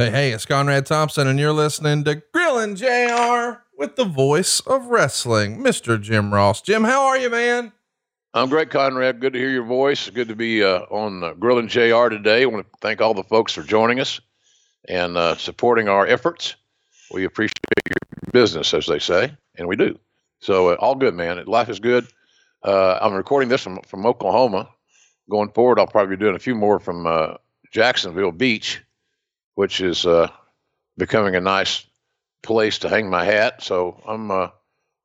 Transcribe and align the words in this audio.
Hey, 0.00 0.10
hey, 0.10 0.32
it's 0.32 0.46
Conrad 0.46 0.86
Thompson, 0.86 1.26
and 1.26 1.38
you're 1.38 1.52
listening 1.52 2.04
to 2.04 2.22
Grillin' 2.34 2.74
JR 2.74 3.60
with 3.76 3.96
the 3.96 4.06
voice 4.06 4.60
of 4.60 4.86
wrestling, 4.86 5.58
Mr. 5.58 6.00
Jim 6.00 6.32
Ross. 6.32 6.62
Jim, 6.62 6.84
how 6.84 7.04
are 7.04 7.18
you, 7.18 7.28
man? 7.28 7.70
I'm 8.32 8.48
great, 8.48 8.70
Conrad. 8.70 9.20
Good 9.20 9.34
to 9.34 9.38
hear 9.38 9.50
your 9.50 9.66
voice. 9.66 10.08
Good 10.08 10.28
to 10.28 10.34
be 10.34 10.64
uh, 10.64 10.86
on 10.90 11.22
uh, 11.22 11.34
Grillin' 11.34 11.68
JR 11.68 12.08
today. 12.08 12.44
I 12.44 12.46
want 12.46 12.64
to 12.64 12.78
thank 12.80 13.02
all 13.02 13.12
the 13.12 13.24
folks 13.24 13.52
for 13.52 13.62
joining 13.62 14.00
us 14.00 14.22
and 14.88 15.18
uh, 15.18 15.36
supporting 15.36 15.90
our 15.90 16.06
efforts. 16.06 16.56
We 17.12 17.26
appreciate 17.26 17.52
your 17.86 18.32
business, 18.32 18.72
as 18.72 18.86
they 18.86 19.00
say, 19.00 19.36
and 19.56 19.68
we 19.68 19.76
do. 19.76 19.98
So, 20.38 20.70
uh, 20.70 20.76
all 20.76 20.94
good, 20.94 21.12
man. 21.12 21.44
Life 21.44 21.68
is 21.68 21.78
good. 21.78 22.06
Uh, 22.64 22.98
I'm 23.02 23.12
recording 23.12 23.50
this 23.50 23.60
from, 23.60 23.82
from 23.82 24.06
Oklahoma. 24.06 24.70
Going 25.28 25.50
forward, 25.50 25.78
I'll 25.78 25.86
probably 25.86 26.16
be 26.16 26.20
doing 26.20 26.36
a 26.36 26.38
few 26.38 26.54
more 26.54 26.78
from 26.78 27.06
uh, 27.06 27.34
Jacksonville 27.70 28.32
Beach 28.32 28.80
which 29.60 29.82
is 29.82 30.06
uh, 30.06 30.26
becoming 30.96 31.36
a 31.36 31.40
nice 31.40 31.84
place 32.42 32.78
to 32.78 32.88
hang 32.88 33.10
my 33.10 33.26
hat. 33.26 33.62
So 33.62 34.00
I'm 34.06 34.30
uh, 34.30 34.48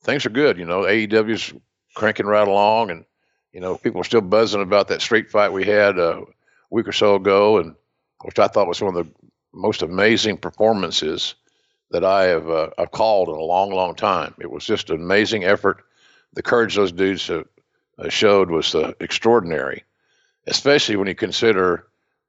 things 0.03 0.25
are 0.25 0.29
good. 0.29 0.57
You 0.57 0.63
know, 0.63 0.83
AEW's 0.83 1.53
cranking 1.93 2.25
right 2.25 2.47
along, 2.47 2.89
and 2.89 3.03
you 3.51 3.59
know 3.59 3.75
people 3.75 3.99
are 3.99 4.05
still 4.05 4.21
buzzing 4.21 4.61
about 4.61 4.87
that 4.87 5.01
street 5.01 5.29
fight 5.29 5.51
we 5.51 5.65
had 5.65 5.99
uh, 5.99 6.21
a 6.21 6.25
week 6.69 6.87
or 6.87 6.93
so 6.93 7.15
ago, 7.15 7.57
and 7.57 7.75
which 8.23 8.39
I 8.39 8.47
thought 8.47 8.69
was 8.69 8.81
one 8.81 8.95
of 8.95 9.05
the 9.05 9.11
most 9.51 9.81
amazing 9.81 10.37
performances 10.37 11.35
that 11.91 12.05
I 12.05 12.23
have 12.27 12.49
uh, 12.49 12.69
I've 12.77 12.91
called 12.91 13.27
in 13.27 13.35
a 13.35 13.51
long, 13.55 13.73
long 13.73 13.93
time. 13.93 14.35
It 14.39 14.49
was 14.49 14.63
just 14.63 14.89
an 14.89 15.01
amazing 15.01 15.43
effort. 15.43 15.83
The 16.31 16.43
courage 16.43 16.75
those 16.75 16.93
dudes 16.93 17.29
uh, 17.29 17.43
showed 18.07 18.49
was 18.49 18.73
uh, 18.73 18.93
extraordinary, 19.01 19.83
especially 20.47 20.95
when 20.95 21.09
you 21.09 21.15
consider 21.15 21.87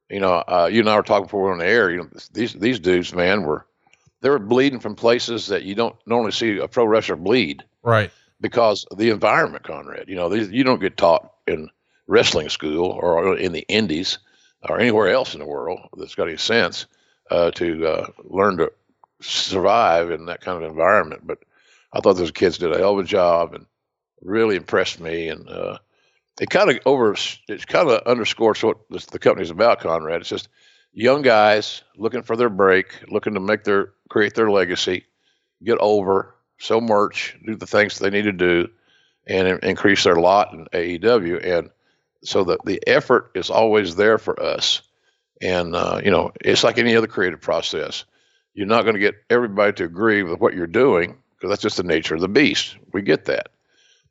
you 0.09 0.19
know, 0.19 0.43
uh, 0.47 0.69
you 0.71 0.79
and 0.79 0.89
I 0.89 0.95
were 0.95 1.03
talking 1.03 1.25
before 1.25 1.45
we 1.45 1.51
on 1.51 1.57
the 1.59 1.65
air. 1.65 1.91
You 1.91 1.97
know, 1.97 2.09
these 2.33 2.53
these 2.53 2.79
dudes, 2.79 3.13
man, 3.13 3.43
were 3.43 3.65
they 4.21 4.29
were 4.29 4.39
bleeding 4.39 4.79
from 4.79 4.95
places 4.95 5.47
that 5.47 5.63
you 5.63 5.75
don't 5.75 5.95
normally 6.05 6.31
see 6.31 6.57
a 6.57 6.67
pro 6.67 6.85
wrestler 6.85 7.15
bleed. 7.15 7.63
Right. 7.83 8.11
Because 8.39 8.83
of 8.85 8.97
the 8.97 9.09
environment, 9.09 9.63
Conrad. 9.63 10.07
You 10.07 10.15
know, 10.15 10.29
these, 10.29 10.49
you 10.49 10.63
don't 10.63 10.81
get 10.81 10.97
taught 10.97 11.31
in 11.47 11.69
wrestling 12.07 12.49
school 12.49 12.91
or 12.91 13.35
in 13.37 13.51
the 13.51 13.65
indies 13.67 14.19
or 14.69 14.79
anywhere 14.79 15.09
else 15.09 15.33
in 15.33 15.39
the 15.39 15.45
world 15.45 15.79
that's 15.97 16.15
got 16.15 16.27
any 16.27 16.37
sense 16.37 16.85
uh, 17.31 17.51
to 17.51 17.85
uh, 17.85 18.07
learn 18.23 18.57
to 18.57 18.71
survive 19.21 20.11
in 20.11 20.25
that 20.25 20.41
kind 20.41 20.63
of 20.63 20.69
environment. 20.69 21.25
But 21.25 21.39
I 21.93 21.99
thought 21.99 22.13
those 22.13 22.31
kids 22.31 22.57
did 22.57 22.71
a 22.71 22.77
hell 22.77 22.97
of 22.97 23.05
a 23.05 23.07
job 23.07 23.53
and 23.53 23.65
really 24.21 24.55
impressed 24.55 24.99
me. 24.99 25.29
And 25.29 25.47
uh, 25.49 25.79
it 26.39 26.49
kind 26.49 26.69
of 26.69 26.79
over 26.85 27.15
it 27.47 27.67
kind 27.67 27.89
of 27.89 28.01
underscores 28.03 28.63
what 28.63 28.77
this, 28.89 29.05
the 29.05 29.19
company's 29.19 29.49
about, 29.49 29.79
Conrad. 29.79 30.21
It's 30.21 30.29
just 30.29 30.49
young 30.93 31.21
guys 31.21 31.83
looking 31.95 32.23
for 32.23 32.35
their 32.35 32.49
break, 32.49 32.87
looking 33.09 33.33
to 33.33 33.39
make 33.39 33.63
their 33.63 33.93
create 34.09 34.35
their 34.35 34.51
legacy, 34.51 35.05
get 35.63 35.77
over, 35.79 36.35
sell 36.59 36.81
merch, 36.81 37.35
do 37.45 37.55
the 37.55 37.67
things 37.67 37.97
they 37.97 38.09
need 38.09 38.23
to 38.23 38.31
do, 38.31 38.69
and 39.27 39.47
increase 39.63 40.03
their 40.03 40.15
lot 40.15 40.53
in 40.53 40.65
AEW. 40.73 41.43
And 41.43 41.69
so 42.23 42.43
the 42.43 42.57
the 42.65 42.81
effort 42.87 43.31
is 43.35 43.49
always 43.49 43.95
there 43.95 44.17
for 44.17 44.41
us. 44.41 44.81
And 45.41 45.75
uh, 45.75 46.01
you 46.03 46.11
know, 46.11 46.31
it's 46.41 46.63
like 46.63 46.77
any 46.77 46.95
other 46.95 47.07
creative 47.07 47.41
process. 47.41 48.05
You're 48.53 48.65
not 48.65 48.83
going 48.83 48.95
to 48.95 48.99
get 48.99 49.15
everybody 49.29 49.73
to 49.73 49.83
agree 49.83 50.23
with 50.23 50.39
what 50.39 50.55
you're 50.55 50.65
doing 50.65 51.17
because 51.35 51.51
that's 51.51 51.61
just 51.61 51.77
the 51.77 51.83
nature 51.83 52.15
of 52.15 52.21
the 52.21 52.27
beast. 52.27 52.75
We 52.91 53.03
get 53.03 53.25
that. 53.25 53.49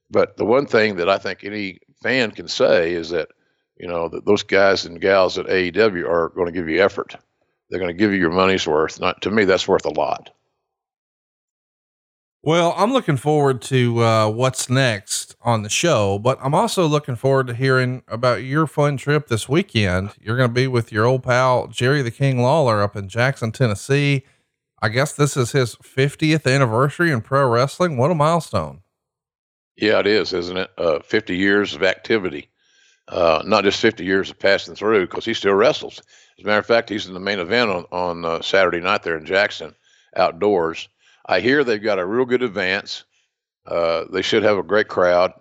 But 0.08 0.36
the 0.36 0.44
one 0.44 0.66
thing 0.66 0.96
that 0.96 1.08
I 1.08 1.18
think 1.18 1.42
any 1.42 1.80
fan 2.02 2.30
can 2.30 2.48
say 2.48 2.92
is 2.92 3.10
that 3.10 3.28
you 3.78 3.86
know 3.86 4.08
that 4.08 4.24
those 4.24 4.42
guys 4.42 4.84
and 4.84 5.00
gals 5.00 5.38
at 5.38 5.46
AEW 5.46 6.08
are 6.08 6.30
going 6.30 6.46
to 6.46 6.52
give 6.52 6.68
you 6.68 6.82
effort. 6.82 7.16
They're 7.68 7.80
going 7.80 7.94
to 7.94 7.98
give 7.98 8.12
you 8.12 8.18
your 8.18 8.30
money's 8.30 8.66
worth. 8.66 9.00
Not 9.00 9.22
to 9.22 9.30
me, 9.30 9.44
that's 9.44 9.68
worth 9.68 9.84
a 9.84 9.90
lot. 9.90 10.30
Well, 12.46 12.74
I'm 12.76 12.92
looking 12.92 13.16
forward 13.16 13.60
to 13.62 14.04
uh, 14.04 14.30
what's 14.30 14.70
next 14.70 15.34
on 15.42 15.62
the 15.64 15.68
show, 15.68 16.16
but 16.20 16.38
I'm 16.40 16.54
also 16.54 16.86
looking 16.86 17.16
forward 17.16 17.48
to 17.48 17.54
hearing 17.54 18.04
about 18.06 18.44
your 18.44 18.68
fun 18.68 18.96
trip 18.98 19.26
this 19.26 19.48
weekend. 19.48 20.10
You're 20.20 20.36
going 20.36 20.50
to 20.50 20.54
be 20.54 20.68
with 20.68 20.92
your 20.92 21.06
old 21.06 21.24
pal 21.24 21.66
Jerry 21.66 22.02
the 22.02 22.12
King 22.12 22.40
Lawler 22.40 22.84
up 22.84 22.94
in 22.94 23.08
Jackson, 23.08 23.50
Tennessee. 23.50 24.22
I 24.80 24.90
guess 24.90 25.12
this 25.12 25.36
is 25.36 25.50
his 25.50 25.74
50th 25.74 26.46
anniversary 26.46 27.10
in 27.10 27.20
pro 27.20 27.48
wrestling. 27.48 27.96
What 27.96 28.12
a 28.12 28.14
milestone! 28.14 28.82
Yeah, 29.76 30.00
it 30.00 30.06
is, 30.06 30.32
isn't 30.32 30.56
it? 30.56 30.70
Uh, 30.78 31.00
50 31.00 31.36
years 31.36 31.74
of 31.74 31.82
activity. 31.82 32.48
Uh, 33.08 33.42
not 33.44 33.62
just 33.62 33.80
50 33.80 34.04
years 34.04 34.30
of 34.30 34.38
passing 34.38 34.74
through, 34.74 35.06
because 35.06 35.24
he 35.24 35.34
still 35.34 35.54
wrestles. 35.54 36.00
As 36.38 36.44
a 36.44 36.46
matter 36.46 36.58
of 36.58 36.66
fact, 36.66 36.88
he's 36.88 37.06
in 37.06 37.14
the 37.14 37.20
main 37.20 37.38
event 37.38 37.70
on, 37.70 37.84
on 37.92 38.24
uh, 38.24 38.42
Saturday 38.42 38.80
night 38.80 39.02
there 39.02 39.16
in 39.16 39.26
Jackson, 39.26 39.74
outdoors. 40.16 40.88
I 41.24 41.40
hear 41.40 41.62
they've 41.62 41.82
got 41.82 41.98
a 41.98 42.06
real 42.06 42.24
good 42.24 42.42
advance. 42.42 43.04
Uh, 43.66 44.04
they 44.10 44.22
should 44.22 44.42
have 44.42 44.58
a 44.58 44.62
great 44.62 44.88
crowd. 44.88 45.32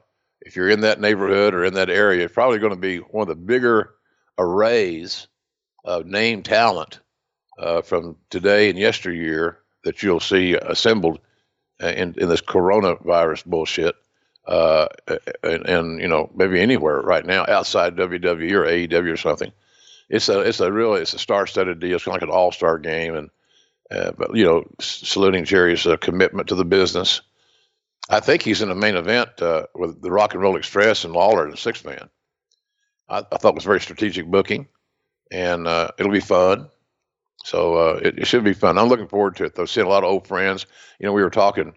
If 0.42 0.56
you're 0.56 0.70
in 0.70 0.82
that 0.82 1.02
neighborhood 1.02 1.54
or 1.54 1.66
in 1.66 1.74
that 1.76 1.90
area, 1.90 2.26
it's 2.26 2.34
probably 2.34 2.60
going 2.60 2.74
to 2.74 2.80
be 2.80 2.98
one 2.98 3.24
of 3.24 3.28
the 3.30 3.36
bigger 3.36 3.96
arrays 4.38 5.28
of 5.84 6.06
name 6.06 6.44
talent 6.44 7.00
uh, 7.58 7.82
from 7.82 8.18
today 8.30 8.70
and 8.70 8.78
yesteryear 8.78 9.60
that 9.84 10.04
you'll 10.04 10.20
see 10.20 10.56
assembled 10.56 11.20
uh, 11.82 11.88
in, 11.88 12.14
in 12.18 12.30
this 12.30 12.42
coronavirus 12.42 13.46
bullshit 13.46 13.96
uh, 14.48 14.88
and, 15.44 15.66
and, 15.68 16.02
you 16.02 16.08
know 16.08 16.30
maybe 16.36 16.60
anywhere 16.60 17.02
right 17.02 17.26
now 17.26 17.46
outside 17.48 17.96
WWE 17.96 18.52
or 18.52 18.66
AEW 18.66 19.14
or 19.14 19.18
something. 19.18 19.52
It's 20.10 20.30
a 20.30 20.42
it's 20.42 20.60
a 20.60 20.72
really 20.72 21.02
it's 21.02 21.14
a 21.14 21.20
star-studded 21.20 21.80
deal. 21.80 21.96
It's 21.96 22.06
kind 22.06 22.16
of 22.16 22.22
like 22.22 22.30
an 22.30 22.36
all-star 22.36 22.78
game, 22.78 23.16
and 23.16 23.30
uh, 23.90 24.12
but 24.12 24.36
you 24.36 24.46
know 24.46 24.66
saluting 24.80 25.46
Jerry's 25.46 25.88
uh, 25.88 25.98
commitment 25.98 26.50
to 26.50 26.56
the 26.56 26.66
business. 26.66 27.22
I 28.08 28.20
think 28.20 28.44
he's 28.44 28.62
in 28.62 28.70
the 28.70 28.76
main 28.76 28.98
event 28.98 29.42
uh, 29.42 29.66
with 29.74 30.00
the 30.02 30.12
Rock 30.12 30.34
and 30.34 30.44
Roll 30.44 30.58
Express 30.58 31.06
and 31.06 31.14
Lawler 31.14 31.48
and 31.48 31.58
six 31.58 31.84
man. 31.84 32.08
I, 33.10 33.20
I, 33.20 33.38
thought 33.38 33.50
it 33.50 33.56
was 33.56 33.64
very 33.64 33.82
strategic 33.82 34.28
booking, 34.28 34.68
and 35.32 35.68
uh, 35.68 35.90
it'll 35.98 36.12
be 36.12 36.20
fun. 36.20 36.70
So 37.44 37.98
it, 37.98 38.20
it 38.20 38.28
should 38.28 38.44
be 38.44 38.54
fun. 38.54 38.78
I'm 38.78 38.90
looking 38.90 39.08
forward 39.08 39.38
to 39.38 39.46
it. 39.46 39.56
Though, 39.56 39.66
seeing 39.66 39.88
a 39.88 39.90
lot 39.90 40.04
of 40.04 40.10
old 40.10 40.28
friends. 40.28 40.68
You 41.00 41.08
know, 41.08 41.14
we 41.14 41.24
were 41.24 41.32
talking 41.32 41.74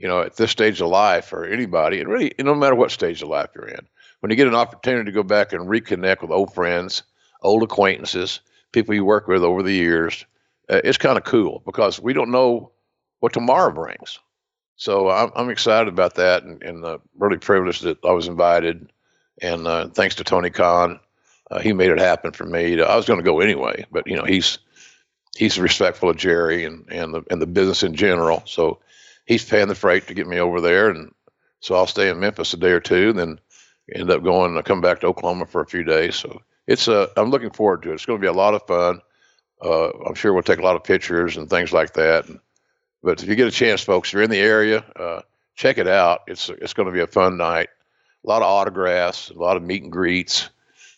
you 0.00 0.08
know, 0.08 0.22
at 0.22 0.36
this 0.36 0.50
stage 0.50 0.80
of 0.80 0.88
life 0.88 1.32
or 1.32 1.44
anybody, 1.44 2.00
and 2.00 2.08
really, 2.08 2.32
no 2.38 2.54
matter 2.54 2.74
what 2.74 2.90
stage 2.90 3.22
of 3.22 3.28
life 3.28 3.50
you're 3.54 3.68
in, 3.68 3.86
when 4.20 4.30
you 4.30 4.36
get 4.36 4.48
an 4.48 4.54
opportunity 4.54 5.04
to 5.04 5.12
go 5.12 5.22
back 5.22 5.52
and 5.52 5.68
reconnect 5.68 6.22
with 6.22 6.30
old 6.30 6.54
friends, 6.54 7.02
old 7.42 7.62
acquaintances, 7.62 8.40
people 8.72 8.94
you 8.94 9.04
work 9.04 9.28
with 9.28 9.42
over 9.42 9.62
the 9.62 9.74
years, 9.74 10.24
uh, 10.70 10.80
it's 10.84 10.98
kind 10.98 11.18
of 11.18 11.24
cool 11.24 11.62
because 11.66 12.00
we 12.00 12.14
don't 12.14 12.30
know 12.30 12.72
what 13.18 13.34
tomorrow 13.34 13.72
brings. 13.72 14.18
So 14.76 15.10
I'm, 15.10 15.30
I'm 15.36 15.50
excited 15.50 15.92
about 15.92 16.14
that 16.14 16.44
and, 16.44 16.62
and 16.62 16.84
uh, 16.84 16.98
really 17.18 17.36
privileged 17.36 17.82
that 17.82 18.02
I 18.02 18.12
was 18.12 18.26
invited. 18.26 18.90
And 19.42 19.66
uh, 19.66 19.88
thanks 19.88 20.14
to 20.16 20.24
Tony 20.24 20.48
Khan, 20.48 20.98
uh, 21.50 21.58
he 21.58 21.74
made 21.74 21.90
it 21.90 21.98
happen 21.98 22.32
for 22.32 22.46
me. 22.46 22.80
I 22.80 22.96
was 22.96 23.04
going 23.04 23.18
to 23.18 23.24
go 23.24 23.40
anyway, 23.40 23.84
but 23.90 24.06
you 24.06 24.16
know 24.16 24.24
he's 24.24 24.58
he's 25.36 25.58
respectful 25.58 26.08
of 26.08 26.16
Jerry 26.16 26.64
and 26.64 26.86
and 26.90 27.12
the 27.12 27.22
and 27.30 27.42
the 27.42 27.46
business 27.46 27.82
in 27.82 27.94
general. 27.94 28.42
So 28.46 28.78
he's 29.26 29.44
paying 29.44 29.68
the 29.68 29.74
freight 29.74 30.06
to 30.08 30.14
get 30.14 30.26
me 30.26 30.38
over 30.38 30.60
there, 30.60 30.90
and 30.90 31.12
so 31.60 31.74
I'll 31.74 31.86
stay 31.86 32.08
in 32.08 32.20
Memphis 32.20 32.54
a 32.54 32.56
day 32.56 32.70
or 32.70 32.80
two, 32.80 33.12
then 33.12 33.38
end 33.94 34.10
up 34.10 34.22
going. 34.22 34.56
I 34.56 34.62
come 34.62 34.80
back 34.80 35.00
to 35.00 35.08
Oklahoma 35.08 35.46
for 35.46 35.60
a 35.60 35.66
few 35.66 35.84
days. 35.84 36.16
So 36.16 36.42
it's 36.66 36.88
uh, 36.88 37.08
I'm 37.16 37.30
looking 37.30 37.50
forward 37.50 37.82
to 37.82 37.90
it. 37.90 37.94
It's 37.94 38.06
going 38.06 38.18
to 38.18 38.22
be 38.22 38.28
a 38.28 38.32
lot 38.32 38.54
of 38.54 38.66
fun. 38.66 39.00
Uh, 39.62 39.90
I'm 40.06 40.14
sure 40.14 40.32
we'll 40.32 40.42
take 40.42 40.58
a 40.58 40.64
lot 40.64 40.76
of 40.76 40.84
pictures 40.84 41.36
and 41.36 41.48
things 41.48 41.72
like 41.72 41.94
that. 41.94 42.26
But 43.02 43.22
if 43.22 43.28
you 43.28 43.34
get 43.34 43.48
a 43.48 43.52
chance, 43.52 43.82
folks, 43.82 44.08
if 44.08 44.14
you're 44.14 44.22
in 44.22 44.30
the 44.30 44.38
area, 44.38 44.84
uh, 44.96 45.20
check 45.54 45.78
it 45.78 45.88
out. 45.88 46.20
It's 46.26 46.48
it's 46.48 46.74
going 46.74 46.86
to 46.86 46.94
be 46.94 47.00
a 47.00 47.06
fun 47.06 47.36
night. 47.36 47.68
A 48.24 48.28
lot 48.28 48.42
of 48.42 48.48
autographs, 48.48 49.30
a 49.30 49.38
lot 49.38 49.56
of 49.56 49.62
meet 49.62 49.82
and 49.82 49.92
greets, 49.92 50.50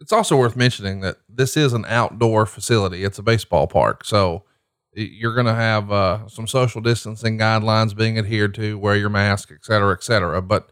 It's 0.00 0.12
also 0.12 0.36
worth 0.36 0.56
mentioning 0.56 1.00
that 1.00 1.16
this 1.28 1.56
is 1.56 1.72
an 1.72 1.84
outdoor 1.88 2.46
facility. 2.46 3.04
It's 3.04 3.18
a 3.18 3.22
baseball 3.22 3.66
park. 3.66 4.04
So 4.04 4.44
you're 4.92 5.34
going 5.34 5.46
to 5.46 5.54
have 5.54 5.90
uh, 5.92 6.28
some 6.28 6.46
social 6.46 6.80
distancing 6.80 7.38
guidelines 7.38 7.96
being 7.96 8.18
adhered 8.18 8.54
to, 8.54 8.78
wear 8.78 8.96
your 8.96 9.10
mask, 9.10 9.50
et 9.52 9.64
cetera, 9.64 9.92
et 9.92 10.02
cetera. 10.02 10.40
But 10.40 10.70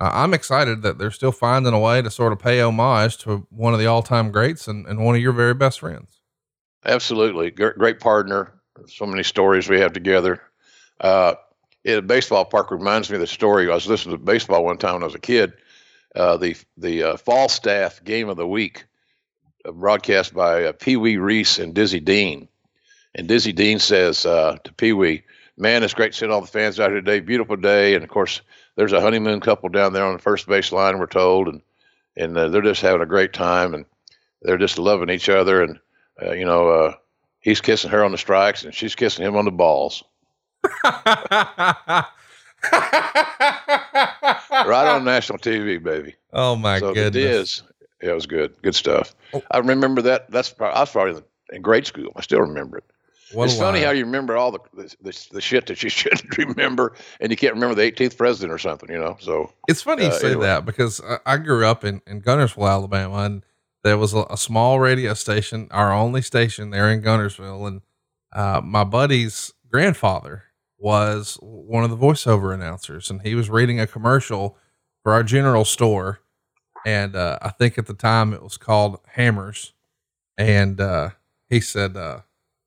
uh, 0.00 0.10
I'm 0.12 0.34
excited 0.34 0.82
that 0.82 0.98
they're 0.98 1.10
still 1.10 1.32
finding 1.32 1.72
a 1.72 1.78
way 1.78 2.02
to 2.02 2.10
sort 2.10 2.32
of 2.32 2.38
pay 2.38 2.60
homage 2.60 3.18
to 3.18 3.46
one 3.50 3.72
of 3.72 3.80
the 3.80 3.86
all 3.86 4.02
time 4.02 4.30
greats 4.30 4.68
and, 4.68 4.86
and 4.86 5.04
one 5.04 5.14
of 5.14 5.20
your 5.20 5.32
very 5.32 5.54
best 5.54 5.80
friends. 5.80 6.20
Absolutely. 6.84 7.50
Great, 7.50 7.76
great 7.76 8.00
partner. 8.00 8.52
So 8.86 9.06
many 9.06 9.22
stories 9.22 9.68
we 9.68 9.80
have 9.80 9.92
together. 9.92 10.40
Uh, 11.00 11.34
a 11.84 12.00
baseball 12.00 12.44
park 12.44 12.70
reminds 12.70 13.10
me 13.10 13.16
of 13.16 13.20
the 13.20 13.26
story. 13.26 13.70
I 13.70 13.74
was 13.74 13.86
listening 13.86 14.16
to 14.16 14.22
baseball 14.22 14.64
one 14.64 14.78
time 14.78 14.94
when 14.94 15.02
I 15.02 15.06
was 15.06 15.14
a 15.14 15.20
kid. 15.20 15.52
Uh, 16.18 16.36
the 16.36 16.56
the 16.76 17.02
uh, 17.04 17.16
Falstaff 17.16 18.02
game 18.02 18.28
of 18.28 18.36
the 18.36 18.46
week, 18.46 18.86
uh, 19.64 19.70
broadcast 19.70 20.34
by 20.34 20.64
uh, 20.64 20.72
Pee 20.72 20.96
Wee 20.96 21.16
Reese 21.16 21.60
and 21.60 21.72
Dizzy 21.72 22.00
Dean. 22.00 22.48
And 23.14 23.28
Dizzy 23.28 23.52
Dean 23.52 23.78
says 23.78 24.26
uh, 24.26 24.56
to 24.64 24.72
Pee 24.72 24.92
Wee, 24.92 25.22
"Man, 25.56 25.84
it's 25.84 25.94
great 25.94 26.16
seeing 26.16 26.32
all 26.32 26.40
the 26.40 26.48
fans 26.48 26.80
out 26.80 26.90
here 26.90 27.00
today. 27.00 27.20
Beautiful 27.20 27.54
day." 27.54 27.94
And 27.94 28.02
of 28.02 28.10
course, 28.10 28.40
there's 28.74 28.92
a 28.92 29.00
honeymoon 29.00 29.38
couple 29.38 29.68
down 29.68 29.92
there 29.92 30.04
on 30.04 30.14
the 30.14 30.22
first 30.22 30.48
base 30.48 30.72
line, 30.72 30.98
we're 30.98 31.06
told, 31.06 31.46
and 31.46 31.62
and 32.16 32.34
they're 32.34 32.62
just 32.62 32.82
having 32.82 33.02
a 33.02 33.06
great 33.06 33.32
time, 33.32 33.72
and 33.72 33.84
they're 34.42 34.58
just 34.58 34.76
loving 34.76 35.10
each 35.10 35.28
other, 35.28 35.62
and 35.62 35.78
you 36.36 36.44
know, 36.44 36.94
he's 37.38 37.60
kissing 37.60 37.92
her 37.92 38.02
on 38.02 38.10
the 38.10 38.18
strikes, 38.18 38.64
and 38.64 38.74
she's 38.74 38.96
kissing 38.96 39.24
him 39.24 39.36
on 39.36 39.44
the 39.44 39.52
balls. 39.52 40.02
right 42.72 44.88
on 44.88 45.04
national 45.04 45.38
TV, 45.38 45.82
baby. 45.82 46.14
Oh 46.32 46.56
my 46.56 46.78
so 46.78 46.92
goodness! 46.92 47.14
It 47.14 47.16
is. 47.16 47.62
Yeah, 48.02 48.10
it 48.10 48.14
was 48.14 48.26
good. 48.26 48.54
Good 48.62 48.74
stuff. 48.74 49.14
Oh. 49.32 49.42
I 49.50 49.58
remember 49.58 50.02
that. 50.02 50.30
That's 50.30 50.54
I 50.60 50.80
was 50.80 50.90
probably 50.90 51.22
in 51.52 51.62
grade 51.62 51.86
school. 51.86 52.12
I 52.16 52.22
still 52.22 52.40
remember 52.40 52.78
it. 52.78 52.84
What 53.32 53.44
it's 53.44 53.58
funny 53.58 53.82
how 53.82 53.90
you 53.90 54.06
remember 54.06 54.38
all 54.38 54.52
the, 54.52 54.60
the, 55.02 55.28
the 55.32 55.40
shit 55.40 55.66
that 55.66 55.82
you 55.82 55.90
shouldn't 55.90 56.36
remember, 56.38 56.94
and 57.20 57.30
you 57.30 57.36
can't 57.36 57.54
remember 57.54 57.74
the 57.74 57.90
18th 57.90 58.16
president 58.16 58.52
or 58.52 58.58
something, 58.58 58.90
you 58.90 58.98
know. 58.98 59.16
So 59.20 59.52
it's 59.68 59.82
funny 59.82 60.04
uh, 60.04 60.06
you 60.06 60.18
say 60.18 60.26
anyway. 60.28 60.46
that 60.46 60.64
because 60.64 61.00
I, 61.00 61.18
I, 61.26 61.36
grew 61.36 61.66
up 61.66 61.84
in 61.84 62.00
in 62.06 62.22
Guntersville, 62.22 62.68
Alabama, 62.68 63.18
and 63.18 63.44
there 63.84 63.98
was 63.98 64.14
a, 64.14 64.24
a, 64.30 64.38
small 64.38 64.80
radio 64.80 65.14
station, 65.14 65.68
our 65.70 65.92
only 65.92 66.22
station 66.22 66.70
there 66.70 66.90
in 66.90 67.02
Guntersville, 67.02 67.68
and 67.68 67.82
uh, 68.32 68.62
my 68.64 68.84
buddy's 68.84 69.52
grandfather 69.70 70.44
was 70.78 71.38
one 71.40 71.84
of 71.84 71.90
the 71.90 71.96
voiceover 71.96 72.54
announcers, 72.54 73.10
and 73.10 73.22
he 73.22 73.34
was 73.34 73.50
reading 73.50 73.80
a 73.80 73.86
commercial 73.86 74.56
for 75.02 75.12
our 75.12 75.22
general 75.22 75.64
store, 75.64 76.20
and 76.86 77.16
uh, 77.16 77.38
I 77.42 77.50
think 77.50 77.78
at 77.78 77.86
the 77.86 77.94
time 77.94 78.32
it 78.32 78.42
was 78.42 78.56
called 78.56 79.00
Hammers, 79.14 79.72
and 80.36 80.80
uh, 80.80 81.10
he 81.48 81.60
said 81.60 81.96
uh, 81.96 82.20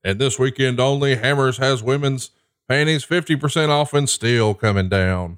and 0.03 0.19
this 0.19 0.39
weekend 0.39 0.79
only, 0.79 1.15
Hammers 1.15 1.57
has 1.57 1.83
women's 1.83 2.31
panties 2.67 3.05
50% 3.05 3.69
off 3.69 3.93
in 3.93 4.07
steel 4.07 4.53
coming 4.53 4.89
down. 4.89 5.37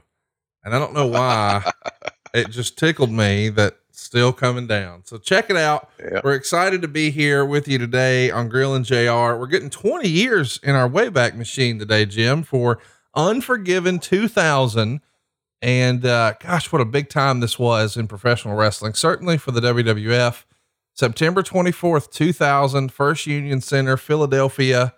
And 0.64 0.74
I 0.74 0.80
don't 0.80 0.94
know 0.94 1.08
why 1.08 1.70
it 2.34 2.50
just 2.50 2.78
tickled 2.78 3.12
me 3.12 3.50
that 3.50 3.78
still 3.92 4.34
coming 4.34 4.68
down. 4.68 5.04
So 5.06 5.18
check 5.18 5.50
it 5.50 5.58
out. 5.58 5.90
Yep. 6.00 6.24
We're 6.24 6.34
excited 6.34 6.82
to 6.82 6.88
be 6.88 7.12
here 7.12 7.46
with 7.46 7.68
you 7.68 7.78
today 7.78 8.32
on 8.32 8.50
Grilling 8.50 8.84
JR. 8.84 9.36
We're 9.36 9.48
getting 9.48 9.70
20 9.70 10.08
years 10.08 10.60
in 10.64 10.76
our 10.76 10.90
Wayback 10.90 11.36
Machine 11.36 11.80
today, 11.80 12.06
Jim, 12.06 12.44
for 12.44 12.80
Unforgiven 13.16 14.00
2000. 14.00 15.02
And 15.62 16.06
uh, 16.06 16.34
gosh, 16.40 16.72
what 16.72 16.82
a 16.82 16.86
big 16.86 17.10
time 17.10 17.40
this 17.40 17.58
was 17.58 17.96
in 17.96 18.08
professional 18.08 18.56
wrestling, 18.56 18.94
certainly 18.96 19.38
for 19.38 19.52
the 19.52 19.62
WWF. 19.62 20.44
September 20.96 21.42
24th, 21.42 22.12
2000, 22.12 22.92
First 22.92 23.26
Union 23.26 23.62
Center, 23.62 23.98
Philadelphia. 23.98 24.94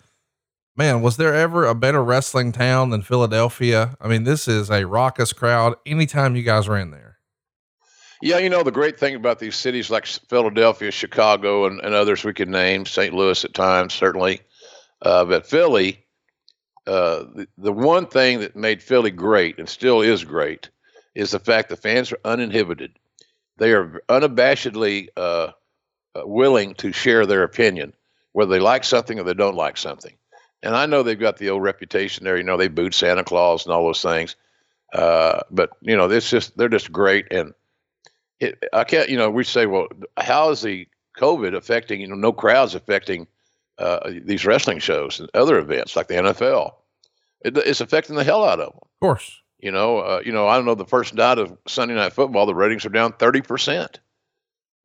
Man, 0.75 1.01
was 1.01 1.15
there 1.15 1.33
ever 1.33 1.65
a 1.65 1.75
better 1.75 2.03
wrestling 2.03 2.51
town 2.51 2.89
than 2.89 3.01
Philadelphia? 3.01 3.95
I 4.01 4.09
mean, 4.09 4.23
this 4.23 4.47
is 4.47 4.69
a 4.69 4.85
raucous 4.85 5.31
crowd 5.31 5.75
anytime 5.85 6.35
you 6.35 6.43
guys 6.43 6.67
are 6.67 6.77
in 6.77 6.91
there. 6.91 7.14
Yeah, 8.21 8.37
you 8.37 8.49
know, 8.49 8.63
the 8.63 8.71
great 8.71 8.99
thing 8.99 9.15
about 9.15 9.39
these 9.39 9.55
cities 9.55 9.89
like 9.89 10.05
Philadelphia, 10.05 10.91
Chicago, 10.91 11.65
and, 11.65 11.81
and 11.81 11.93
others 11.93 12.23
we 12.23 12.33
could 12.33 12.49
name, 12.49 12.85
St. 12.85 13.13
Louis 13.13 13.43
at 13.43 13.53
times, 13.53 13.93
certainly, 13.93 14.41
uh, 15.01 15.25
but 15.25 15.45
Philly, 15.45 16.05
uh, 16.87 17.25
the, 17.35 17.47
the 17.57 17.73
one 17.73 18.07
thing 18.07 18.39
that 18.39 18.55
made 18.55 18.81
Philly 18.81 19.11
great 19.11 19.59
and 19.59 19.67
still 19.67 20.01
is 20.01 20.23
great 20.23 20.69
is 21.13 21.31
the 21.31 21.39
fact 21.39 21.69
the 21.69 21.75
fans 21.75 22.11
are 22.11 22.19
uninhibited. 22.23 22.91
They 23.57 23.73
are 23.73 24.01
unabashedly 24.09 25.09
uh, 25.15 25.51
uh, 26.15 26.21
willing 26.25 26.75
to 26.75 26.91
share 26.91 27.25
their 27.25 27.43
opinion, 27.43 27.93
whether 28.33 28.51
they 28.51 28.59
like 28.59 28.83
something 28.83 29.19
or 29.19 29.23
they 29.23 29.33
don't 29.33 29.55
like 29.55 29.77
something. 29.77 30.15
And 30.61 30.75
I 30.75 30.85
know 30.85 31.03
they've 31.03 31.19
got 31.19 31.37
the 31.37 31.49
old 31.49 31.63
reputation 31.63 32.23
there. 32.23 32.37
You 32.37 32.43
know, 32.43 32.57
they 32.57 32.67
boot 32.67 32.93
Santa 32.93 33.23
Claus 33.23 33.65
and 33.65 33.73
all 33.73 33.85
those 33.85 34.01
things. 34.01 34.35
Uh, 34.93 35.41
but 35.51 35.71
you 35.81 35.95
know, 35.95 36.09
it's 36.09 36.29
just 36.29 36.57
they're 36.57 36.69
just 36.69 36.91
great. 36.91 37.27
And 37.31 37.53
it, 38.39 38.63
I 38.73 38.83
can't. 38.83 39.09
You 39.09 39.17
know, 39.17 39.29
we 39.29 39.43
say, 39.43 39.65
well, 39.65 39.87
how 40.17 40.49
is 40.49 40.61
the 40.61 40.87
COVID 41.17 41.55
affecting? 41.55 42.01
You 42.01 42.07
know, 42.07 42.15
no 42.15 42.33
crowds 42.33 42.75
affecting 42.75 43.27
uh, 43.77 44.11
these 44.23 44.45
wrestling 44.45 44.79
shows 44.79 45.19
and 45.19 45.29
other 45.33 45.57
events 45.57 45.95
like 45.95 46.07
the 46.07 46.15
NFL. 46.15 46.73
It, 47.43 47.57
it's 47.57 47.81
affecting 47.81 48.15
the 48.15 48.23
hell 48.23 48.43
out 48.43 48.59
of 48.59 48.73
them. 48.73 48.79
Of 48.81 48.99
course. 48.99 49.41
You 49.59 49.71
know, 49.71 49.99
uh, 49.99 50.21
you 50.25 50.31
know, 50.31 50.47
I 50.47 50.55
don't 50.55 50.65
know. 50.65 50.75
The 50.75 50.85
first 50.85 51.13
night 51.13 51.39
of 51.39 51.57
Sunday 51.67 51.95
Night 51.95 52.13
Football, 52.13 52.45
the 52.45 52.55
ratings 52.55 52.85
are 52.85 52.89
down 52.89 53.13
thirty 53.13 53.41
percent. 53.41 53.99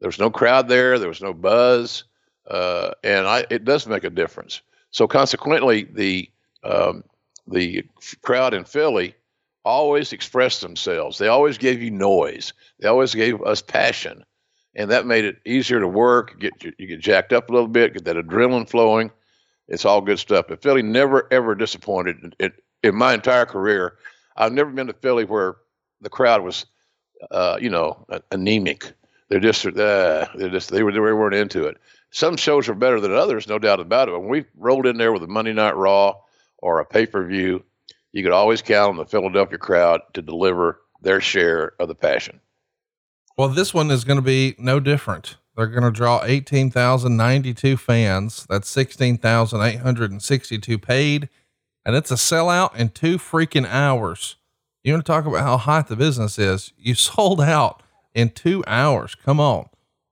There 0.01 0.09
was 0.09 0.19
no 0.19 0.31
crowd 0.31 0.69
there. 0.69 0.99
There 0.99 1.09
was 1.09 1.21
no 1.21 1.35
buzz, 1.35 2.05
uh, 2.49 2.93
and 3.05 3.27
I, 3.27 3.45
it 3.51 3.65
does 3.65 3.87
make 3.87 4.05
a 4.05 4.11
difference. 4.11 4.63
So 4.91 5.07
consequently, 5.07 5.85
the 5.85 6.31
um, 6.65 7.05
the 7.47 7.85
crowd 8.23 8.55
in 8.55 8.65
Philly 8.65 9.15
always 9.65 10.13
expressed 10.13 10.61
themselves. 10.61 11.19
They 11.19 11.29
always 11.29 11.59
gave 11.59 11.83
you 11.83 11.91
noise. 11.91 12.53
They 12.79 12.89
always 12.89 13.15
gave 13.15 13.43
us 13.43 13.63
passion, 13.63 14.25
and 14.75 14.91
that 14.91 15.07
made 15.07 15.25
it 15.25 15.39
easier 15.45 15.81
to 15.81 15.89
work. 15.89 16.39
Get 16.41 16.63
you, 16.63 16.73
get 16.73 17.01
jacked 17.01 17.33
up 17.33 17.51
a 17.51 17.53
little 17.53 17.69
bit, 17.69 17.95
get 17.95 18.05
that 18.05 18.17
adrenaline 18.17 18.69
flowing. 18.69 19.11
It's 19.69 19.85
all 19.85 20.01
good 20.01 20.19
stuff. 20.19 20.47
But 20.49 20.63
Philly 20.63 20.83
never 20.83 21.29
ever 21.33 21.55
disappointed. 21.55 22.35
In 22.83 22.95
my 22.95 23.15
entire 23.15 23.47
career, 23.47 23.97
I've 24.37 24.53
never 24.53 24.71
been 24.71 24.87
to 24.87 24.93
Philly 24.95 25.25
where 25.25 25.57
the 26.01 26.09
crowd 26.09 26.43
was, 26.43 26.67
uh, 27.31 27.59
you 27.61 27.71
know, 27.71 28.07
anemic. 28.31 28.93
They're 29.29 29.39
just, 29.39 29.65
uh, 29.67 30.27
they're 30.35 30.49
just, 30.49 30.71
they, 30.71 30.83
were, 30.83 30.91
they 30.91 30.99
weren't 30.99 31.35
into 31.35 31.67
it. 31.67 31.77
Some 32.11 32.37
shows 32.37 32.69
are 32.69 32.75
better 32.75 32.99
than 32.99 33.13
others, 33.13 33.47
no 33.47 33.59
doubt 33.61 33.79
about 33.79 34.09
it. 34.09 34.13
When 34.13 34.29
we 34.29 34.45
rolled 34.57 34.87
in 34.87 34.97
there 34.99 35.13
with 35.13 35.23
a 35.23 35.29
Monday 35.29 35.53
Night 35.53 35.77
Raw 35.77 36.15
or 36.59 36.81
a 36.81 36.85
pay 36.85 37.07
per 37.07 37.25
view, 37.25 37.63
you 38.13 38.23
could 38.23 38.33
always 38.33 38.63
count 38.63 38.91
on 38.91 38.97
the 38.97 39.07
Philadelphia 39.07 39.59
crowd 39.59 40.01
to 40.15 40.23
deliver 40.23 40.81
their 41.03 41.21
share 41.21 41.73
of 41.79 41.89
the 41.89 41.95
passion. 41.95 42.41
Well, 43.37 43.49
this 43.49 43.73
one 43.73 43.91
is 43.91 44.05
going 44.05 44.19
to 44.19 44.23
be 44.23 44.55
no 44.59 44.81
different. 44.81 45.37
They're 45.57 45.67
going 45.67 45.83
to 45.83 45.91
draw 45.91 46.23
18,092 46.25 47.77
fans. 47.77 48.47
That's 48.49 48.71
16,862 48.71 50.79
paid. 50.79 51.29
And 51.85 51.97
it's 51.97 52.11
a 52.11 52.15
sellout 52.15 52.75
in 52.77 52.89
two 52.91 53.19
freaking 53.19 53.67
hours. 53.67 54.37
You 54.83 54.95
want 54.95 55.05
to 55.05 55.13
talk 55.13 55.27
about 55.27 55.43
how 55.43 55.57
hot 55.57 55.89
the 55.89 55.97
business 55.97 56.39
is? 56.39 56.73
You 56.77 56.95
sold 56.95 57.41
out 57.41 57.83
in 58.15 58.31
two 58.31 58.63
hours. 58.67 59.15
Come 59.15 59.41
on. 59.41 59.69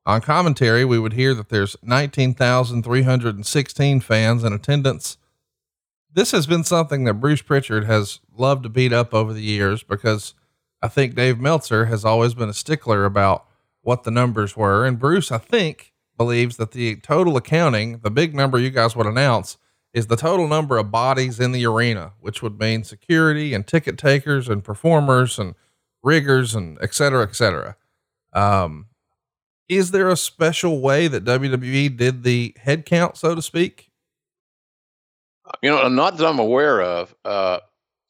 On 0.06 0.20
commentary, 0.22 0.86
we 0.86 0.98
would 0.98 1.12
hear 1.12 1.34
that 1.34 1.50
there's 1.50 1.76
19,316 1.82 4.00
fans 4.00 4.44
in 4.44 4.52
attendance. 4.54 5.18
This 6.12 6.30
has 6.32 6.46
been 6.46 6.64
something 6.64 7.04
that 7.04 7.14
Bruce 7.14 7.42
Pritchard 7.42 7.84
has 7.84 8.20
loved 8.36 8.62
to 8.62 8.68
beat 8.68 8.92
up 8.92 9.12
over 9.12 9.32
the 9.32 9.42
years 9.42 9.82
because 9.82 10.34
I 10.82 10.88
think 10.88 11.14
Dave 11.14 11.38
Meltzer 11.38 11.86
has 11.86 12.04
always 12.04 12.34
been 12.34 12.48
a 12.48 12.54
stickler 12.54 13.04
about 13.04 13.46
what 13.82 14.04
the 14.04 14.10
numbers 14.10 14.56
were. 14.56 14.84
And 14.84 14.98
Bruce, 14.98 15.30
I 15.30 15.38
think, 15.38 15.92
believes 16.16 16.56
that 16.56 16.72
the 16.72 16.96
total 16.96 17.36
accounting, 17.36 17.98
the 17.98 18.10
big 18.10 18.34
number 18.34 18.58
you 18.58 18.70
guys 18.70 18.96
would 18.96 19.06
announce, 19.06 19.58
is 19.92 20.06
the 20.06 20.16
total 20.16 20.48
number 20.48 20.76
of 20.78 20.90
bodies 20.90 21.40
in 21.40 21.52
the 21.52 21.66
arena, 21.66 22.12
which 22.20 22.42
would 22.42 22.58
mean 22.58 22.84
security 22.84 23.54
and 23.54 23.66
ticket 23.66 23.98
takers 23.98 24.48
and 24.48 24.64
performers 24.64 25.38
and 25.38 25.54
riggers 26.02 26.54
and 26.54 26.78
et 26.80 26.94
cetera, 26.94 27.22
et 27.22 27.34
cetera. 27.34 27.76
Um, 28.32 28.86
is 29.68 29.90
there 29.90 30.08
a 30.08 30.16
special 30.16 30.80
way 30.80 31.08
that 31.08 31.24
WWE 31.24 31.96
did 31.96 32.22
the 32.22 32.54
head 32.60 32.86
count, 32.86 33.16
so 33.16 33.34
to 33.34 33.42
speak? 33.42 33.87
You 35.62 35.70
know, 35.70 35.88
not 35.88 36.16
that 36.16 36.26
I'm 36.26 36.38
aware 36.38 36.80
of. 36.80 37.14
Uh, 37.24 37.60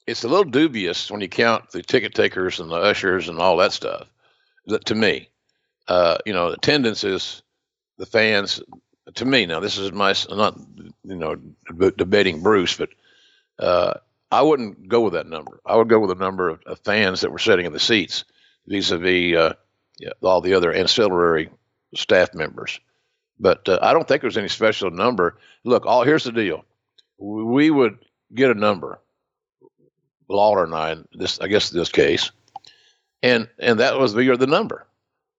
it's 0.06 0.24
a 0.24 0.28
little 0.28 0.44
dubious 0.44 1.10
when 1.10 1.20
you 1.20 1.28
count 1.28 1.70
the 1.70 1.82
ticket 1.82 2.14
takers 2.14 2.60
and 2.60 2.70
the 2.70 2.76
ushers 2.76 3.28
and 3.28 3.38
all 3.38 3.58
that 3.58 3.72
stuff. 3.72 4.08
To 4.86 4.94
me, 4.94 5.28
uh, 5.86 6.18
you 6.26 6.32
know, 6.32 6.48
attendance 6.48 7.04
is 7.04 7.42
the 7.98 8.06
fans. 8.06 8.60
To 9.14 9.24
me, 9.24 9.46
now 9.46 9.60
this 9.60 9.78
is 9.78 9.92
my 9.92 10.14
not 10.30 10.58
you 11.04 11.16
know 11.16 11.36
debating 11.96 12.42
Bruce, 12.42 12.76
but 12.76 12.90
uh, 13.58 13.94
I 14.30 14.42
wouldn't 14.42 14.88
go 14.88 15.00
with 15.00 15.14
that 15.14 15.26
number. 15.26 15.60
I 15.64 15.76
would 15.76 15.88
go 15.88 15.98
with 15.98 16.10
the 16.10 16.22
number 16.22 16.50
of, 16.50 16.62
of 16.66 16.80
fans 16.80 17.22
that 17.22 17.32
were 17.32 17.38
sitting 17.38 17.66
in 17.66 17.72
the 17.72 17.80
seats 17.80 18.24
vis-a-vis 18.66 19.36
uh, 19.36 19.54
all 20.22 20.40
the 20.40 20.54
other 20.54 20.72
ancillary 20.72 21.50
staff 21.94 22.34
members. 22.34 22.80
But 23.40 23.68
uh, 23.68 23.78
I 23.80 23.92
don't 23.92 24.06
think 24.06 24.20
there's 24.20 24.36
any 24.36 24.48
special 24.48 24.90
number. 24.90 25.38
Look, 25.64 25.86
all 25.86 26.04
here's 26.04 26.24
the 26.24 26.32
deal: 26.32 26.64
we 27.18 27.70
would 27.70 27.98
get 28.34 28.50
a 28.50 28.54
number, 28.54 29.00
Lawler 30.28 30.64
and 30.64 30.74
I, 30.74 30.96
this 31.12 31.40
I 31.40 31.48
guess 31.48 31.72
in 31.72 31.78
this 31.78 31.90
case, 31.90 32.30
and 33.22 33.48
and 33.58 33.80
that 33.80 33.98
was 33.98 34.14
the 34.14 34.36
the 34.36 34.46
number. 34.46 34.86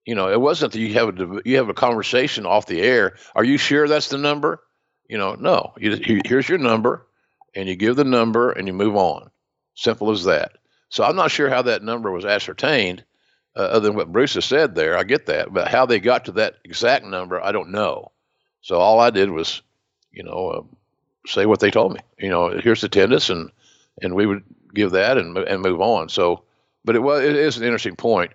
You 0.05 0.15
know, 0.15 0.29
it 0.29 0.41
wasn't 0.41 0.73
that 0.73 0.79
you 0.79 0.93
have 0.93 1.19
a 1.19 1.41
you 1.45 1.57
have 1.57 1.69
a 1.69 1.73
conversation 1.73 2.45
off 2.45 2.65
the 2.65 2.81
air. 2.81 3.15
Are 3.35 3.43
you 3.43 3.57
sure 3.57 3.87
that's 3.87 4.09
the 4.09 4.17
number? 4.17 4.61
You 5.07 5.17
know, 5.17 5.35
no. 5.35 5.73
You, 5.77 6.21
here's 6.25 6.49
your 6.49 6.57
number, 6.57 7.07
and 7.55 7.67
you 7.67 7.75
give 7.75 7.95
the 7.95 8.03
number, 8.03 8.51
and 8.51 8.67
you 8.67 8.73
move 8.73 8.95
on. 8.95 9.29
Simple 9.75 10.11
as 10.11 10.23
that. 10.25 10.53
So 10.89 11.03
I'm 11.03 11.15
not 11.15 11.31
sure 11.31 11.49
how 11.49 11.61
that 11.63 11.83
number 11.83 12.11
was 12.11 12.25
ascertained 12.25 13.03
uh, 13.55 13.61
other 13.61 13.87
than 13.87 13.95
what 13.95 14.11
Bruce 14.11 14.33
has 14.33 14.45
said 14.45 14.75
there. 14.75 14.97
I 14.97 15.03
get 15.03 15.27
that, 15.27 15.53
but 15.53 15.67
how 15.67 15.85
they 15.85 15.99
got 15.99 16.25
to 16.25 16.31
that 16.33 16.55
exact 16.63 17.05
number, 17.05 17.41
I 17.43 17.51
don't 17.51 17.71
know. 17.71 18.11
So 18.61 18.77
all 18.77 18.99
I 18.99 19.09
did 19.09 19.29
was, 19.29 19.61
you 20.11 20.23
know, 20.23 20.49
uh, 20.49 20.61
say 21.27 21.45
what 21.45 21.59
they 21.59 21.71
told 21.71 21.93
me. 21.93 21.99
You 22.17 22.29
know, 22.29 22.49
here's 22.59 22.81
the 22.81 22.87
attendance, 22.87 23.29
and 23.29 23.51
and 24.01 24.15
we 24.15 24.25
would 24.25 24.43
give 24.73 24.91
that 24.91 25.17
and 25.17 25.37
and 25.37 25.61
move 25.61 25.81
on. 25.81 26.09
So, 26.09 26.43
but 26.85 26.95
it 26.95 26.99
was 26.99 27.23
it 27.23 27.35
is 27.35 27.57
an 27.57 27.63
interesting 27.63 27.95
point. 27.95 28.31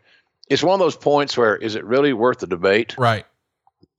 It's 0.49 0.62
one 0.62 0.75
of 0.75 0.81
those 0.81 0.97
points 0.97 1.37
where 1.37 1.57
is 1.57 1.75
it 1.75 1.85
really 1.85 2.12
worth 2.12 2.41
the 2.41 2.47
debate? 2.47 2.97
Right. 2.99 3.25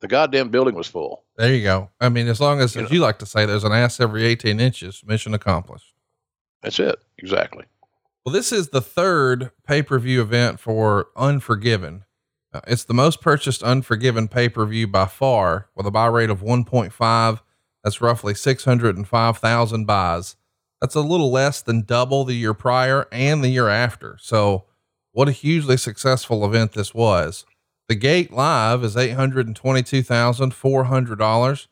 The 0.01 0.07
goddamn 0.07 0.49
building 0.49 0.75
was 0.75 0.87
full. 0.87 1.23
There 1.37 1.53
you 1.53 1.63
go. 1.63 1.89
I 1.99 2.09
mean, 2.09 2.27
as 2.27 2.39
long 2.39 2.59
as, 2.59 2.75
you 2.75 2.83
as 2.83 2.89
know, 2.89 2.93
you 2.93 3.01
like 3.01 3.17
to 3.19 3.25
say, 3.25 3.45
there's 3.45 3.63
an 3.63 3.71
ass 3.71 3.99
every 3.99 4.25
18 4.25 4.59
inches, 4.59 5.01
mission 5.05 5.33
accomplished. 5.33 5.93
That's 6.61 6.79
it. 6.79 6.99
Exactly. 7.17 7.65
Well, 8.25 8.33
this 8.33 8.51
is 8.51 8.69
the 8.69 8.81
third 8.81 9.51
pay 9.65 9.81
per 9.81 9.99
view 9.99 10.21
event 10.21 10.59
for 10.59 11.07
Unforgiven. 11.15 12.05
Uh, 12.53 12.61
it's 12.67 12.83
the 12.85 12.93
most 12.93 13.21
purchased 13.21 13.63
Unforgiven 13.63 14.27
pay 14.27 14.49
per 14.49 14.65
view 14.65 14.87
by 14.87 15.05
far, 15.05 15.69
with 15.75 15.85
a 15.85 15.91
buy 15.91 16.07
rate 16.07 16.29
of 16.29 16.41
1.5. 16.41 17.39
That's 17.85 18.01
roughly 18.01 18.33
605,000 18.33 19.85
buys. 19.85 20.35
That's 20.81 20.95
a 20.95 21.01
little 21.01 21.31
less 21.31 21.61
than 21.61 21.83
double 21.83 22.25
the 22.25 22.33
year 22.33 22.53
prior 22.53 23.07
and 23.11 23.41
the 23.41 23.47
year 23.49 23.69
after. 23.69 24.17
So, 24.19 24.65
what 25.13 25.29
a 25.29 25.31
hugely 25.31 25.77
successful 25.77 26.43
event 26.43 26.73
this 26.73 26.93
was. 26.93 27.45
The 27.87 27.95
gate 27.95 28.33
live 28.33 28.83
is 28.83 28.97
$822,400 28.97 31.67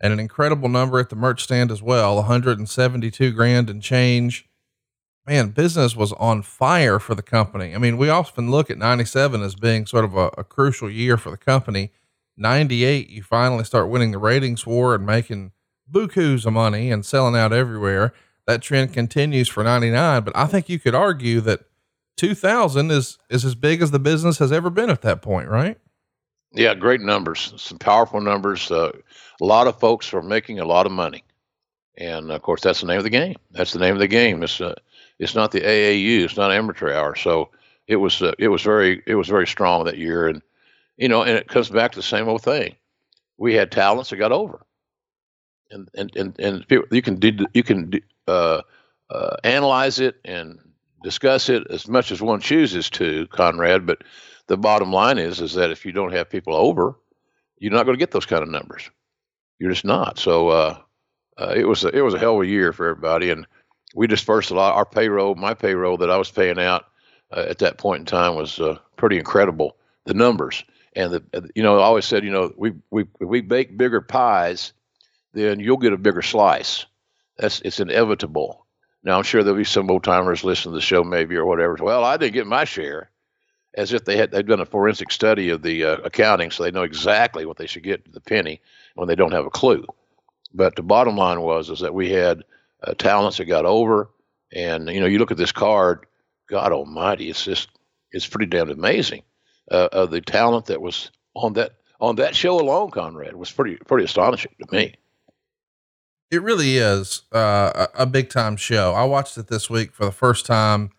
and 0.00 0.12
an 0.12 0.20
incredible 0.20 0.68
number 0.68 1.00
at 1.00 1.10
the 1.10 1.16
merch 1.16 1.42
stand 1.42 1.70
as 1.70 1.82
well 1.82 2.16
172 2.16 3.32
grand 3.32 3.68
and 3.68 3.82
change 3.82 4.48
man, 5.26 5.48
business 5.48 5.96
was 5.96 6.12
on 6.14 6.42
fire 6.42 6.98
for 6.98 7.14
the 7.14 7.22
company. 7.22 7.74
I 7.74 7.78
mean, 7.78 7.96
we 7.96 8.08
often 8.08 8.50
look 8.50 8.70
at 8.70 8.78
97 8.78 9.42
as 9.42 9.56
being 9.56 9.86
sort 9.86 10.04
of 10.04 10.16
a, 10.16 10.26
a, 10.38 10.44
crucial 10.44 10.88
year 10.88 11.16
for 11.16 11.30
the 11.30 11.36
company. 11.36 11.90
98, 12.36 13.10
you 13.10 13.22
finally 13.22 13.64
start 13.64 13.88
winning 13.88 14.12
the 14.12 14.18
ratings 14.18 14.66
war 14.66 14.94
and 14.94 15.04
making 15.04 15.52
bukus 15.90 16.46
of 16.46 16.52
money 16.52 16.90
and 16.90 17.04
selling 17.04 17.36
out 17.36 17.52
everywhere. 17.52 18.12
That 18.46 18.62
trend 18.62 18.92
continues 18.92 19.48
for 19.48 19.64
99, 19.64 20.22
but 20.22 20.36
I 20.36 20.46
think 20.46 20.68
you 20.68 20.78
could 20.78 20.94
argue 20.94 21.40
that 21.40 21.64
2000 22.16 22.90
is, 22.90 23.18
is 23.28 23.44
as 23.44 23.54
big 23.54 23.82
as 23.82 23.90
the 23.90 23.98
business 23.98 24.38
has 24.38 24.52
ever 24.52 24.70
been 24.70 24.88
at 24.88 25.02
that 25.02 25.20
point, 25.20 25.48
right? 25.48 25.78
Yeah, 26.52 26.74
great 26.74 27.00
numbers, 27.00 27.52
some 27.56 27.78
powerful 27.78 28.20
numbers. 28.20 28.70
Uh, 28.70 28.92
a 29.40 29.44
lot 29.44 29.66
of 29.66 29.80
folks 29.80 30.14
are 30.14 30.22
making 30.22 30.60
a 30.60 30.64
lot 30.64 30.86
of 30.86 30.92
money. 30.92 31.24
And 31.98 32.30
of 32.30 32.40
course, 32.42 32.60
that's 32.60 32.80
the 32.80 32.86
name 32.86 32.98
of 32.98 33.04
the 33.04 33.10
game. 33.10 33.36
That's 33.50 33.72
the 33.72 33.80
name 33.80 33.94
of 33.94 34.00
the 34.00 34.08
game. 34.08 34.42
It's, 34.42 34.60
uh, 34.60 34.74
it's 35.18 35.34
not 35.34 35.50
the 35.50 35.60
AAU. 35.60 36.24
It's 36.24 36.36
not 36.36 36.52
amateur 36.52 36.92
hour. 36.92 37.16
So 37.16 37.50
it 37.86 37.96
was 37.96 38.22
uh, 38.22 38.32
it 38.38 38.48
was 38.48 38.62
very 38.62 39.02
it 39.06 39.14
was 39.14 39.28
very 39.28 39.46
strong 39.46 39.84
that 39.84 39.98
year, 39.98 40.28
and 40.28 40.42
you 40.96 41.08
know, 41.08 41.22
and 41.22 41.36
it 41.36 41.48
comes 41.48 41.70
back 41.70 41.92
to 41.92 41.98
the 41.98 42.02
same 42.02 42.28
old 42.28 42.42
thing. 42.42 42.74
We 43.38 43.54
had 43.54 43.70
talents 43.70 44.10
that 44.10 44.16
got 44.16 44.32
over, 44.32 44.64
and 45.70 45.88
and 45.94 46.16
and 46.16 46.40
and 46.40 46.66
you 46.90 47.02
can 47.02 47.16
do 47.16 47.46
you 47.54 47.62
can 47.62 47.92
uh, 48.28 48.62
uh, 49.10 49.36
analyze 49.44 49.98
it 49.98 50.16
and 50.24 50.58
discuss 51.02 51.48
it 51.48 51.66
as 51.70 51.88
much 51.88 52.10
as 52.10 52.20
one 52.20 52.40
chooses 52.40 52.90
to, 52.90 53.26
Conrad. 53.28 53.86
But 53.86 54.02
the 54.46 54.56
bottom 54.56 54.92
line 54.92 55.18
is 55.18 55.40
is 55.40 55.54
that 55.54 55.70
if 55.70 55.84
you 55.84 55.92
don't 55.92 56.12
have 56.12 56.30
people 56.30 56.54
over, 56.54 56.96
you're 57.58 57.72
not 57.72 57.84
going 57.84 57.96
to 57.96 58.02
get 58.02 58.10
those 58.10 58.26
kind 58.26 58.42
of 58.42 58.48
numbers. 58.48 58.90
You're 59.58 59.72
just 59.72 59.84
not. 59.84 60.18
So 60.18 60.48
uh, 60.48 60.78
uh, 61.38 61.54
it 61.56 61.64
was 61.66 61.84
a, 61.84 61.88
it 61.88 62.02
was 62.02 62.14
a 62.14 62.18
hell 62.18 62.36
of 62.36 62.42
a 62.42 62.46
year 62.46 62.72
for 62.72 62.88
everybody, 62.88 63.30
and 63.30 63.46
we 63.94 64.06
dispersed 64.06 64.50
a 64.50 64.54
lot. 64.54 64.74
Our 64.74 64.86
payroll, 64.86 65.34
my 65.34 65.54
payroll 65.54 65.96
that 65.98 66.10
I 66.10 66.16
was 66.16 66.30
paying 66.30 66.58
out 66.58 66.86
uh, 67.30 67.46
at 67.48 67.58
that 67.58 67.78
point 67.78 68.00
in 68.00 68.06
time 68.06 68.34
was 68.34 68.58
uh, 68.58 68.78
pretty 68.96 69.18
incredible. 69.18 69.76
The 70.04 70.14
numbers 70.14 70.64
and 70.94 71.12
the, 71.12 71.50
you 71.54 71.62
know, 71.62 71.78
I 71.78 71.82
always 71.84 72.06
said, 72.06 72.24
you 72.24 72.30
know, 72.30 72.52
we 72.56 72.72
we 72.90 73.06
we 73.20 73.42
bake 73.42 73.76
bigger 73.76 74.00
pies, 74.00 74.72
then 75.36 75.60
you'll 75.60 75.76
get 75.76 75.92
a 75.92 75.98
bigger 75.98 76.22
slice. 76.22 76.86
That's 77.36 77.60
it's 77.60 77.80
inevitable. 77.80 78.66
Now 79.02 79.18
I'm 79.18 79.24
sure 79.24 79.42
there'll 79.42 79.58
be 79.58 79.64
some 79.64 79.90
old 79.90 80.04
timers 80.04 80.44
listening 80.44 80.72
to 80.72 80.78
the 80.78 80.80
show 80.80 81.04
maybe 81.04 81.36
or 81.36 81.44
whatever. 81.44 81.76
Well, 81.80 82.04
I 82.04 82.16
didn't 82.16 82.34
get 82.34 82.46
my 82.46 82.64
share, 82.64 83.10
as 83.74 83.92
if 83.92 84.04
they 84.04 84.16
had 84.16 84.30
they've 84.30 84.46
done 84.46 84.60
a 84.60 84.66
forensic 84.66 85.12
study 85.12 85.50
of 85.50 85.62
the 85.62 85.84
uh, 85.84 85.96
accounting, 85.98 86.50
so 86.50 86.62
they 86.62 86.70
know 86.70 86.82
exactly 86.82 87.44
what 87.44 87.58
they 87.58 87.66
should 87.66 87.82
get 87.82 88.04
to 88.06 88.10
the 88.10 88.20
penny 88.20 88.60
when 88.94 89.08
they 89.08 89.14
don't 89.14 89.32
have 89.32 89.46
a 89.46 89.50
clue. 89.50 89.84
But 90.54 90.74
the 90.74 90.82
bottom 90.82 91.16
line 91.16 91.40
was 91.42 91.68
is 91.68 91.80
that 91.80 91.94
we 91.94 92.10
had 92.10 92.42
uh, 92.82 92.94
talents 92.94 93.36
that 93.36 93.44
got 93.44 93.66
over. 93.66 94.10
And 94.54 94.88
you 94.88 95.00
know, 95.00 95.06
you 95.06 95.18
look 95.18 95.32
at 95.32 95.36
this 95.36 95.52
card, 95.52 96.06
God 96.48 96.72
Almighty, 96.72 97.28
it's 97.28 97.44
just 97.44 97.68
it's 98.10 98.26
pretty 98.26 98.46
damn 98.46 98.70
amazing. 98.70 99.22
Uh, 99.70 99.88
uh, 99.92 100.06
the 100.06 100.20
talent 100.20 100.66
that 100.66 100.80
was 100.80 101.10
on 101.34 101.54
that 101.54 101.72
on 102.00 102.16
that 102.16 102.34
show 102.34 102.58
alone, 102.58 102.90
Conrad, 102.90 103.36
was 103.36 103.50
pretty 103.50 103.76
pretty 103.76 104.04
astonishing 104.04 104.52
to 104.60 104.74
me. 104.74 104.94
It 106.30 106.42
really 106.42 106.76
is 106.76 107.22
uh, 107.32 107.86
a, 107.94 108.04
big 108.04 108.30
time 108.30 108.56
show. 108.56 108.92
I 108.94 109.04
watched 109.04 109.38
it 109.38 109.46
this 109.46 109.70
week 109.70 109.92
for 109.92 110.04
the 110.04 110.12
first 110.12 110.44
time 110.44 110.90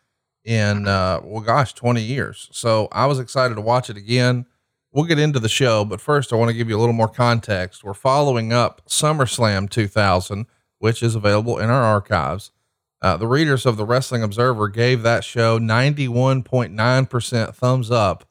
in 0.46 0.88
uh, 0.88 1.19
well, 1.24 1.41
gosh, 1.41 1.74
twenty 1.74 2.01
years. 2.01 2.48
So 2.53 2.88
I 2.93 3.05
was 3.07 3.19
excited 3.19 3.55
to 3.55 3.62
watch 3.62 3.89
it 3.89 3.98
again. 3.98 4.46
we'll 4.93 5.03
get 5.05 5.19
into 5.19 5.39
the 5.39 5.50
show, 5.50 5.84
but 5.84 6.00
first 6.00 6.31
I 6.31 6.38
want 6.38 6.50
to 6.50 6.57
give 6.57 6.69
you 6.69 6.77
a 6.77 6.79
little 6.79 6.93
more 6.93 7.10
context. 7.10 7.84
We're 7.84 7.93
following 7.93 8.53
up 8.53 8.81
SummerSlam 8.88 9.69
2000, 9.69 10.46
which 10.79 11.03
is 11.03 11.13
available 11.13 11.60
in 11.60 11.69
our 11.69 11.84
archives. 11.84 12.51
Uh, 13.01 13.17
the 13.17 13.27
readers 13.27 13.65
of 13.65 13.77
the 13.77 13.86
Wrestling 13.86 14.24
Observer 14.24 14.69
gave 14.69 15.03
that 15.03 15.24
show 15.24 15.60
91.9% 15.60 17.53
thumbs 17.53 17.91
up. 17.91 18.24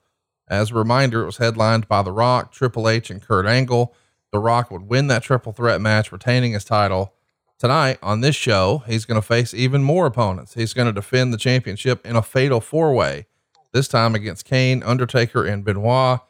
As 0.49 0.71
a 0.71 0.75
reminder, 0.75 1.23
it 1.23 1.27
was 1.27 1.37
headlined 1.37 1.87
by 1.89 2.03
The 2.03 2.13
Rock, 2.13 2.53
Triple 2.53 2.89
H, 2.89 3.11
and 3.11 3.23
Kurt 3.23 3.47
Angle. 3.47 3.95
The 4.33 4.39
Rock 4.39 4.71
would 4.71 4.83
win 4.83 5.07
that 5.09 5.23
triple 5.23 5.53
threat 5.53 5.81
match, 5.81 6.13
retaining 6.13 6.53
his 6.53 6.65
title. 6.65 7.15
Tonight 7.59 7.99
on 8.03 8.21
this 8.21 8.37
show, 8.37 8.83
he's 8.87 9.07
going 9.07 9.21
to 9.21 9.27
face 9.27 9.55
even 9.55 9.83
more 9.83 10.07
opponents. 10.07 10.55
He's 10.55 10.75
going 10.75 10.87
to 10.87 10.93
defend 10.93 11.33
the 11.33 11.39
championship 11.39 12.05
in 12.07 12.15
a 12.17 12.23
fatal 12.23 12.61
four 12.61 12.93
way, 12.95 13.27
this 13.73 13.89
time 13.89 14.15
against 14.15 14.45
Kane, 14.45 14.83
Undertaker, 14.83 15.45
and 15.47 15.65
Benoit. 15.65 16.21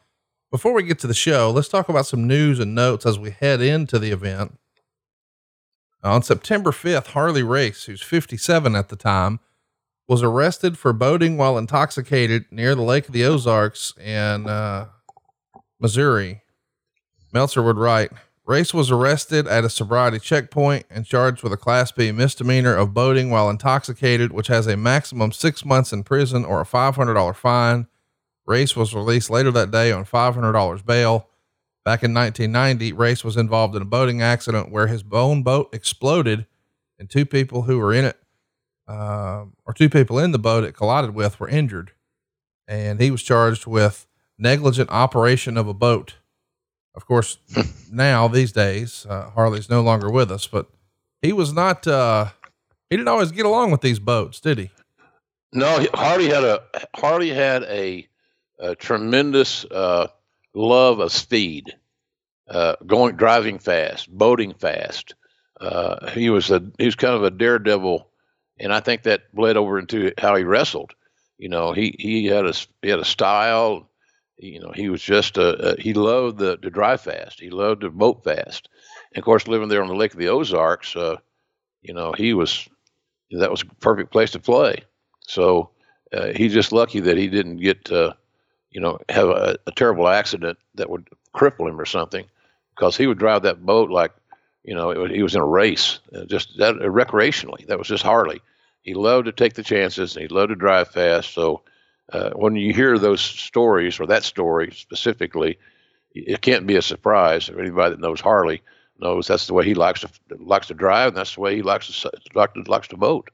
Before 0.51 0.71
we 0.73 0.83
get 0.83 0.99
to 0.99 1.07
the 1.07 1.13
show, 1.13 1.51
let's 1.51 1.67
talk 1.67 1.89
about 1.89 2.05
some 2.05 2.25
news 2.27 2.59
and 2.59 2.73
notes 2.73 3.05
as 3.05 3.19
we 3.19 3.31
head 3.31 3.61
into 3.61 3.99
the 3.99 4.11
event. 4.11 4.57
On 6.03 6.23
September 6.23 6.71
5th, 6.71 7.07
Harley 7.07 7.43
Race, 7.43 7.83
who's 7.83 8.01
57 8.01 8.75
at 8.75 8.87
the 8.87 8.95
time, 8.95 9.41
was 10.07 10.23
arrested 10.23 10.77
for 10.77 10.93
boating 10.93 11.35
while 11.35 11.57
intoxicated 11.57 12.45
near 12.49 12.75
the 12.75 12.81
Lake 12.81 13.07
of 13.07 13.13
the 13.13 13.25
Ozarks 13.25 13.93
in 13.97 14.47
uh, 14.47 14.87
Missouri. 15.81 16.43
Meltzer 17.37 17.61
would 17.61 17.77
write 17.77 18.11
Race 18.47 18.73
was 18.73 18.89
arrested 18.89 19.45
at 19.45 19.63
a 19.63 19.69
sobriety 19.69 20.17
checkpoint 20.17 20.87
and 20.89 21.05
charged 21.05 21.43
with 21.43 21.53
a 21.53 21.57
Class 21.57 21.91
B 21.91 22.11
misdemeanor 22.11 22.73
of 22.73 22.95
boating 22.95 23.29
while 23.29 23.47
intoxicated, 23.47 24.33
which 24.33 24.47
has 24.47 24.65
a 24.65 24.75
maximum 24.75 25.31
six 25.31 25.63
months 25.63 25.93
in 25.93 26.03
prison 26.03 26.43
or 26.43 26.61
a 26.61 26.65
$500 26.65 27.35
fine. 27.35 27.85
Race 28.47 28.75
was 28.75 28.95
released 28.95 29.29
later 29.29 29.51
that 29.51 29.69
day 29.69 29.91
on 29.91 30.03
$500 30.03 30.83
bail. 30.83 31.27
Back 31.85 32.01
in 32.01 32.11
1990, 32.11 32.91
Race 32.93 33.23
was 33.23 33.37
involved 33.37 33.75
in 33.75 33.83
a 33.83 33.85
boating 33.85 34.19
accident 34.19 34.71
where 34.71 34.87
his 34.87 35.03
bone 35.03 35.43
boat 35.43 35.69
exploded 35.71 36.47
and 36.97 37.07
two 37.07 37.27
people 37.27 37.61
who 37.61 37.77
were 37.77 37.93
in 37.93 38.05
it, 38.05 38.17
uh, 38.87 39.45
or 39.63 39.75
two 39.75 39.89
people 39.89 40.17
in 40.17 40.31
the 40.31 40.39
boat 40.39 40.63
it 40.63 40.71
collided 40.71 41.13
with, 41.13 41.39
were 41.39 41.47
injured. 41.47 41.91
And 42.67 42.99
he 42.99 43.11
was 43.11 43.21
charged 43.21 43.67
with 43.67 44.07
negligent 44.39 44.89
operation 44.89 45.55
of 45.55 45.67
a 45.67 45.75
boat. 45.75 46.15
Of 46.97 47.05
course, 47.05 47.37
now 47.91 48.27
these 48.27 48.51
days, 48.51 49.05
uh, 49.09 49.29
Harley's 49.29 49.69
no 49.69 49.81
longer 49.81 50.11
with 50.11 50.29
us, 50.29 50.47
but 50.47 50.67
he 51.21 51.31
was 51.31 51.53
not, 51.53 51.87
uh, 51.87 52.31
he 52.89 52.97
didn't 52.97 53.07
always 53.07 53.31
get 53.31 53.45
along 53.45 53.71
with 53.71 53.79
these 53.79 53.99
boats, 53.99 54.41
did 54.41 54.57
he? 54.57 54.71
No, 55.53 55.85
Harley 55.93 56.27
had 56.27 56.43
a, 56.43 56.61
Harley 56.95 57.29
had 57.29 57.63
a, 57.63 58.05
a 58.59 58.75
tremendous, 58.75 59.63
uh, 59.65 60.07
love 60.57 60.99
of 60.99 61.11
speed, 61.11 61.75
uh, 62.49 62.75
going 62.85 63.15
driving 63.15 63.59
fast, 63.59 64.09
boating 64.09 64.53
fast. 64.53 65.15
Uh, 65.61 66.09
he 66.11 66.29
was 66.29 66.51
a 66.51 66.63
he 66.77 66.85
was 66.85 66.95
kind 66.95 67.15
of 67.15 67.23
a 67.23 67.31
daredevil, 67.31 68.07
and 68.59 68.73
I 68.73 68.79
think 68.79 69.03
that 69.03 69.33
bled 69.33 69.57
over 69.57 69.79
into 69.79 70.13
how 70.17 70.35
he 70.35 70.43
wrestled. 70.43 70.93
You 71.37 71.49
know, 71.49 71.71
he 71.73 71.95
he 71.97 72.25
had 72.25 72.45
a 72.45 72.53
he 72.81 72.89
had 72.89 72.99
a 72.99 73.05
style. 73.05 73.89
You 74.37 74.59
know, 74.59 74.71
he 74.71 74.89
was 74.89 75.01
just 75.01 75.37
a, 75.37 75.73
a 75.73 75.81
he 75.81 75.93
loved 75.93 76.37
the 76.37 76.57
to 76.57 76.69
drive 76.69 77.01
fast. 77.01 77.39
He 77.39 77.49
loved 77.49 77.81
to 77.81 77.89
boat 77.89 78.23
fast. 78.23 78.69
And 79.11 79.19
of 79.19 79.25
course, 79.25 79.47
living 79.47 79.67
there 79.69 79.81
on 79.81 79.87
the 79.87 79.95
Lake 79.95 80.13
of 80.13 80.19
the 80.19 80.29
Ozarks, 80.29 80.95
uh, 80.95 81.17
you 81.81 81.93
know, 81.93 82.11
he 82.11 82.33
was 82.33 82.67
that 83.31 83.51
was 83.51 83.63
a 83.63 83.65
perfect 83.81 84.11
place 84.11 84.31
to 84.31 84.39
play. 84.39 84.83
So 85.21 85.71
uh, 86.13 86.33
he's 86.35 86.53
just 86.53 86.71
lucky 86.71 86.99
that 87.01 87.17
he 87.17 87.27
didn't 87.27 87.57
get 87.57 87.91
uh, 87.91 88.13
you 88.71 88.81
know, 88.81 88.99
have 89.09 89.29
a, 89.29 89.57
a 89.65 89.71
terrible 89.71 90.07
accident 90.07 90.57
that 90.75 90.89
would 90.89 91.07
cripple 91.33 91.67
him 91.67 91.79
or 91.79 91.85
something, 91.85 92.25
because 92.75 92.95
he 92.95 93.07
would 93.07 93.17
drive 93.17 93.41
that 93.43 93.65
boat 93.65 93.89
like, 93.89 94.11
you 94.63 94.75
know, 94.75 94.91
it, 94.91 95.11
he 95.11 95.23
was 95.23 95.35
in 95.35 95.41
a 95.41 95.45
race, 95.45 95.99
uh, 96.13 96.25
just 96.25 96.57
that 96.57 96.75
uh, 96.75 96.85
recreationally. 96.85 97.65
That 97.67 97.79
was 97.79 97.87
just 97.87 98.03
Harley. 98.03 98.41
He 98.81 98.93
loved 98.93 99.25
to 99.25 99.31
take 99.31 99.55
the 99.55 99.63
chances 99.63 100.15
and 100.15 100.21
he 100.21 100.27
loved 100.27 100.49
to 100.49 100.55
drive 100.55 100.89
fast. 100.89 101.33
So 101.33 101.63
uh, 102.11 102.31
when 102.31 102.55
you 102.55 102.73
hear 102.73 102.97
those 102.97 103.21
stories 103.21 103.99
or 103.99 104.07
that 104.07 104.23
story 104.23 104.71
specifically, 104.75 105.57
it 106.13 106.41
can't 106.41 106.67
be 106.67 106.75
a 106.75 106.81
surprise. 106.81 107.49
Anybody 107.49 107.91
that 107.91 107.99
knows 107.99 108.21
Harley 108.21 108.61
knows 108.99 109.27
that's 109.27 109.47
the 109.47 109.53
way 109.53 109.65
he 109.65 109.73
likes 109.73 110.01
to 110.01 110.09
likes 110.39 110.67
to 110.67 110.73
drive, 110.73 111.09
and 111.09 111.17
that's 111.17 111.35
the 111.35 111.41
way 111.41 111.55
he 111.55 111.61
likes 111.61 112.01
to 112.01 112.11
likes 112.33 112.53
to, 112.53 112.61
likes 112.71 112.87
to 112.89 112.97
boat. 112.97 113.29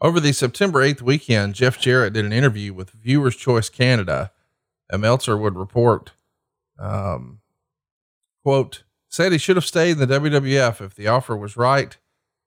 Over 0.00 0.20
the 0.20 0.32
September 0.32 0.80
8th 0.80 1.02
weekend, 1.02 1.54
Jeff 1.54 1.80
Jarrett 1.80 2.12
did 2.12 2.24
an 2.24 2.32
interview 2.32 2.74
with 2.74 2.90
Viewers 2.90 3.36
Choice 3.36 3.68
Canada. 3.68 4.32
And 4.90 5.00
Meltzer 5.00 5.38
would 5.38 5.56
report, 5.56 6.12
um, 6.78 7.40
quote, 8.42 8.84
said 9.08 9.32
he 9.32 9.38
should 9.38 9.56
have 9.56 9.64
stayed 9.64 9.92
in 9.92 10.06
the 10.06 10.20
WWF 10.20 10.84
if 10.84 10.94
the 10.94 11.08
offer 11.08 11.34
was 11.34 11.56
right 11.56 11.96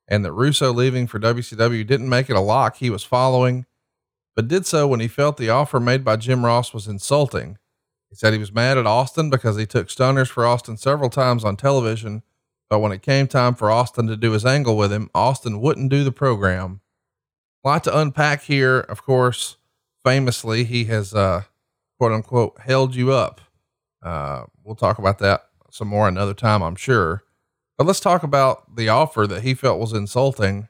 and 0.08 0.24
that 0.24 0.32
Russo 0.32 0.72
leaving 0.72 1.08
for 1.08 1.20
WCW 1.20 1.86
didn't 1.86 2.10
make 2.10 2.30
it 2.30 2.36
a 2.36 2.42
lock 2.42 2.78
he 2.78 2.90
was 2.90 3.04
following, 3.04 3.66
but 4.38 4.48
did 4.48 4.68
so 4.68 4.88
when 4.88 5.00
he 5.00 5.08
felt 5.08 5.38
the 5.38 5.50
offer 5.50 5.80
made 5.80 6.06
by 6.06 6.16
Jim 6.16 6.46
Ross 6.46 6.72
was 6.72 6.88
insulting. 6.88 7.58
He 8.08 8.16
said 8.16 8.34
he 8.34 8.40
was 8.40 8.54
mad 8.54 8.78
at 8.78 8.86
Austin 8.86 9.32
because 9.32 9.58
he 9.58 9.66
took 9.66 9.90
stunners 9.90 10.30
for 10.30 10.46
Austin 10.46 10.78
several 10.78 11.10
times 11.10 11.44
on 11.44 11.58
television, 11.58 12.22
but 12.70 12.78
when 12.78 12.92
it 12.92 13.02
came 13.02 13.28
time 13.28 13.56
for 13.56 13.72
Austin 13.72 14.06
to 14.06 14.16
do 14.16 14.34
his 14.34 14.46
angle 14.46 14.78
with 14.78 14.94
him, 14.94 15.10
Austin 15.16 15.60
wouldn't 15.60 15.90
do 15.90 16.04
the 16.04 16.12
program 16.12 16.82
A 17.66 17.68
lot 17.68 17.84
to 17.86 17.98
unpack 17.98 18.44
here. 18.44 18.82
Of 18.82 19.04
course, 19.04 19.58
famously, 20.06 20.66
he 20.66 20.86
has, 20.86 21.16
uh, 21.16 21.46
quote 21.98 22.12
unquote, 22.12 22.60
held 22.62 22.94
you 22.94 23.12
up. 23.12 23.42
Uh, 24.04 24.44
we'll 24.64 24.76
talk 24.76 25.00
about 25.00 25.18
that 25.18 25.46
some 25.72 25.88
more 25.88 26.08
another 26.08 26.36
time, 26.36 26.62
I'm 26.62 26.76
sure. 26.76 27.24
But 27.76 27.88
let's 27.88 28.00
talk 28.00 28.22
about 28.22 28.76
the 28.76 28.88
offer 28.90 29.26
that 29.26 29.42
he 29.42 29.56
felt 29.56 29.80
was 29.80 29.94
insulting. 29.94 30.68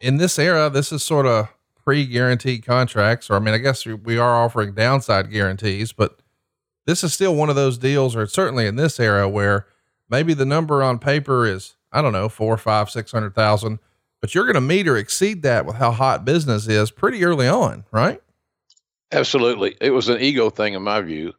In 0.00 0.18
this 0.18 0.38
era, 0.38 0.68
this 0.68 0.92
is 0.92 1.02
sort 1.02 1.24
of 1.24 1.48
pre 1.88 2.04
guaranteed 2.04 2.66
contracts, 2.66 3.30
or 3.30 3.36
I 3.36 3.38
mean, 3.38 3.54
I 3.54 3.56
guess 3.58 3.86
we 3.86 4.18
are 4.18 4.44
offering 4.44 4.74
downside 4.74 5.30
guarantees, 5.30 5.90
but 5.90 6.20
this 6.84 7.02
is 7.02 7.14
still 7.14 7.34
one 7.34 7.48
of 7.48 7.56
those 7.56 7.78
deals, 7.78 8.14
or 8.14 8.26
certainly 8.26 8.66
in 8.66 8.76
this 8.76 9.00
era 9.00 9.26
where 9.26 9.66
maybe 10.10 10.34
the 10.34 10.44
number 10.44 10.82
on 10.82 10.98
paper 10.98 11.46
is, 11.46 11.76
I 11.90 12.02
don't 12.02 12.12
know, 12.12 12.28
four, 12.28 12.58
five, 12.58 12.90
six 12.90 13.10
hundred 13.10 13.34
thousand, 13.34 13.78
but 14.20 14.34
you're 14.34 14.44
going 14.44 14.52
to 14.56 14.60
meet 14.60 14.86
or 14.86 14.98
exceed 14.98 15.40
that 15.44 15.64
with 15.64 15.76
how 15.76 15.90
hot 15.90 16.26
business 16.26 16.68
is 16.68 16.90
pretty 16.90 17.24
early 17.24 17.48
on, 17.48 17.86
right? 17.90 18.20
Absolutely. 19.10 19.74
It 19.80 19.92
was 19.92 20.10
an 20.10 20.20
ego 20.20 20.50
thing 20.50 20.74
in 20.74 20.82
my 20.82 21.00
view. 21.00 21.32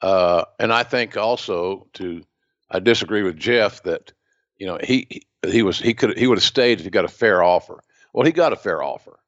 Uh, 0.00 0.46
and 0.58 0.72
I 0.72 0.82
think 0.82 1.18
also 1.18 1.86
to, 1.92 2.24
I 2.70 2.78
disagree 2.78 3.22
with 3.22 3.36
Jeff 3.36 3.82
that, 3.82 4.14
you 4.56 4.66
know, 4.66 4.78
he, 4.82 5.24
he 5.46 5.62
was, 5.62 5.78
he 5.78 5.92
could, 5.92 6.16
he 6.16 6.26
would 6.26 6.38
have 6.38 6.42
stayed 6.42 6.78
if 6.78 6.84
he 6.84 6.90
got 6.90 7.04
a 7.04 7.08
fair 7.08 7.42
offer. 7.42 7.84
Well, 8.14 8.24
he 8.24 8.32
got 8.32 8.54
a 8.54 8.56
fair 8.56 8.82
offer. 8.82 9.18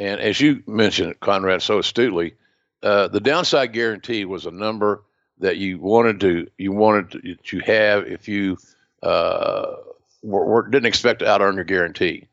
And 0.00 0.18
as 0.18 0.40
you 0.40 0.62
mentioned, 0.66 1.20
Conrad, 1.20 1.60
so 1.60 1.78
astutely, 1.78 2.34
uh, 2.82 3.08
the 3.08 3.20
downside 3.20 3.74
guarantee 3.74 4.24
was 4.24 4.46
a 4.46 4.50
number 4.50 5.02
that 5.38 5.58
you 5.58 5.78
wanted 5.78 6.20
to, 6.20 6.46
you 6.56 6.72
wanted 6.72 7.38
to, 7.44 7.58
have 7.60 8.06
if 8.06 8.26
you, 8.26 8.56
uh, 9.02 9.74
were, 10.22 10.46
were, 10.46 10.68
didn't 10.68 10.86
expect 10.86 11.18
to 11.18 11.28
out 11.28 11.42
earn 11.42 11.56
your 11.56 11.64
guarantee 11.64 12.28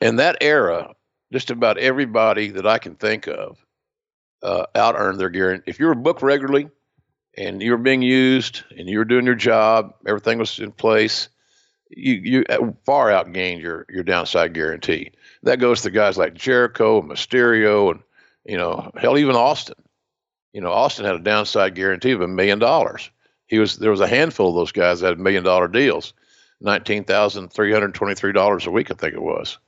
in 0.00 0.16
that 0.16 0.38
era, 0.40 0.94
just 1.32 1.50
about 1.50 1.78
everybody 1.78 2.50
that 2.50 2.66
I 2.66 2.78
can 2.78 2.94
think 2.94 3.26
of 3.26 3.58
uh, 4.44 4.66
out 4.76 4.94
earned 4.96 5.18
their 5.18 5.30
guarantee. 5.30 5.64
If 5.66 5.80
you 5.80 5.86
were 5.86 5.96
booked 5.96 6.22
regularly 6.22 6.70
and 7.36 7.60
you 7.60 7.72
were 7.72 7.78
being 7.78 8.02
used 8.02 8.62
and 8.76 8.88
you 8.88 8.98
were 8.98 9.04
doing 9.04 9.26
your 9.26 9.34
job, 9.34 9.94
everything 10.06 10.38
was 10.38 10.60
in 10.60 10.70
place, 10.70 11.28
you 11.90 12.14
you 12.14 12.44
uh, 12.48 12.70
far 12.84 13.08
outgained 13.08 13.62
your 13.62 13.86
your 13.88 14.04
downside 14.04 14.52
guarantee. 14.54 15.10
That 15.42 15.60
goes 15.60 15.82
to 15.82 15.90
guys 15.90 16.18
like 16.18 16.34
Jericho, 16.34 17.00
and 17.00 17.10
Mysterio, 17.10 17.92
and 17.92 18.00
you 18.44 18.56
know, 18.56 18.90
hell, 18.96 19.18
even 19.18 19.36
Austin. 19.36 19.76
You 20.52 20.60
know, 20.60 20.72
Austin 20.72 21.04
had 21.04 21.14
a 21.14 21.20
downside 21.20 21.74
guarantee 21.74 22.12
of 22.12 22.20
a 22.20 22.28
million 22.28 22.58
dollars. 22.58 23.10
He 23.46 23.58
was 23.58 23.78
there 23.78 23.90
was 23.90 24.00
a 24.00 24.08
handful 24.08 24.48
of 24.48 24.54
those 24.54 24.72
guys 24.72 25.00
that 25.00 25.08
had 25.08 25.18
million 25.18 25.44
dollar 25.44 25.68
deals, 25.68 26.12
nineteen 26.60 27.04
thousand 27.04 27.52
three 27.52 27.72
hundred 27.72 27.94
twenty 27.94 28.14
three 28.14 28.32
dollars 28.32 28.66
a 28.66 28.70
week, 28.70 28.90
I 28.90 28.94
think 28.94 29.14
it 29.14 29.22
was 29.22 29.58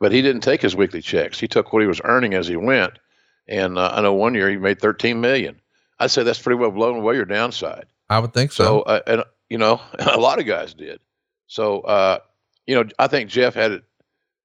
but 0.00 0.12
he 0.12 0.22
didn't 0.22 0.40
take 0.40 0.62
his 0.62 0.74
weekly 0.74 1.02
checks. 1.02 1.38
He 1.38 1.46
took 1.46 1.72
what 1.72 1.82
he 1.82 1.86
was 1.88 2.00
earning 2.02 2.34
as 2.34 2.48
he 2.48 2.56
went. 2.56 2.98
And 3.46 3.78
uh, 3.78 3.90
I 3.92 4.00
know 4.00 4.14
one 4.14 4.34
year 4.34 4.50
he 4.50 4.56
made 4.56 4.80
13 4.80 5.20
million. 5.20 5.60
I'd 5.98 6.10
say 6.10 6.22
that's 6.22 6.40
pretty 6.40 6.58
well 6.58 6.70
blown 6.70 6.96
away 6.96 7.14
your 7.14 7.26
downside. 7.26 7.86
I 8.08 8.18
would 8.18 8.32
think 8.32 8.52
so. 8.52 8.64
So, 8.64 8.80
uh, 8.82 9.00
and 9.06 9.24
you 9.50 9.58
know, 9.58 9.80
a 9.98 10.18
lot 10.18 10.40
of 10.40 10.46
guys 10.46 10.74
did. 10.74 10.98
So, 11.46 11.80
uh, 11.80 12.18
you 12.66 12.74
know, 12.74 12.88
I 12.98 13.06
think 13.06 13.28
Jeff 13.28 13.54
had 13.54 13.72
it, 13.72 13.84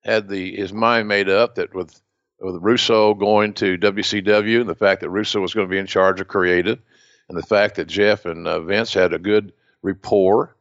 had 0.05 0.29
the 0.29 0.55
his 0.55 0.71
mind 0.71 1.07
made 1.07 1.29
up 1.29 1.55
that 1.55 1.73
with 1.73 1.99
with 2.39 2.61
Russo 2.61 3.13
going 3.13 3.53
to 3.55 3.77
WCW 3.77 4.61
and 4.61 4.69
the 4.69 4.75
fact 4.75 5.01
that 5.01 5.09
Russo 5.09 5.41
was 5.41 5.53
going 5.53 5.67
to 5.67 5.71
be 5.71 5.79
in 5.79 5.87
charge 5.87 6.21
of 6.21 6.27
creative, 6.27 6.79
and 7.27 7.37
the 7.37 7.45
fact 7.45 7.75
that 7.75 7.87
Jeff 7.87 8.25
and 8.25 8.47
uh, 8.47 8.61
Vince 8.61 8.93
had 8.93 9.13
a 9.13 9.19
good 9.19 9.53
rapport, 9.81 10.55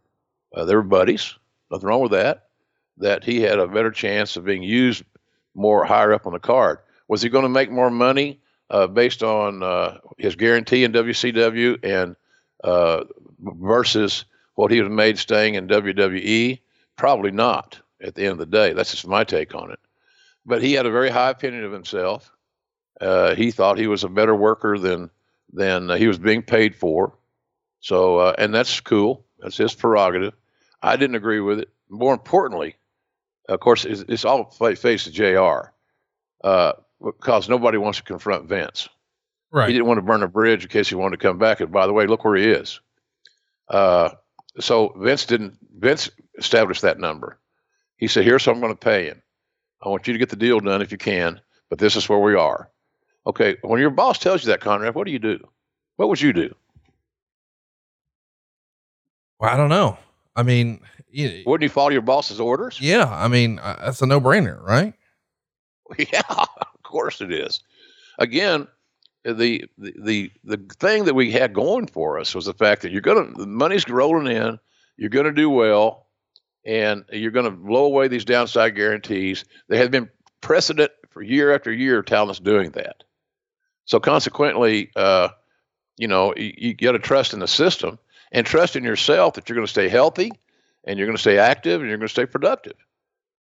uh, 0.54 0.64
they 0.64 0.74
were 0.74 0.82
buddies. 0.82 1.34
Nothing 1.70 1.88
wrong 1.88 2.00
with 2.00 2.12
that 2.12 2.44
that 2.98 3.24
he 3.24 3.40
had 3.40 3.58
a 3.58 3.66
better 3.66 3.90
chance 3.90 4.36
of 4.36 4.44
being 4.44 4.62
used 4.62 5.02
more 5.54 5.84
higher 5.84 6.12
up 6.12 6.26
on 6.26 6.32
the 6.32 6.38
card. 6.38 6.78
Was 7.08 7.22
he 7.22 7.28
going 7.28 7.42
to 7.44 7.48
make 7.48 7.70
more 7.70 7.90
money 7.90 8.40
uh, 8.70 8.86
based 8.86 9.22
on 9.22 9.62
uh, 9.62 9.98
his 10.18 10.36
guarantee 10.36 10.84
in 10.84 10.92
WCW 10.92 11.78
and 11.82 12.16
uh, 12.62 13.04
versus 13.40 14.24
what 14.54 14.70
he 14.70 14.78
have 14.78 14.90
made 14.90 15.18
staying 15.18 15.54
in 15.54 15.68
WWE? 15.68 16.60
Probably 16.96 17.30
not. 17.30 17.80
At 18.04 18.14
the 18.14 18.22
end 18.22 18.32
of 18.32 18.38
the 18.38 18.46
day, 18.46 18.72
that's 18.74 18.90
just 18.90 19.06
my 19.06 19.24
take 19.24 19.54
on 19.54 19.70
it. 19.70 19.80
But 20.44 20.62
he 20.62 20.74
had 20.74 20.86
a 20.86 20.90
very 20.90 21.08
high 21.08 21.30
opinion 21.30 21.64
of 21.64 21.72
himself. 21.72 22.30
Uh, 23.00 23.34
he 23.34 23.50
thought 23.50 23.78
he 23.78 23.86
was 23.86 24.04
a 24.04 24.08
better 24.08 24.34
worker 24.34 24.78
than 24.78 25.10
than 25.52 25.88
he 25.88 26.06
was 26.06 26.18
being 26.18 26.42
paid 26.42 26.74
for. 26.74 27.16
So, 27.80 28.18
uh, 28.18 28.34
and 28.38 28.54
that's 28.54 28.80
cool. 28.80 29.24
That's 29.38 29.56
his 29.56 29.74
prerogative. 29.74 30.34
I 30.82 30.96
didn't 30.96 31.16
agree 31.16 31.40
with 31.40 31.60
it. 31.60 31.68
More 31.88 32.12
importantly, 32.12 32.76
of 33.48 33.60
course, 33.60 33.84
it's, 33.84 34.04
it's 34.08 34.24
all 34.24 34.44
face 34.50 35.04
to 35.04 35.10
Jr. 35.10 35.70
Uh, 36.42 36.72
because 37.02 37.48
nobody 37.48 37.78
wants 37.78 37.98
to 37.98 38.04
confront 38.04 38.48
Vince. 38.48 38.88
Right. 39.50 39.68
He 39.68 39.74
didn't 39.74 39.86
want 39.86 39.98
to 39.98 40.02
burn 40.02 40.22
a 40.22 40.28
bridge 40.28 40.64
in 40.64 40.70
case 40.70 40.88
he 40.88 40.94
wanted 40.94 41.20
to 41.20 41.26
come 41.26 41.38
back. 41.38 41.60
And 41.60 41.70
by 41.70 41.86
the 41.86 41.92
way, 41.92 42.06
look 42.06 42.24
where 42.24 42.36
he 42.36 42.50
is. 42.50 42.80
Uh, 43.68 44.10
so 44.60 44.94
Vince 44.98 45.26
didn't. 45.26 45.58
Vince 45.78 46.10
established 46.38 46.82
that 46.82 46.98
number. 46.98 47.38
He 47.96 48.08
said, 48.08 48.24
"Here's 48.24 48.46
what 48.46 48.54
I'm 48.54 48.60
going 48.60 48.72
to 48.72 48.78
pay 48.78 49.06
him. 49.06 49.22
I 49.82 49.88
want 49.88 50.06
you 50.06 50.12
to 50.12 50.18
get 50.18 50.30
the 50.30 50.36
deal 50.36 50.60
done 50.60 50.82
if 50.82 50.90
you 50.92 50.98
can, 50.98 51.40
but 51.70 51.78
this 51.78 51.96
is 51.96 52.08
where 52.08 52.18
we 52.18 52.34
are." 52.34 52.70
Okay. 53.26 53.56
When 53.62 53.80
your 53.80 53.90
boss 53.90 54.18
tells 54.18 54.42
you 54.44 54.48
that, 54.48 54.60
Conrad, 54.60 54.94
what 54.94 55.06
do 55.06 55.12
you 55.12 55.18
do? 55.18 55.38
What 55.96 56.08
would 56.08 56.20
you 56.20 56.32
do? 56.32 56.54
Well, 59.38 59.50
I 59.52 59.56
don't 59.56 59.68
know. 59.68 59.98
I 60.36 60.42
mean, 60.42 60.80
you, 61.10 61.42
Wouldn't 61.46 61.62
you 61.62 61.68
follow 61.72 61.90
your 61.90 62.02
boss's 62.02 62.40
orders? 62.40 62.80
yeah, 62.80 63.06
I 63.08 63.28
mean, 63.28 63.58
uh, 63.60 63.76
that's 63.84 64.02
a 64.02 64.06
no 64.06 64.20
brainer, 64.20 64.60
right? 64.62 64.94
Yeah, 65.98 66.22
of 66.28 66.82
course 66.82 67.20
it 67.20 67.30
is. 67.30 67.60
Again, 68.18 68.66
the, 69.24 69.64
the 69.78 69.94
the 70.02 70.30
the 70.44 70.56
thing 70.80 71.04
that 71.04 71.14
we 71.14 71.30
had 71.30 71.52
going 71.52 71.86
for 71.86 72.18
us 72.18 72.34
was 72.34 72.46
the 72.46 72.54
fact 72.54 72.82
that 72.82 72.90
you're 72.90 73.00
gonna 73.02 73.30
the 73.36 73.46
money's 73.46 73.88
rolling 73.88 74.34
in, 74.34 74.58
you're 74.96 75.10
gonna 75.10 75.30
do 75.30 75.50
well, 75.50 76.03
and 76.64 77.04
you're 77.12 77.30
gonna 77.30 77.50
blow 77.50 77.84
away 77.84 78.08
these 78.08 78.24
downside 78.24 78.74
guarantees. 78.74 79.44
There 79.68 79.78
had 79.78 79.90
been 79.90 80.10
precedent 80.40 80.92
for 81.10 81.22
year 81.22 81.54
after 81.54 81.72
year 81.72 82.00
of 82.00 82.06
talents 82.06 82.40
doing 82.40 82.70
that. 82.72 83.04
So 83.84 84.00
consequently, 84.00 84.90
uh, 84.96 85.28
you 85.96 86.08
know, 86.08 86.34
you, 86.36 86.52
you 86.56 86.74
got 86.74 86.92
to 86.92 86.98
trust 86.98 87.32
in 87.32 87.38
the 87.38 87.48
system 87.48 87.98
and 88.32 88.46
trust 88.46 88.76
in 88.76 88.84
yourself 88.84 89.34
that 89.34 89.48
you're 89.48 89.54
going 89.54 89.66
to 89.66 89.72
stay 89.72 89.88
healthy 89.88 90.32
and 90.84 90.98
you're 90.98 91.06
going 91.06 91.16
to 91.16 91.22
stay 91.22 91.38
active 91.38 91.80
and 91.80 91.88
you're 91.88 91.98
going 91.98 92.08
to 92.08 92.12
stay 92.12 92.26
productive. 92.26 92.76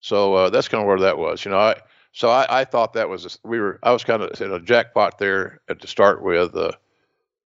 So 0.02 0.34
uh, 0.36 0.50
that's 0.50 0.68
kind 0.68 0.82
of 0.82 0.88
where 0.88 1.00
that 1.00 1.18
was. 1.18 1.44
You 1.46 1.52
know, 1.52 1.58
I 1.58 1.76
so 2.12 2.30
I, 2.30 2.62
I 2.62 2.66
thought 2.66 2.94
that 2.94 3.10
was 3.10 3.26
a, 3.26 3.48
we 3.48 3.60
were 3.60 3.80
I 3.84 3.92
was 3.92 4.04
kind 4.04 4.22
of 4.22 4.40
in 4.40 4.52
a 4.52 4.60
jackpot 4.60 5.18
there 5.18 5.62
at 5.68 5.82
to 5.82 5.88
start 5.88 6.22
with, 6.22 6.56
uh, 6.56 6.74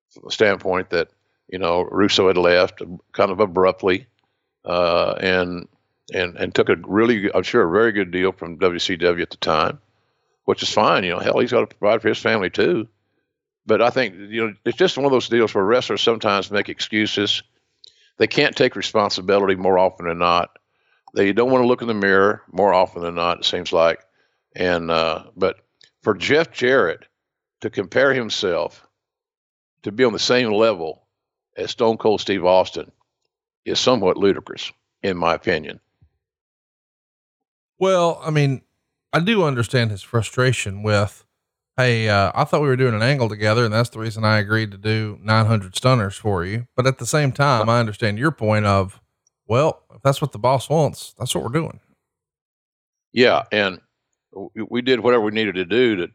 from 0.09 0.23
the 0.25 0.31
standpoint 0.31 0.89
that 0.89 1.09
you 1.47 1.59
know 1.59 1.83
Russo 1.83 2.27
had 2.27 2.37
left 2.37 2.81
kind 3.13 3.31
of 3.31 3.39
abruptly, 3.39 4.07
uh, 4.67 5.17
and 5.21 5.67
and 6.13 6.35
and 6.35 6.53
took 6.53 6.69
a 6.69 6.75
really 6.75 7.31
I'm 7.33 7.43
sure 7.43 7.63
a 7.63 7.71
very 7.71 7.91
good 7.91 8.11
deal 8.11 8.31
from 8.31 8.59
WCW 8.59 9.21
at 9.21 9.29
the 9.29 9.37
time, 9.37 9.79
which 10.45 10.61
is 10.61 10.71
fine. 10.71 11.03
You 11.03 11.11
know, 11.11 11.19
hell, 11.19 11.39
he's 11.39 11.51
got 11.51 11.61
to 11.69 11.75
provide 11.75 12.01
for 12.01 12.09
his 12.09 12.19
family 12.19 12.49
too. 12.49 12.87
But 13.65 13.81
I 13.81 13.89
think 13.89 14.15
you 14.15 14.47
know 14.47 14.53
it's 14.65 14.77
just 14.77 14.97
one 14.97 15.05
of 15.05 15.11
those 15.11 15.29
deals 15.29 15.55
where 15.55 15.63
wrestlers 15.63 16.01
sometimes 16.01 16.51
make 16.51 16.69
excuses. 16.69 17.41
They 18.17 18.27
can't 18.27 18.55
take 18.55 18.75
responsibility 18.75 19.55
more 19.55 19.79
often 19.79 20.07
than 20.07 20.19
not. 20.19 20.57
They 21.13 21.33
don't 21.33 21.51
want 21.51 21.63
to 21.63 21.67
look 21.67 21.81
in 21.81 21.87
the 21.87 21.93
mirror 21.93 22.41
more 22.51 22.73
often 22.73 23.01
than 23.01 23.15
not. 23.15 23.39
It 23.39 23.45
seems 23.45 23.71
like, 23.71 24.03
and 24.55 24.91
uh, 24.91 25.25
but 25.35 25.57
for 26.01 26.13
Jeff 26.13 26.51
Jarrett 26.51 27.05
to 27.61 27.69
compare 27.69 28.13
himself 28.13 28.85
to 29.83 29.91
be 29.91 30.03
on 30.03 30.13
the 30.13 30.19
same 30.19 30.51
level 30.51 31.07
as 31.55 31.71
Stone 31.71 31.97
Cold 31.97 32.21
Steve 32.21 32.45
Austin 32.45 32.91
is 33.67 33.79
somewhat 33.79 34.17
ludicrous, 34.17 34.71
in 35.03 35.17
my 35.17 35.33
opinion. 35.33 35.79
Well, 37.77 38.19
I 38.23 38.31
mean, 38.31 38.61
I 39.13 39.19
do 39.19 39.43
understand 39.43 39.91
his 39.91 40.01
frustration 40.01 40.81
with, 40.81 41.25
Hey, 41.75 42.09
uh, 42.09 42.31
I 42.33 42.43
thought 42.43 42.61
we 42.61 42.69
were 42.69 42.75
doing 42.75 42.95
an 42.95 43.03
angle 43.03 43.29
together 43.29 43.63
and 43.63 43.71
that's 43.71 43.89
the 43.89 43.99
reason 43.99 44.23
I 44.23 44.39
agreed 44.39 44.71
to 44.71 44.77
do 44.77 45.19
900 45.21 45.75
stunners 45.75 46.15
for 46.15 46.43
you. 46.43 46.67
But 46.75 46.87
at 46.87 46.97
the 46.97 47.05
same 47.05 47.31
time, 47.31 47.69
I 47.69 47.79
understand 47.79 48.17
your 48.17 48.31
point 48.31 48.65
of, 48.65 48.99
well, 49.45 49.83
if 49.93 50.01
that's 50.01 50.19
what 50.19 50.31
the 50.31 50.39
boss 50.39 50.69
wants, 50.69 51.13
that's 51.19 51.35
what 51.35 51.43
we're 51.43 51.51
doing. 51.51 51.79
Yeah, 53.13 53.43
and 53.51 53.79
we, 54.55 54.81
did 54.81 55.01
whatever 55.01 55.23
we 55.23 55.31
needed 55.31 55.55
to 55.55 55.65
do 55.65 55.95
to 55.97 56.07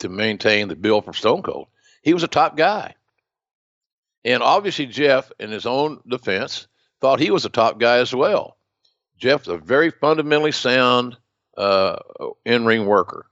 to 0.00 0.08
maintain 0.08 0.68
the 0.68 0.76
bill 0.76 1.00
for 1.00 1.12
Stone 1.12 1.42
Cold. 1.42 1.68
He 2.02 2.12
was 2.12 2.22
a 2.22 2.28
top 2.28 2.56
guy, 2.56 2.94
and 4.24 4.42
obviously 4.42 4.86
Jeff, 4.86 5.32
in 5.38 5.50
his 5.50 5.66
own 5.66 6.00
defense, 6.08 6.66
thought 7.04 7.20
he 7.20 7.30
was 7.30 7.44
a 7.44 7.50
top 7.50 7.78
guy 7.78 7.98
as 7.98 8.14
well. 8.14 8.56
Jeff's 9.18 9.46
a 9.46 9.58
very 9.58 9.90
fundamentally 9.90 10.52
sound 10.52 11.18
uh, 11.54 11.98
in 12.46 12.64
ring 12.64 12.86
worker, 12.86 13.26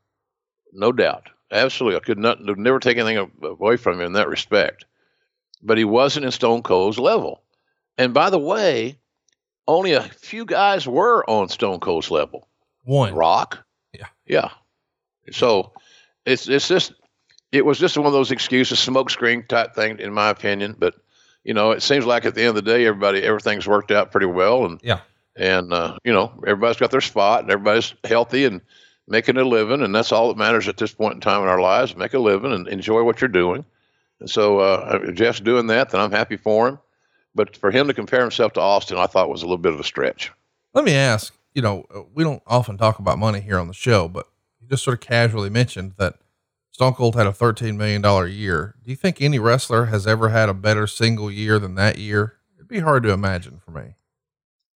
no 0.74 0.92
doubt. 0.92 1.30
Absolutely, 1.50 1.96
I 1.96 2.00
could 2.00 2.18
not 2.18 2.38
never 2.42 2.78
take 2.78 2.98
anything 2.98 3.32
away 3.42 3.78
from 3.78 3.94
him 3.94 4.08
in 4.08 4.12
that 4.12 4.28
respect. 4.28 4.84
But 5.62 5.78
he 5.78 5.84
wasn't 5.84 6.26
in 6.26 6.32
Stone 6.32 6.64
Cold's 6.64 6.98
level. 6.98 7.40
And 7.96 8.12
by 8.12 8.28
the 8.28 8.38
way, 8.38 8.98
only 9.66 9.92
a 9.92 10.02
few 10.02 10.44
guys 10.44 10.86
were 10.86 11.24
on 11.30 11.48
Stone 11.48 11.80
Cold's 11.80 12.10
level. 12.10 12.48
One. 12.84 13.14
Rock. 13.14 13.64
Yeah. 13.94 14.08
Yeah. 14.26 14.50
So 15.30 15.72
it's 16.26 16.46
it's 16.46 16.68
just 16.68 16.92
it 17.52 17.64
was 17.64 17.78
just 17.78 17.96
one 17.96 18.06
of 18.06 18.12
those 18.12 18.32
excuses, 18.32 18.80
smokescreen 18.80 19.48
type 19.48 19.74
thing, 19.74 19.98
in 19.98 20.12
my 20.12 20.28
opinion. 20.28 20.76
But 20.78 20.96
you 21.44 21.54
know, 21.54 21.70
it 21.72 21.82
seems 21.82 22.04
like 22.06 22.24
at 22.24 22.34
the 22.34 22.40
end 22.42 22.50
of 22.50 22.54
the 22.56 22.62
day, 22.62 22.86
everybody 22.86 23.22
everything's 23.22 23.66
worked 23.66 23.90
out 23.90 24.10
pretty 24.12 24.26
well, 24.26 24.64
and 24.64 24.80
Yeah. 24.82 25.00
and 25.36 25.72
uh, 25.72 25.96
you 26.04 26.12
know, 26.12 26.32
everybody's 26.46 26.76
got 26.78 26.90
their 26.90 27.00
spot, 27.00 27.42
and 27.42 27.50
everybody's 27.50 27.94
healthy 28.04 28.44
and 28.44 28.60
making 29.08 29.36
a 29.36 29.44
living, 29.44 29.82
and 29.82 29.94
that's 29.94 30.12
all 30.12 30.28
that 30.28 30.36
matters 30.36 30.68
at 30.68 30.76
this 30.76 30.94
point 30.94 31.14
in 31.14 31.20
time 31.20 31.42
in 31.42 31.48
our 31.48 31.60
lives. 31.60 31.96
Make 31.96 32.14
a 32.14 32.18
living 32.18 32.52
and 32.52 32.68
enjoy 32.68 33.02
what 33.02 33.20
you're 33.20 33.28
doing. 33.28 33.64
And 34.20 34.30
so 34.30 34.58
uh, 34.60 35.00
if 35.02 35.14
Jeff's 35.16 35.40
doing 35.40 35.66
that, 35.66 35.90
then 35.90 36.00
I'm 36.00 36.12
happy 36.12 36.36
for 36.36 36.68
him. 36.68 36.78
But 37.34 37.56
for 37.56 37.70
him 37.70 37.88
to 37.88 37.94
compare 37.94 38.20
himself 38.20 38.52
to 38.52 38.60
Austin, 38.60 38.98
I 38.98 39.06
thought 39.06 39.28
was 39.28 39.42
a 39.42 39.46
little 39.46 39.58
bit 39.58 39.72
of 39.72 39.80
a 39.80 39.84
stretch. 39.84 40.30
Let 40.74 40.84
me 40.84 40.94
ask, 40.94 41.34
you 41.54 41.62
know, 41.62 41.84
we 42.14 42.22
don't 42.22 42.42
often 42.46 42.78
talk 42.78 42.98
about 43.00 43.18
money 43.18 43.40
here 43.40 43.58
on 43.58 43.66
the 43.68 43.74
show, 43.74 44.06
but 44.06 44.28
you 44.60 44.68
just 44.68 44.84
sort 44.84 44.94
of 44.94 45.00
casually 45.00 45.50
mentioned 45.50 45.94
that 45.96 46.14
Stone 46.72 46.94
Cold 46.94 47.14
had 47.16 47.26
a 47.26 47.32
$13 47.32 47.76
million 47.76 48.02
year. 48.32 48.74
Do 48.82 48.90
you 48.90 48.96
think 48.96 49.20
any 49.20 49.38
wrestler 49.38 49.86
has 49.86 50.06
ever 50.06 50.30
had 50.30 50.48
a 50.48 50.54
better 50.54 50.86
single 50.86 51.30
year 51.30 51.58
than 51.58 51.74
that 51.76 51.98
year? 51.98 52.38
It'd 52.56 52.68
be 52.68 52.80
hard 52.80 53.02
to 53.04 53.10
imagine 53.10 53.60
for 53.64 53.70
me. 53.72 53.94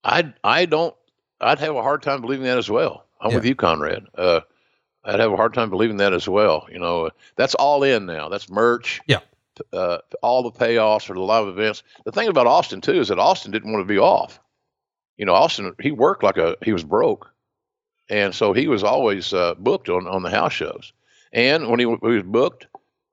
I 0.02 0.34
I 0.42 0.66
don't. 0.66 0.94
I'd 1.40 1.60
have 1.60 1.76
a 1.76 1.82
hard 1.82 2.02
time 2.02 2.20
believing 2.20 2.44
that 2.46 2.58
as 2.58 2.68
well. 2.68 3.06
I'm 3.20 3.30
Yeah. 3.30 3.36
with 3.36 3.46
you, 3.46 3.54
Conrad. 3.54 4.06
Uh, 4.16 4.40
I'd 5.04 5.20
have 5.20 5.32
a 5.32 5.36
hard 5.36 5.54
time 5.54 5.70
believing 5.70 5.98
that 5.98 6.12
as 6.12 6.28
well. 6.28 6.66
You 6.70 6.78
know, 6.78 7.10
that's 7.36 7.54
all 7.54 7.82
in 7.82 8.06
now. 8.06 8.28
That's 8.28 8.50
merch. 8.50 9.00
Yeah. 9.06 9.20
Uh, 9.72 9.98
all 10.20 10.42
the 10.42 10.50
payoffs 10.50 11.06
for 11.06 11.14
the 11.14 11.20
live 11.20 11.46
events. 11.46 11.84
The 12.04 12.12
thing 12.12 12.28
about 12.28 12.46
Austin 12.48 12.80
too 12.80 12.98
is 13.00 13.08
that 13.08 13.18
Austin 13.20 13.52
didn't 13.52 13.72
want 13.72 13.82
to 13.86 13.92
be 13.92 13.98
off. 13.98 14.40
You 15.16 15.26
know, 15.26 15.34
Austin 15.34 15.74
he 15.80 15.92
worked 15.92 16.24
like 16.24 16.38
a 16.38 16.56
he 16.62 16.72
was 16.72 16.82
broke, 16.82 17.30
and 18.10 18.34
so 18.34 18.52
he 18.52 18.66
was 18.66 18.82
always 18.82 19.32
uh, 19.32 19.54
booked 19.54 19.88
on 19.88 20.06
on 20.08 20.22
the 20.22 20.30
house 20.30 20.52
shows. 20.52 20.92
And 21.34 21.68
when 21.68 21.80
he, 21.80 21.84
w- 21.84 22.00
he 22.02 22.16
was 22.16 22.22
booked, 22.22 22.68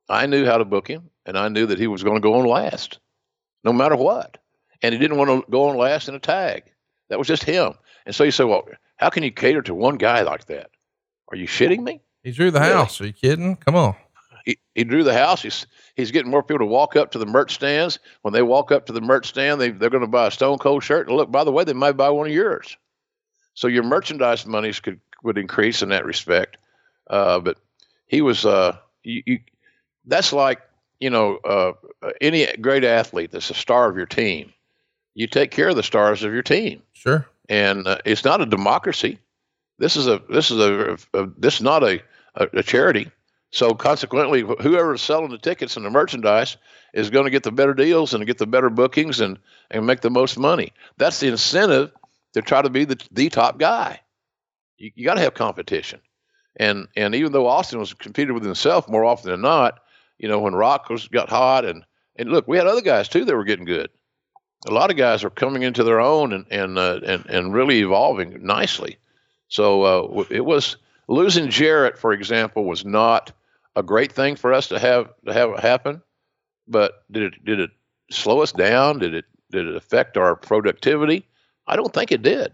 I 0.08 0.26
knew 0.28 0.46
how 0.46 0.58
to 0.58 0.66
book 0.66 0.88
him, 0.88 1.10
and 1.26 1.38
I 1.38 1.50
knew 1.50 1.66
that 1.66 1.80
he 1.80 1.88
was 1.88 2.04
going 2.04 2.16
to 2.16 2.22
go 2.22 2.36
on 2.36 2.46
last, 2.46 3.00
no 3.64 3.74
matter 3.74 3.96
what. 3.98 4.38
And 4.82 4.94
he 4.94 5.00
didn't 5.00 5.18
want 5.18 5.30
to 5.46 5.52
go 5.52 5.68
on 5.70 5.78
last 5.78 6.08
in 6.08 6.16
a 6.16 6.20
tag. 6.20 6.64
That 7.10 7.20
was 7.20 7.28
just 7.28 7.44
him. 7.44 7.74
And 8.06 8.16
so 8.16 8.24
you 8.24 8.32
say, 8.32 8.44
well, 8.46 8.68
how 8.98 9.10
can 9.10 9.24
you 9.24 9.32
cater 9.32 9.62
to 9.64 9.74
one 9.76 9.98
guy 9.98 10.22
like 10.22 10.46
that? 10.46 10.70
Are 11.30 11.36
you 11.38 11.48
shitting 11.48 11.84
me? 11.84 12.02
He 12.24 12.32
drew 12.32 12.52
the 12.52 12.60
Really? 12.60 12.74
house. 12.74 13.02
Are 13.02 13.08
you 13.08 13.14
kidding? 13.14 13.56
Come 13.58 13.76
on. 13.76 13.96
He, 14.46 14.58
he 14.76 14.84
drew 14.84 15.04
the 15.04 15.14
house. 15.14 15.42
He's 15.44 15.68
he's 15.96 16.12
getting 16.12 16.32
more 16.32 16.42
people 16.42 16.60
to 16.60 16.66
walk 16.66 16.96
up 16.96 17.12
to 17.12 17.20
the 17.20 17.26
merch 17.28 17.54
stands. 17.54 18.00
When 18.24 18.34
they 18.34 18.42
walk 18.42 18.72
up 18.72 18.88
to 18.88 18.94
the 18.94 19.02
merch 19.02 19.28
stand, 19.28 19.62
they 19.62 19.70
they're 19.70 19.90
going 19.92 20.02
to 20.02 20.08
buy 20.08 20.28
a 20.28 20.32
Stone 20.32 20.58
Cold 20.58 20.84
shirt. 20.84 21.08
And 21.08 21.16
look, 21.16 21.32
by 21.32 21.44
the 21.44 21.52
way, 21.52 21.64
they 21.64 21.74
might 21.74 21.92
buy 21.94 22.10
one 22.10 22.28
of 22.28 22.34
yours. 22.34 22.76
So 23.54 23.68
your 23.68 23.84
merchandise 23.84 24.46
monies 24.48 24.80
could 24.80 25.00
would 25.24 25.38
increase 25.38 25.84
in 25.84 25.90
that 25.90 26.06
respect. 26.06 26.58
Uh, 27.08 27.40
but 27.40 27.58
he 28.12 28.22
was 28.22 28.46
uh, 28.46 28.76
you, 29.04 29.24
you, 29.26 29.40
that's 30.06 30.32
like 30.34 30.62
you 31.00 31.10
know 31.10 31.38
uh, 31.38 31.72
any 32.20 32.46
great 32.58 32.84
athlete 32.84 33.32
that's 33.32 33.50
a 33.50 33.56
star 33.56 33.90
of 33.90 33.98
your 33.98 34.06
team. 34.06 34.54
You 35.16 35.28
take 35.28 35.52
care 35.52 35.70
of 35.70 35.76
the 35.76 35.84
stars 35.84 36.24
of 36.24 36.32
your 36.34 36.44
team 36.44 36.82
Sure. 36.94 37.26
and 37.50 37.88
uh, 37.88 37.98
it's 38.06 38.24
not 38.24 38.42
a 38.42 38.46
democracy. 38.46 39.18
This 39.80 39.96
is 39.96 40.08
a 40.08 40.22
this 40.30 40.52
is 40.52 40.60
a, 40.60 40.98
a 41.14 41.26
this 41.38 41.56
is 41.56 41.62
not 41.62 41.84
a, 41.84 42.02
a, 42.36 42.48
a 42.54 42.64
charity. 42.64 43.10
So 43.54 43.74
consequently, 43.74 44.42
whoever's 44.42 45.02
selling 45.02 45.32
the 45.32 45.38
tickets 45.38 45.76
and 45.76 45.86
the 45.86 45.90
merchandise 45.90 46.56
is 46.94 47.10
going 47.10 47.26
to 47.26 47.32
get 47.32 47.44
the 47.44 47.52
better 47.52 47.74
deals 47.74 48.14
and 48.14 48.26
get 48.26 48.38
the 48.38 48.48
better 48.48 48.70
bookings 48.70 49.20
and 49.22 49.38
and 49.72 49.86
make 49.88 50.02
the 50.02 50.10
most 50.10 50.38
money. 50.38 50.72
That's 50.98 51.20
the 51.20 51.28
incentive 51.28 51.92
to 52.34 52.42
try 52.42 52.62
to 52.62 52.70
be 52.70 52.86
the 52.86 52.98
the 53.12 53.30
top 53.30 53.58
guy. 53.58 54.00
You, 54.78 54.92
you 54.96 55.06
got 55.06 55.16
to 55.16 55.22
have 55.22 55.34
competition, 55.34 56.00
and 56.58 56.88
and 56.96 57.16
even 57.16 57.32
though 57.32 57.48
Austin 57.48 57.80
was 57.80 57.94
competing 57.94 58.34
with 58.34 58.44
himself 58.44 58.90
more 58.90 59.06
often 59.06 59.32
than 59.32 59.42
not, 59.42 59.80
you 60.18 60.28
know, 60.28 60.40
when 60.40 60.56
Rock 60.56 60.90
was 60.90 61.08
got 61.08 61.30
hot, 61.30 61.66
and 61.66 61.84
and 62.16 62.30
look, 62.30 62.48
we 62.48 62.58
had 62.58 62.68
other 62.68 62.82
guys 62.82 63.08
too 63.08 63.26
that 63.26 63.36
were 63.36 63.44
getting 63.44 63.66
good. 63.66 63.90
A 64.68 64.72
lot 64.72 64.92
of 64.92 64.98
guys 64.98 65.24
are 65.24 65.30
coming 65.30 65.64
into 65.64 65.84
their 65.84 66.00
own 66.00 66.34
and 66.34 66.46
and 66.52 66.78
uh, 66.78 67.00
and 67.06 67.26
and 67.28 67.54
really 67.54 67.80
evolving 67.80 68.46
nicely. 68.46 68.98
So 69.48 69.84
uh, 69.84 70.26
it 70.30 70.46
was 70.46 70.78
losing 71.08 71.50
Jarrett, 71.50 71.98
for 71.98 72.14
example, 72.14 72.66
was 72.66 72.86
not 72.86 73.32
a 73.76 73.84
great 73.84 74.12
thing 74.12 74.36
for 74.36 74.54
us 74.54 74.68
to 74.68 74.80
have 74.80 75.10
to 75.26 75.34
have 75.34 75.58
happen. 75.60 76.02
But 76.68 77.04
did 77.12 77.24
it 77.24 77.46
did 77.46 77.60
it 77.60 77.72
slow 78.12 78.42
us 78.42 78.52
down? 78.52 79.00
Did 79.00 79.14
it 79.14 79.26
did 79.52 79.68
it 79.68 79.76
affect 79.76 80.18
our 80.18 80.36
productivity? 80.36 81.26
I 81.68 81.76
don't 81.76 81.94
think 81.94 82.12
it 82.12 82.22
did. 82.22 82.54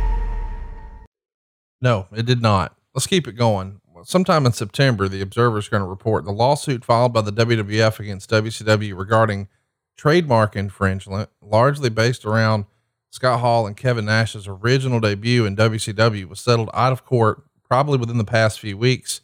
No, 1.81 2.07
it 2.13 2.25
did 2.25 2.41
not. 2.41 2.75
Let's 2.93 3.07
keep 3.07 3.27
it 3.27 3.33
going. 3.33 3.81
Sometime 4.03 4.45
in 4.45 4.51
September, 4.51 5.07
the 5.07 5.21
Observer 5.21 5.57
is 5.57 5.67
going 5.67 5.83
to 5.83 5.89
report 5.89 6.25
the 6.25 6.31
lawsuit 6.31 6.85
filed 6.85 7.13
by 7.13 7.21
the 7.21 7.31
WWF 7.31 7.99
against 7.99 8.29
WCW 8.29 8.97
regarding 8.97 9.47
trademark 9.95 10.55
infringement, 10.55 11.29
largely 11.41 11.89
based 11.89 12.25
around 12.25 12.65
Scott 13.11 13.41
Hall 13.41 13.67
and 13.67 13.77
Kevin 13.77 14.05
Nash's 14.05 14.47
original 14.47 14.99
debut 14.99 15.45
in 15.45 15.55
WCW, 15.55 16.27
was 16.27 16.39
settled 16.39 16.69
out 16.73 16.91
of 16.91 17.05
court 17.05 17.43
probably 17.63 17.97
within 17.97 18.17
the 18.17 18.23
past 18.23 18.59
few 18.59 18.77
weeks. 18.77 19.21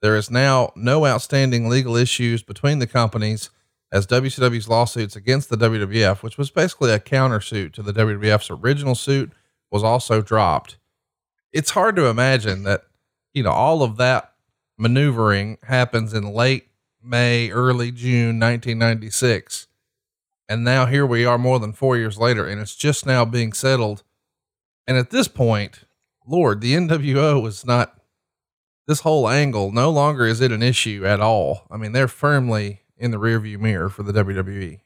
There 0.00 0.16
is 0.16 0.30
now 0.30 0.72
no 0.74 1.06
outstanding 1.06 1.68
legal 1.68 1.96
issues 1.96 2.42
between 2.42 2.78
the 2.78 2.86
companies 2.86 3.50
as 3.92 4.06
WCW's 4.06 4.68
lawsuits 4.68 5.16
against 5.16 5.50
the 5.50 5.56
WWF, 5.56 6.22
which 6.22 6.38
was 6.38 6.50
basically 6.50 6.92
a 6.92 6.98
countersuit 6.98 7.72
to 7.74 7.82
the 7.82 7.92
WWF's 7.92 8.50
original 8.50 8.94
suit, 8.94 9.32
was 9.70 9.82
also 9.82 10.22
dropped 10.22 10.77
it's 11.58 11.70
hard 11.70 11.96
to 11.96 12.06
imagine 12.06 12.62
that, 12.62 12.84
you 13.34 13.42
know, 13.42 13.50
all 13.50 13.82
of 13.82 13.96
that 13.96 14.32
maneuvering 14.78 15.58
happens 15.64 16.14
in 16.14 16.32
late 16.32 16.68
May, 17.02 17.50
early 17.50 17.90
June 17.90 18.38
1996. 18.38 19.66
And 20.48 20.62
now 20.62 20.86
here 20.86 21.04
we 21.04 21.24
are 21.24 21.36
more 21.36 21.58
than 21.58 21.72
four 21.72 21.96
years 21.96 22.16
later, 22.16 22.46
and 22.46 22.60
it's 22.60 22.76
just 22.76 23.06
now 23.06 23.24
being 23.24 23.52
settled. 23.52 24.04
And 24.86 24.96
at 24.96 25.10
this 25.10 25.26
point, 25.26 25.80
Lord, 26.24 26.60
the 26.60 26.74
NWO 26.74 27.44
is 27.48 27.66
not 27.66 28.00
this 28.86 29.00
whole 29.00 29.28
angle. 29.28 29.72
No 29.72 29.90
longer 29.90 30.28
is 30.28 30.40
it 30.40 30.52
an 30.52 30.62
issue 30.62 31.04
at 31.04 31.18
all. 31.18 31.66
I 31.72 31.76
mean, 31.76 31.90
they're 31.90 32.06
firmly 32.06 32.82
in 32.96 33.10
the 33.10 33.18
rearview 33.18 33.58
mirror 33.58 33.88
for 33.88 34.04
the 34.04 34.12
WWE. 34.12 34.78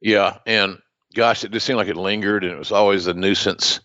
Yeah. 0.00 0.38
And 0.44 0.78
gosh, 1.14 1.44
it 1.44 1.52
just 1.52 1.66
seemed 1.66 1.76
like 1.76 1.86
it 1.86 1.96
lingered 1.96 2.42
and 2.42 2.52
it 2.52 2.58
was 2.58 2.72
always 2.72 3.06
a 3.06 3.14
nuisance 3.14 3.78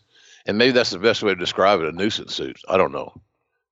and 0.46 0.58
maybe 0.58 0.72
that's 0.72 0.92
the 0.92 1.00
best 1.00 1.24
way 1.24 1.32
to 1.32 1.40
describe 1.40 1.80
it 1.82 1.88
a 1.88 1.92
nuisance 1.92 2.36
suit. 2.36 2.60
I 2.68 2.78
don't 2.78 2.92
know. 2.92 3.14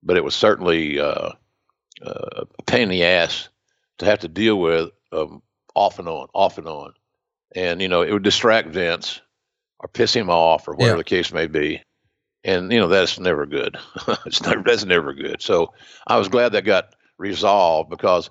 But 0.02 0.18
it 0.18 0.24
was 0.24 0.36
certainly 0.36 1.00
uh, 1.00 1.32
uh, 2.02 2.46
a 2.60 2.64
pain 2.66 2.84
in 2.84 2.90
the 2.90 3.04
ass 3.04 3.50
to 4.00 4.06
have 4.06 4.20
to 4.20 4.28
deal 4.28 4.60
with 4.60 4.90
um, 5.12 5.42
off 5.76 6.00
and 6.00 6.08
on, 6.08 6.28
off 6.34 6.58
and 6.58 6.68
on. 6.68 6.94
And, 7.56 7.82
you 7.82 7.88
know, 7.88 8.02
it 8.02 8.12
would 8.12 8.24
distract 8.24 8.70
Vince 8.70 9.22
or 9.80 9.88
piss 9.88 10.14
him 10.14 10.30
off 10.30 10.68
or 10.68 10.74
whatever 10.74 10.96
yeah. 10.96 10.98
the 10.98 11.04
case 11.04 11.32
may 11.32 11.48
be. 11.48 11.82
And, 12.44 12.72
you 12.72 12.80
know, 12.80 12.88
that's 12.88 13.20
never 13.20 13.46
good. 13.46 13.78
it's 14.26 14.42
never, 14.42 14.64
that's 14.64 14.86
never 14.86 15.14
good. 15.14 15.42
So 15.42 15.74
I 16.08 16.18
was 16.18 16.28
glad 16.28 16.54
that 16.54 16.66
got 16.66 16.96
resolved 17.18 17.90
because 17.90 18.30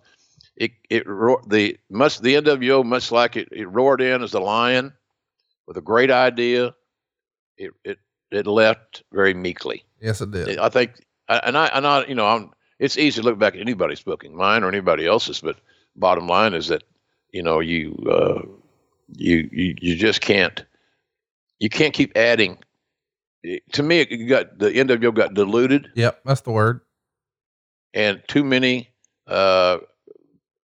it, 0.57 0.73
it, 0.91 1.05
the, 1.07 1.79
much, 1.89 2.19
the 2.21 2.35
NWO, 2.35 2.85
much 2.85 3.13
like 3.13 3.37
it, 3.37 3.49
it 3.53 3.71
roared 3.71 4.03
in 4.03 4.23
as 4.23 4.35
a 4.35 4.41
lion 4.41 4.93
with 5.67 5.77
a 5.77 5.83
great 5.83 6.11
idea. 6.11 6.75
It, 7.57 7.73
it 7.85 7.99
it 8.35 8.47
left 8.47 9.03
very 9.12 9.35
meekly. 9.35 9.85
Yes, 10.01 10.21
it 10.21 10.31
did. 10.31 10.59
I 10.59 10.68
think, 10.68 11.05
and 11.29 11.57
I, 11.57 11.66
and 11.66 11.87
I, 11.87 12.05
you 12.07 12.14
know, 12.14 12.27
I'm, 12.27 12.51
it's 12.79 12.99
easy 12.99 13.21
to 13.21 13.27
look 13.27 13.38
back 13.38 13.55
at 13.55 13.61
anybody's 13.61 14.03
booking, 14.03 14.37
mine 14.37 14.64
or 14.64 14.68
anybody 14.68 15.07
else's, 15.07 15.40
but 15.40 15.57
bottom 15.95 16.27
line 16.27 16.55
is 16.55 16.68
that, 16.68 16.83
you 17.31 17.42
know, 17.42 17.61
you, 17.61 17.97
uh, 18.11 18.42
you, 19.14 19.49
you, 19.53 19.75
you 19.81 19.97
just 19.97 20.21
can't, 20.21 20.64
you 21.59 21.68
can't 21.68 21.95
keep 21.95 22.16
adding. 22.16 22.59
To 23.73 23.83
me, 23.83 24.01
it 24.01 24.27
got 24.27 24.59
the 24.59 24.71
NWO 24.71 25.14
got 25.14 25.35
diluted. 25.35 25.90
Yep, 25.95 26.21
that's 26.25 26.40
the 26.42 26.51
word. 26.51 26.81
And 27.95 28.23
too 28.27 28.45
many, 28.45 28.90
uh, 29.27 29.79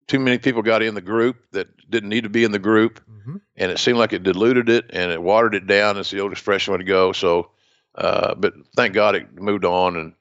too 0.07 0.19
many 0.19 0.37
people 0.37 0.61
got 0.61 0.83
in 0.83 0.93
the 0.93 1.01
group 1.01 1.37
that 1.51 1.67
didn't 1.89 2.09
need 2.09 2.23
to 2.23 2.29
be 2.29 2.43
in 2.43 2.51
the 2.51 2.59
group, 2.59 3.01
mm-hmm. 3.09 3.37
and 3.55 3.71
it 3.71 3.79
seemed 3.79 3.97
like 3.97 4.13
it 4.13 4.23
diluted 4.23 4.69
it 4.69 4.85
and 4.91 5.11
it 5.11 5.21
watered 5.21 5.55
it 5.55 5.67
down. 5.67 5.97
As 5.97 6.11
the 6.11 6.19
old 6.19 6.31
expression 6.31 6.73
would 6.73 6.85
go. 6.85 7.11
So 7.11 7.51
uh, 7.97 8.35
but 8.35 8.53
thank 8.75 8.93
God 8.93 9.15
it 9.15 9.39
moved 9.39 9.65
on 9.65 9.95
and 9.95 10.13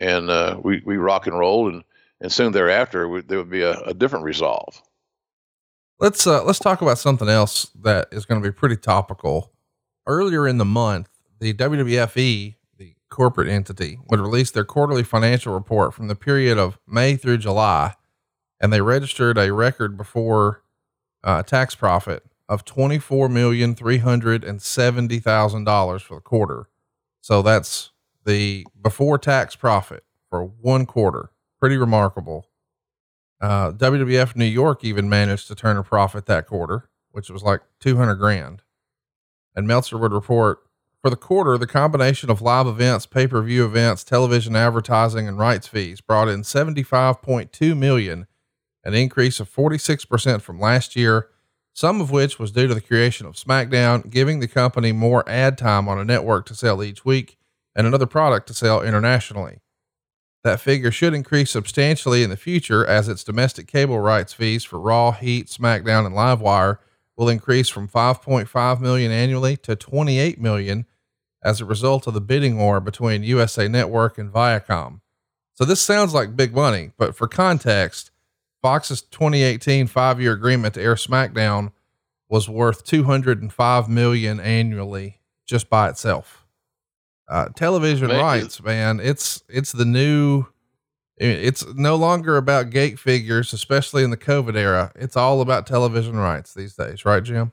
and 0.00 0.30
uh, 0.30 0.60
we 0.62 0.82
we 0.84 0.96
rock 0.96 1.26
and 1.26 1.38
roll 1.38 1.68
and 1.68 1.84
and 2.20 2.32
soon 2.32 2.52
thereafter 2.52 3.08
we, 3.08 3.22
there 3.22 3.38
would 3.38 3.50
be 3.50 3.62
a, 3.62 3.78
a, 3.80 3.94
different 3.94 4.24
resolve. 4.24 4.82
Let's 6.00 6.26
uh, 6.26 6.44
let's 6.44 6.58
talk 6.58 6.82
about 6.82 6.98
something 6.98 7.28
else 7.28 7.70
that 7.82 8.08
is 8.12 8.26
going 8.26 8.42
to 8.42 8.48
be 8.48 8.52
pretty 8.52 8.76
topical. 8.76 9.52
Earlier 10.06 10.46
in 10.46 10.58
the 10.58 10.64
month, 10.64 11.08
the 11.40 11.54
WWFE, 11.54 12.56
the 12.76 12.94
corporate 13.08 13.48
entity, 13.48 13.98
would 14.10 14.20
release 14.20 14.50
their 14.50 14.64
quarterly 14.64 15.02
financial 15.02 15.54
report 15.54 15.94
from 15.94 16.08
the 16.08 16.16
period 16.16 16.58
of 16.58 16.78
May 16.86 17.16
through 17.16 17.38
July, 17.38 17.94
and 18.60 18.72
they 18.72 18.82
registered 18.82 19.38
a 19.38 19.52
record 19.52 19.96
before 19.96 20.62
uh, 21.22 21.42
tax 21.42 21.74
profit 21.74 22.22
of 22.48 22.64
twenty 22.64 22.98
four 22.98 23.28
million 23.28 23.74
three 23.74 23.98
hundred 23.98 24.44
and 24.44 24.60
seventy 24.60 25.20
thousand 25.20 25.64
dollars 25.64 26.02
for 26.02 26.16
the 26.16 26.20
quarter 26.20 26.68
so 27.24 27.40
that's 27.40 27.90
the 28.26 28.66
before 28.82 29.16
tax 29.16 29.56
profit 29.56 30.04
for 30.28 30.44
one 30.44 30.84
quarter. 30.84 31.30
Pretty 31.58 31.78
remarkable. 31.78 32.48
Uh, 33.40 33.72
WWF 33.72 34.36
New 34.36 34.44
York 34.44 34.84
even 34.84 35.08
managed 35.08 35.48
to 35.48 35.54
turn 35.54 35.78
a 35.78 35.82
profit 35.82 36.26
that 36.26 36.46
quarter, 36.46 36.90
which 37.12 37.30
was 37.30 37.42
like 37.42 37.62
200 37.80 38.16
grand. 38.16 38.60
And 39.56 39.66
Meltzer 39.66 39.96
would 39.96 40.12
report 40.12 40.64
for 41.00 41.08
the 41.08 41.16
quarter, 41.16 41.56
the 41.56 41.66
combination 41.66 42.28
of 42.28 42.42
live 42.42 42.66
events, 42.66 43.06
pay 43.06 43.26
per 43.26 43.40
view 43.40 43.64
events, 43.64 44.04
television 44.04 44.54
advertising, 44.54 45.26
and 45.26 45.38
rights 45.38 45.66
fees 45.66 46.02
brought 46.02 46.28
in 46.28 46.42
75.2 46.42 47.74
million, 47.74 48.26
an 48.84 48.92
increase 48.92 49.40
of 49.40 49.48
46% 49.50 50.42
from 50.42 50.60
last 50.60 50.94
year 50.94 51.30
some 51.74 52.00
of 52.00 52.10
which 52.10 52.38
was 52.38 52.52
due 52.52 52.68
to 52.68 52.74
the 52.74 52.80
creation 52.80 53.26
of 53.26 53.34
SmackDown, 53.34 54.08
giving 54.08 54.38
the 54.38 54.48
company 54.48 54.92
more 54.92 55.28
ad 55.28 55.58
time 55.58 55.88
on 55.88 55.98
a 55.98 56.04
network 56.04 56.46
to 56.46 56.54
sell 56.54 56.82
each 56.82 57.04
week 57.04 57.36
and 57.74 57.86
another 57.86 58.06
product 58.06 58.46
to 58.46 58.54
sell 58.54 58.80
internationally. 58.80 59.60
That 60.44 60.60
figure 60.60 60.92
should 60.92 61.14
increase 61.14 61.50
substantially 61.50 62.22
in 62.22 62.30
the 62.30 62.36
future 62.36 62.86
as 62.86 63.08
its 63.08 63.24
domestic 63.24 63.66
cable 63.66 63.98
rights 63.98 64.32
fees 64.32 64.62
for 64.62 64.78
Raw, 64.78 65.10
Heat, 65.12 65.48
SmackDown, 65.48 66.06
and 66.06 66.14
Livewire 66.14 66.78
will 67.16 67.28
increase 67.28 67.68
from 67.68 67.88
5.5 67.88 68.80
million 68.80 69.10
annually 69.10 69.56
to 69.58 69.74
28 69.74 70.40
million 70.40 70.86
as 71.42 71.60
a 71.60 71.64
result 71.64 72.06
of 72.06 72.14
the 72.14 72.20
bidding 72.20 72.56
war 72.56 72.80
between 72.80 73.22
USA 73.24 73.66
Network 73.68 74.16
and 74.16 74.32
Viacom. 74.32 75.00
So 75.54 75.64
this 75.64 75.80
sounds 75.80 76.14
like 76.14 76.36
big 76.36 76.54
money, 76.54 76.92
but 76.96 77.16
for 77.16 77.26
context, 77.26 78.10
Fox's 78.64 79.02
2018 79.02 79.88
five-year 79.88 80.32
agreement 80.32 80.72
to 80.72 80.80
air 80.80 80.94
SmackDown 80.94 81.70
was 82.30 82.48
worth 82.48 82.82
205 82.82 83.90
million 83.90 84.40
annually 84.40 85.20
just 85.44 85.68
by 85.68 85.90
itself. 85.90 86.46
Uh, 87.28 87.50
television 87.50 88.08
man, 88.08 88.20
rights, 88.22 88.62
man, 88.62 89.00
it's 89.00 89.42
it's 89.50 89.72
the 89.72 89.84
new. 89.84 90.46
It's 91.18 91.66
no 91.74 91.96
longer 91.96 92.38
about 92.38 92.70
gate 92.70 92.98
figures, 92.98 93.52
especially 93.52 94.02
in 94.02 94.08
the 94.08 94.16
COVID 94.16 94.56
era. 94.56 94.90
It's 94.94 95.14
all 95.14 95.42
about 95.42 95.66
television 95.66 96.16
rights 96.16 96.54
these 96.54 96.74
days, 96.74 97.04
right, 97.04 97.22
Jim? 97.22 97.52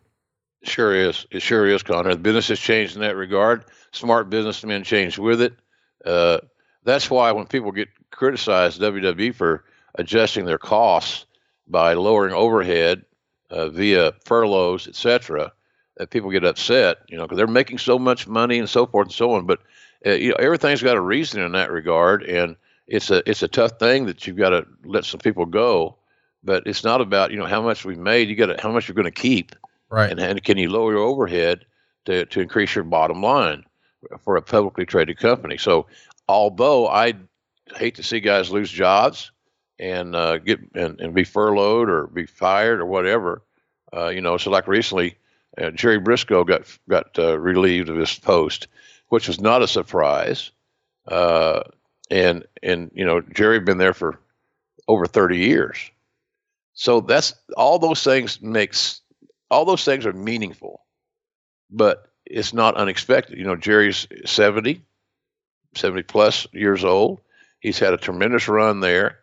Sure 0.63 0.95
is. 0.95 1.27
It 1.29 1.41
sure 1.41 1.67
is, 1.67 1.83
Connor. 1.83 2.11
The 2.15 2.21
business 2.21 2.47
has 2.47 2.59
changed 2.59 2.95
in 2.95 3.01
that 3.01 3.17
regard. 3.17 3.65
Smart 3.91 4.29
businessmen 4.29 4.85
changed 4.85 5.17
with 5.19 5.41
it. 5.41 5.55
Uh, 6.05 6.39
that's 6.85 7.09
why 7.09 7.33
when 7.33 7.47
people 7.47 7.73
get 7.73 7.89
criticized 8.11 8.79
WWE 8.79 9.35
for 9.35 9.65
adjusting 9.95 10.45
their 10.45 10.57
costs 10.57 11.25
by 11.67 11.93
lowering 11.93 12.33
overhead 12.33 13.03
uh, 13.49 13.69
via 13.69 14.13
furloughs, 14.25 14.87
etc., 14.87 15.51
that 15.97 16.09
people 16.09 16.31
get 16.31 16.43
upset, 16.45 16.97
you 17.09 17.17
know, 17.17 17.23
because 17.23 17.37
they're 17.37 17.47
making 17.47 17.77
so 17.77 17.99
much 17.99 18.27
money 18.27 18.57
and 18.59 18.69
so 18.69 18.85
forth 18.85 19.07
and 19.07 19.13
so 19.13 19.33
on. 19.33 19.45
But 19.45 19.59
uh, 20.05 20.11
you 20.11 20.29
know, 20.29 20.35
everything's 20.39 20.81
got 20.81 20.97
a 20.97 21.01
reason 21.01 21.41
in 21.41 21.51
that 21.51 21.71
regard, 21.71 22.23
and 22.23 22.55
it's 22.87 23.11
a 23.11 23.27
it's 23.29 23.43
a 23.43 23.47
tough 23.47 23.77
thing 23.79 24.05
that 24.05 24.25
you've 24.25 24.37
got 24.37 24.49
to 24.49 24.65
let 24.83 25.05
some 25.05 25.19
people 25.19 25.45
go. 25.45 25.95
but 26.43 26.63
it's 26.65 26.83
not 26.83 27.01
about 27.01 27.31
you 27.31 27.37
know 27.37 27.45
how 27.45 27.61
much 27.61 27.85
we've 27.85 27.97
made. 27.99 28.29
You 28.29 28.35
got 28.35 28.47
to 28.47 28.61
how 28.61 28.71
much 28.71 28.87
you're 28.87 28.95
going 28.95 29.05
to 29.05 29.11
keep, 29.11 29.53
Right. 29.89 30.09
and, 30.09 30.19
and 30.19 30.43
can 30.43 30.57
you 30.57 30.69
lower 30.69 30.93
your 30.93 31.03
overhead 31.03 31.65
to 32.05 32.25
to 32.25 32.39
increase 32.41 32.73
your 32.73 32.83
bottom 32.85 33.21
line 33.21 33.63
for 34.23 34.35
a 34.37 34.41
publicly 34.41 34.85
traded 34.85 35.17
company. 35.19 35.57
So 35.57 35.85
although 36.27 36.87
I 36.87 37.13
hate 37.75 37.95
to 37.95 38.03
see 38.03 38.19
guys 38.19 38.49
lose 38.49 38.71
jobs 38.71 39.31
and 39.81 40.15
uh, 40.15 40.37
get 40.37 40.59
and, 40.75 41.01
and 41.01 41.13
be 41.13 41.23
furloughed 41.23 41.89
or 41.89 42.07
be 42.07 42.25
fired 42.25 42.79
or 42.79 42.85
whatever, 42.85 43.41
uh, 43.93 44.07
you 44.07 44.21
know, 44.21 44.37
so 44.37 44.51
like 44.51 44.67
recently, 44.67 45.17
uh, 45.57 45.71
Jerry 45.71 45.99
Brisco 45.99 46.47
got 46.47 46.61
got 46.87 47.17
uh, 47.19 47.37
relieved 47.37 47.89
of 47.89 47.97
his 47.97 48.17
post, 48.17 48.67
which 49.09 49.27
was 49.27 49.41
not 49.41 49.63
a 49.63 49.67
surprise. 49.67 50.51
Uh, 51.07 51.63
and 52.09 52.45
and 52.61 52.91
you 52.93 53.05
know, 53.05 53.21
Jerry 53.21 53.55
had 53.57 53.65
been 53.65 53.79
there 53.79 53.93
for 53.93 54.19
over 54.87 55.07
thirty 55.07 55.39
years, 55.39 55.91
so 56.73 57.01
that's 57.01 57.33
all 57.57 57.79
those 57.79 58.03
things 58.03 58.41
makes 58.41 59.01
all 59.49 59.65
those 59.65 59.83
things 59.83 60.05
are 60.05 60.13
meaningful, 60.13 60.85
but 61.69 62.11
it's 62.25 62.53
not 62.53 62.77
unexpected. 62.77 63.37
You 63.37 63.43
know, 63.43 63.55
Jerry's 63.57 64.07
70, 64.25 64.81
70 65.75 66.03
plus 66.03 66.47
years 66.53 66.85
old. 66.85 67.19
He's 67.59 67.79
had 67.79 67.93
a 67.93 67.97
tremendous 67.97 68.47
run 68.47 68.79
there. 68.79 69.20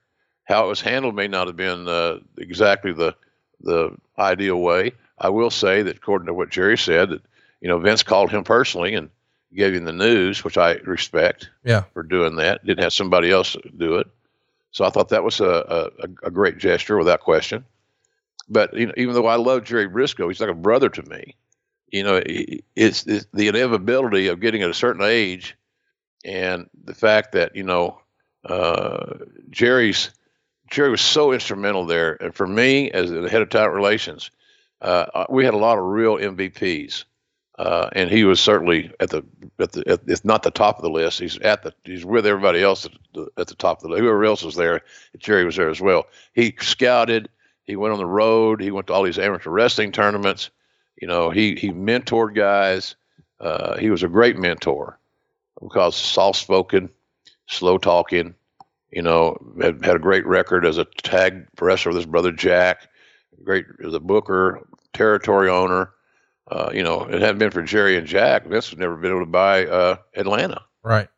How 0.48 0.64
it 0.64 0.68
was 0.68 0.80
handled 0.80 1.14
may 1.14 1.28
not 1.28 1.46
have 1.46 1.56
been 1.56 1.86
uh, 1.86 2.20
exactly 2.38 2.92
the 2.92 3.14
the 3.60 3.90
ideal 4.18 4.56
way. 4.60 4.92
I 5.18 5.28
will 5.28 5.50
say 5.50 5.82
that 5.82 5.96
according 5.96 6.26
to 6.26 6.34
what 6.34 6.48
Jerry 6.50 6.78
said, 6.78 7.10
that 7.10 7.22
you 7.60 7.68
know 7.68 7.78
Vince 7.78 8.02
called 8.02 8.30
him 8.30 8.44
personally 8.44 8.94
and 8.94 9.10
gave 9.54 9.74
him 9.74 9.84
the 9.84 9.92
news, 9.92 10.44
which 10.44 10.56
I 10.56 10.74
respect 10.74 11.50
Yeah. 11.64 11.84
for 11.92 12.02
doing 12.02 12.36
that. 12.36 12.64
Didn't 12.64 12.82
have 12.82 12.92
somebody 12.92 13.30
else 13.30 13.56
do 13.76 13.96
it, 13.96 14.06
so 14.70 14.84
I 14.84 14.90
thought 14.90 15.10
that 15.10 15.24
was 15.24 15.40
a 15.40 15.90
a, 16.02 16.26
a 16.26 16.30
great 16.30 16.56
gesture 16.58 16.96
without 16.96 17.20
question. 17.20 17.64
But 18.48 18.72
you 18.74 18.86
know, 18.86 18.94
even 18.96 19.14
though 19.14 19.26
I 19.26 19.36
love 19.36 19.64
Jerry 19.64 19.88
Brisco, 19.88 20.28
he's 20.28 20.40
like 20.40 20.50
a 20.50 20.54
brother 20.54 20.88
to 20.88 21.02
me. 21.02 21.34
You 21.90 22.04
know, 22.04 22.22
it's, 22.24 23.04
it's 23.06 23.26
the 23.32 23.48
inevitability 23.48 24.28
of 24.28 24.40
getting 24.40 24.62
at 24.62 24.70
a 24.70 24.74
certain 24.74 25.02
age, 25.02 25.56
and 26.24 26.68
the 26.84 26.94
fact 26.94 27.32
that 27.32 27.54
you 27.56 27.64
know 27.64 28.00
uh, 28.44 29.14
Jerry's 29.50 30.10
Jerry 30.70 30.90
was 30.90 31.00
so 31.00 31.32
instrumental 31.32 31.86
there, 31.86 32.22
and 32.22 32.34
for 32.34 32.46
me 32.46 32.90
as 32.90 33.10
the 33.10 33.28
head 33.28 33.42
of 33.42 33.48
talent 33.48 33.74
relations, 33.74 34.30
uh, 34.80 35.06
uh, 35.14 35.26
we 35.28 35.44
had 35.44 35.54
a 35.54 35.58
lot 35.58 35.78
of 35.78 35.84
real 35.84 36.16
MVPs, 36.16 37.04
uh, 37.58 37.88
and 37.92 38.10
he 38.10 38.24
was 38.24 38.40
certainly 38.40 38.92
at 39.00 39.10
the 39.10 39.24
at 39.58 39.72
the 39.72 39.88
at, 39.88 40.00
if 40.06 40.24
not 40.24 40.42
the 40.42 40.50
top 40.50 40.76
of 40.76 40.82
the 40.82 40.90
list, 40.90 41.18
he's 41.18 41.38
at 41.38 41.62
the 41.62 41.74
he's 41.84 42.04
with 42.04 42.26
everybody 42.26 42.62
else 42.62 42.84
at 42.84 42.92
the, 43.14 43.28
at 43.36 43.48
the 43.48 43.54
top 43.54 43.78
of 43.78 43.82
the 43.82 43.88
list. 43.88 44.00
Whoever 44.00 44.24
else 44.24 44.42
was 44.42 44.54
there, 44.54 44.82
Jerry 45.18 45.44
was 45.44 45.56
there 45.56 45.70
as 45.70 45.80
well. 45.80 46.06
He 46.34 46.54
scouted, 46.60 47.28
he 47.64 47.76
went 47.76 47.92
on 47.92 47.98
the 47.98 48.06
road, 48.06 48.60
he 48.60 48.70
went 48.70 48.86
to 48.88 48.92
all 48.92 49.02
these 49.02 49.18
amateur 49.18 49.50
wrestling 49.50 49.92
tournaments. 49.92 50.50
You 51.00 51.08
know, 51.08 51.30
he 51.30 51.54
he 51.56 51.70
mentored 51.70 52.34
guys. 52.34 52.94
Uh, 53.40 53.76
he 53.78 53.90
was 53.90 54.02
a 54.02 54.08
great 54.08 54.36
mentor 54.36 54.98
because 55.60 55.96
soft 55.96 56.38
spoken, 56.38 56.90
slow 57.46 57.78
talking. 57.78 58.34
You 58.90 59.02
know, 59.02 59.36
had 59.60 59.84
had 59.84 59.96
a 59.96 60.00
great 60.00 60.26
record 60.26 60.64
as 60.64 60.78
a 60.78 60.86
tag 61.02 61.46
wrestler 61.60 61.90
with 61.90 61.96
his 61.96 62.06
brother 62.06 62.32
Jack. 62.32 62.88
Great 63.44 63.66
as 63.84 63.94
a 63.94 64.00
booker, 64.00 64.66
territory 64.92 65.48
owner. 65.48 65.92
Uh, 66.50 66.70
you 66.72 66.82
know, 66.82 67.02
it 67.02 67.20
hadn't 67.20 67.38
been 67.38 67.50
for 67.50 67.62
Jerry 67.62 67.96
and 67.96 68.06
Jack, 68.06 68.46
Vince 68.46 68.70
would 68.70 68.80
never 68.80 68.96
been 68.96 69.10
able 69.10 69.20
to 69.20 69.26
buy 69.26 69.66
uh, 69.66 69.96
Atlanta. 70.16 70.62
Right. 70.82 71.08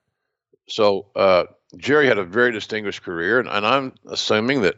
So 0.69 1.07
uh, 1.15 1.45
Jerry 1.77 2.07
had 2.07 2.19
a 2.19 2.25
very 2.25 2.53
distinguished 2.53 3.03
career, 3.03 3.39
and, 3.39 3.49
and 3.49 3.65
I'm 3.67 3.95
assuming 4.07 4.63
that, 4.63 4.77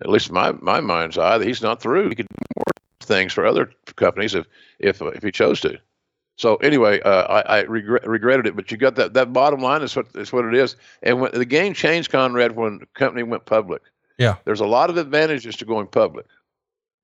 at 0.00 0.08
least 0.08 0.30
my 0.30 0.52
my 0.52 0.80
mind's 0.80 1.18
eye, 1.18 1.38
that 1.38 1.46
he's 1.46 1.62
not 1.62 1.82
through. 1.82 2.08
He 2.08 2.14
could 2.14 2.28
do 2.28 2.44
more 2.56 2.72
things 3.00 3.32
for 3.32 3.44
other 3.44 3.72
companies 3.96 4.36
if 4.36 4.46
if 4.78 5.02
if 5.02 5.22
he 5.24 5.32
chose 5.32 5.60
to. 5.62 5.78
So 6.38 6.54
anyway, 6.56 7.00
uh, 7.00 7.22
I, 7.24 7.58
I 7.58 7.60
regret, 7.62 8.06
regretted 8.06 8.46
it, 8.46 8.54
but 8.54 8.70
you 8.70 8.76
got 8.76 8.94
that 8.94 9.14
that 9.14 9.32
bottom 9.32 9.60
line 9.60 9.82
is 9.82 9.96
what 9.96 10.06
is 10.14 10.32
what 10.32 10.44
it 10.44 10.54
is. 10.54 10.76
And 11.02 11.20
when 11.20 11.32
the 11.32 11.44
game 11.44 11.74
changed, 11.74 12.12
Conrad, 12.12 12.54
when 12.54 12.78
the 12.78 12.86
company 12.94 13.24
went 13.24 13.44
public. 13.44 13.82
Yeah. 14.18 14.36
There's 14.44 14.60
a 14.60 14.66
lot 14.66 14.88
of 14.88 14.96
advantages 14.96 15.56
to 15.56 15.64
going 15.64 15.88
public, 15.88 16.26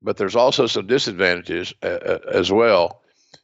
but 0.01 0.15
there's 0.15 0.37
also 0.37 0.67
some 0.67 0.87
disadvantages 0.87 1.73
uh, 1.83 1.87
uh, 1.87 2.19
as 2.33 2.49
well, 2.49 3.01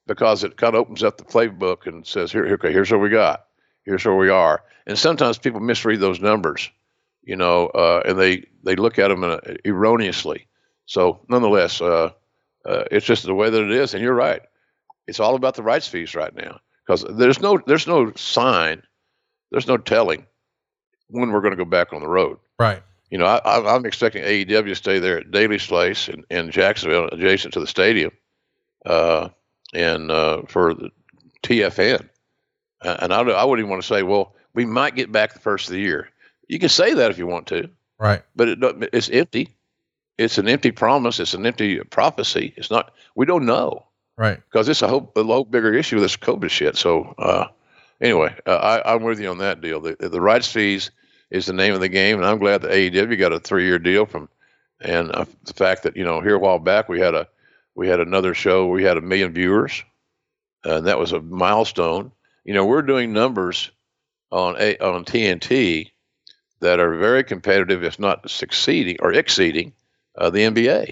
because 0.08 0.46
it 0.46 0.56
kind 0.56 0.76
of 0.76 0.80
opens 0.80 1.04
up 1.04 1.18
the 1.18 1.26
playbook 1.26 1.88
and 1.88 2.08
says, 2.08 2.32
here, 2.32 2.46
okay, 2.54 2.72
here's 2.72 2.92
what 2.92 3.02
we 3.02 3.10
got, 3.10 3.48
here's 3.84 4.06
where 4.06 4.16
we 4.16 4.30
are, 4.30 4.64
and 4.88 4.98
sometimes 4.98 5.38
people 5.38 5.60
misread 5.60 6.00
those 6.00 6.22
numbers, 6.22 6.72
you 7.24 7.36
know, 7.36 7.68
uh, 7.68 8.02
and 8.06 8.18
they 8.18 8.46
they 8.64 8.76
look 8.76 8.98
at 8.98 9.10
them 9.10 9.26
uh, 9.26 9.40
erroneously. 9.66 10.48
So 10.86 11.20
nonetheless, 11.28 11.82
uh, 11.82 12.12
uh, 12.66 12.84
it's 12.92 13.06
just 13.06 13.26
the 13.26 13.36
way 13.36 13.50
that 13.50 13.62
it 13.62 13.72
is, 13.72 13.94
and 13.94 14.02
you're 14.02 14.14
right. 14.14 14.42
It's 15.08 15.20
all 15.20 15.36
about 15.36 15.56
the 15.56 15.64
rights 15.64 15.88
fees 15.88 16.16
right 16.16 16.34
now 16.36 16.60
because 16.86 17.04
there's 17.10 17.40
no 17.42 17.60
there's 17.66 17.88
no 17.88 18.12
sign, 18.16 18.82
there's 19.52 19.68
no 19.68 19.78
telling 19.78 20.26
when 21.10 21.32
we're 21.32 21.42
going 21.42 21.52
to 21.58 21.58
go 21.58 21.66
back 21.70 21.92
on 21.94 22.02
the 22.02 22.08
road. 22.08 22.38
Right. 22.60 22.82
You 23.10 23.18
know, 23.18 23.26
I, 23.26 23.76
I'm 23.76 23.86
expecting 23.86 24.24
AEW 24.24 24.66
to 24.68 24.76
stay 24.76 25.00
there 25.00 25.18
at 25.18 25.32
Daily's 25.32 25.66
Place 25.68 26.08
in, 26.08 26.24
in 26.30 26.50
Jacksonville, 26.52 27.10
adjacent 27.12 27.54
to 27.56 27.60
the 27.60 27.68
stadium, 27.68 28.12
uh, 28.86 29.28
and 29.74 30.10
uh, 30.10 30.44
for 30.48 30.74
the 30.74 30.90
TFN. 31.44 32.08
And 32.82 33.14
I, 33.14 33.24
don't- 33.24 33.36
I 33.36 33.44
wouldn't 33.44 33.64
even 33.66 33.70
want 33.70 33.82
to 33.82 33.88
say, 33.88 34.04
well, 34.04 34.34
we 34.54 34.66
might 34.66 34.96
get 34.96 35.12
back 35.12 35.34
the 35.34 35.40
first 35.40 35.68
of 35.68 35.74
the 35.74 35.80
year. 35.82 36.10
You 36.48 36.58
can 36.60 36.70
say 36.70 36.94
that 36.94 37.12
if 37.12 37.18
you 37.18 37.28
want 37.28 37.48
to, 37.48 37.70
Right. 38.00 38.22
but 38.36 38.48
it, 38.48 38.60
it's 38.94 39.10
empty. 39.10 39.50
It's 40.18 40.38
an 40.38 40.48
empty 40.48 40.72
promise. 40.72 41.20
It's 41.20 41.34
an 41.34 41.46
empty 41.46 41.80
prophecy. 41.80 42.54
It's 42.56 42.72
not. 42.72 42.94
We 43.16 43.26
don't 43.26 43.46
know 43.46 43.86
Right. 44.22 44.40
because 44.52 44.70
it's 44.70 44.84
a 44.84 44.88
whole, 44.88 45.12
a 45.16 45.24
whole 45.24 45.46
bigger 45.46 45.74
issue 45.74 45.96
with 45.96 46.04
this 46.04 46.16
COVID 46.16 46.52
shit. 46.52 46.76
So 46.78 47.16
uh, 47.18 47.48
anyway, 48.00 48.36
uh, 48.46 48.52
I, 48.86 48.94
I'm 48.94 49.02
with 49.02 49.20
you 49.20 49.28
on 49.32 49.40
that 49.40 49.62
deal. 49.62 49.80
The, 49.80 49.96
the 49.96 50.22
rights 50.22 50.48
fees 50.48 50.92
is 51.32 51.48
the 51.48 51.54
name 51.54 51.74
of 51.74 51.80
the 51.80 51.90
game, 51.90 52.18
and 52.18 52.26
I'm 52.28 52.38
glad 52.38 52.62
that 52.62 52.70
AEW 52.70 53.18
got 53.18 53.34
a 53.34 53.40
three 53.40 53.66
year 53.66 53.80
deal 53.80 54.06
from, 54.06 54.30
and 54.80 55.12
uh, 55.12 55.26
the 55.46 55.54
fact 55.54 55.82
that 55.84 55.98
you 55.98 56.04
know 56.04 56.22
here 56.22 56.36
a 56.36 56.40
while 56.40 56.60
back 56.60 56.88
we 56.88 57.00
had 57.00 57.16
a 57.16 57.28
we 57.74 57.88
had 57.88 58.00
another 58.00 58.36
show 58.36 58.68
we 58.68 58.84
had 58.84 58.98
a 58.98 59.02
million 59.02 59.34
viewers, 59.34 59.84
and 60.64 60.86
that 60.86 61.00
was 61.00 61.14
a 61.14 61.20
milestone. 61.20 62.12
You 62.46 62.54
know 62.54 62.68
we're 62.68 62.84
doing 62.84 63.14
numbers 63.14 63.72
on 64.32 64.56
a, 64.60 64.78
on 64.78 65.04
TNT 65.04 65.90
that 66.60 66.80
are 66.80 66.96
very 66.96 67.24
competitive, 67.24 67.84
if 67.84 67.98
not 67.98 68.30
succeeding 68.30 68.98
or 69.00 69.14
exceeding 69.14 69.74
uh, 70.16 70.30
the 70.30 70.42
NBA, 70.42 70.90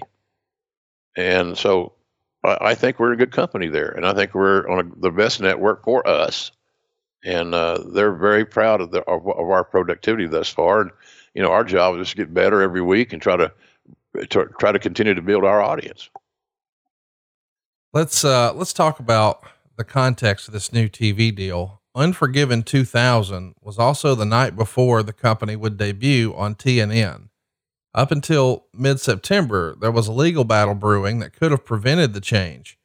and 1.16 1.56
so 1.56 1.92
I, 2.42 2.74
think 2.74 2.98
we're 2.98 3.12
in 3.12 3.18
good 3.18 3.32
company 3.32 3.68
there, 3.68 3.90
and 3.90 4.06
I 4.06 4.14
think 4.14 4.34
we're 4.34 4.68
on 4.68 4.78
a, 4.78 5.00
the 5.00 5.10
best 5.10 5.40
network 5.40 5.84
for 5.84 6.06
us. 6.06 6.50
And 7.22 7.54
uh, 7.54 7.82
they're 7.92 8.14
very 8.14 8.46
proud 8.46 8.80
of, 8.80 8.92
the, 8.92 9.02
of 9.02 9.28
of 9.28 9.50
our 9.50 9.62
productivity 9.62 10.26
thus 10.26 10.48
far. 10.48 10.80
And 10.80 10.90
you 11.34 11.42
know, 11.42 11.52
our 11.52 11.64
job 11.64 11.98
is 11.98 12.10
to 12.10 12.16
get 12.16 12.32
better 12.32 12.62
every 12.62 12.80
week 12.80 13.12
and 13.12 13.20
try 13.20 13.36
to, 13.36 13.52
to 14.30 14.46
try 14.58 14.72
to 14.72 14.78
continue 14.78 15.12
to 15.12 15.20
build 15.20 15.44
our 15.44 15.60
audience. 15.60 16.08
Let's 17.92 18.24
uh 18.24 18.54
let's 18.54 18.72
talk 18.72 19.00
about 19.00 19.42
the 19.76 19.84
context 19.84 20.48
of 20.48 20.54
this 20.54 20.72
new 20.72 20.88
TV 20.88 21.34
deal. 21.34 21.80
Unforgiven 21.94 22.62
2000 22.62 23.54
was 23.60 23.78
also 23.78 24.14
the 24.14 24.24
night 24.24 24.54
before 24.54 25.02
the 25.02 25.12
company 25.12 25.56
would 25.56 25.76
debut 25.76 26.32
on 26.34 26.54
TNN. 26.54 27.29
Up 27.94 28.12
until 28.12 28.66
mid-September, 28.72 29.76
there 29.80 29.90
was 29.90 30.06
a 30.06 30.12
legal 30.12 30.44
battle 30.44 30.74
brewing 30.74 31.18
that 31.20 31.32
could 31.32 31.50
have 31.50 31.64
prevented 31.64 32.12
the 32.12 32.20
change. 32.20 32.78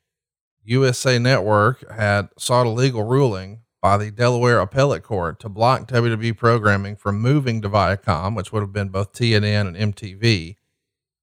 USA 0.63 1.20
Network 1.20 1.89
had 1.91 2.30
sought 2.39 2.65
a 2.65 2.70
legal 2.70 3.04
ruling 3.04 3.60
by 3.84 3.98
the 3.98 4.10
Delaware 4.10 4.60
Appellate 4.60 5.04
Court 5.04 5.39
to 5.41 5.48
block 5.48 5.88
WWE 5.88 6.36
programming 6.36 6.96
from 6.96 7.22
moving 7.22 7.62
to 7.62 7.70
Viacom, 7.70 8.36
which 8.36 8.52
would 8.52 8.62
have 8.62 8.74
been 8.74 8.89
both 8.89 9.13
TNN 9.13 9.76
and 9.76 9.94
MTV. 9.94 10.56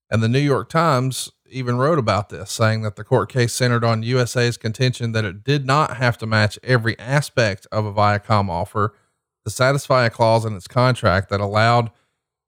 And 0.09 0.23
the 0.23 0.29
New 0.29 0.39
York 0.39 0.69
Times 0.69 1.33
even 1.51 1.77
wrote 1.77 1.99
about 1.99 2.29
this, 2.29 2.53
saying 2.53 2.83
that 2.83 2.95
the 2.95 3.03
court 3.03 3.31
case 3.31 3.53
centered 3.53 3.83
on 3.83 4.05
USA's 4.05 4.57
contention 4.57 5.11
that 5.11 5.25
it 5.25 5.43
did 5.43 5.67
not 5.67 5.97
have 5.97 6.17
to 6.19 6.27
match 6.27 6.57
every 6.63 6.97
aspect 7.01 7.67
of 7.73 7.85
a 7.85 7.93
Viacom 7.93 8.49
offer 8.49 8.95
to 9.45 9.51
satisfy 9.51 10.07
a 10.07 10.11
clause 10.11 10.45
in 10.45 10.55
its 10.55 10.69
contract 10.69 11.31
that 11.31 11.41
allowed 11.41 11.91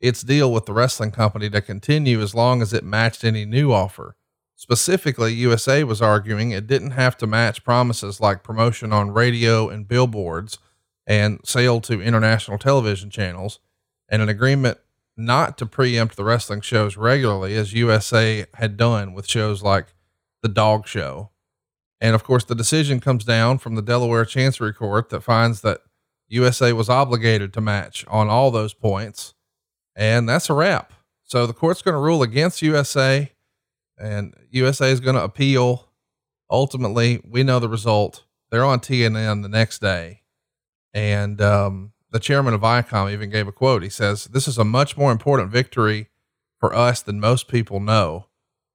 its 0.04 0.20
deal 0.20 0.52
with 0.52 0.66
the 0.66 0.72
wrestling 0.74 1.10
company 1.10 1.48
to 1.48 1.62
continue 1.62 2.20
as 2.20 2.34
long 2.34 2.60
as 2.60 2.74
it 2.74 2.84
matched 2.84 3.24
any 3.24 3.46
new 3.46 3.72
offer. 3.72 4.16
Specifically, 4.54 5.32
USA 5.32 5.82
was 5.82 6.02
arguing 6.02 6.50
it 6.50 6.66
didn't 6.66 6.90
have 6.90 7.16
to 7.16 7.26
match 7.26 7.64
promises 7.64 8.20
like 8.20 8.44
promotion 8.44 8.92
on 8.92 9.12
radio 9.12 9.70
and 9.70 9.88
billboards 9.88 10.58
and 11.06 11.40
sale 11.42 11.80
to 11.80 12.02
international 12.02 12.58
television 12.58 13.08
channels, 13.08 13.60
and 14.06 14.20
an 14.20 14.28
agreement 14.28 14.76
not 15.16 15.56
to 15.56 15.64
preempt 15.64 16.16
the 16.16 16.24
wrestling 16.24 16.60
shows 16.60 16.98
regularly 16.98 17.56
as 17.56 17.72
USA 17.72 18.44
had 18.54 18.76
done 18.76 19.14
with 19.14 19.26
shows 19.26 19.62
like 19.62 19.94
The 20.42 20.50
Dog 20.50 20.86
Show. 20.86 21.30
And 21.98 22.14
of 22.14 22.24
course, 22.24 22.44
the 22.44 22.54
decision 22.54 23.00
comes 23.00 23.24
down 23.24 23.56
from 23.56 23.74
the 23.74 23.82
Delaware 23.82 24.26
Chancery 24.26 24.74
Court 24.74 25.08
that 25.08 25.22
finds 25.22 25.62
that 25.62 25.80
USA 26.28 26.74
was 26.74 26.90
obligated 26.90 27.54
to 27.54 27.62
match 27.62 28.04
on 28.08 28.28
all 28.28 28.50
those 28.50 28.74
points. 28.74 29.32
And 29.96 30.28
that's 30.28 30.50
a 30.50 30.54
wrap. 30.54 30.92
So 31.24 31.46
the 31.46 31.52
court's 31.52 31.82
going 31.82 31.94
to 31.94 32.00
rule 32.00 32.22
against 32.22 32.62
USA 32.62 33.32
and 33.98 34.34
USA 34.50 34.90
is 34.90 35.00
going 35.00 35.16
to 35.16 35.22
appeal. 35.22 35.88
Ultimately, 36.50 37.20
we 37.24 37.42
know 37.42 37.58
the 37.58 37.68
result. 37.68 38.24
They're 38.50 38.64
on 38.64 38.80
TNN 38.80 39.42
the 39.42 39.48
next 39.48 39.80
day. 39.80 40.22
And, 40.92 41.40
um, 41.40 41.92
the 42.14 42.20
chairman 42.20 42.54
of 42.54 42.60
Viacom 42.60 43.12
even 43.12 43.28
gave 43.28 43.48
a 43.48 43.52
quote. 43.52 43.82
He 43.82 43.88
says, 43.88 44.26
This 44.26 44.46
is 44.46 44.56
a 44.56 44.64
much 44.64 44.96
more 44.96 45.10
important 45.10 45.50
victory 45.50 46.10
for 46.60 46.72
us 46.72 47.02
than 47.02 47.18
most 47.18 47.48
people 47.48 47.80
know. 47.80 48.26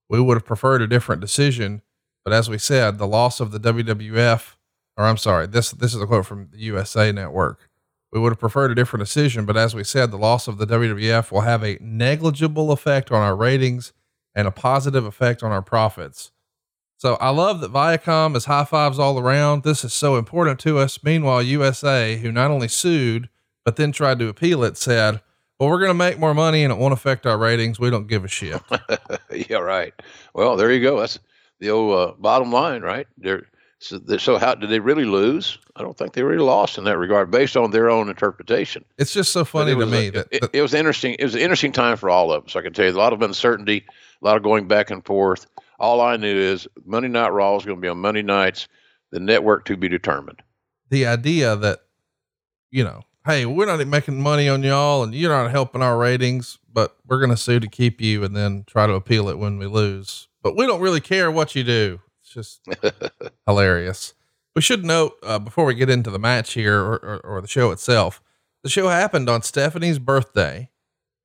We 0.09 0.19
would 0.19 0.35
have 0.35 0.45
preferred 0.45 0.81
a 0.81 0.87
different 0.87 1.21
decision, 1.21 1.81
but 2.25 2.33
as 2.33 2.49
we 2.49 2.57
said, 2.57 2.97
the 2.97 3.07
loss 3.07 3.39
of 3.39 3.51
the 3.51 3.59
WWF, 3.59 4.55
or 4.97 5.05
I'm 5.05 5.15
sorry, 5.15 5.47
this 5.47 5.71
this 5.71 5.95
is 5.95 6.01
a 6.01 6.05
quote 6.05 6.25
from 6.25 6.49
the 6.51 6.59
USA 6.59 7.13
Network. 7.13 7.68
We 8.11 8.19
would 8.19 8.31
have 8.31 8.39
preferred 8.39 8.71
a 8.71 8.75
different 8.75 9.05
decision, 9.05 9.45
but 9.45 9.57
as 9.57 9.75
we 9.75 9.83
said, 9.83 10.09
the 10.09 10.17
loss 10.17 10.47
of 10.47 10.57
the 10.57 10.65
WWF 10.65 11.31
will 11.31 11.41
have 11.41 11.63
a 11.63 11.77
negligible 11.79 12.71
effect 12.71 13.11
on 13.11 13.21
our 13.21 13.35
ratings 13.35 13.93
and 14.33 14.47
a 14.47 14.51
positive 14.51 15.05
effect 15.05 15.43
on 15.43 15.51
our 15.51 15.61
profits. 15.61 16.31
So 16.97 17.15
I 17.15 17.29
love 17.29 17.61
that 17.61 17.71
Viacom 17.71 18.35
is 18.35 18.45
high 18.45 18.65
fives 18.65 18.99
all 18.99 19.19
around. 19.19 19.63
This 19.63 19.85
is 19.85 19.93
so 19.93 20.17
important 20.17 20.59
to 20.61 20.79
us. 20.79 21.03
Meanwhile, 21.03 21.43
USA, 21.43 22.17
who 22.17 22.31
not 22.31 22.51
only 22.51 22.67
sued, 22.67 23.29
but 23.63 23.75
then 23.75 23.91
tried 23.91 24.19
to 24.19 24.27
appeal 24.27 24.63
it, 24.63 24.75
said, 24.75 25.21
well, 25.59 25.69
we're 25.69 25.79
going 25.79 25.91
to 25.91 25.93
make 25.93 26.19
more 26.19 26.33
money 26.33 26.63
and 26.63 26.73
it 26.73 26.79
won't 26.79 26.93
affect 26.93 27.25
our 27.25 27.37
ratings. 27.37 27.79
We 27.79 27.89
don't 27.89 28.07
give 28.07 28.25
a 28.25 28.27
shit. 28.27 28.61
yeah, 29.49 29.57
right. 29.57 29.93
Well, 30.33 30.55
there 30.55 30.71
you 30.71 30.81
go. 30.81 30.99
That's 30.99 31.19
the 31.59 31.69
old 31.69 31.97
uh, 31.97 32.13
bottom 32.17 32.51
line, 32.51 32.81
right? 32.81 33.07
They're, 33.17 33.45
so, 33.79 33.99
so 34.17 34.37
how 34.37 34.55
did 34.55 34.69
they 34.69 34.79
really 34.79 35.05
lose? 35.05 35.57
I 35.77 35.81
don't 35.81 35.97
think 35.97 36.13
they 36.13 36.23
really 36.23 36.43
lost 36.43 36.77
in 36.77 36.83
that 36.83 36.97
regard, 36.97 37.31
based 37.31 37.55
on 37.55 37.71
their 37.71 37.89
own 37.89 38.09
interpretation. 38.09 38.83
It's 38.97 39.13
just 39.13 39.31
so 39.31 39.45
funny 39.45 39.73
to 39.73 39.85
me 39.85 40.07
a, 40.07 40.11
that, 40.11 40.27
it, 40.31 40.49
it, 40.53 40.61
was 40.61 40.73
interesting. 40.73 41.15
It 41.17 41.23
was 41.23 41.35
an 41.35 41.41
interesting 41.41 41.71
time 41.71 41.95
for 41.95 42.09
all 42.09 42.31
of 42.33 42.45
us. 42.45 42.55
I 42.57 42.61
can 42.61 42.73
tell 42.73 42.85
you, 42.85 42.91
a 42.91 42.97
lot 42.97 43.13
of 43.13 43.21
uncertainty, 43.21 43.85
a 44.21 44.25
lot 44.25 44.35
of 44.35 44.43
going 44.43 44.67
back 44.67 44.91
and 44.91 45.03
forth. 45.05 45.47
All 45.79 46.01
I 46.01 46.17
knew 46.17 46.35
is 46.35 46.67
Monday 46.85 47.07
Night 47.07 47.29
Raw 47.29 47.55
is 47.55 47.63
going 47.63 47.77
to 47.77 47.81
be 47.81 47.87
on 47.87 47.99
Monday 47.99 48.21
nights, 48.21 48.67
the 49.11 49.19
network 49.21 49.63
to 49.65 49.77
be 49.77 49.87
determined. 49.87 50.41
The 50.89 51.05
idea 51.05 51.55
that, 51.55 51.79
you 52.71 52.83
know, 52.83 53.03
hey, 53.25 53.45
we're 53.45 53.65
not 53.65 53.85
making 53.87 54.21
money 54.21 54.49
on 54.49 54.61
y'all 54.61 55.03
and 55.03 55.15
you're 55.15 55.31
not 55.31 55.51
helping 55.51 55.81
our 55.81 55.97
ratings, 55.97 56.57
but 56.71 56.97
we're 57.07 57.19
going 57.19 57.31
to 57.31 57.37
sue 57.37 57.61
to 57.61 57.67
keep 57.67 58.01
you 58.01 58.25
and 58.25 58.35
then 58.35 58.65
try 58.67 58.87
to 58.87 58.93
appeal 58.93 59.29
it 59.29 59.37
when 59.37 59.57
we 59.57 59.67
lose. 59.67 60.27
But 60.43 60.57
we 60.57 60.65
don't 60.65 60.81
really 60.81 61.01
care 61.01 61.31
what 61.31 61.55
you 61.55 61.63
do. 61.63 62.01
It's 62.35 62.61
just 62.61 62.91
hilarious. 63.47 64.13
We 64.55 64.61
should 64.61 64.85
note 64.85 65.13
uh, 65.23 65.39
before 65.39 65.65
we 65.65 65.73
get 65.73 65.89
into 65.89 66.11
the 66.11 66.19
match 66.19 66.53
here 66.53 66.79
or, 66.79 66.95
or, 66.97 67.19
or 67.23 67.41
the 67.41 67.47
show 67.47 67.71
itself, 67.71 68.21
the 68.63 68.69
show 68.69 68.89
happened 68.89 69.29
on 69.29 69.41
Stephanie's 69.41 69.99
birthday. 69.99 70.69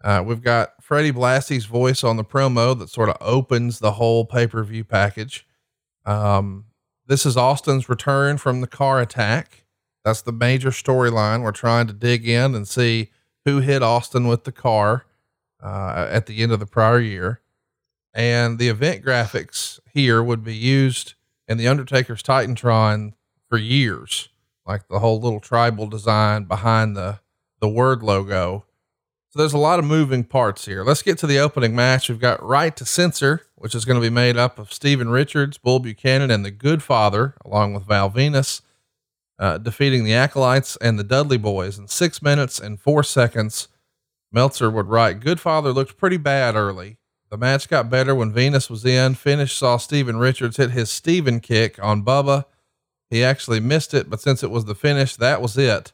Uh, 0.03 0.23
we've 0.25 0.43
got 0.43 0.83
Freddie 0.83 1.13
Blassie's 1.13 1.67
voice 1.67 2.05
on 2.05 2.17
the 2.17 2.25
promo 2.25 2.79
that 2.79 2.91
sort 2.91 3.09
of 3.09 3.17
opens 3.21 3.79
the 3.79 3.93
whole 3.93 4.25
pay 4.25 4.47
per 4.47 4.63
view 4.63 4.85
package. 4.85 5.47
Um, 6.05 6.67
this 7.07 7.27
is 7.27 7.37
Austin's 7.37 7.89
return 7.89 8.39
from 8.39 8.61
the 8.61 8.67
car 8.67 9.01
attack. 9.01 9.65
That's 10.05 10.23
the 10.23 10.33
major 10.33 10.71
storyline. 10.71 11.43
We're 11.43 11.53
trying 11.53 11.87
to 11.87 11.93
dig 11.95 12.29
in 12.29 12.55
and 12.55 12.69
see 12.69 13.11
who 13.45 13.61
hit 13.61 13.83
Austin 13.83 14.27
with 14.27 14.45
the 14.45 14.53
car 14.53 15.07
uh, 15.63 16.09
at 16.11 16.27
the 16.27 16.43
end 16.43 16.53
of 16.53 16.61
the 16.61 16.67
prior 16.67 17.01
year. 17.01 17.41
And 18.15 18.59
the 18.59 18.69
event 18.69 19.05
graphics 19.05 19.81
here 19.93 20.23
would 20.23 20.45
be 20.45 20.55
used 20.55 21.15
in 21.49 21.59
the 21.59 21.69
Undertaker's 21.69 22.23
Titantron 22.23 23.15
for 23.49 23.59
years, 23.59 24.29
like 24.67 24.89
the 24.89 25.01
whole 25.01 25.21
little 25.21 25.41
tribal 25.41 25.87
design 25.87 26.45
behind 26.45 26.97
the 26.97 27.21
the 27.61 27.69
word 27.69 28.03
logo 28.03 28.65
so 29.35 29.41
there's 29.41 29.53
a 29.53 29.59
lot 29.59 29.81
of 29.81 29.85
moving 29.85 30.23
parts 30.23 30.65
here. 30.65 30.85
Let's 30.85 31.03
get 31.03 31.19
to 31.19 31.27
the 31.27 31.41
opening 31.41 31.75
match. 31.75 32.09
We've 32.09 32.21
got 32.21 32.41
Right 32.41 32.77
to 32.77 32.85
Censor, 32.85 33.45
which 33.57 33.75
is 33.75 33.85
going 33.85 34.01
to 34.01 34.09
be 34.09 34.09
made 34.09 34.37
up 34.37 34.61
of 34.61 34.73
Steven 34.73 35.09
Richards, 35.09 35.59
Bull 35.59 35.81
Buchanan, 35.81 36.31
and 36.31 36.45
the 36.45 36.53
Goodfather, 36.53 37.33
along 37.45 37.75
with 37.75 37.83
Val 37.83 38.09
Venis, 38.09 38.61
uh, 39.41 39.59
defeating 39.59 40.05
the 40.05 40.15
Acolytes 40.15 40.77
and 40.77 41.01
the 41.01 41.03
Dudley 41.03 41.37
Boyz 41.37 41.81
in 41.81 41.89
six 41.89 42.23
minutes 42.23 42.61
and 42.61 42.81
four 42.81 43.03
seconds. 43.03 43.67
Meltzer 44.31 44.71
would 44.71 44.87
write, 44.87 45.19
Goodfather 45.19 45.75
looked 45.75 45.97
pretty 45.97 46.17
bad 46.17 46.55
early. 46.55 46.99
The 47.31 47.39
match 47.39 47.69
got 47.69 47.91
better 47.91 48.15
when 48.15 48.33
Venis 48.33 48.71
was 48.71 48.85
in. 48.85 49.15
Finish 49.15 49.55
saw 49.55 49.77
Steven 49.77 50.19
Richards 50.19 50.57
hit 50.57 50.71
his 50.71 50.91
Steven 50.91 51.41
kick 51.41 51.83
on 51.83 52.05
Bubba. 52.05 52.45
He 53.11 53.25
actually 53.25 53.61
missed 53.61 53.95
it, 53.95 54.09
but 54.09 54.21
since 54.21 54.43
it 54.43 54.51
was 54.51 54.65
the 54.67 54.75
finish, 54.75 55.17
that 55.17 55.43
was 55.43 55.57
it. 55.57 55.93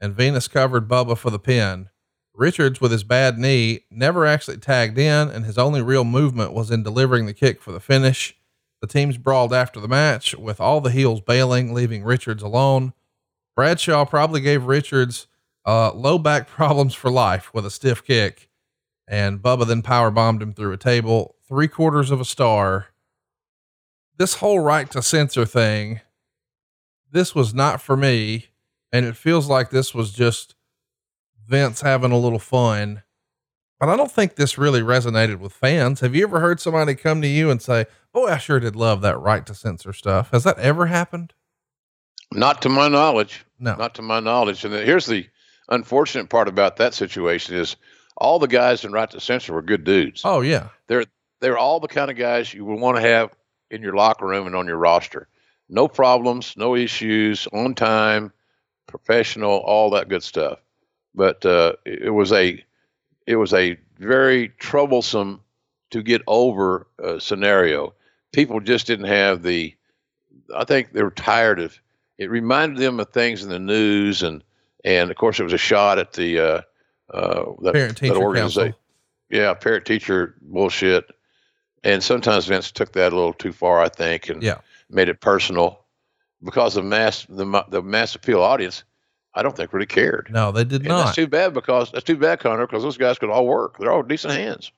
And 0.00 0.14
Venis 0.14 0.50
covered 0.50 0.88
Bubba 0.88 1.16
for 1.16 1.30
the 1.30 1.38
pin. 1.38 1.88
Richards, 2.34 2.80
with 2.80 2.92
his 2.92 3.02
bad 3.02 3.36
knee, 3.36 3.80
never 3.90 4.24
actually 4.24 4.58
tagged 4.58 4.96
in, 4.96 5.28
and 5.28 5.44
his 5.44 5.58
only 5.58 5.82
real 5.82 6.04
movement 6.04 6.52
was 6.52 6.70
in 6.70 6.84
delivering 6.84 7.26
the 7.26 7.34
kick 7.34 7.60
for 7.60 7.72
the 7.72 7.80
finish. 7.80 8.36
The 8.80 8.86
teams 8.86 9.18
brawled 9.18 9.52
after 9.52 9.80
the 9.80 9.88
match, 9.88 10.36
with 10.36 10.60
all 10.60 10.80
the 10.80 10.92
heels 10.92 11.20
bailing, 11.20 11.74
leaving 11.74 12.04
Richards 12.04 12.42
alone. 12.42 12.92
Bradshaw 13.56 14.04
probably 14.04 14.40
gave 14.40 14.66
Richards 14.66 15.26
uh, 15.66 15.92
low 15.92 16.16
back 16.16 16.46
problems 16.48 16.94
for 16.94 17.10
life 17.10 17.52
with 17.52 17.66
a 17.66 17.70
stiff 17.70 18.04
kick, 18.04 18.47
and 19.08 19.40
Bubba 19.40 19.66
then 19.66 19.82
power 19.82 20.10
bombed 20.10 20.42
him 20.42 20.52
through 20.52 20.72
a 20.72 20.76
table, 20.76 21.36
three 21.48 21.68
quarters 21.68 22.10
of 22.10 22.20
a 22.20 22.24
star. 22.24 22.88
This 24.18 24.34
whole 24.34 24.60
right 24.60 24.90
to 24.90 25.02
censor 25.02 25.46
thing, 25.46 26.00
this 27.10 27.34
was 27.34 27.54
not 27.54 27.80
for 27.80 27.96
me, 27.96 28.48
and 28.92 29.06
it 29.06 29.16
feels 29.16 29.48
like 29.48 29.70
this 29.70 29.94
was 29.94 30.12
just 30.12 30.54
Vince 31.46 31.80
having 31.80 32.12
a 32.12 32.18
little 32.18 32.38
fun. 32.38 33.02
But 33.80 33.88
I 33.88 33.96
don't 33.96 34.10
think 34.10 34.34
this 34.34 34.58
really 34.58 34.80
resonated 34.80 35.38
with 35.38 35.52
fans. 35.52 36.00
Have 36.00 36.14
you 36.14 36.24
ever 36.24 36.40
heard 36.40 36.60
somebody 36.60 36.94
come 36.94 37.22
to 37.22 37.28
you 37.28 37.50
and 37.50 37.62
say, 37.62 37.86
Boy, 38.12 38.26
I 38.32 38.38
sure 38.38 38.58
did 38.58 38.74
love 38.74 39.02
that 39.02 39.18
right 39.18 39.46
to 39.46 39.54
censor 39.54 39.92
stuff? 39.92 40.30
Has 40.32 40.44
that 40.44 40.58
ever 40.58 40.86
happened? 40.86 41.32
Not 42.32 42.60
to 42.62 42.68
my 42.68 42.88
knowledge. 42.88 43.44
No. 43.58 43.76
Not 43.76 43.94
to 43.94 44.02
my 44.02 44.20
knowledge. 44.20 44.64
And 44.64 44.74
here's 44.74 45.06
the 45.06 45.28
unfortunate 45.68 46.28
part 46.28 46.48
about 46.48 46.76
that 46.76 46.94
situation 46.94 47.54
is 47.54 47.76
all 48.18 48.38
the 48.38 48.48
guys 48.48 48.84
in 48.84 48.92
right 48.92 49.10
to 49.10 49.20
censor 49.20 49.52
were 49.54 49.62
good 49.62 49.84
dudes. 49.84 50.22
Oh 50.24 50.40
yeah. 50.40 50.68
They're 50.86 51.04
they're 51.40 51.58
all 51.58 51.80
the 51.80 51.88
kind 51.88 52.10
of 52.10 52.16
guys 52.16 52.52
you 52.52 52.64
would 52.64 52.80
want 52.80 52.96
to 52.96 53.02
have 53.02 53.30
in 53.70 53.82
your 53.82 53.94
locker 53.94 54.26
room 54.26 54.46
and 54.46 54.56
on 54.56 54.66
your 54.66 54.76
roster. 54.76 55.28
No 55.68 55.88
problems, 55.88 56.54
no 56.56 56.74
issues, 56.74 57.46
on 57.52 57.74
time, 57.74 58.32
professional, 58.86 59.58
all 59.58 59.90
that 59.90 60.08
good 60.08 60.22
stuff 60.22 60.58
but 61.18 61.44
uh, 61.44 61.72
it 61.84 62.14
was 62.14 62.32
a 62.32 62.64
it 63.26 63.36
was 63.36 63.52
a 63.52 63.76
very 63.98 64.48
troublesome 64.58 65.40
to 65.90 66.02
get 66.02 66.22
over 66.26 66.86
uh, 67.02 67.18
scenario. 67.18 67.92
People 68.32 68.60
just 68.60 68.86
didn't 68.86 69.06
have 69.06 69.42
the. 69.42 69.74
I 70.56 70.64
think 70.64 70.92
they 70.92 71.02
were 71.02 71.10
tired 71.10 71.60
of. 71.60 71.78
It 72.16 72.30
reminded 72.30 72.78
them 72.78 73.00
of 73.00 73.10
things 73.10 73.42
in 73.42 73.50
the 73.50 73.58
news, 73.58 74.22
and 74.22 74.42
and 74.84 75.10
of 75.10 75.16
course 75.16 75.40
it 75.40 75.44
was 75.44 75.52
a 75.52 75.58
shot 75.58 75.98
at 75.98 76.12
the 76.12 76.38
uh, 76.38 76.60
uh, 77.12 77.44
that, 77.62 77.74
parent 77.74 77.96
teacher 77.96 78.14
that 78.14 78.20
organization. 78.20 78.74
Yeah, 79.30 79.54
parent 79.54 79.84
teacher 79.84 80.34
bullshit. 80.42 81.10
And 81.84 82.02
sometimes 82.02 82.46
Vince 82.46 82.72
took 82.72 82.92
that 82.92 83.12
a 83.12 83.16
little 83.16 83.32
too 83.32 83.52
far, 83.52 83.80
I 83.80 83.88
think, 83.88 84.28
and 84.28 84.42
yeah. 84.42 84.58
made 84.90 85.08
it 85.08 85.20
personal 85.20 85.80
because 86.42 86.76
of 86.76 86.84
mass 86.84 87.26
the 87.28 87.64
the 87.68 87.82
mass 87.82 88.14
appeal 88.14 88.42
audience 88.42 88.84
I 89.38 89.42
don't 89.42 89.54
think 89.56 89.72
really 89.72 89.86
cared. 89.86 90.28
No, 90.32 90.50
they 90.50 90.64
did 90.64 90.80
and 90.80 90.88
not. 90.88 91.04
That's 91.04 91.16
too 91.16 91.28
bad 91.28 91.54
because 91.54 91.92
that's 91.92 92.04
too 92.04 92.16
bad, 92.16 92.40
Connor, 92.40 92.66
because 92.66 92.82
those 92.82 92.96
guys 92.96 93.18
could 93.18 93.30
all 93.30 93.46
work. 93.46 93.78
They're 93.78 93.92
all 93.92 94.02
decent 94.02 94.34
hands. 94.34 94.72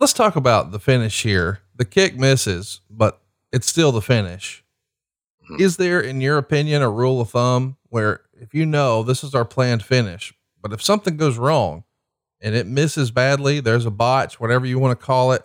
Let's 0.00 0.12
talk 0.12 0.34
about 0.34 0.72
the 0.72 0.80
finish 0.80 1.22
here. 1.22 1.60
The 1.76 1.84
kick 1.84 2.16
misses, 2.16 2.80
but 2.90 3.20
it's 3.52 3.68
still 3.68 3.92
the 3.92 4.02
finish. 4.02 4.64
Mm-hmm. 5.44 5.62
Is 5.62 5.76
there, 5.76 6.00
in 6.00 6.20
your 6.20 6.38
opinion, 6.38 6.82
a 6.82 6.90
rule 6.90 7.20
of 7.20 7.30
thumb 7.30 7.76
where 7.90 8.22
if 8.40 8.54
you 8.54 8.66
know 8.66 9.04
this 9.04 9.22
is 9.22 9.36
our 9.36 9.44
planned 9.44 9.84
finish, 9.84 10.34
but 10.62 10.72
if 10.72 10.82
something 10.82 11.16
goes 11.16 11.38
wrong 11.38 11.84
and 12.40 12.54
it 12.54 12.66
misses 12.66 13.10
badly, 13.10 13.60
there's 13.60 13.86
a 13.86 13.90
botch, 13.90 14.40
whatever 14.40 14.66
you 14.66 14.78
want 14.78 14.98
to 14.98 15.04
call 15.04 15.32
it, 15.32 15.42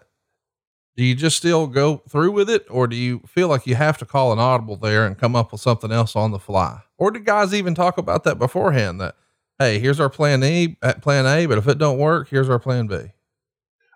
do 0.95 1.03
you 1.03 1.15
just 1.15 1.37
still 1.37 1.65
go 1.67 2.03
through 2.07 2.31
with 2.31 2.49
it? 2.49 2.65
Or 2.69 2.87
do 2.87 2.95
you 2.95 3.21
feel 3.27 3.47
like 3.47 3.65
you 3.65 3.75
have 3.75 3.97
to 3.97 4.05
call 4.05 4.31
an 4.31 4.39
audible 4.39 4.75
there 4.75 5.05
and 5.05 5.17
come 5.17 5.35
up 5.35 5.51
with 5.51 5.61
something 5.61 5.91
else 5.91 6.15
on 6.15 6.31
the 6.31 6.39
fly? 6.39 6.81
Or 6.97 7.09
do 7.09 7.19
guys 7.19 7.53
even 7.53 7.73
talk 7.73 7.97
about 7.97 8.23
that 8.25 8.37
beforehand 8.37 9.01
that 9.01 9.15
hey 9.59 9.79
here's 9.79 9.99
our 9.99 10.09
plan 10.09 10.43
e 10.43 10.77
uh, 10.81 10.93
plan 10.95 11.25
a 11.25 11.45
but 11.45 11.57
if 11.57 11.67
it 11.67 11.77
don't 11.77 11.97
work 11.97 12.27
here's 12.29 12.49
our 12.49 12.59
plan 12.59 12.87
b 12.87 12.97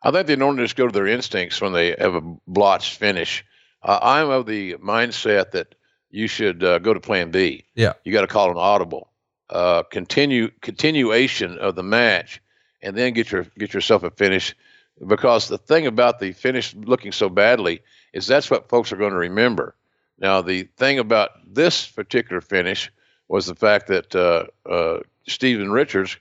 i 0.04 0.12
think 0.12 0.28
they 0.28 0.36
normally 0.36 0.64
just 0.64 0.76
go 0.76 0.88
to 0.88 0.94
their 0.94 1.08
instincts 1.08 1.60
when 1.60 1.74
they 1.74 1.96
have 1.98 2.16
a 2.16 2.22
blotched 2.48 2.98
finish. 2.98 3.46
Uh, 3.84 4.00
i'm 4.02 4.30
of 4.30 4.46
the 4.46 4.76
mindset 4.76 5.52
that 5.52 5.76
you 6.10 6.28
should 6.28 6.64
uh, 6.64 6.80
go 6.80 6.94
to 6.94 7.00
plan 7.02 7.32
b. 7.32 7.66
Yeah. 7.76 7.94
You 8.06 8.14
got 8.14 8.22
to 8.22 8.28
call 8.28 8.50
an 8.50 8.58
audible 8.58 9.12
uh, 9.50 9.84
continue 9.84 10.50
continuation 10.62 11.58
of 11.58 11.76
the 11.76 11.84
match 11.84 12.42
and 12.82 12.96
then 12.96 13.14
get 13.14 13.32
your 13.32 13.44
get 13.58 13.74
yourself 13.74 14.04
a 14.04 14.12
finish 14.12 14.56
because 15.06 15.48
the 15.48 15.58
thing 15.58 15.88
about 15.88 16.20
the 16.20 16.32
finish 16.32 16.76
looking 16.76 17.12
so 17.12 17.30
badly 17.30 17.82
is 18.14 18.28
that's 18.28 18.50
what 18.50 18.70
folks 18.70 18.92
are 18.92 18.98
going 18.98 19.12
to 19.12 19.18
remember. 19.18 19.76
Now, 20.20 20.42
the 20.42 20.64
thing 20.78 20.98
about 21.00 21.32
this 21.46 21.88
particular 21.88 22.42
finish 22.42 22.92
was 23.28 23.46
the 23.46 23.56
fact 23.56 23.88
that 23.88 24.16
uh, 24.16 24.46
uh, 24.68 25.00
Steven 25.28 25.72
Richards 25.72 26.18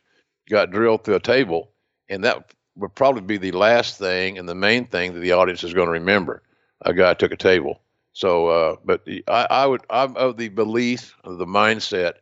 got 0.49 0.70
drilled 0.70 1.05
through 1.05 1.14
a 1.14 1.20
table, 1.20 1.70
and 2.09 2.24
that 2.24 2.53
would 2.77 2.95
probably 2.95 3.22
be 3.22 3.39
the 3.39 3.53
last 3.53 3.99
thing 3.99 4.39
and 4.39 4.49
the 4.49 4.55
main 4.55 4.87
thing 4.87 5.14
that 5.14 5.20
the 5.20 5.33
audience 5.33 5.64
is 5.64 5.72
going 5.72 5.87
to 5.87 5.93
remember. 5.93 6.43
A 6.83 6.93
guy 6.93 7.14
took 7.14 7.33
a 7.33 7.37
table. 7.37 7.81
So, 8.12 8.49
uh, 8.49 8.77
but 8.85 9.07
I, 9.29 9.47
I 9.49 9.66
would, 9.66 9.83
I'm 9.89 10.16
of 10.16 10.37
the 10.37 10.49
belief, 10.49 11.16
of 11.24 11.39
the 11.39 11.47
mindset, 11.47 12.14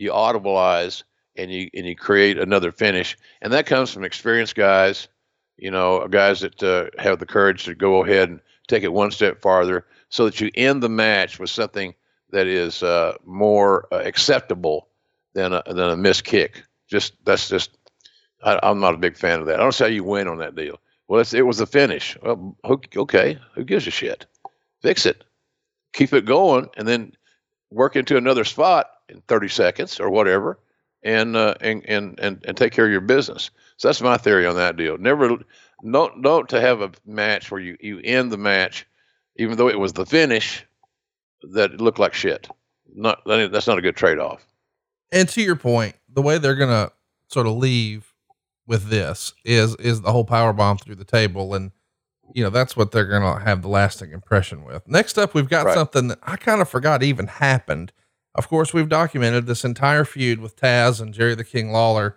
you 0.00 0.10
audibilize 0.10 1.02
and 1.36 1.50
you 1.50 1.70
and 1.74 1.86
you 1.86 1.94
create 1.94 2.38
another 2.38 2.72
finish, 2.72 3.16
and 3.42 3.52
that 3.52 3.66
comes 3.66 3.92
from 3.92 4.04
experienced 4.04 4.54
guys, 4.54 5.08
you 5.56 5.70
know, 5.70 6.06
guys 6.08 6.40
that 6.40 6.62
uh, 6.62 6.86
have 7.00 7.18
the 7.18 7.26
courage 7.26 7.64
to 7.64 7.74
go 7.74 8.04
ahead 8.04 8.28
and 8.28 8.40
take 8.68 8.82
it 8.82 8.92
one 8.92 9.10
step 9.10 9.40
farther, 9.40 9.86
so 10.08 10.24
that 10.24 10.40
you 10.40 10.50
end 10.54 10.82
the 10.82 10.88
match 10.88 11.38
with 11.38 11.50
something 11.50 11.94
that 12.30 12.46
is 12.46 12.82
uh, 12.82 13.14
more 13.24 13.86
uh, 13.92 13.96
acceptable 13.96 14.88
than 15.34 15.52
a, 15.52 15.62
than 15.66 15.90
a 15.90 15.96
missed 15.96 16.24
kick. 16.24 16.64
Just 16.88 17.14
that's 17.24 17.48
just 17.48 17.76
I, 18.42 18.58
am 18.62 18.80
not 18.80 18.94
a 18.94 18.98
big 18.98 19.16
fan 19.16 19.40
of 19.40 19.46
that. 19.46 19.60
I 19.60 19.62
don't 19.62 19.72
see 19.72 19.84
how 19.84 19.90
you 19.90 20.04
win 20.04 20.28
on 20.28 20.38
that 20.38 20.56
deal. 20.56 20.80
Well, 21.08 21.24
it 21.32 21.42
was 21.42 21.60
a 21.60 21.66
finish. 21.66 22.16
Well, 22.22 22.56
okay, 22.64 23.38
who 23.54 23.64
gives 23.64 23.86
a 23.86 23.90
shit? 23.90 24.26
Fix 24.80 25.06
it, 25.06 25.24
keep 25.92 26.12
it 26.12 26.24
going, 26.24 26.68
and 26.76 26.86
then 26.86 27.12
work 27.70 27.96
into 27.96 28.16
another 28.16 28.44
spot 28.44 28.90
in 29.10 29.22
30 29.28 29.48
seconds 29.48 30.00
or 30.00 30.10
whatever, 30.10 30.58
and 31.02 31.36
uh, 31.36 31.54
and, 31.60 31.84
and 31.86 32.18
and 32.20 32.44
and 32.46 32.56
take 32.56 32.72
care 32.72 32.84
of 32.86 32.90
your 32.90 33.00
business. 33.00 33.50
So 33.76 33.88
that's 33.88 34.00
my 34.00 34.16
theory 34.16 34.46
on 34.46 34.56
that 34.56 34.76
deal. 34.76 34.98
Never, 34.98 35.38
don't 35.90 36.22
don't 36.22 36.48
to 36.48 36.60
have 36.60 36.80
a 36.82 36.90
match 37.06 37.50
where 37.50 37.60
you 37.60 37.76
you 37.80 38.00
end 38.00 38.32
the 38.32 38.38
match, 38.38 38.86
even 39.36 39.56
though 39.56 39.68
it 39.68 39.78
was 39.78 39.92
the 39.92 40.06
finish, 40.06 40.64
that 41.52 41.80
looked 41.80 41.98
like 41.98 42.14
shit. 42.14 42.48
Not 42.94 43.22
that's 43.26 43.66
not 43.66 43.78
a 43.78 43.82
good 43.82 43.96
trade 43.96 44.18
off. 44.18 44.46
And 45.12 45.28
to 45.30 45.42
your 45.42 45.56
point, 45.56 45.96
the 46.08 46.22
way 46.22 46.38
they're 46.38 46.56
gonna 46.56 46.92
sort 47.28 47.46
of 47.46 47.54
leave 47.54 48.10
with 48.66 48.88
this 48.88 49.34
is 49.44 49.74
is 49.76 50.00
the 50.00 50.12
whole 50.12 50.24
power 50.24 50.52
bomb 50.52 50.78
through 50.78 50.94
the 50.94 51.04
table 51.04 51.54
and 51.54 51.72
you 52.34 52.42
know 52.44 52.50
that's 52.50 52.76
what 52.76 52.92
they're 52.92 53.06
going 53.06 53.22
to 53.22 53.44
have 53.44 53.62
the 53.62 53.68
lasting 53.68 54.12
impression 54.12 54.64
with 54.64 54.86
next 54.86 55.18
up 55.18 55.34
we've 55.34 55.48
got 55.48 55.66
right. 55.66 55.74
something 55.74 56.06
that 56.08 56.18
i 56.22 56.36
kind 56.36 56.60
of 56.60 56.68
forgot 56.68 57.02
even 57.02 57.26
happened 57.26 57.92
of 58.34 58.48
course 58.48 58.72
we've 58.72 58.88
documented 58.88 59.46
this 59.46 59.64
entire 59.64 60.04
feud 60.04 60.40
with 60.40 60.56
taz 60.56 61.00
and 61.00 61.14
jerry 61.14 61.34
the 61.34 61.44
king 61.44 61.70
lawler. 61.72 62.16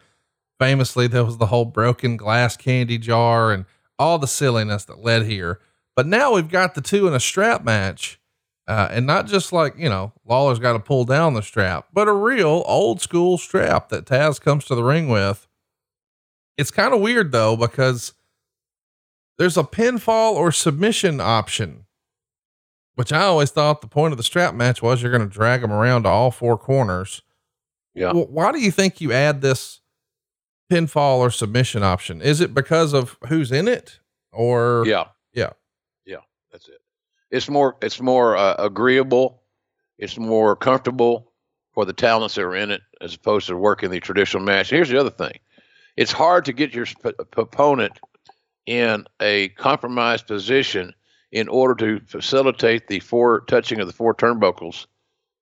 Famously 0.59 1.07
there 1.07 1.25
was 1.25 1.37
the 1.37 1.47
whole 1.47 1.65
broken 1.65 2.17
glass 2.17 2.55
candy 2.55 2.97
jar 2.97 3.51
and 3.51 3.65
all 3.99 4.19
the 4.19 4.27
silliness 4.27 4.85
that 4.85 5.03
led 5.03 5.25
here. 5.25 5.59
But 5.95 6.07
now 6.07 6.33
we've 6.33 6.49
got 6.49 6.75
the 6.75 6.81
two 6.81 7.07
in 7.07 7.13
a 7.13 7.19
strap 7.19 7.63
match 7.63 8.19
uh, 8.67 8.87
and 8.91 9.05
not 9.05 9.27
just 9.27 9.51
like 9.51 9.77
you 9.77 9.89
know 9.89 10.13
lawler's 10.25 10.59
got 10.59 10.73
to 10.73 10.79
pull 10.79 11.03
down 11.03 11.33
the 11.33 11.41
strap 11.41 11.87
but 11.91 12.07
a 12.07 12.13
real 12.13 12.63
old 12.65 13.01
school 13.01 13.37
strap 13.37 13.89
that 13.89 14.05
taz 14.05 14.39
comes 14.39 14.65
to 14.65 14.75
the 14.75 14.83
ring 14.83 15.09
with. 15.09 15.47
It's 16.57 16.71
kind 16.71 16.93
of 16.93 17.01
weird 17.01 17.31
though, 17.31 17.57
because 17.57 18.13
there's 19.37 19.57
a 19.57 19.63
pinfall 19.63 20.33
or 20.33 20.51
submission 20.51 21.19
option, 21.19 21.82
which 22.95 23.11
I 23.11 23.23
always 23.23 23.51
thought 23.51 23.81
the 23.81 23.87
point 23.87 24.11
of 24.11 24.17
the 24.17 24.23
strap 24.23 24.53
match 24.53 24.81
was 24.81 25.01
you're 25.01 25.11
going 25.11 25.27
to 25.27 25.33
drag 25.33 25.61
them 25.61 25.71
around 25.71 26.03
to 26.03 26.09
all 26.09 26.31
four 26.31 26.57
corners. 26.57 27.21
Yeah. 27.93 28.11
Well, 28.11 28.27
why 28.27 28.51
do 28.51 28.59
you 28.59 28.71
think 28.71 29.01
you 29.01 29.11
add 29.11 29.41
this 29.41 29.81
pinfall 30.71 31.17
or 31.17 31.29
submission 31.29 31.83
option? 31.83 32.21
Is 32.21 32.41
it 32.41 32.53
because 32.53 32.93
of 32.93 33.17
who's 33.27 33.51
in 33.51 33.67
it 33.67 33.99
or? 34.31 34.83
Yeah. 34.85 35.05
Yeah. 35.33 35.51
Yeah. 36.05 36.17
That's 36.51 36.67
it. 36.67 36.81
It's 37.31 37.49
more, 37.49 37.77
it's 37.81 37.99
more 37.99 38.37
uh, 38.37 38.55
agreeable. 38.57 39.41
It's 39.97 40.17
more 40.17 40.55
comfortable 40.55 41.31
for 41.71 41.85
the 41.85 41.93
talents 41.93 42.35
that 42.35 42.43
are 42.43 42.55
in 42.55 42.71
it 42.71 42.81
as 43.01 43.15
opposed 43.15 43.47
to 43.47 43.57
working 43.57 43.89
the 43.89 43.99
traditional 43.99 44.43
match. 44.43 44.69
Here's 44.69 44.89
the 44.89 44.99
other 44.99 45.09
thing 45.09 45.39
it's 45.97 46.11
hard 46.11 46.45
to 46.45 46.53
get 46.53 46.73
your 46.73 46.87
opponent 47.37 47.99
in 48.65 49.05
a 49.21 49.49
compromised 49.49 50.27
position 50.27 50.93
in 51.33 51.47
order 51.49 51.73
to 51.73 52.05
facilitate 52.05 52.87
the 52.87 52.99
four 52.99 53.41
touching 53.41 53.79
of 53.79 53.87
the 53.87 53.93
four 53.93 54.13
turnbuckles 54.13 54.85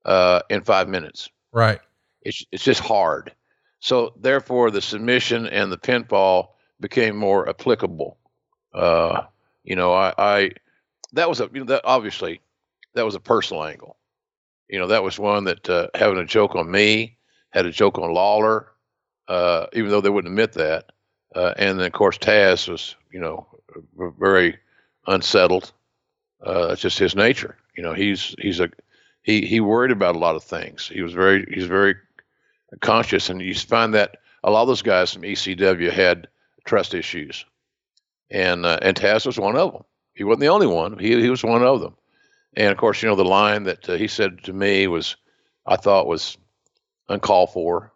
uh, 0.06 0.42
in 0.50 0.64
five 0.64 0.88
minutes. 0.88 1.30
Right. 1.52 1.80
It's 2.22 2.46
it's 2.52 2.64
just 2.64 2.80
hard. 2.80 3.34
So 3.82 4.14
therefore, 4.20 4.72
the 4.72 4.82
submission 4.82 5.48
and 5.48 5.72
the 5.72 5.78
pinfall 5.78 6.50
became 6.80 7.18
more 7.18 7.50
applicable. 7.50 8.18
Uh, 8.74 9.24
you 9.64 9.76
know, 9.76 9.94
I, 9.94 10.14
I 10.18 10.52
that 11.12 11.28
was 11.28 11.42
a 11.42 11.50
you 11.54 11.60
know, 11.60 11.66
that 11.66 11.82
obviously 11.84 12.40
that 12.94 13.04
was 13.04 13.16
a 13.16 13.20
personal 13.20 13.66
angle. 13.66 13.98
You 14.70 14.80
know, 14.80 14.88
that 14.88 15.04
was 15.04 15.20
one 15.20 15.44
that 15.44 15.70
uh, 15.70 15.88
having 15.94 16.20
a 16.20 16.26
joke 16.26 16.56
on 16.56 16.72
me, 16.72 17.18
had 17.50 17.66
a 17.66 17.72
joke 17.72 17.98
on 17.98 18.14
Lawler, 18.14 18.68
uh, 19.28 19.66
even 19.74 19.90
though 19.90 20.00
they 20.00 20.10
wouldn't 20.10 20.32
admit 20.32 20.54
that. 20.54 20.94
Uh, 21.36 21.54
and 21.58 21.78
then, 21.78 21.86
of 21.86 21.92
course, 21.92 22.18
Taz 22.18 22.70
was, 22.70 22.96
you 23.12 23.20
know, 23.20 23.48
very 24.18 24.58
unsettled. 25.08 25.74
Uh, 26.44 26.68
that's 26.68 26.82
just 26.82 27.00
his 27.00 27.16
nature. 27.16 27.56
You 27.76 27.84
know, 27.84 27.94
he's 27.94 28.36
he's 28.40 28.60
a 28.60 28.70
he 29.22 29.46
he 29.46 29.60
worried 29.60 29.92
about 29.92 30.16
a 30.16 30.20
lot 30.20 30.36
of 30.36 30.44
things. 30.44 30.88
He 30.88 31.02
was 31.02 31.14
very 31.14 31.46
he's 31.54 31.66
very 31.66 31.96
conscious, 32.80 33.30
and 33.30 33.42
you 33.42 33.54
find 33.56 33.94
that 33.94 34.18
a 34.44 34.52
lot 34.52 34.64
of 34.64 34.68
those 34.68 34.82
guys 34.82 35.14
from 35.14 35.24
ECW 35.24 35.92
had 35.92 36.28
trust 36.66 36.94
issues, 36.94 37.46
and 38.30 38.66
uh, 38.66 38.80
and 38.82 38.98
Taz 38.98 39.26
was 39.26 39.40
one 39.40 39.56
of 39.56 39.74
them. 39.74 39.84
He 40.14 40.24
wasn't 40.24 40.42
the 40.42 40.48
only 40.48 40.68
one. 40.68 40.98
He 40.98 41.22
he 41.22 41.30
was 41.30 41.44
one 41.44 41.64
of 41.64 41.82
them. 41.82 41.96
And 42.56 42.72
of 42.72 42.78
course, 42.78 43.02
you 43.02 43.08
know, 43.08 43.16
the 43.16 43.24
line 43.24 43.64
that 43.64 43.88
uh, 43.88 43.94
he 43.94 44.08
said 44.08 44.44
to 44.44 44.54
me 44.54 44.86
was, 44.88 45.16
I 45.66 45.78
thought 45.78 46.08
was 46.08 46.38
uncalled 47.08 47.54
for 47.54 47.94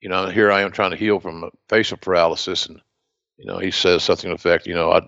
you 0.00 0.08
know, 0.08 0.28
here 0.28 0.52
I 0.52 0.62
am 0.62 0.72
trying 0.72 0.90
to 0.92 0.96
heal 0.96 1.18
from 1.18 1.50
facial 1.68 1.96
paralysis, 1.98 2.66
and 2.66 2.80
you 3.36 3.46
know, 3.46 3.58
he 3.58 3.70
says 3.70 4.04
something 4.04 4.30
to 4.30 4.30
the 4.30 4.34
effect, 4.34 4.66
you 4.66 4.74
know, 4.74 4.92
I'd 4.92 5.04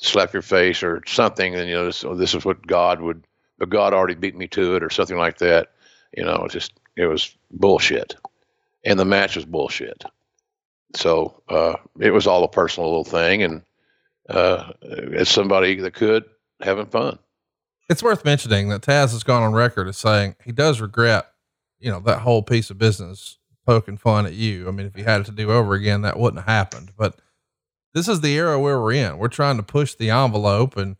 slap 0.00 0.32
your 0.32 0.42
face 0.42 0.82
or 0.82 1.02
something, 1.06 1.54
and 1.54 1.68
you 1.68 1.74
know, 1.74 1.84
this, 1.86 2.04
this 2.16 2.34
is 2.34 2.44
what 2.44 2.66
God 2.66 3.00
would, 3.00 3.24
but 3.58 3.70
God 3.70 3.92
already 3.92 4.14
beat 4.14 4.36
me 4.36 4.48
to 4.48 4.76
it, 4.76 4.82
or 4.82 4.90
something 4.90 5.18
like 5.18 5.38
that. 5.38 5.68
You 6.16 6.24
know, 6.24 6.44
it 6.44 6.52
just 6.52 6.72
it 6.96 7.06
was 7.06 7.34
bullshit, 7.50 8.16
and 8.84 8.98
the 8.98 9.04
match 9.04 9.36
was 9.36 9.44
bullshit. 9.44 10.04
So 10.96 11.42
uh, 11.48 11.76
it 12.00 12.10
was 12.10 12.26
all 12.26 12.42
a 12.42 12.48
personal 12.48 12.88
little 12.88 13.04
thing, 13.04 13.42
and 13.42 13.62
uh, 14.28 14.72
as 15.14 15.28
somebody 15.28 15.76
that 15.76 15.94
could 15.94 16.24
having 16.60 16.86
fun. 16.86 17.18
It's 17.88 18.02
worth 18.02 18.24
mentioning 18.24 18.68
that 18.68 18.82
Taz 18.82 19.12
has 19.12 19.24
gone 19.24 19.42
on 19.42 19.52
record 19.52 19.88
as 19.88 19.98
saying 19.98 20.36
he 20.44 20.52
does 20.52 20.80
regret, 20.80 21.26
you 21.80 21.90
know, 21.90 22.00
that 22.00 22.20
whole 22.20 22.42
piece 22.42 22.70
of 22.70 22.78
business 22.78 23.38
poking 23.66 23.96
fun 23.96 24.26
at 24.26 24.32
you. 24.32 24.68
I 24.68 24.70
mean, 24.70 24.86
if 24.86 24.94
he 24.94 25.02
had 25.02 25.20
it 25.20 25.24
to 25.24 25.32
do 25.32 25.50
over 25.50 25.74
again, 25.74 26.02
that 26.02 26.18
wouldn't 26.18 26.44
have 26.44 26.48
happened. 26.48 26.92
But 26.96 27.16
this 27.94 28.08
is 28.08 28.20
the 28.20 28.34
era 28.34 28.58
where 28.58 28.80
we're 28.80 28.92
in. 28.92 29.18
We're 29.18 29.28
trying 29.28 29.56
to 29.56 29.62
push 29.62 29.94
the 29.94 30.10
envelope 30.10 30.76
and 30.76 30.96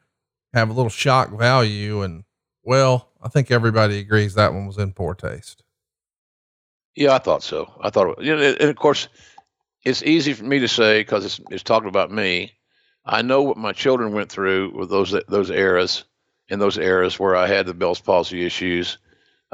have 0.52 0.70
a 0.70 0.72
little 0.72 0.90
shock 0.90 1.36
value. 1.36 2.02
And 2.02 2.24
well, 2.62 3.08
I 3.22 3.28
think 3.28 3.50
everybody 3.50 3.98
agrees 3.98 4.34
that 4.34 4.52
one 4.52 4.66
was 4.66 4.78
in 4.78 4.92
poor 4.92 5.14
taste. 5.14 5.62
Yeah, 6.94 7.14
I 7.14 7.18
thought 7.18 7.42
so. 7.42 7.72
I 7.80 7.90
thought, 7.90 8.22
you 8.22 8.34
know, 8.34 8.42
and 8.42 8.68
of 8.68 8.76
course, 8.76 9.08
it's 9.84 10.02
easy 10.02 10.32
for 10.32 10.44
me 10.44 10.58
to 10.58 10.68
say 10.68 11.00
because 11.00 11.24
it's 11.24 11.40
it's 11.50 11.62
talking 11.62 11.88
about 11.88 12.10
me. 12.10 12.52
I 13.06 13.22
know 13.22 13.42
what 13.42 13.56
my 13.56 13.72
children 13.72 14.12
went 14.12 14.30
through 14.30 14.76
with 14.76 14.90
those 14.90 15.14
those 15.28 15.50
eras, 15.50 16.04
in 16.48 16.58
those 16.58 16.78
eras 16.78 17.18
where 17.18 17.36
I 17.36 17.46
had 17.46 17.66
the 17.66 17.74
Bell's 17.74 18.00
palsy 18.00 18.44
issues. 18.44 18.98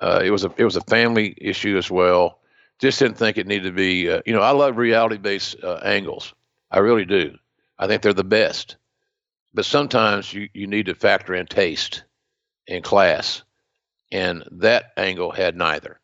Uh, 0.02 0.20
it 0.24 0.30
was 0.30 0.44
a 0.44 0.52
it 0.56 0.64
was 0.64 0.76
a 0.76 0.80
family 0.82 1.34
issue 1.38 1.76
as 1.76 1.90
well 1.90 2.40
just 2.78 2.98
didn't 2.98 3.16
think 3.16 3.38
it 3.38 3.46
needed 3.46 3.64
to 3.64 3.72
be. 3.72 4.10
Uh, 4.10 4.20
you 4.26 4.32
know, 4.32 4.42
I 4.42 4.50
love 4.50 4.76
reality 4.76 5.16
based 5.16 5.56
uh, 5.62 5.80
angles. 5.84 6.34
I 6.70 6.78
really 6.78 7.04
do. 7.04 7.36
I 7.78 7.86
think 7.86 8.02
they're 8.02 8.12
the 8.12 8.24
best. 8.24 8.76
But 9.54 9.64
sometimes 9.64 10.32
you, 10.32 10.48
you 10.52 10.66
need 10.66 10.86
to 10.86 10.94
factor 10.94 11.34
in 11.34 11.46
taste 11.46 12.04
and 12.68 12.84
class, 12.84 13.42
and 14.12 14.44
that 14.50 14.92
angle 14.96 15.32
had 15.32 15.56
neither. 15.56 16.00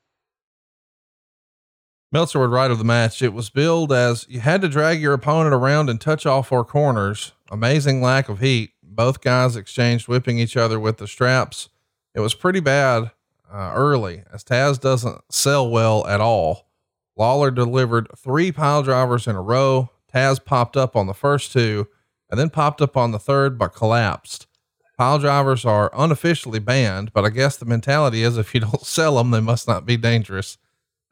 Meltzer 2.12 2.38
would 2.38 2.50
write 2.50 2.70
of 2.70 2.78
the 2.78 2.84
match. 2.84 3.22
It 3.22 3.32
was 3.32 3.48
billed 3.48 3.92
as 3.92 4.26
you 4.28 4.40
had 4.40 4.60
to 4.60 4.68
drag 4.68 5.00
your 5.00 5.14
opponent 5.14 5.54
around 5.54 5.88
and 5.88 6.00
touch 6.00 6.26
all 6.26 6.42
four 6.42 6.64
corners. 6.64 7.32
Amazing 7.50 8.02
lack 8.02 8.28
of 8.28 8.40
heat. 8.40 8.72
Both 8.82 9.22
guys 9.22 9.56
exchanged 9.56 10.08
whipping 10.08 10.38
each 10.38 10.56
other 10.56 10.78
with 10.78 10.98
the 10.98 11.08
straps. 11.08 11.70
It 12.14 12.20
was 12.20 12.34
pretty 12.34 12.60
bad 12.60 13.10
uh, 13.50 13.72
early 13.74 14.24
as 14.32 14.44
Taz 14.44 14.78
doesn't 14.78 15.22
sell 15.30 15.70
well 15.70 16.06
at 16.06 16.20
all. 16.20 16.68
Lawler 17.16 17.50
delivered 17.50 18.08
three 18.16 18.52
pile 18.52 18.82
drivers 18.82 19.26
in 19.26 19.36
a 19.36 19.42
row. 19.42 19.90
Taz 20.14 20.44
popped 20.44 20.76
up 20.76 20.96
on 20.96 21.06
the 21.06 21.14
first 21.14 21.52
two 21.52 21.88
and 22.30 22.38
then 22.38 22.50
popped 22.50 22.80
up 22.80 22.96
on 22.96 23.12
the 23.12 23.18
third, 23.18 23.58
but 23.58 23.74
collapsed. 23.74 24.46
Pile 24.98 25.18
drivers 25.18 25.64
are 25.64 25.90
unofficially 25.94 26.58
banned, 26.58 27.12
but 27.12 27.24
I 27.24 27.30
guess 27.30 27.56
the 27.56 27.64
mentality 27.64 28.22
is 28.22 28.38
if 28.38 28.54
you 28.54 28.60
don't 28.62 28.86
sell 28.86 29.16
them, 29.16 29.30
they 29.30 29.40
must 29.40 29.66
not 29.66 29.86
be 29.86 29.96
dangerous. 29.96 30.58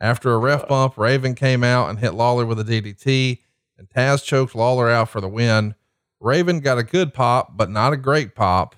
After 0.01 0.33
a 0.33 0.39
ref 0.39 0.67
bump, 0.67 0.97
Raven 0.97 1.35
came 1.35 1.63
out 1.63 1.91
and 1.91 1.99
hit 1.99 2.15
Lawler 2.15 2.47
with 2.47 2.59
a 2.59 2.65
DDT, 2.65 3.41
and 3.77 3.89
Taz 3.89 4.25
choked 4.25 4.55
Lawler 4.55 4.91
out 4.91 5.09
for 5.09 5.21
the 5.21 5.29
win. 5.29 5.75
Raven 6.21 6.61
got 6.61 6.79
a 6.79 6.83
good 6.83 7.13
pop, 7.13 7.57
but 7.57 7.71
not 7.71 7.93
a 7.93 7.99
great 7.99 8.35
pop. 8.35 8.77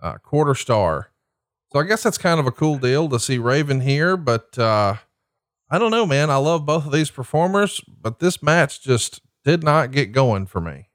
Uh, 0.00 0.18
quarter 0.18 0.54
star. 0.54 1.10
So 1.72 1.80
I 1.80 1.82
guess 1.84 2.02
that's 2.02 2.18
kind 2.18 2.38
of 2.38 2.46
a 2.46 2.52
cool 2.52 2.78
deal 2.78 3.08
to 3.08 3.18
see 3.18 3.36
Raven 3.38 3.80
here, 3.80 4.16
but 4.16 4.58
uh, 4.58 4.96
I 5.70 5.78
don't 5.78 5.90
know, 5.90 6.06
man. 6.06 6.30
I 6.30 6.36
love 6.36 6.64
both 6.64 6.86
of 6.86 6.92
these 6.92 7.10
performers, 7.10 7.80
but 7.80 8.20
this 8.20 8.42
match 8.42 8.80
just 8.80 9.20
did 9.44 9.62
not 9.62 9.92
get 9.92 10.12
going 10.12 10.46
for 10.46 10.60
me. 10.60 10.88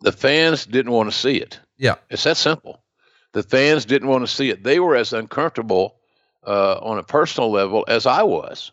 The 0.00 0.12
fans 0.12 0.66
didn't 0.66 0.92
want 0.92 1.10
to 1.10 1.16
see 1.16 1.36
it. 1.36 1.60
Yeah. 1.78 1.96
It's 2.10 2.24
that 2.24 2.36
simple. 2.36 2.82
The 3.32 3.42
fans 3.42 3.84
didn't 3.84 4.08
want 4.08 4.26
to 4.26 4.32
see 4.32 4.50
it. 4.50 4.62
They 4.62 4.80
were 4.80 4.96
as 4.96 5.12
uncomfortable 5.12 5.96
uh, 6.46 6.78
on 6.82 6.98
a 6.98 7.02
personal 7.02 7.50
level 7.50 7.84
as 7.88 8.06
I 8.06 8.22
was. 8.22 8.70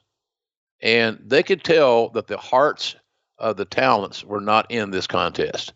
And 0.82 1.20
they 1.26 1.44
could 1.44 1.64
tell 1.64 2.10
that 2.10 2.28
the 2.28 2.38
hearts 2.38 2.96
of 3.38 3.58
the 3.58 3.66
talents 3.66 4.24
were 4.24 4.42
not 4.42 4.70
in 4.70 4.92
this 4.92 5.08
contest. 5.08 5.74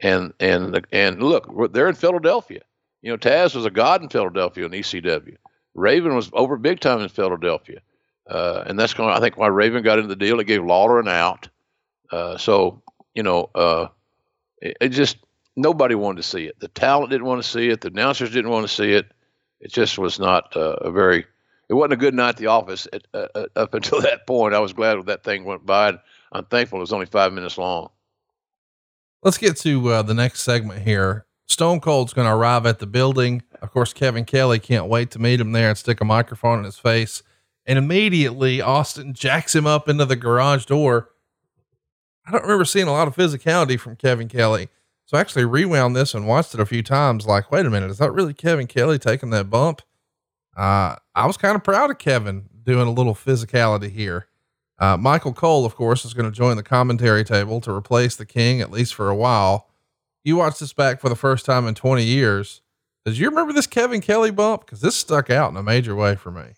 And 0.00 0.34
and 0.40 0.86
and 0.92 1.22
look, 1.22 1.72
they're 1.72 1.88
in 1.88 1.94
Philadelphia. 1.94 2.60
You 3.00 3.12
know, 3.12 3.16
Taz 3.16 3.54
was 3.54 3.64
a 3.64 3.70
god 3.70 4.02
in 4.02 4.08
Philadelphia 4.08 4.66
in 4.66 4.72
ECW. 4.72 5.36
Raven 5.74 6.14
was 6.14 6.28
over 6.32 6.56
big 6.56 6.80
time 6.80 7.00
in 7.00 7.08
Philadelphia, 7.08 7.80
uh, 8.28 8.64
and 8.66 8.78
that's 8.78 8.92
going. 8.92 9.10
I 9.10 9.20
think 9.20 9.38
why 9.38 9.46
Raven 9.46 9.82
got 9.82 9.98
into 9.98 10.08
the 10.08 10.16
deal. 10.16 10.40
It 10.40 10.46
gave 10.46 10.64
Lawler 10.64 11.00
an 11.00 11.08
out. 11.08 11.48
Uh, 12.10 12.36
so 12.36 12.82
you 13.14 13.22
know, 13.22 13.50
uh, 13.54 13.88
it, 14.60 14.76
it, 14.80 14.88
just 14.90 15.16
nobody 15.56 15.94
wanted 15.94 16.18
to 16.18 16.22
see 16.22 16.44
it. 16.44 16.60
The 16.60 16.68
talent 16.68 17.10
didn't 17.10 17.26
want 17.26 17.42
to 17.42 17.48
see 17.48 17.68
it. 17.68 17.80
The 17.80 17.88
announcers 17.88 18.30
didn't 18.30 18.50
want 18.50 18.68
to 18.68 18.72
see 18.72 18.92
it. 18.92 19.10
It 19.60 19.72
just 19.72 19.98
was 19.98 20.18
not 20.18 20.56
uh, 20.56 20.76
a 20.80 20.90
very. 20.90 21.24
It 21.68 21.74
wasn't 21.74 21.94
a 21.94 21.96
good 21.96 22.14
night 22.14 22.30
at 22.30 22.36
the 22.36 22.46
office 22.46 22.86
at, 22.92 23.06
uh, 23.12 23.46
up 23.56 23.74
until 23.74 24.00
that 24.02 24.26
point. 24.26 24.54
I 24.54 24.60
was 24.60 24.72
glad 24.72 25.04
that 25.06 25.24
thing 25.24 25.44
went 25.44 25.66
by. 25.66 25.88
And 25.88 25.98
I'm 26.30 26.44
thankful 26.44 26.78
it 26.78 26.80
was 26.80 26.92
only 26.92 27.06
five 27.06 27.32
minutes 27.32 27.58
long. 27.58 27.88
Let's 29.22 29.38
get 29.38 29.56
to 29.58 30.02
the 30.02 30.14
next 30.14 30.42
segment 30.42 30.82
here. 30.82 31.26
Stone 31.46 31.80
Cold's 31.80 32.12
going 32.12 32.26
to 32.26 32.34
arrive 32.34 32.66
at 32.66 32.80
the 32.80 32.86
building. 32.86 33.42
Of 33.62 33.72
course, 33.72 33.92
Kevin 33.92 34.24
Kelly 34.24 34.58
can't 34.58 34.86
wait 34.86 35.10
to 35.12 35.18
meet 35.18 35.40
him 35.40 35.52
there 35.52 35.70
and 35.70 35.78
stick 35.78 36.00
a 36.00 36.04
microphone 36.04 36.58
in 36.58 36.64
his 36.64 36.78
face. 36.78 37.22
And 37.64 37.78
immediately, 37.78 38.60
Austin 38.60 39.14
jacks 39.14 39.54
him 39.54 39.66
up 39.66 39.88
into 39.88 40.04
the 40.04 40.16
garage 40.16 40.66
door. 40.66 41.10
I 42.26 42.32
don't 42.32 42.42
remember 42.42 42.64
seeing 42.64 42.88
a 42.88 42.92
lot 42.92 43.08
of 43.08 43.14
physicality 43.14 43.78
from 43.78 43.96
Kevin 43.96 44.28
Kelly. 44.28 44.68
So 45.06 45.16
I 45.16 45.20
actually 45.20 45.44
rewound 45.44 45.94
this 45.94 46.14
and 46.14 46.26
watched 46.26 46.54
it 46.54 46.60
a 46.60 46.66
few 46.66 46.82
times. 46.82 47.26
Like, 47.26 47.52
wait 47.52 47.64
a 47.64 47.70
minute, 47.70 47.90
is 47.90 47.98
that 47.98 48.10
really 48.10 48.34
Kevin 48.34 48.66
Kelly 48.66 48.98
taking 48.98 49.30
that 49.30 49.48
bump? 49.48 49.82
Uh, 50.56 50.96
I 51.14 51.26
was 51.26 51.36
kind 51.36 51.54
of 51.54 51.62
proud 51.62 51.90
of 51.90 51.98
Kevin 51.98 52.48
doing 52.64 52.88
a 52.88 52.92
little 52.92 53.14
physicality 53.14 53.90
here. 53.90 54.26
Uh, 54.78 54.96
Michael 54.96 55.32
Cole, 55.32 55.64
of 55.64 55.76
course, 55.76 56.04
is 56.04 56.12
going 56.12 56.30
to 56.30 56.36
join 56.36 56.56
the 56.56 56.62
commentary 56.62 57.24
table 57.24 57.60
to 57.60 57.70
replace 57.72 58.16
the 58.16 58.26
King 58.26 58.60
at 58.60 58.70
least 58.70 58.94
for 58.94 59.08
a 59.08 59.14
while. 59.14 59.68
You 60.24 60.36
watched 60.36 60.58
this 60.58 60.72
back 60.72 61.00
for 61.00 61.08
the 61.08 61.14
first 61.16 61.46
time 61.46 61.68
in 61.68 61.74
20 61.74 62.02
years. 62.02 62.62
Does 63.04 63.20
you 63.20 63.28
remember 63.28 63.52
this 63.52 63.68
Kevin 63.68 64.00
Kelly 64.00 64.32
bump? 64.32 64.66
Because 64.66 64.80
this 64.80 64.96
stuck 64.96 65.30
out 65.30 65.52
in 65.52 65.56
a 65.56 65.62
major 65.62 65.94
way 65.94 66.16
for 66.16 66.32
me. 66.32 66.54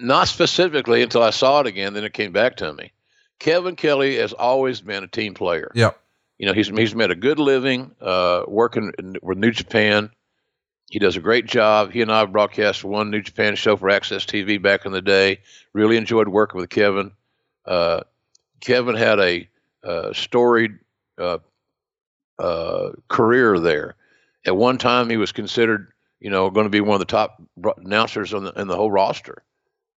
Not 0.00 0.26
specifically 0.26 1.02
until 1.02 1.22
I 1.22 1.30
saw 1.30 1.60
it 1.60 1.66
again, 1.66 1.94
then 1.94 2.04
it 2.04 2.12
came 2.12 2.32
back 2.32 2.56
to 2.56 2.72
me. 2.72 2.92
Kevin 3.38 3.76
Kelly 3.76 4.16
has 4.16 4.32
always 4.32 4.80
been 4.80 5.04
a 5.04 5.08
team 5.08 5.34
player. 5.34 5.70
Yep. 5.74 5.98
You 6.38 6.46
know, 6.46 6.52
he's 6.52 6.68
he's 6.68 6.94
made 6.94 7.10
a 7.10 7.16
good 7.16 7.38
living 7.38 7.94
uh, 8.00 8.44
working 8.46 8.92
in, 8.98 9.16
with 9.22 9.38
New 9.38 9.50
Japan. 9.50 10.10
He 10.90 10.98
does 10.98 11.16
a 11.16 11.20
great 11.20 11.46
job. 11.46 11.92
He 11.92 12.00
and 12.00 12.10
I 12.10 12.24
broadcast 12.24 12.82
one 12.82 13.10
New 13.10 13.20
Japan 13.20 13.56
show 13.56 13.76
for 13.76 13.88
AXS 13.88 14.24
TV 14.24 14.60
back 14.60 14.86
in 14.86 14.92
the 14.92 15.02
day. 15.02 15.40
Really 15.72 15.96
enjoyed 15.96 16.28
working 16.28 16.60
with 16.60 16.70
Kevin. 16.70 17.12
Uh, 17.66 18.02
Kevin 18.60 18.94
had 18.94 19.20
a 19.20 19.48
uh, 19.84 20.12
storied 20.12 20.78
uh, 21.18 21.38
uh, 22.38 22.90
career 23.08 23.58
there. 23.58 23.96
At 24.46 24.56
one 24.56 24.78
time, 24.78 25.10
he 25.10 25.16
was 25.18 25.32
considered, 25.32 25.92
you 26.20 26.30
know, 26.30 26.48
going 26.50 26.64
to 26.64 26.70
be 26.70 26.80
one 26.80 26.94
of 26.94 27.00
the 27.00 27.04
top 27.04 27.42
announcers 27.78 28.32
on 28.32 28.44
the, 28.44 28.52
in 28.52 28.68
the 28.68 28.76
whole 28.76 28.90
roster. 28.90 29.42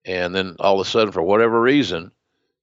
And 0.04 0.34
then 0.34 0.56
all 0.58 0.80
of 0.80 0.86
a 0.86 0.90
sudden, 0.90 1.12
for 1.12 1.22
whatever 1.22 1.60
reason, 1.60 2.10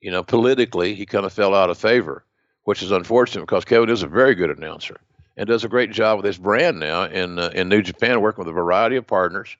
you 0.01 0.11
know, 0.11 0.23
politically, 0.23 0.95
he 0.95 1.05
kind 1.05 1.25
of 1.25 1.33
fell 1.33 1.55
out 1.55 1.69
of 1.69 1.77
favor, 1.77 2.23
which 2.63 2.83
is 2.83 2.91
unfortunate 2.91 3.41
because 3.41 3.65
Kevin 3.65 3.89
is 3.89 4.03
a 4.03 4.07
very 4.07 4.35
good 4.35 4.55
announcer 4.55 4.99
and 5.35 5.47
does 5.47 5.63
a 5.63 5.69
great 5.69 5.91
job 5.91 6.17
with 6.17 6.25
his 6.25 6.37
brand 6.37 6.79
now 6.79 7.03
in 7.03 7.39
uh, 7.39 7.51
in 7.53 7.69
New 7.69 7.81
Japan, 7.81 8.21
working 8.21 8.43
with 8.43 8.49
a 8.49 8.53
variety 8.53 8.95
of 8.95 9.07
partners 9.07 9.55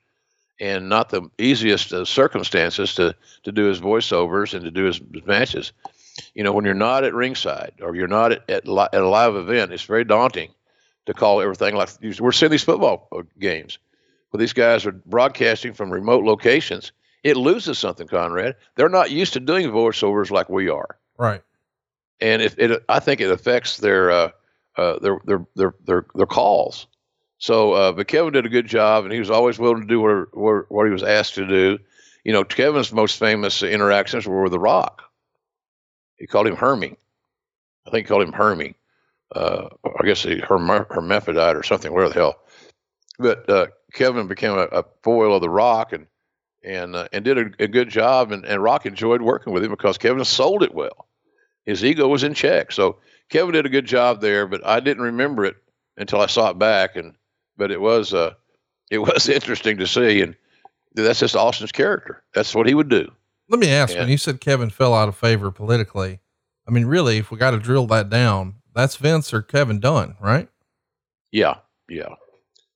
and 0.59 0.89
not 0.89 1.09
the 1.09 1.29
easiest 1.37 1.93
uh, 1.93 2.03
circumstances 2.03 2.95
to 2.95 3.15
to 3.43 3.51
do 3.51 3.65
his 3.65 3.79
voiceovers 3.79 4.53
and 4.53 4.63
to 4.65 4.71
do 4.71 4.85
his, 4.85 4.99
his, 5.13 5.25
matches. 5.25 5.71
You 6.33 6.43
know, 6.43 6.51
when 6.51 6.65
you're 6.65 6.73
not 6.73 7.03
at 7.03 7.13
ringside 7.13 7.73
or 7.79 7.95
you're 7.95 8.07
not 8.07 8.31
at, 8.31 8.49
at, 8.49 8.67
li- 8.67 8.87
at 8.91 9.01
a 9.01 9.07
live 9.07 9.35
event, 9.35 9.71
it's 9.71 9.83
very 9.83 10.03
daunting 10.03 10.49
to 11.05 11.13
call 11.13 11.41
everything 11.41 11.75
like 11.75 11.89
we're 12.19 12.31
seeing 12.31 12.51
these 12.51 12.63
football 12.63 13.07
uh, 13.11 13.21
games 13.39 13.77
where 14.31 14.39
these 14.39 14.53
guys 14.53 14.85
are 14.85 14.91
broadcasting 14.91 15.73
from 15.73 15.91
remote 15.91 16.23
locations. 16.23 16.91
It 17.23 17.37
loses 17.37 17.79
something, 17.79 18.07
Conrad. 18.07 18.55
They're 18.75 18.89
not 18.89 19.11
used 19.11 19.33
to 19.33 19.39
doing 19.39 19.69
voiceovers 19.69 20.31
like 20.31 20.49
we 20.49 20.69
are. 20.69 20.97
Right. 21.17 21.41
And 22.19 22.41
if 22.41 22.57
it, 22.57 22.83
I 22.87 22.99
think 22.99 23.21
it 23.21 23.31
affects 23.31 23.77
their 23.77 24.11
uh, 24.11 24.31
uh, 24.75 24.99
their, 24.99 25.19
their 25.25 25.45
their 25.55 25.73
their 25.85 26.05
their 26.15 26.25
calls. 26.25 26.87
So, 27.39 27.73
uh, 27.73 27.91
but 27.91 28.07
Kevin 28.07 28.33
did 28.33 28.45
a 28.45 28.49
good 28.49 28.67
job, 28.67 29.03
and 29.03 29.13
he 29.13 29.19
was 29.19 29.29
always 29.29 29.59
willing 29.59 29.81
to 29.81 29.87
do 29.87 30.01
what, 30.01 30.35
what, 30.35 30.71
what 30.71 30.85
he 30.85 30.91
was 30.91 31.03
asked 31.03 31.35
to 31.35 31.47
do. 31.47 31.77
You 32.23 32.33
know, 32.33 32.43
Kevin's 32.43 32.91
most 32.91 33.19
famous 33.19 33.61
interactions 33.61 34.25
were 34.25 34.41
with 34.41 34.51
The 34.51 34.59
Rock. 34.59 35.03
He 36.17 36.25
called 36.25 36.47
him 36.47 36.55
Hermie. 36.55 36.97
I 37.85 37.91
think 37.91 38.07
he 38.07 38.09
called 38.09 38.23
him 38.23 38.33
Hermie. 38.33 38.75
Uh, 39.33 39.69
I 39.99 40.05
guess 40.05 40.23
he 40.23 40.39
herm- 40.39 40.87
hermaphrodite 40.89 41.55
or 41.55 41.63
something. 41.63 41.93
Where 41.93 42.09
the 42.09 42.15
hell? 42.15 42.39
But 43.19 43.49
uh, 43.49 43.67
Kevin 43.93 44.27
became 44.27 44.53
a, 44.53 44.63
a, 44.71 44.85
foil 45.03 45.35
of 45.35 45.41
The 45.41 45.49
Rock 45.49 45.93
and 45.93 46.07
and 46.67 46.95
uh, 46.95 47.07
and 47.11 47.23
did 47.23 47.37
a, 47.37 47.63
a, 47.63 47.67
good 47.67 47.89
job. 47.89 48.31
And, 48.31 48.45
and 48.45 48.61
Rock 48.61 48.85
enjoyed 48.85 49.21
working 49.21 49.53
with 49.53 49.63
him 49.63 49.71
because 49.71 49.97
Kevin 49.97 50.23
sold 50.25 50.63
it 50.63 50.73
well. 50.73 51.07
His 51.65 51.83
ego 51.83 52.07
was 52.07 52.23
in 52.23 52.33
check. 52.33 52.71
So 52.71 52.97
Kevin 53.29 53.53
did 53.53 53.65
a 53.65 53.69
good 53.69 53.85
job 53.85 54.21
there. 54.21 54.45
But 54.47 54.65
I 54.65 54.79
didn't 54.79 55.03
remember 55.03 55.45
it 55.45 55.55
until 55.97 56.21
I 56.21 56.27
saw 56.27 56.49
it 56.49 56.59
back 56.59 56.95
and 56.95 57.15
but 57.57 57.71
it 57.71 57.81
was 57.81 58.13
uh, 58.13 58.33
it 58.89 58.99
was 58.99 59.27
interesting 59.27 59.77
to 59.77 59.87
see, 59.87 60.21
and 60.21 60.35
that's 60.93 61.19
just 61.19 61.35
Austin's 61.35 61.71
character. 61.71 62.23
That's 62.33 62.55
what 62.55 62.67
he 62.67 62.73
would 62.73 62.89
do. 62.89 63.11
Let 63.49 63.59
me 63.59 63.69
ask: 63.69 63.95
When 63.95 64.09
you 64.09 64.17
said 64.17 64.41
Kevin 64.41 64.69
fell 64.69 64.93
out 64.93 65.09
of 65.09 65.17
favor 65.17 65.51
politically, 65.51 66.19
I 66.67 66.71
mean, 66.71 66.85
really, 66.85 67.17
if 67.17 67.31
we 67.31 67.37
got 67.37 67.51
to 67.51 67.59
drill 67.59 67.87
that 67.87 68.09
down, 68.09 68.55
that's 68.73 68.97
Vince 68.97 69.33
or 69.33 69.41
Kevin 69.41 69.79
Dunn, 69.79 70.15
right? 70.19 70.49
Yeah, 71.31 71.55
yeah, 71.89 72.15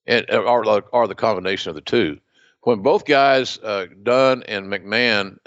and 0.05 0.25
uh, 0.29 0.41
or 0.41 0.83
or 0.91 1.07
the 1.07 1.15
combination 1.15 1.69
of 1.69 1.75
the 1.75 1.81
two. 1.81 2.19
When 2.61 2.81
both 2.81 3.05
guys, 3.05 3.57
uh, 3.59 3.87
Dunn 4.03 4.43
and 4.43 4.67
McMahon, 4.67 5.37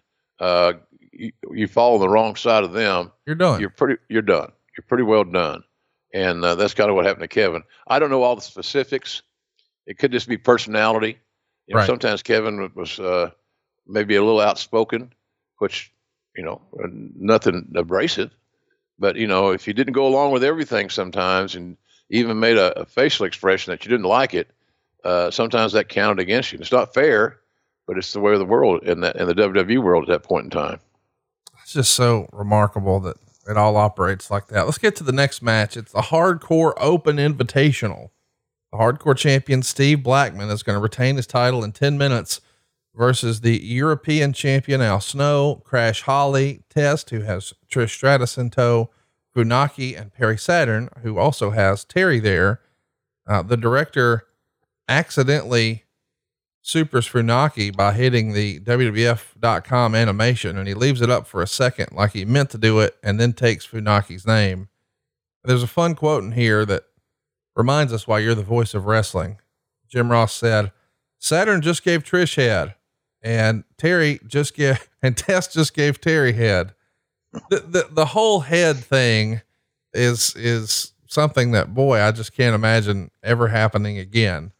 uh, 0.41 0.75
you, 1.13 1.33
you 1.53 1.69
fall 1.69 1.95
on 1.95 2.01
the 2.01 2.09
wrong 2.09 2.37
side 2.37 2.65
of 2.65 2.73
them, 2.73 3.13
you're 3.27 3.37
done. 3.37 3.61
You're 3.61 3.71
pretty. 3.71 4.01
You're 4.09 4.23
done. 4.23 4.51
You're 4.77 4.85
pretty 4.89 5.05
well 5.05 5.25
done 5.25 5.63
and 6.15 6.45
uh, 6.45 6.55
that's 6.55 6.75
kind 6.75 6.89
of 6.89 6.97
what 6.97 7.05
happened 7.05 7.25
to 7.25 7.29
Kevin. 7.29 7.65
I 7.89 7.99
don't 7.99 8.09
know 8.09 8.23
all 8.23 8.37
the 8.37 8.41
specifics. 8.41 9.23
It 9.85 9.99
could 9.99 10.13
just 10.13 10.29
be 10.29 10.39
personality. 10.39 11.19
You 11.67 11.75
know, 11.75 11.81
right. 11.81 11.87
Sometimes 11.87 12.23
Kevin 12.23 12.71
was 12.75 13.01
uh, 13.01 13.31
maybe 13.87 14.15
a 14.15 14.23
little 14.23 14.41
outspoken, 14.41 15.13
which 15.59 15.93
you 16.37 16.45
know, 16.45 16.63
nothing 16.79 17.73
abrasive. 17.75 18.31
But 18.99 19.17
you 19.17 19.27
know, 19.27 19.51
if 19.51 19.67
you 19.67 19.75
didn't 19.75 19.93
go 19.93 20.07
along 20.07 20.31
with 20.31 20.45
everything 20.45 20.89
sometimes, 20.89 21.57
and 21.57 21.77
even 22.11 22.39
made 22.39 22.59
a, 22.59 22.81
a 22.81 22.87
facial 22.87 23.27
expression 23.27 23.73
that 23.73 23.85
you 23.85 23.91
didn't 23.91 24.07
like 24.07 24.35
it, 24.35 24.49
uh, 25.05 25.31
sometimes 25.31 25.73
that 25.73 25.89
counted 25.89 26.21
against 26.21 26.53
you. 26.53 26.59
It's 26.59 26.73
not 26.73 26.95
fair, 26.95 27.39
but 27.87 27.99
it's 27.99 28.13
the 28.13 28.21
way 28.21 28.33
of 28.33 28.39
the 28.39 28.45
world 28.45 28.83
in 28.85 29.01
that 29.01 29.17
in 29.17 29.27
the 29.27 29.35
WWE 29.35 29.83
world 29.83 30.05
at 30.05 30.09
that 30.09 30.29
point 30.29 30.45
in 30.45 30.51
time. 30.51 30.81
It's 31.63 31.73
just 31.73 31.95
so 31.95 32.29
remarkable 32.33 33.01
that 33.01 33.17
it 33.49 33.57
all 33.57 33.77
operates 33.77 34.31
like 34.31 34.49
that. 34.49 34.65
Let's 34.65 34.79
get 34.79 34.97
to 34.97 35.05
the 35.05 35.13
next 35.13 35.43
match. 35.43 35.77
It's 35.77 35.93
the 35.93 36.01
Hardcore 36.01 36.75
Open 36.79 37.17
Invitational. 37.17 38.11
The 38.73 38.79
Hardcore 38.79 39.17
champion 39.17 39.63
Steve 39.63 40.03
Blackman 40.03 40.51
is 40.51 40.63
going 40.63 40.77
to 40.77 40.83
retain 40.83 41.17
his 41.17 41.27
title 41.27 41.63
in 41.63 41.73
10 41.73 41.97
minutes 41.97 42.41
versus 42.95 43.41
the 43.41 43.63
European 43.63 44.33
champion 44.33 44.81
Al 44.81 45.01
Snow, 45.01 45.63
Crash 45.65 46.03
Holly, 46.03 46.63
Test, 46.71 47.11
who 47.11 47.21
has 47.21 47.53
Trish 47.71 47.91
Stratus 47.91 48.39
in 48.39 48.51
tow, 48.51 48.91
Funaki, 49.35 49.99
and 49.99 50.13
Perry 50.13 50.39
Saturn, 50.39 50.89
who 51.03 51.19
also 51.19 51.51
has 51.51 51.85
Terry 51.85 52.21
there. 52.21 52.61
Uh, 53.27 53.43
the 53.43 53.57
director 53.57 54.27
accidentally 54.89 55.85
supers 56.65 57.07
Funaki 57.07 57.75
by 57.75 57.93
hitting 57.93 58.33
the 58.33 58.59
WWF.com 58.61 59.95
animation 59.95 60.57
and 60.57 60.67
he 60.67 60.73
leaves 60.73 61.03
it 61.03 61.11
up 61.11 61.27
for 61.27 61.43
a 61.43 61.47
second 61.47 61.89
like 61.93 62.13
he 62.13 62.25
meant 62.25 62.49
to 62.51 62.59
do 62.59 62.81
it 62.81 62.97
and 63.03 63.21
then 63.21 63.35
takes 63.35 63.67
Funaki's 63.67 64.27
name. 64.27 64.69
There's 65.45 65.63
a 65.63 65.69
fun 65.69 65.95
quote 65.95 66.25
in 66.25 66.33
here 66.33 66.65
that 66.65 66.85
reminds 67.55 67.93
us 67.93 68.09
why 68.09 68.21
you're 68.21 68.35
the 68.35 68.43
voice 68.43 68.73
of 68.73 68.87
wrestling. 68.87 69.39
Jim 69.89 70.11
Ross 70.11 70.35
said, 70.35 70.73
Saturn 71.19 71.61
just 71.61 71.85
gave 71.85 72.03
Trish 72.03 72.37
head 72.37 72.75
and 73.23 73.65
Terry 73.77 74.21
just 74.27 74.55
gave, 74.55 74.89
and 75.03 75.15
Test 75.15 75.53
just 75.53 75.75
gave 75.75 76.01
Terry 76.01 76.33
head. 76.33 76.73
The, 77.51 77.59
the, 77.59 77.89
the 77.91 78.07
whole 78.07 78.41
head 78.41 78.79
thing 78.79 79.43
is, 79.93 80.35
is 80.35 80.93
something 81.09 81.51
that 81.51 81.75
boy, 81.75 82.01
I 82.01 82.11
just 82.11 82.33
can't 82.33 82.55
imagine 82.55 83.11
ever 83.23 83.49
happening 83.49 83.99
again. 83.99 84.53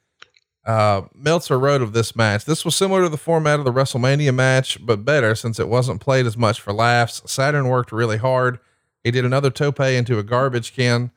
Uh, 0.65 1.03
Meltzer 1.15 1.59
wrote 1.59 1.83
of 1.83 1.93
this 1.93 2.17
match. 2.17 2.45
This 2.47 2.65
was 2.65 2.75
similar 2.75 3.03
to 3.03 3.09
the 3.09 3.19
format 3.19 3.59
of 3.59 3.65
the 3.65 3.73
WrestleMania 3.73 4.35
match, 4.35 4.85
but 4.85 5.05
better 5.05 5.35
since 5.35 5.59
it 5.61 5.69
wasn't 5.69 6.01
played 6.01 6.27
as 6.27 6.37
much 6.37 6.61
for 6.61 6.73
laughs. 6.73 7.23
Saturn 7.27 7.69
worked 7.69 7.93
really 7.93 8.17
hard. 8.17 8.59
He 9.03 9.11
did 9.11 9.27
another 9.27 9.51
tope 9.51 9.81
into 9.81 10.19
a 10.19 10.23
garbage 10.23 10.75
can. 10.75 11.11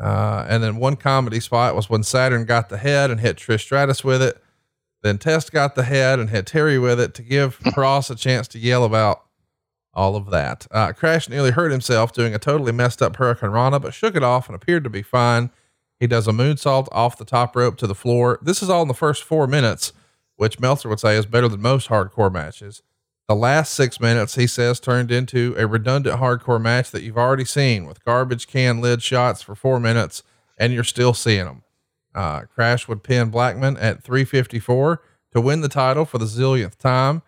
Uh, 0.00 0.46
and 0.48 0.62
then 0.62 0.76
one 0.76 0.96
comedy 0.96 1.40
spot 1.40 1.74
was 1.74 1.90
when 1.90 2.02
Saturn 2.02 2.44
got 2.44 2.68
the 2.68 2.78
head 2.78 3.10
and 3.10 3.20
hit 3.20 3.36
Trish 3.36 3.60
Stratus 3.60 4.02
with 4.02 4.22
it. 4.22 4.42
Then 5.02 5.18
Test 5.18 5.52
got 5.52 5.74
the 5.74 5.84
head 5.84 6.18
and 6.18 6.30
hit 6.30 6.46
Terry 6.46 6.78
with 6.78 6.98
it 6.98 7.14
to 7.14 7.22
give 7.22 7.60
Ross 7.76 8.10
a 8.10 8.16
chance 8.16 8.48
to 8.48 8.58
yell 8.58 8.84
about 8.84 9.22
all 9.94 10.16
of 10.16 10.30
that. 10.30 10.66
Uh, 10.70 10.92
Crash 10.92 11.28
nearly 11.28 11.50
hurt 11.50 11.70
himself 11.70 12.12
doing 12.12 12.34
a 12.34 12.38
totally 12.38 12.72
messed 12.72 13.00
up 13.00 13.16
hurricanrana, 13.16 13.80
but 13.80 13.94
shook 13.94 14.14
it 14.14 14.22
off 14.22 14.48
and 14.48 14.54
appeared 14.54 14.84
to 14.84 14.90
be 14.90 15.02
fine. 15.02 15.50
He 15.98 16.06
does 16.06 16.28
a 16.28 16.32
moonsault 16.32 16.88
off 16.92 17.16
the 17.16 17.24
top 17.24 17.56
rope 17.56 17.76
to 17.78 17.86
the 17.86 17.94
floor. 17.94 18.38
This 18.42 18.62
is 18.62 18.68
all 18.68 18.82
in 18.82 18.88
the 18.88 18.94
first 18.94 19.22
four 19.22 19.46
minutes, 19.46 19.92
which 20.36 20.60
Meltzer 20.60 20.88
would 20.88 21.00
say 21.00 21.16
is 21.16 21.26
better 21.26 21.48
than 21.48 21.62
most 21.62 21.88
hardcore 21.88 22.32
matches. 22.32 22.82
The 23.28 23.34
last 23.34 23.72
six 23.72 23.98
minutes, 23.98 24.36
he 24.36 24.46
says, 24.46 24.78
turned 24.78 25.10
into 25.10 25.54
a 25.58 25.66
redundant 25.66 26.20
hardcore 26.20 26.60
match 26.60 26.90
that 26.92 27.02
you've 27.02 27.18
already 27.18 27.44
seen 27.44 27.84
with 27.84 28.04
garbage 28.04 28.46
can 28.46 28.80
lid 28.80 29.02
shots 29.02 29.42
for 29.42 29.56
four 29.56 29.80
minutes, 29.80 30.22
and 30.58 30.72
you're 30.72 30.84
still 30.84 31.12
seeing 31.12 31.46
them. 31.46 31.62
Uh, 32.14 32.42
Crash 32.42 32.86
would 32.86 33.02
pin 33.02 33.30
Blackman 33.30 33.76
at 33.78 34.04
354 34.04 35.02
to 35.32 35.40
win 35.40 35.60
the 35.60 35.68
title 35.68 36.04
for 36.04 36.18
the 36.18 36.24
zillionth 36.24 36.76
time. 36.76 37.22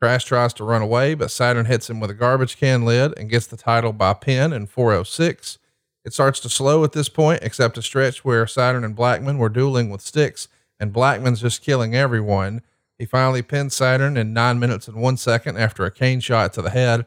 Crash 0.00 0.24
tries 0.24 0.52
to 0.54 0.64
run 0.64 0.82
away, 0.82 1.14
but 1.14 1.30
Saturn 1.30 1.66
hits 1.66 1.88
him 1.88 2.00
with 2.00 2.10
a 2.10 2.14
garbage 2.14 2.56
can 2.56 2.84
lid 2.84 3.16
and 3.16 3.30
gets 3.30 3.46
the 3.46 3.56
title 3.56 3.92
by 3.92 4.12
pin 4.12 4.52
in 4.52 4.66
406. 4.66 5.58
It 6.04 6.12
starts 6.12 6.38
to 6.40 6.50
slow 6.50 6.84
at 6.84 6.92
this 6.92 7.08
point, 7.08 7.42
except 7.42 7.78
a 7.78 7.82
stretch 7.82 8.24
where 8.24 8.46
Saturn 8.46 8.84
and 8.84 8.94
Blackman 8.94 9.38
were 9.38 9.48
dueling 9.48 9.88
with 9.88 10.02
sticks, 10.02 10.48
and 10.78 10.92
Blackman's 10.92 11.40
just 11.40 11.62
killing 11.62 11.94
everyone. 11.94 12.62
He 12.98 13.06
finally 13.06 13.42
pins 13.42 13.74
Saturn 13.74 14.16
in 14.16 14.34
nine 14.34 14.58
minutes 14.58 14.86
and 14.86 15.00
one 15.00 15.16
second 15.16 15.56
after 15.56 15.84
a 15.84 15.90
cane 15.90 16.20
shot 16.20 16.52
to 16.52 16.62
the 16.62 16.70
head. 16.70 17.06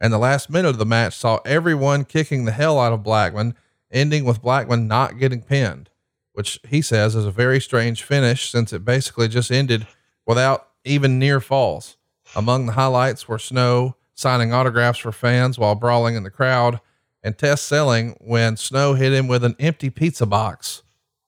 And 0.00 0.12
the 0.12 0.18
last 0.18 0.50
minute 0.50 0.70
of 0.70 0.78
the 0.78 0.84
match 0.84 1.16
saw 1.16 1.40
everyone 1.46 2.04
kicking 2.04 2.44
the 2.44 2.52
hell 2.52 2.78
out 2.78 2.92
of 2.92 3.02
Blackman, 3.02 3.54
ending 3.90 4.24
with 4.24 4.42
Blackman 4.42 4.86
not 4.86 5.18
getting 5.18 5.40
pinned, 5.40 5.88
which 6.34 6.60
he 6.68 6.82
says 6.82 7.14
is 7.14 7.24
a 7.24 7.30
very 7.30 7.60
strange 7.60 8.02
finish 8.02 8.50
since 8.50 8.72
it 8.72 8.84
basically 8.84 9.28
just 9.28 9.50
ended 9.50 9.86
without 10.26 10.68
even 10.84 11.18
near 11.18 11.40
falls. 11.40 11.96
Among 12.36 12.66
the 12.66 12.72
highlights 12.72 13.26
were 13.26 13.38
Snow 13.38 13.96
signing 14.14 14.52
autographs 14.52 14.98
for 14.98 15.12
fans 15.12 15.58
while 15.58 15.74
brawling 15.74 16.14
in 16.14 16.22
the 16.22 16.30
crowd 16.30 16.80
and 17.24 17.36
Test 17.38 17.64
selling 17.64 18.16
when 18.20 18.56
Snow 18.56 18.92
hit 18.94 19.12
him 19.12 19.26
with 19.26 19.42
an 19.42 19.56
empty 19.58 19.88
pizza 19.88 20.26
box, 20.26 20.82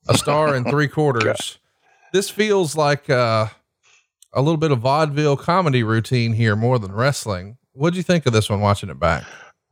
a 0.06 0.16
star 0.16 0.54
and 0.54 0.68
three 0.68 0.88
quarters. 0.96 1.58
This 2.12 2.28
feels 2.28 2.76
like 2.76 3.08
uh, 3.08 3.46
a 4.32 4.42
little 4.42 4.58
bit 4.58 4.70
of 4.70 4.80
vaudeville 4.80 5.38
comedy 5.38 5.82
routine 5.82 6.34
here 6.34 6.54
more 6.54 6.78
than 6.78 6.92
wrestling. 6.92 7.56
What 7.72 7.94
do 7.94 7.96
you 7.96 8.02
think 8.02 8.26
of 8.26 8.32
this 8.32 8.48
one 8.50 8.60
watching 8.60 8.90
it 8.90 9.00
back? 9.00 9.24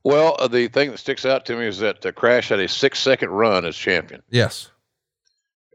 Well, 0.02 0.36
uh, 0.38 0.48
the 0.48 0.68
thing 0.68 0.90
that 0.90 0.98
sticks 0.98 1.24
out 1.24 1.46
to 1.46 1.56
me 1.56 1.66
is 1.66 1.78
that 1.78 2.04
uh, 2.04 2.12
Crash 2.12 2.48
had 2.48 2.60
a 2.60 2.68
six 2.68 2.98
second 2.98 3.30
run 3.30 3.64
as 3.64 3.76
champion. 3.76 4.22
Yes. 4.30 4.70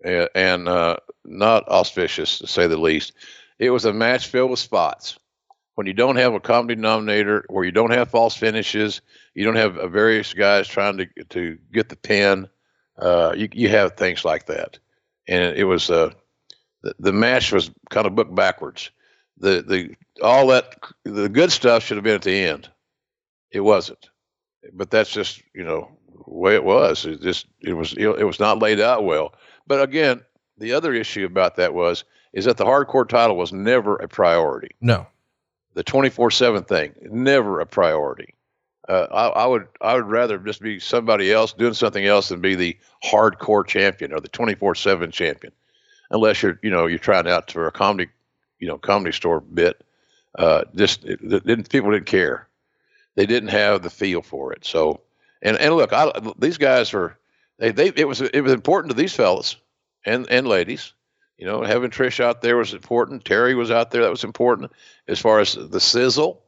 Uh, 0.05 0.27
and 0.35 0.67
uh, 0.67 0.97
not 1.25 1.67
auspicious 1.67 2.39
to 2.39 2.47
say 2.47 2.67
the 2.67 2.77
least. 2.77 3.13
It 3.59 3.69
was 3.71 3.85
a 3.85 3.93
match 3.93 4.27
filled 4.27 4.51
with 4.51 4.59
spots. 4.59 5.17
When 5.79 5.87
you 5.87 5.93
don't 5.93 6.17
have 6.17 6.33
a 6.33 6.41
comedy 6.41 6.75
denominator, 6.75 7.45
where 7.47 7.63
you 7.63 7.71
don't 7.71 7.91
have 7.91 8.11
false 8.11 8.35
finishes, 8.35 8.99
you 9.33 9.45
don't 9.45 9.55
have 9.55 9.77
uh, 9.77 9.87
various 9.87 10.33
guys 10.33 10.67
trying 10.67 10.97
to 10.97 11.05
to 11.29 11.57
get 11.71 11.87
the 11.87 11.95
pin. 11.95 12.49
Uh, 12.97 13.33
you 13.37 13.47
you 13.53 13.69
have 13.69 13.95
things 13.95 14.25
like 14.25 14.47
that, 14.47 14.77
and 15.25 15.55
it 15.55 15.63
was 15.63 15.89
uh, 15.89 16.11
the, 16.81 16.93
the 16.99 17.13
match 17.13 17.53
was 17.53 17.71
kind 17.89 18.05
of 18.05 18.13
booked 18.13 18.35
backwards. 18.35 18.91
The 19.37 19.63
the 19.65 19.95
all 20.21 20.47
that 20.47 20.75
the 21.05 21.29
good 21.29 21.49
stuff 21.49 21.85
should 21.85 21.95
have 21.95 22.03
been 22.03 22.15
at 22.15 22.23
the 22.23 22.43
end. 22.43 22.69
It 23.49 23.61
wasn't, 23.61 24.09
but 24.73 24.91
that's 24.91 25.13
just 25.13 25.41
you 25.55 25.63
know 25.63 25.89
the 26.13 26.33
way 26.33 26.55
it 26.55 26.65
was. 26.65 27.05
It 27.05 27.21
just 27.21 27.45
it 27.61 27.71
was 27.71 27.93
it 27.93 28.25
was 28.25 28.41
not 28.41 28.59
laid 28.59 28.81
out 28.81 29.05
well. 29.05 29.33
But 29.65 29.81
again, 29.81 30.25
the 30.57 30.73
other 30.73 30.93
issue 30.93 31.25
about 31.25 31.55
that 31.55 31.73
was 31.73 32.03
is 32.33 32.43
that 32.43 32.57
the 32.57 32.65
hardcore 32.65 33.07
title 33.07 33.37
was 33.37 33.53
never 33.53 33.95
a 33.95 34.09
priority. 34.09 34.71
No. 34.81 35.07
The 35.73 35.83
twenty 35.83 36.09
four 36.09 36.31
seven 36.31 36.63
thing 36.63 36.93
never 37.01 37.59
a 37.59 37.65
priority. 37.65 38.33
Uh, 38.87 39.07
I, 39.11 39.43
I, 39.43 39.45
would 39.45 39.67
I 39.81 39.93
would 39.93 40.07
rather 40.07 40.39
just 40.39 40.61
be 40.61 40.79
somebody 40.79 41.31
else 41.31 41.53
doing 41.53 41.75
something 41.75 42.05
else 42.05 42.29
than 42.29 42.41
be 42.41 42.55
the 42.55 42.75
hardcore 43.03 43.65
champion 43.65 44.11
or 44.13 44.19
the 44.19 44.27
twenty 44.29 44.55
four 44.55 44.73
seven 44.73 45.11
champion 45.11 45.53
unless 46.09 46.41
you're 46.41 46.59
you 46.63 46.71
know 46.71 46.87
you're 46.87 46.99
trying 46.99 47.27
out 47.27 47.51
for 47.51 47.67
a 47.67 47.71
comedy 47.71 48.09
you 48.59 48.67
know 48.67 48.77
comedy 48.77 49.11
store 49.11 49.41
bit. 49.41 49.83
Uh, 50.37 50.63
just 50.75 51.03
it, 51.05 51.19
it 51.21 51.45
didn't 51.45 51.69
people 51.69 51.91
didn't 51.91 52.05
care. 52.05 52.47
They 53.15 53.25
didn't 53.25 53.49
have 53.49 53.81
the 53.81 53.89
feel 53.89 54.21
for 54.21 54.53
it. 54.53 54.65
So 54.65 55.01
and 55.41 55.57
and 55.57 55.75
look, 55.75 55.93
I, 55.93 56.11
these 56.37 56.57
guys 56.57 56.93
are 56.93 57.17
they 57.57 57.71
they 57.71 57.91
it 57.95 58.07
was 58.07 58.21
it 58.21 58.41
was 58.41 58.53
important 58.53 58.91
to 58.91 58.97
these 58.97 59.13
fellas 59.13 59.55
and 60.05 60.27
and 60.29 60.47
ladies. 60.47 60.93
You 61.39 61.45
know, 61.45 61.63
having 61.63 61.89
Trish 61.89 62.21
out 62.21 62.41
there 62.41 62.57
was 62.57 62.73
important. 62.73 63.23
Terry 63.23 63.55
was 63.55 63.71
out 63.71 63.91
there. 63.91 64.01
That 64.01 64.11
was 64.11 64.25
important 64.25 64.73
as 65.07 65.19
far 65.19 65.39
as 65.39 65.53
the 65.53 65.79
sizzle. 65.79 66.43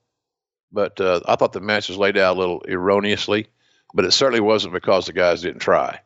But 0.73 0.99
uh, 0.99 1.21
I 1.25 1.37
thought 1.37 1.53
the 1.53 1.61
match 1.61 1.87
was 1.87 1.97
laid 1.97 2.17
out 2.17 2.35
a 2.35 2.39
little 2.39 2.61
erroneously, 2.67 3.47
but 3.93 4.03
it 4.03 4.11
certainly 4.11 4.41
wasn't 4.41 4.73
because 4.73 5.05
the 5.05 5.13
guys 5.13 5.41
didn't 5.41 5.61
try. 5.61 5.97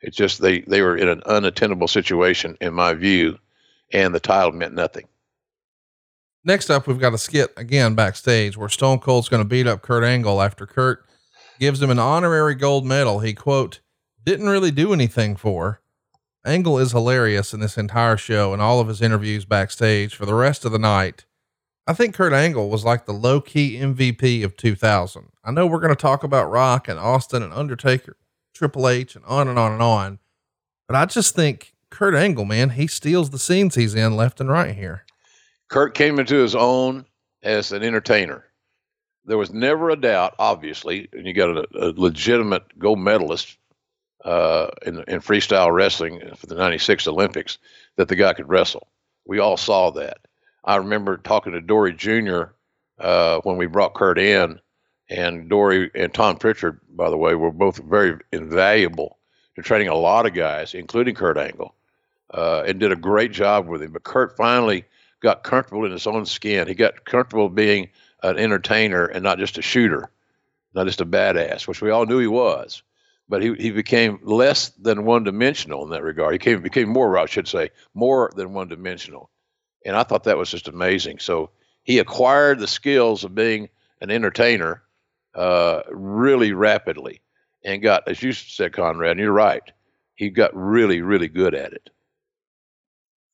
It's 0.00 0.16
just 0.16 0.40
they, 0.40 0.60
they 0.62 0.80
were 0.80 0.96
in 0.96 1.08
an 1.08 1.22
unattainable 1.26 1.88
situation, 1.88 2.56
in 2.62 2.72
my 2.72 2.94
view, 2.94 3.38
and 3.92 4.14
the 4.14 4.20
title 4.20 4.52
meant 4.52 4.72
nothing. 4.72 5.06
Next 6.42 6.70
up, 6.70 6.86
we've 6.86 6.98
got 6.98 7.12
a 7.12 7.18
skit 7.18 7.52
again 7.58 7.94
backstage 7.94 8.56
where 8.56 8.70
Stone 8.70 9.00
Cold's 9.00 9.28
going 9.28 9.42
to 9.42 9.48
beat 9.48 9.66
up 9.66 9.82
Kurt 9.82 10.02
Angle 10.02 10.40
after 10.40 10.66
Kurt 10.66 11.04
gives 11.58 11.82
him 11.82 11.90
an 11.90 11.98
honorary 11.98 12.54
gold 12.54 12.86
medal 12.86 13.20
he, 13.20 13.34
quote, 13.34 13.80
didn't 14.24 14.48
really 14.48 14.70
do 14.70 14.94
anything 14.94 15.36
for. 15.36 15.82
Angle 16.44 16.78
is 16.78 16.92
hilarious 16.92 17.52
in 17.52 17.60
this 17.60 17.76
entire 17.76 18.16
show 18.16 18.52
and 18.54 18.62
all 18.62 18.80
of 18.80 18.88
his 18.88 19.02
interviews 19.02 19.44
backstage 19.44 20.14
for 20.14 20.24
the 20.24 20.34
rest 20.34 20.64
of 20.64 20.72
the 20.72 20.78
night. 20.78 21.26
I 21.86 21.92
think 21.92 22.14
Kurt 22.14 22.32
Angle 22.32 22.70
was 22.70 22.84
like 22.84 23.04
the 23.04 23.12
low 23.12 23.40
key 23.40 23.76
MVP 23.76 24.42
of 24.42 24.56
2000. 24.56 25.32
I 25.44 25.50
know 25.50 25.66
we're 25.66 25.80
going 25.80 25.94
to 25.94 26.00
talk 26.00 26.22
about 26.22 26.50
Rock 26.50 26.88
and 26.88 26.98
Austin 26.98 27.42
and 27.42 27.52
Undertaker 27.52 28.16
Triple 28.54 28.88
H 28.88 29.16
and 29.16 29.24
on 29.26 29.48
and 29.48 29.58
on 29.58 29.72
and 29.72 29.82
on. 29.82 30.18
But 30.86 30.96
I 30.96 31.04
just 31.06 31.34
think 31.34 31.74
Kurt 31.90 32.14
Angle, 32.14 32.46
man, 32.46 32.70
he 32.70 32.86
steals 32.86 33.30
the 33.30 33.38
scenes 33.38 33.74
he's 33.74 33.94
in 33.94 34.16
left 34.16 34.40
and 34.40 34.48
right 34.48 34.74
here. 34.74 35.04
Kurt 35.68 35.94
came 35.94 36.18
into 36.18 36.36
his 36.36 36.54
own 36.54 37.04
as 37.42 37.72
an 37.72 37.82
entertainer. 37.82 38.44
There 39.24 39.38
was 39.38 39.52
never 39.52 39.90
a 39.90 39.96
doubt, 39.96 40.34
obviously, 40.38 41.08
and 41.12 41.26
you 41.26 41.34
got 41.34 41.56
a, 41.56 41.66
a 41.74 41.92
legitimate 41.96 42.78
gold 42.78 42.98
medalist 42.98 43.58
uh, 44.24 44.68
in, 44.84 44.98
in 45.08 45.20
freestyle 45.20 45.72
wrestling 45.72 46.20
for 46.36 46.46
the 46.46 46.54
96 46.54 47.06
Olympics, 47.06 47.58
that 47.96 48.08
the 48.08 48.16
guy 48.16 48.32
could 48.32 48.48
wrestle. 48.48 48.88
We 49.26 49.38
all 49.38 49.56
saw 49.56 49.90
that. 49.92 50.18
I 50.64 50.76
remember 50.76 51.16
talking 51.16 51.52
to 51.52 51.60
Dory 51.60 51.94
Jr. 51.94 52.42
Uh, 52.98 53.40
when 53.42 53.56
we 53.56 53.66
brought 53.66 53.94
Kurt 53.94 54.18
in 54.18 54.60
and 55.08 55.48
Dory 55.48 55.90
and 55.94 56.12
Tom 56.12 56.36
Pritchard, 56.36 56.80
by 56.90 57.10
the 57.10 57.16
way, 57.16 57.34
were 57.34 57.50
both 57.50 57.78
very 57.78 58.18
invaluable 58.32 59.18
to 59.56 59.62
training 59.62 59.88
a 59.88 59.94
lot 59.94 60.26
of 60.26 60.34
guys, 60.34 60.74
including 60.74 61.14
Kurt 61.14 61.38
Angle, 61.38 61.74
uh, 62.32 62.62
and 62.66 62.78
did 62.78 62.92
a 62.92 62.96
great 62.96 63.32
job 63.32 63.66
with 63.66 63.82
him. 63.82 63.92
But 63.92 64.04
Kurt 64.04 64.36
finally 64.36 64.84
got 65.20 65.42
comfortable 65.42 65.84
in 65.84 65.92
his 65.92 66.06
own 66.06 66.26
skin. 66.26 66.68
He 66.68 66.74
got 66.74 67.04
comfortable 67.04 67.48
being 67.48 67.88
an 68.22 68.38
entertainer 68.38 69.06
and 69.06 69.22
not 69.22 69.38
just 69.38 69.58
a 69.58 69.62
shooter, 69.62 70.10
not 70.74 70.86
just 70.86 71.00
a 71.00 71.06
badass, 71.06 71.66
which 71.66 71.82
we 71.82 71.90
all 71.90 72.06
knew 72.06 72.18
he 72.18 72.26
was. 72.26 72.82
But 73.30 73.42
he, 73.42 73.54
he 73.54 73.70
became 73.70 74.18
less 74.22 74.70
than 74.70 75.04
one 75.04 75.22
dimensional 75.22 75.84
in 75.84 75.90
that 75.90 76.02
regard. 76.02 76.34
He 76.34 76.38
came, 76.38 76.60
became 76.60 76.88
more, 76.88 77.16
I 77.16 77.26
should 77.26 77.46
say, 77.46 77.70
more 77.94 78.32
than 78.34 78.52
one 78.52 78.68
dimensional. 78.68 79.30
And 79.86 79.96
I 79.96 80.02
thought 80.02 80.24
that 80.24 80.36
was 80.36 80.50
just 80.50 80.66
amazing. 80.68 81.20
So 81.20 81.50
he 81.84 82.00
acquired 82.00 82.58
the 82.58 82.66
skills 82.66 83.22
of 83.22 83.34
being 83.34 83.68
an 84.00 84.10
entertainer 84.10 84.82
uh, 85.34 85.82
really 85.90 86.52
rapidly 86.52 87.22
and 87.64 87.80
got, 87.80 88.08
as 88.08 88.20
you 88.22 88.32
said, 88.32 88.72
Conrad, 88.72 89.12
and 89.12 89.20
you're 89.20 89.32
right, 89.32 89.62
he 90.16 90.28
got 90.28 90.50
really, 90.54 91.00
really 91.00 91.28
good 91.28 91.54
at 91.54 91.72
it. 91.72 91.88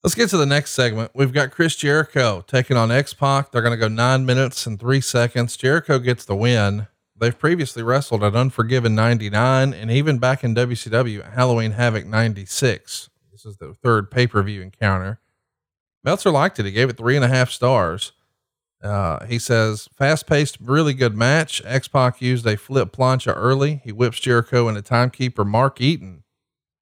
Let's 0.05 0.15
get 0.15 0.29
to 0.31 0.37
the 0.37 0.47
next 0.47 0.73
segment. 0.73 1.13
We've 1.15 1.33
got 1.33 1.51
Chris 1.51 1.75
Jericho 1.75 2.45
taking 2.47 2.77
on 2.77 2.93
X 2.93 3.15
Pac. 3.15 3.51
They're 3.51 3.63
going 3.63 3.73
to 3.73 3.79
go 3.79 3.89
nine 3.89 4.27
minutes 4.27 4.67
and 4.67 4.79
three 4.79 5.01
seconds. 5.01 5.57
Jericho 5.57 5.99
gets 5.99 6.25
the 6.25 6.37
win. 6.37 6.87
They've 7.19 7.39
previously 7.39 7.83
wrestled 7.83 8.23
at 8.23 8.37
Unforgiven 8.37 8.95
99 8.95 9.73
and 9.73 9.91
even 9.91 10.19
back 10.19 10.45
in 10.45 10.55
WCW 10.55 11.25
at 11.25 11.33
Halloween 11.33 11.73
Havoc 11.73 12.05
96. 12.07 13.09
This 13.33 13.47
is 13.47 13.57
the 13.57 13.75
third 13.75 14.11
pay 14.11 14.27
per 14.27 14.43
view 14.43 14.61
encounter. 14.61 15.21
Meltzer 16.05 16.31
liked 16.31 16.59
it. 16.59 16.67
He 16.67 16.73
gave 16.73 16.91
it 16.91 16.97
three 16.97 17.17
and 17.17 17.25
a 17.25 17.29
half 17.29 17.51
stars. 17.51 18.13
Uh, 18.83 19.25
he 19.27 19.39
says, 19.39 19.89
fast 19.97 20.27
paced, 20.27 20.59
really 20.61 20.95
good 20.95 21.17
match. 21.17 21.63
X 21.65 21.89
Pac 21.89 22.21
used 22.21 22.47
a 22.47 22.57
flip 22.57 22.93
plancha 22.93 23.33
early. 23.35 23.81
He 23.83 23.93
whips 23.93 24.21
Jericho 24.21 24.69
into 24.69 24.83
timekeeper 24.83 25.45
Mark 25.45 25.81
Eaton. 25.81 26.23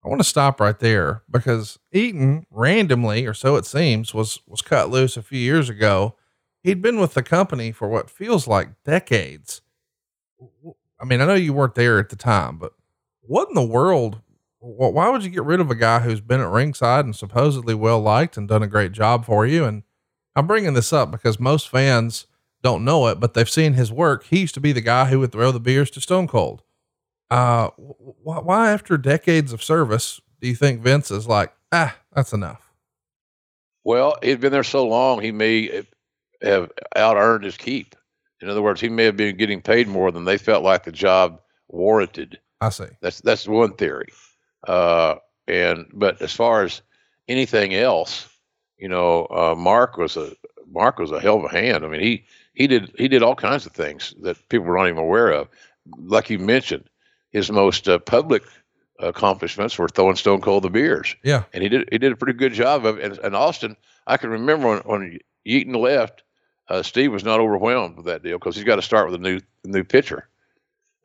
I 0.05 0.09
want 0.09 0.21
to 0.21 0.29
stop 0.29 0.61
right 0.61 0.79
there 0.79 1.23
because 1.31 1.79
Eaton 1.93 2.47
randomly, 2.51 3.25
or 3.25 3.33
so 3.33 3.57
it 3.57 3.65
seems, 3.65 4.13
was, 4.13 4.41
was 4.47 4.61
cut 4.61 4.91
loose 4.91 5.17
a 5.17 5.23
few 5.23 5.39
years 5.39 5.71
ago. 5.71 6.17
He'd 6.63 6.83
been 6.83 6.99
with 6.99 7.15
the 7.15 7.23
company 7.23 7.73
for 7.73 7.89
what 7.89 8.11
feels 8.11 8.47
like 8.47 8.83
decades. 8.85 9.63
I 11.01 11.05
mean, 11.05 11.21
I 11.21 11.27
know 11.27 11.35
you 11.35 11.53
weren't 11.53 11.75
there 11.75 11.99
at 11.99 12.09
the 12.09 12.17
time, 12.17 12.59
but 12.59 12.73
what 13.21 13.49
in 13.49 13.55
the 13.55 13.63
world 13.63 14.21
why 14.65 15.11
would 15.11 15.23
you 15.23 15.31
get 15.31 15.45
rid 15.45 15.61
of 15.61 15.71
a 15.71 15.75
guy 15.75 15.99
who's 15.99 16.21
been 16.23 16.41
at 16.41 16.49
ringside 16.49 17.05
and 17.05 17.15
supposedly 17.15 17.75
well 17.75 18.01
liked 18.01 18.37
and 18.37 18.49
done 18.49 18.63
a 18.63 18.67
great 18.67 18.93
job 18.93 19.27
for 19.27 19.47
you? 19.47 19.65
And 19.65 19.83
I'm 20.35 20.47
bringing 20.47 20.73
this 20.73 20.93
up 20.93 21.11
because 21.11 21.39
most 21.39 21.69
fans 21.69 22.27
don't 22.63 22.85
know 22.85 23.07
it, 23.09 23.21
but 23.21 23.35
they've 23.35 23.49
seen 23.49 23.75
his 23.75 23.93
work. 23.93 24.25
He 24.25 24.41
used 24.41 24.55
to 24.55 24.61
be 24.61 24.73
the 24.73 24.81
guy 24.81 25.07
who 25.07 25.21
would 25.21 25.33
throw 25.33 25.53
the 25.53 25.61
beers 25.61 25.91
to 25.93 26.01
Stone 26.01 26.29
Cold. 26.29 26.63
Uh, 27.31 27.71
why, 27.77 28.39
why 28.39 28.71
after 28.71 28.97
decades 28.97 29.53
of 29.53 29.63
service 29.63 30.21
do 30.41 30.49
you 30.49 30.55
think 30.55 30.81
Vince 30.81 31.11
is 31.11 31.29
like, 31.29 31.53
ah, 31.71 31.97
that's 32.15 32.33
enough? 32.33 32.73
Well, 33.83 34.17
he'd 34.23 34.41
been 34.41 34.53
there 34.53 34.65
so 34.65 34.87
long, 34.87 35.21
he 35.21 35.31
may 35.31 35.85
have 36.41 36.73
out 36.97 37.19
earned 37.19 37.45
his 37.45 37.59
keep. 37.59 37.95
In 38.41 38.49
other 38.49 38.63
words, 38.63 38.81
he 38.81 38.89
may 38.89 39.05
have 39.05 39.17
been 39.17 39.37
getting 39.37 39.63
paid 39.63 39.89
more 39.89 40.11
than 40.11 40.25
they 40.25 40.39
felt 40.39 40.65
like 40.65 40.85
the 40.85 40.93
job 40.93 41.41
warranted. 41.69 42.39
I 42.61 42.69
see. 42.71 42.87
That's 43.01 43.21
that's 43.21 43.47
one 43.47 43.75
theory. 43.75 44.09
Uh, 44.67 45.17
and 45.47 45.87
but 45.93 46.21
as 46.21 46.33
far 46.33 46.65
as 46.65 46.83
anything 47.29 47.75
else, 47.75 48.29
you 48.79 48.89
know, 48.89 49.27
uh, 49.27 49.55
Mark 49.57 49.97
was 49.97 50.17
a 50.17 50.33
Mark 50.71 50.99
was 50.99 51.13
a 51.13 51.21
hell 51.21 51.39
of 51.39 51.45
a 51.45 51.49
hand. 51.49 51.85
I 51.85 51.89
mean, 51.89 52.01
he 52.01 52.25
he 52.55 52.67
did 52.67 52.93
he 52.99 53.09
did 53.09 53.23
all 53.23 53.35
kinds 53.35 53.67
of 53.67 53.73
things 53.73 54.15
that 54.23 54.49
people 54.49 54.67
were 54.67 54.77
not 54.77 54.89
even 54.89 54.99
aware 54.99 55.31
of. 55.31 55.49
Like 55.99 56.31
you 56.31 56.39
mentioned, 56.39 56.89
his 57.31 57.51
most 57.51 57.89
uh, 57.89 57.99
public 57.99 58.43
accomplishments 58.99 59.79
were 59.79 59.89
throwing 59.89 60.17
Stone 60.17 60.41
Cold 60.41 60.65
the 60.65 60.71
beers. 60.71 61.15
Yeah, 61.23 61.45
and 61.53 61.63
he 61.63 61.69
did 61.69 61.89
he 61.93 61.99
did 61.99 62.13
a 62.13 62.17
pretty 62.17 62.37
good 62.39 62.53
job 62.53 62.85
of 62.85 62.99
it. 62.99 63.05
And, 63.05 63.19
and 63.19 63.37
Austin, 63.37 63.77
I 64.07 64.17
can 64.17 64.31
remember 64.31 64.69
when, 64.69 64.79
when 64.81 65.19
Eaton 65.45 65.75
left, 65.75 66.24
uh, 66.69 66.83
Steve 66.83 67.13
was 67.13 67.25
not 67.25 67.41
overwhelmed 67.41 67.97
with 67.97 68.07
that 68.07 68.23
deal 68.23 68.39
because 68.39 68.57
he's 68.57 68.65
got 68.65 68.77
to 68.77 68.83
start 68.83 69.11
with 69.11 69.21
a 69.21 69.23
new 69.23 69.41
new 69.65 69.85
pitcher 69.85 70.29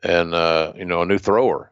and 0.02 0.34
uh, 0.34 0.72
you 0.76 0.84
know 0.84 1.02
a 1.02 1.06
new 1.06 1.18
thrower. 1.18 1.70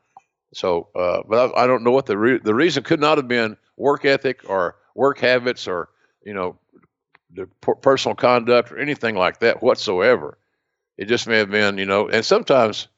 So, 0.54 0.88
uh, 0.94 1.22
but 1.28 1.54
I, 1.54 1.64
I, 1.64 1.66
don't 1.66 1.84
know 1.84 1.90
what 1.90 2.06
the 2.06 2.16
re- 2.16 2.40
the 2.42 2.54
reason 2.54 2.82
could 2.82 3.00
not 3.00 3.18
have 3.18 3.28
been 3.28 3.56
work 3.76 4.04
ethic 4.04 4.48
or 4.48 4.76
work 4.94 5.18
habits 5.18 5.68
or 5.68 5.90
you 6.24 6.32
know 6.32 6.58
the 7.32 7.46
personal 7.82 8.14
conduct 8.14 8.72
or 8.72 8.78
anything 8.78 9.14
like 9.14 9.40
that 9.40 9.62
whatsoever. 9.62 10.38
It 10.96 11.06
just 11.06 11.26
may 11.26 11.38
have 11.38 11.50
been 11.50 11.78
you 11.78 11.86
know, 11.86 12.08
and 12.08 12.24
sometimes 12.24 12.88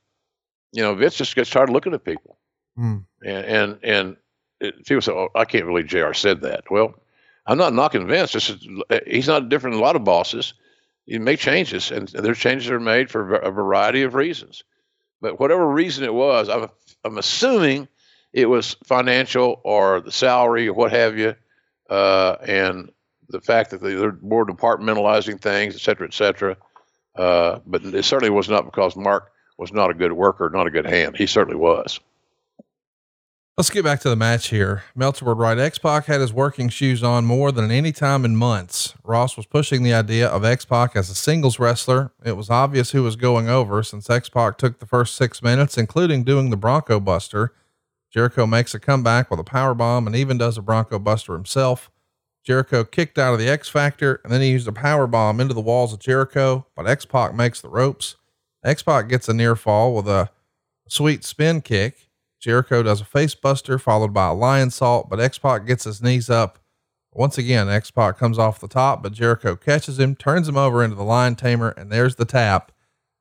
you 0.73 0.83
know 0.83 0.95
Vince 0.95 1.17
just 1.17 1.35
gets 1.35 1.51
tired 1.51 1.69
of 1.69 1.75
looking 1.75 1.95
at 1.95 2.05
people, 2.05 2.39
mm. 2.79 3.05
and 3.25 3.45
and 3.45 3.79
and 3.83 4.17
it, 4.61 4.87
people 4.87 5.03
say, 5.03 5.13
"Oh, 5.13 5.29
I 5.35 5.45
can't 5.45 5.67
believe 5.67 5.87
Jr. 5.87 6.13
said 6.13 6.41
that." 6.43 6.71
Well, 6.71 6.95
I'm 7.47 7.59
not 7.59 7.75
knocking 7.75 8.07
Vince. 8.07 8.33
He's 9.07 9.29
not 9.29 9.49
different 9.49 9.75
than 9.75 9.83
a 9.83 9.85
lot 9.85 9.97
of 9.97 10.05
bosses. 10.05 10.55
You 11.07 11.21
make 11.21 11.41
changes, 11.41 11.91
and 11.91 12.09
their 12.09 12.35
changes 12.35 12.71
are 12.71 12.81
made 12.81 13.11
for 13.11 13.35
a 13.35 13.51
variety 13.51 14.03
of 14.03 14.15
reasons. 14.15 14.63
But 15.21 15.41
whatever 15.41 15.67
reason 15.67 16.05
it 16.05 16.15
was, 16.15 16.49
I'm 16.49 16.69
I'm 17.05 17.19
assuming 17.19 17.89
it 18.33 18.47
was 18.47 18.77
financial 18.85 19.61
or 19.65 20.01
the 20.01 20.13
salary 20.13 20.69
or 20.69 20.75
what 20.75 20.93
have 20.93 21.19
you, 21.19 21.35
uh, 21.89 22.37
and 22.47 22.91
the 23.29 23.41
fact 23.41 23.71
that 23.71 23.83
they're 23.83 24.19
more 24.23 24.47
departmentalizing 24.47 25.41
things, 25.41 25.75
et 25.75 25.81
cetera, 25.81 26.07
et 26.07 26.15
cetera. 26.15 26.57
Uh, 27.17 27.59
but 27.67 27.85
it 27.85 28.05
certainly 28.05 28.31
was 28.31 28.49
not 28.49 28.65
because 28.65 28.97
Mark 28.97 29.33
was 29.59 29.73
not 29.73 29.91
a 29.91 29.95
good 29.95 30.13
worker, 30.13 30.51
not 30.53 30.67
a 30.67 30.71
good 30.71 30.87
hand. 30.87 31.17
He 31.17 31.27
certainly 31.27 31.59
was. 31.59 32.01
Let's 33.61 33.69
get 33.69 33.85
back 33.85 34.01
to 34.01 34.09
the 34.09 34.17
match 34.17 34.49
here. 34.49 34.85
Meltzer 34.97 35.27
would 35.27 35.37
write 35.37 35.59
X 35.59 35.77
Pac 35.79 36.07
had 36.07 36.23
his 36.23 36.33
working 36.33 36.71
shoes 36.71 37.03
on 37.03 37.27
more 37.27 37.53
than 37.53 37.71
any 37.71 37.93
time 37.93 38.25
in 38.25 38.35
months. 38.35 38.95
Ross 39.05 39.37
was 39.37 39.45
pushing 39.45 39.83
the 39.83 39.93
idea 39.93 40.27
of 40.27 40.47
X 40.47 40.65
Pac 40.65 40.97
as 40.97 41.11
a 41.11 41.15
singles 41.15 41.59
wrestler. 41.59 42.11
It 42.25 42.39
was 42.39 42.49
obvious 42.49 42.93
who 42.93 43.03
was 43.03 43.17
going 43.17 43.51
over 43.51 43.83
since 43.83 44.09
X 44.09 44.31
Pac 44.31 44.57
took 44.57 44.79
the 44.79 44.87
first 44.87 45.15
six 45.15 45.43
minutes, 45.43 45.77
including 45.77 46.25
doing 46.25 46.49
the 46.49 46.57
Bronco 46.57 47.01
Buster. 47.01 47.53
Jericho 48.11 48.47
makes 48.47 48.73
a 48.73 48.81
comeback 48.81 49.31
with 49.31 49.39
a 49.39 49.45
power 49.45 49.75
bomb 49.75 50.07
and 50.07 50.17
even 50.17 50.39
does 50.39 50.57
a 50.57 50.63
Bronco 50.63 50.99
Buster 50.99 51.35
himself. 51.35 51.91
Jericho 52.43 52.83
kicked 52.83 53.19
out 53.19 53.35
of 53.35 53.39
the 53.39 53.51
X 53.51 53.69
Factor 53.69 54.23
and 54.25 54.33
then 54.33 54.41
he 54.41 54.53
used 54.53 54.69
a 54.69 54.73
power 54.73 55.07
bomb 55.07 55.39
into 55.39 55.53
the 55.53 55.61
walls 55.61 55.93
of 55.93 55.99
Jericho, 55.99 56.67
but 56.75 56.87
X 56.87 57.05
Pac 57.05 57.35
makes 57.35 57.61
the 57.61 57.69
ropes. 57.69 58.17
X 58.65 58.83
Pac 58.83 59.11
gets 59.11 59.29
a 59.29 59.35
near 59.35 59.55
fall 59.55 59.95
with 59.95 60.09
a 60.09 60.31
sweet 60.89 61.25
spin 61.25 61.61
kick. 61.61 62.07
Jericho 62.41 62.83
does 62.83 63.03
a 63.03 63.05
face 63.05 63.35
buster 63.35 63.79
followed 63.79 64.15
by 64.15 64.31
a 64.31 64.35
Lionsault, 64.35 65.11
but 65.11 65.21
X 65.21 65.39
Pac 65.39 65.67
gets 65.67 65.85
his 65.85 66.03
knees 66.03 66.31
up. 66.31 66.59
Once 67.13 67.37
again, 67.37 67.69
X 67.69 67.91
Pac 67.91 68.17
comes 68.19 68.39
off 68.39 68.61
the 68.61 68.69
top, 68.69 69.03
but 69.03 69.13
Jericho 69.13 69.57
catches 69.57 70.01
him, 70.01 70.17
turns 70.17 70.49
him 70.49 70.57
over 70.57 70.83
into 70.83 70.97
the 70.97 71.03
Lion 71.03 71.37
Tamer, 71.37 71.71
and 71.71 71.93
there's 71.93 72.17
the 72.17 72.25
tap. 72.25 72.73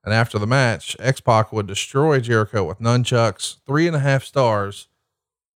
And 0.05 0.13
after 0.13 0.39
the 0.39 0.47
match, 0.47 0.95
X 0.99 1.19
Pac 1.19 1.51
would 1.51 1.67
destroy 1.67 2.21
Jericho 2.21 2.63
with 2.63 2.79
nunchucks, 2.79 3.57
three 3.65 3.87
and 3.87 3.95
a 3.95 3.99
half 3.99 4.23
stars. 4.23 4.87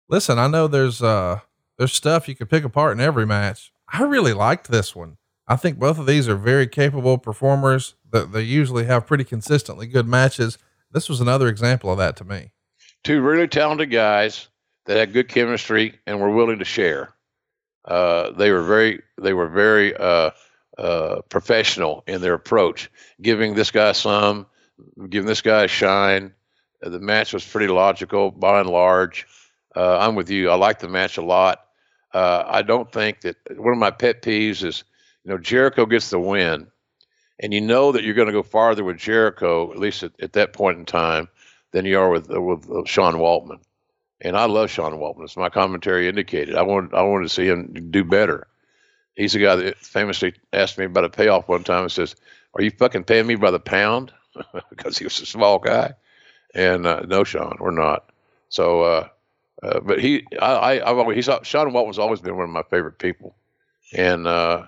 Listen, 0.10 0.38
I 0.38 0.48
know 0.48 0.68
there's 0.68 1.02
uh 1.02 1.40
there's 1.78 1.94
stuff 1.94 2.28
you 2.28 2.36
could 2.36 2.50
pick 2.50 2.66
apart 2.66 2.98
in 2.98 3.00
every 3.00 3.26
match. 3.26 3.72
I 3.92 4.04
really 4.04 4.34
liked 4.34 4.70
this 4.70 4.94
one. 4.96 5.18
I 5.48 5.56
think 5.56 5.80
both 5.80 5.98
of 5.98 6.06
these 6.06 6.28
are 6.28 6.36
very 6.36 6.68
capable 6.68 7.18
performers 7.18 7.96
that 8.12 8.32
they 8.32 8.42
usually 8.42 8.86
have 8.86 9.08
pretty 9.08 9.24
consistently 9.24 9.88
good 9.88 10.08
matches. 10.08 10.58
This 10.92 11.08
was 11.08 11.22
another 11.22 11.48
example 11.48 11.92
of 11.92 11.98
that 11.98 12.16
to 12.18 12.26
me 12.26 12.52
two 13.04 13.22
really 13.22 13.48
talented 13.48 13.92
guys 13.92 14.48
that 14.86 14.98
had 14.98 15.14
good 15.14 15.30
chemistry 15.30 16.00
and 16.06 16.20
were 16.20 16.32
willing 16.32 16.60
to 16.60 16.66
share. 16.66 17.14
Uh, 17.86 18.32
they 18.32 18.52
were 18.52 18.64
very 18.64 19.02
they 19.22 19.34
were 19.34 19.50
very 19.50 19.96
uh, 19.96 20.32
uh, 20.78 21.22
professional 21.30 22.04
in 22.08 22.22
their 22.22 22.34
approach, 22.34 22.90
giving 23.22 23.54
this 23.54 23.72
guy 23.72 23.92
some, 23.92 24.46
giving 25.10 25.28
this 25.28 25.42
guy 25.42 25.64
a 25.64 25.68
shine. 25.68 26.34
Uh, 26.82 26.90
the 26.90 27.00
match 27.00 27.34
was 27.34 27.46
pretty 27.46 27.68
logical 27.68 28.32
by 28.32 28.60
and 28.60 28.70
large. 28.70 29.28
Uh, 29.76 29.98
I'm 30.00 30.16
with 30.16 30.30
you. 30.30 30.50
I 30.50 30.56
like 30.56 30.80
the 30.80 30.88
match 30.88 31.18
a 31.18 31.22
lot. 31.22 31.66
Uh, 32.14 32.44
I 32.46 32.62
don't 32.62 32.92
think 32.92 33.22
that 33.22 33.36
one 33.58 33.74
of 33.74 33.80
my 33.80 33.92
pet 33.92 34.22
peeves 34.22 34.64
is, 34.64 34.84
you 35.24 35.32
know, 35.32 35.38
Jericho 35.38 35.86
gets 35.86 36.10
the 36.10 36.20
win, 36.20 36.68
and 37.40 37.54
you 37.54 37.62
know 37.62 37.92
that 37.92 38.04
you're 38.04 38.14
going 38.14 38.28
to 38.28 38.34
go 38.34 38.44
farther 38.44 38.84
with 38.84 38.98
Jericho, 38.98 39.72
at 39.72 39.80
least 39.80 40.04
at, 40.04 40.12
at 40.22 40.34
that 40.34 40.54
point 40.54 40.78
in 40.78 40.86
time, 40.86 41.28
than 41.74 41.86
you 41.86 42.00
are 42.00 42.10
with 42.10 42.30
with 42.30 42.70
uh, 42.72 42.86
Sean 42.86 43.16
Waltman. 43.16 43.60
And 44.22 44.38
I 44.38 44.46
love 44.46 44.70
Sean 44.70 44.94
Waltman, 44.94 45.26
as 45.26 45.36
my 45.36 45.50
commentary 45.50 46.08
indicated. 46.08 46.56
I 46.56 46.62
wanted 46.62 46.94
I 46.94 47.02
wanted 47.02 47.24
to 47.24 47.34
see 47.34 47.46
him 47.46 47.90
do 47.92 48.06
better. 48.06 48.48
He's 49.16 49.34
the 49.34 49.40
guy 49.40 49.58
that 49.58 49.78
famously 49.78 50.34
asked 50.54 50.78
me 50.78 50.86
about 50.86 51.04
a 51.04 51.10
payoff 51.10 51.50
one 51.50 51.64
time 51.64 51.84
and 51.84 51.92
says, 51.92 52.16
"Are 52.54 52.62
you 52.62 52.72
fucking 52.72 53.04
paying 53.04 53.28
me 53.28 53.36
by 53.36 53.52
the 53.52 53.60
pound?" 53.60 54.14
because 54.70 54.98
he 54.98 55.04
was 55.04 55.20
a 55.20 55.26
small 55.26 55.60
guy. 55.60 55.94
And 56.56 56.86
uh, 56.86 57.02
no, 57.02 57.24
Sean, 57.24 57.58
we're 57.60 57.72
not. 57.72 58.10
So, 58.50 58.82
uh, 58.82 59.08
uh, 59.62 59.80
but 59.80 60.00
he, 60.00 60.26
I, 60.40 60.82
I, 60.82 60.90
have 60.90 60.98
always, 60.98 61.16
he's 61.16 61.36
Sean 61.44 61.72
Waltman's 61.72 62.00
always 62.00 62.22
been 62.22 62.36
one 62.36 62.46
of 62.46 62.52
my 62.52 62.64
favorite 62.64 63.00
people, 63.00 63.36
and 63.94 64.28
uh, 64.28 64.68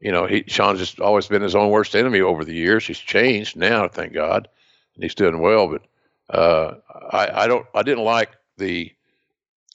you 0.00 0.12
know, 0.12 0.26
he 0.26 0.44
Sean's 0.46 0.78
just 0.78 1.00
always 1.00 1.26
been 1.26 1.42
his 1.42 1.54
own 1.54 1.70
worst 1.70 1.94
enemy 1.94 2.20
over 2.20 2.44
the 2.44 2.54
years. 2.54 2.86
He's 2.86 2.98
changed 2.98 3.56
now, 3.56 3.88
thank 3.88 4.14
God, 4.14 4.48
and 4.94 5.02
he's 5.02 5.14
doing 5.14 5.40
well. 5.40 5.68
But 5.68 5.82
uh, 6.30 6.74
I, 7.12 7.44
I 7.44 7.46
don't 7.46 7.66
I 7.74 7.82
didn't 7.82 8.04
like 8.04 8.30
the 8.56 8.92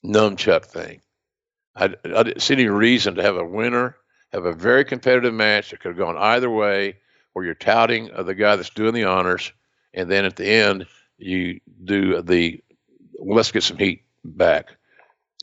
nunchuck 0.06 0.66
thing. 0.66 1.02
I, 1.76 1.86
I 2.04 2.24
didn't 2.24 2.41
see 2.41 2.56
any 2.56 2.68
reason 2.68 3.16
to 3.16 3.24
have 3.24 3.38
a 3.38 3.45
winner, 3.45 3.95
have 4.34 4.45
a 4.45 4.54
very 4.54 4.84
competitive 4.84 5.34
match 5.34 5.70
that 5.70 5.80
could 5.80 5.89
have 5.89 5.97
gone 5.97 6.18
either 6.18 6.49
way, 6.49 6.97
where 7.34 7.45
you're 7.45 7.54
touting 7.56 8.10
the 8.18 8.36
guy 8.36 8.56
that's 8.56 8.70
doing 8.70 8.93
the 8.93 9.06
honors, 9.06 9.52
and 9.93 10.12
then 10.12 10.26
at 10.26 10.36
the 10.36 10.47
end 10.47 10.86
you 11.18 11.60
do 11.86 12.22
the 12.22 12.62
let's 13.20 13.52
get 13.52 13.64
some 13.64 13.78
heat 13.78 14.04
back. 14.24 14.76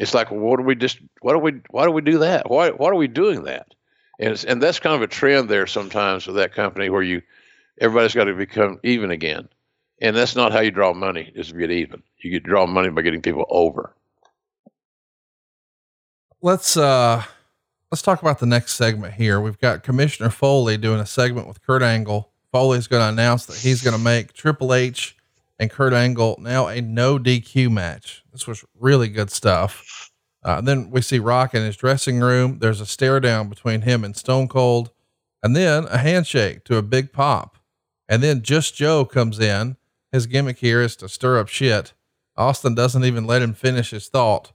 It's 0.01 0.15
like, 0.15 0.31
well, 0.31 0.41
what 0.41 0.59
do 0.59 0.63
we 0.63 0.75
just? 0.75 0.99
Why 1.23 1.33
do 1.33 1.39
we? 1.39 1.61
Why 1.71 1.85
do 1.85 1.91
we 1.91 2.03
do 2.03 2.19
that? 2.19 2.49
Why? 2.51 2.71
Why 2.71 2.91
are 2.91 2.95
we 2.95 3.09
doing 3.09 3.45
that? 3.45 3.75
And 4.21 4.45
and 4.47 4.63
that's 4.63 4.81
kind 4.81 4.95
of 4.95 5.03
a 5.03 5.07
trend 5.07 5.49
there 5.49 5.67
sometimes 5.67 6.27
with 6.27 6.37
that 6.37 6.55
company 6.55 6.89
where 6.91 7.03
you 7.03 7.23
everybody's 7.81 8.15
got 8.15 8.25
to 8.25 8.35
become 8.35 8.79
even 8.83 9.11
again. 9.11 9.49
And 10.01 10.15
that's 10.15 10.37
not 10.37 10.53
how 10.53 10.61
you 10.61 10.71
draw 10.71 10.93
money, 10.93 11.33
is 11.35 11.49
to 11.49 11.55
get 11.55 11.71
even. 11.71 12.03
You 12.19 12.31
get 12.31 12.45
draw 12.45 12.67
money 12.67 12.89
by 12.91 13.03
getting 13.03 13.23
people 13.23 13.47
over. 13.49 13.95
Let's 16.41 16.77
uh 16.77 17.25
let's 17.91 18.03
talk 18.03 18.23
about 18.23 18.39
the 18.39 18.47
next 18.47 18.75
segment 18.75 19.15
here. 19.15 19.41
We've 19.41 19.59
got 19.59 19.83
Commissioner 19.83 20.31
Foley 20.31 20.77
doing 20.77 21.01
a 21.01 21.07
segment 21.07 21.49
with 21.49 21.61
Kurt 21.63 21.83
Angle. 21.83 22.31
Foley's 22.53 22.87
going 22.87 23.03
to 23.03 23.09
announce 23.09 23.47
that 23.47 23.57
he's 23.57 23.83
going 23.83 23.97
to 23.97 24.03
make 24.03 24.33
Triple 24.33 24.73
H 24.73 25.17
and 25.59 25.71
Kurt 25.71 25.93
Angle 25.93 26.39
now 26.41 26.69
a 26.69 26.81
no 26.81 27.19
DQ 27.19 27.71
match. 27.71 28.23
This 28.33 28.47
was 28.47 28.65
really 28.79 29.09
good 29.09 29.31
stuff. 29.31 30.11
Uh, 30.45 30.61
then 30.61 30.91
we 30.91 31.03
see 31.03 31.19
Rock 31.19 31.55
in 31.55 31.63
his 31.63 31.77
dressing 31.77 32.21
room. 32.21 32.61
There's 32.61 32.81
a 32.81 32.87
stare 32.87 33.21
down 33.21 33.49
between 33.49 33.83
him 33.83 34.05
and 34.05 34.17
Stone 34.17 34.49
Cold, 34.49 34.93
and 35.43 35.55
then 35.57 35.87
a 35.87 35.99
handshake 35.99 36.65
to 36.65 36.77
a 36.77 36.83
big 36.83 37.13
pop. 37.13 37.59
And 38.09 38.23
then 38.23 38.43
just 38.43 38.75
Joe 38.75 39.05
comes 39.05 39.41
in 39.41 39.77
his 40.13 40.27
gimmick 40.27 40.59
here 40.59 40.81
is 40.81 40.97
to 40.97 41.09
stir 41.09 41.39
up 41.39 41.49
shit. 41.49 41.93
Austin 42.37 42.75
doesn't 42.75 43.05
even 43.05 43.27
let 43.27 43.43
him 43.43 43.55
finish 43.55 43.91
his 43.91 44.09
thought. 44.09 44.53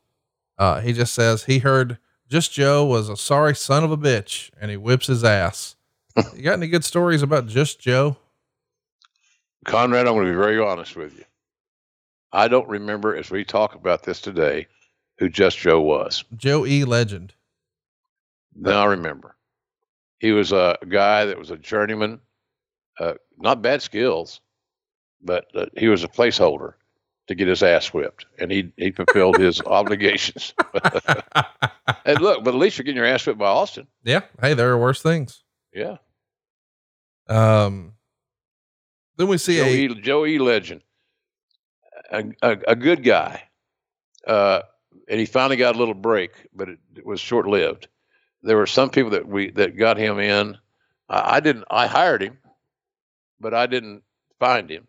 Uh, 0.58 0.82
he 0.82 0.93
just 0.93 1.14
says 1.14 1.45
he 1.45 1.60
heard 1.60 1.97
just 2.30 2.54
Joe 2.54 2.86
was 2.86 3.10
a 3.10 3.18
sorry 3.18 3.56
son 3.56 3.84
of 3.84 3.91
a 3.91 3.97
bitch 3.97 4.49
and 4.60 4.72
he 4.72 4.78
whips 4.78 5.08
his 5.08 5.24
ass. 5.24 5.76
you 6.36 6.43
got 6.43 6.54
any 6.54 6.68
good 6.68 6.86
stories 6.86 7.22
about 7.22 7.47
just 7.47 7.80
Joe? 7.80 8.18
Conrad, 9.66 10.08
I'm 10.08 10.14
going 10.14 10.26
to 10.26 10.32
be 10.32 10.38
very 10.38 10.60
honest 10.60 10.95
with 10.95 11.18
you. 11.18 11.26
I 12.32 12.47
don't 12.47 12.68
remember 12.68 13.16
as 13.16 13.30
we 13.30 13.43
talk 13.45 13.76
about 13.76 14.04
this 14.04 14.20
today 14.20 14.68
who 15.20 15.30
Just 15.30 15.60
Joe 15.60 15.80
was. 15.82 16.24
Joe 16.36 16.66
E. 16.66 16.84
Legend. 16.84 17.34
Now 18.56 18.82
I 18.82 18.86
remember. 18.86 19.36
He 20.20 20.32
was 20.32 20.51
a 20.51 20.78
guy 20.88 21.26
that 21.26 21.38
was 21.38 21.51
a 21.51 21.58
journeyman, 21.58 22.20
uh, 22.99 23.14
not 23.38 23.62
bad 23.62 23.82
skills, 23.82 24.41
but 25.24 25.45
uh, 25.55 25.65
he 25.78 25.88
was 25.88 26.03
a 26.03 26.07
placeholder 26.07 26.74
to 27.28 27.36
get 27.36 27.47
his 27.47 27.63
ass 27.63 27.93
whipped, 27.93 28.26
and 28.39 28.51
he 28.51 28.71
he 28.78 28.91
fulfilled 28.91 29.38
his 29.38 29.61
obligations. 29.65 30.53
and 32.05 32.19
look, 32.19 32.43
but 32.43 32.53
at 32.53 32.59
least 32.59 32.78
you're 32.78 32.84
getting 32.84 32.97
your 32.97 33.05
ass 33.05 33.26
whipped 33.26 33.39
by 33.39 33.47
Austin. 33.47 33.88
Yeah. 34.03 34.21
Hey, 34.41 34.53
there 34.53 34.71
are 34.71 34.78
worse 34.78 35.01
things. 35.01 35.43
Yeah. 35.74 35.97
Um, 37.28 37.93
then 39.17 39.28
we 39.28 39.38
see 39.38 39.57
Joe 39.57 39.63
a 39.63 39.76
E. 39.76 40.01
Joe 40.01 40.26
E. 40.26 40.39
Legend, 40.39 40.82
a, 42.11 42.26
a, 42.41 42.57
a 42.69 42.76
good 42.76 43.03
guy, 43.03 43.43
uh, 44.28 44.61
and 45.07 45.19
he 45.19 45.26
finally 45.26 45.55
got 45.55 45.76
a 45.76 45.80
little 45.80 45.93
break, 45.93 46.32
but 46.53 46.69
it, 46.69 46.80
it 46.95 47.05
was 47.05 47.19
short 47.19 47.47
lived. 47.47 47.88
There 48.41 48.57
were 48.57 48.67
some 48.67 48.89
people 48.89 49.11
that 49.11 49.28
we 49.28 49.51
that 49.51 49.78
got 49.78 49.97
him 49.97 50.19
in. 50.19 50.57
I, 51.07 51.36
I 51.36 51.39
didn't. 51.39 51.65
I 51.71 51.88
hired 51.88 52.21
him, 52.21 52.38
but 53.39 53.53
I 53.53 53.67
didn't 53.67 54.03
find 54.39 54.69
him, 54.69 54.88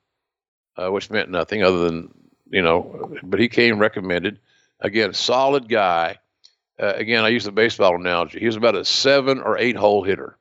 uh, 0.77 0.91
which 0.91 1.11
meant 1.11 1.31
nothing 1.31 1.63
other 1.63 1.79
than 1.79 2.13
you 2.51 2.63
know. 2.63 3.17
But 3.23 3.41
he 3.41 3.49
came 3.49 3.79
recommended. 3.79 4.39
Again, 4.81 5.13
solid 5.15 5.69
guy. 5.69 6.19
Uh, 6.79 6.93
again, 6.95 7.25
I 7.25 7.29
use 7.29 7.45
the 7.45 7.53
baseball 7.53 7.95
analogy. 7.95 8.41
He 8.41 8.47
was 8.47 8.57
about 8.57 8.75
a 8.75 8.85
seven 8.85 9.41
or 9.41 9.57
eight 9.59 9.77
hole 9.77 10.03
hitter. 10.03 10.37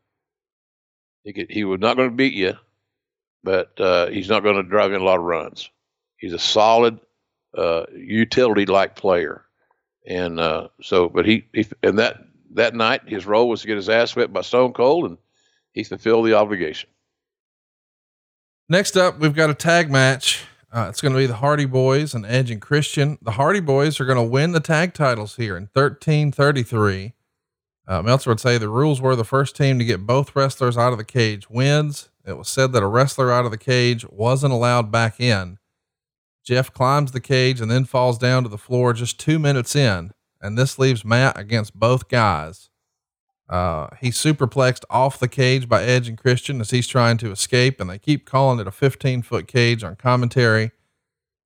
He 1.23 1.31
could, 1.33 1.49
he 1.49 1.63
was 1.63 1.79
not 1.79 1.95
going 1.95 2.09
to 2.09 2.15
beat 2.15 2.33
you, 2.33 2.55
but 3.43 3.79
uh, 3.79 4.07
he's 4.07 4.29
not 4.29 4.43
going 4.43 4.55
to 4.55 4.63
drive 4.63 4.91
in 4.91 5.01
a 5.01 5.05
lot 5.05 5.19
of 5.19 5.23
runs. 5.23 5.69
He's 6.17 6.33
a 6.33 6.39
solid 6.39 6.99
uh, 7.55 7.85
utility 7.95 8.65
like 8.65 8.95
player, 8.95 9.43
and 10.07 10.39
uh, 10.39 10.69
so 10.81 11.07
but 11.09 11.25
he, 11.25 11.45
he 11.53 11.67
and 11.83 11.99
that 11.99 12.17
that 12.51 12.73
night 12.73 13.01
his 13.07 13.25
role 13.25 13.47
was 13.47 13.61
to 13.61 13.67
get 13.67 13.77
his 13.77 13.89
ass 13.89 14.15
whipped 14.15 14.33
by 14.33 14.41
Stone 14.41 14.73
Cold, 14.73 15.05
and 15.05 15.17
he 15.71 15.83
fulfilled 15.83 16.25
the 16.25 16.33
obligation. 16.33 16.89
Next 18.69 18.95
up, 18.95 19.19
we've 19.19 19.35
got 19.35 19.49
a 19.49 19.53
tag 19.53 19.91
match. 19.91 20.45
Uh, 20.71 20.87
it's 20.89 21.01
going 21.01 21.13
to 21.13 21.19
be 21.19 21.25
the 21.25 21.35
Hardy 21.35 21.65
Boys 21.65 22.13
and 22.13 22.25
Edge 22.25 22.49
and 22.49 22.61
Christian. 22.61 23.17
The 23.21 23.31
Hardy 23.31 23.59
Boys 23.59 23.99
are 23.99 24.05
going 24.05 24.17
to 24.17 24.23
win 24.23 24.53
the 24.53 24.61
tag 24.61 24.93
titles 24.93 25.35
here 25.35 25.57
in 25.57 25.63
1333. 25.73 27.13
Uh, 27.85 28.01
Meltzer 28.01 28.29
would 28.29 28.39
say 28.39 28.57
the 28.57 28.69
rules 28.69 29.01
were 29.01 29.17
the 29.17 29.25
first 29.25 29.57
team 29.57 29.77
to 29.79 29.85
get 29.85 30.07
both 30.07 30.33
wrestlers 30.33 30.77
out 30.77 30.93
of 30.93 30.97
the 30.97 31.03
cage 31.03 31.49
wins. 31.49 32.09
It 32.25 32.37
was 32.37 32.47
said 32.47 32.71
that 32.71 32.83
a 32.83 32.87
wrestler 32.87 33.31
out 33.31 33.43
of 33.43 33.51
the 33.51 33.57
cage 33.57 34.05
wasn't 34.09 34.53
allowed 34.53 34.91
back 34.91 35.19
in. 35.19 35.59
Jeff 36.45 36.71
climbs 36.73 37.11
the 37.11 37.19
cage 37.19 37.59
and 37.59 37.69
then 37.69 37.83
falls 37.83 38.17
down 38.17 38.43
to 38.43 38.49
the 38.49 38.57
floor 38.57 38.93
just 38.93 39.19
two 39.19 39.39
minutes 39.39 39.75
in, 39.75 40.11
and 40.41 40.57
this 40.57 40.79
leaves 40.79 41.03
Matt 41.03 41.37
against 41.37 41.77
both 41.77 42.07
guys. 42.07 42.69
Uh, 43.49 43.87
he's 43.99 44.17
superplexed 44.17 44.83
off 44.89 45.19
the 45.19 45.27
cage 45.27 45.67
by 45.67 45.83
Edge 45.83 46.07
and 46.07 46.17
Christian 46.17 46.61
as 46.61 46.71
he's 46.71 46.87
trying 46.87 47.17
to 47.17 47.31
escape, 47.31 47.79
and 47.79 47.89
they 47.89 47.99
keep 47.99 48.25
calling 48.25 48.59
it 48.59 48.67
a 48.67 48.71
15 48.71 49.21
foot 49.21 49.47
cage 49.47 49.83
on 49.83 49.95
commentary. 49.95 50.71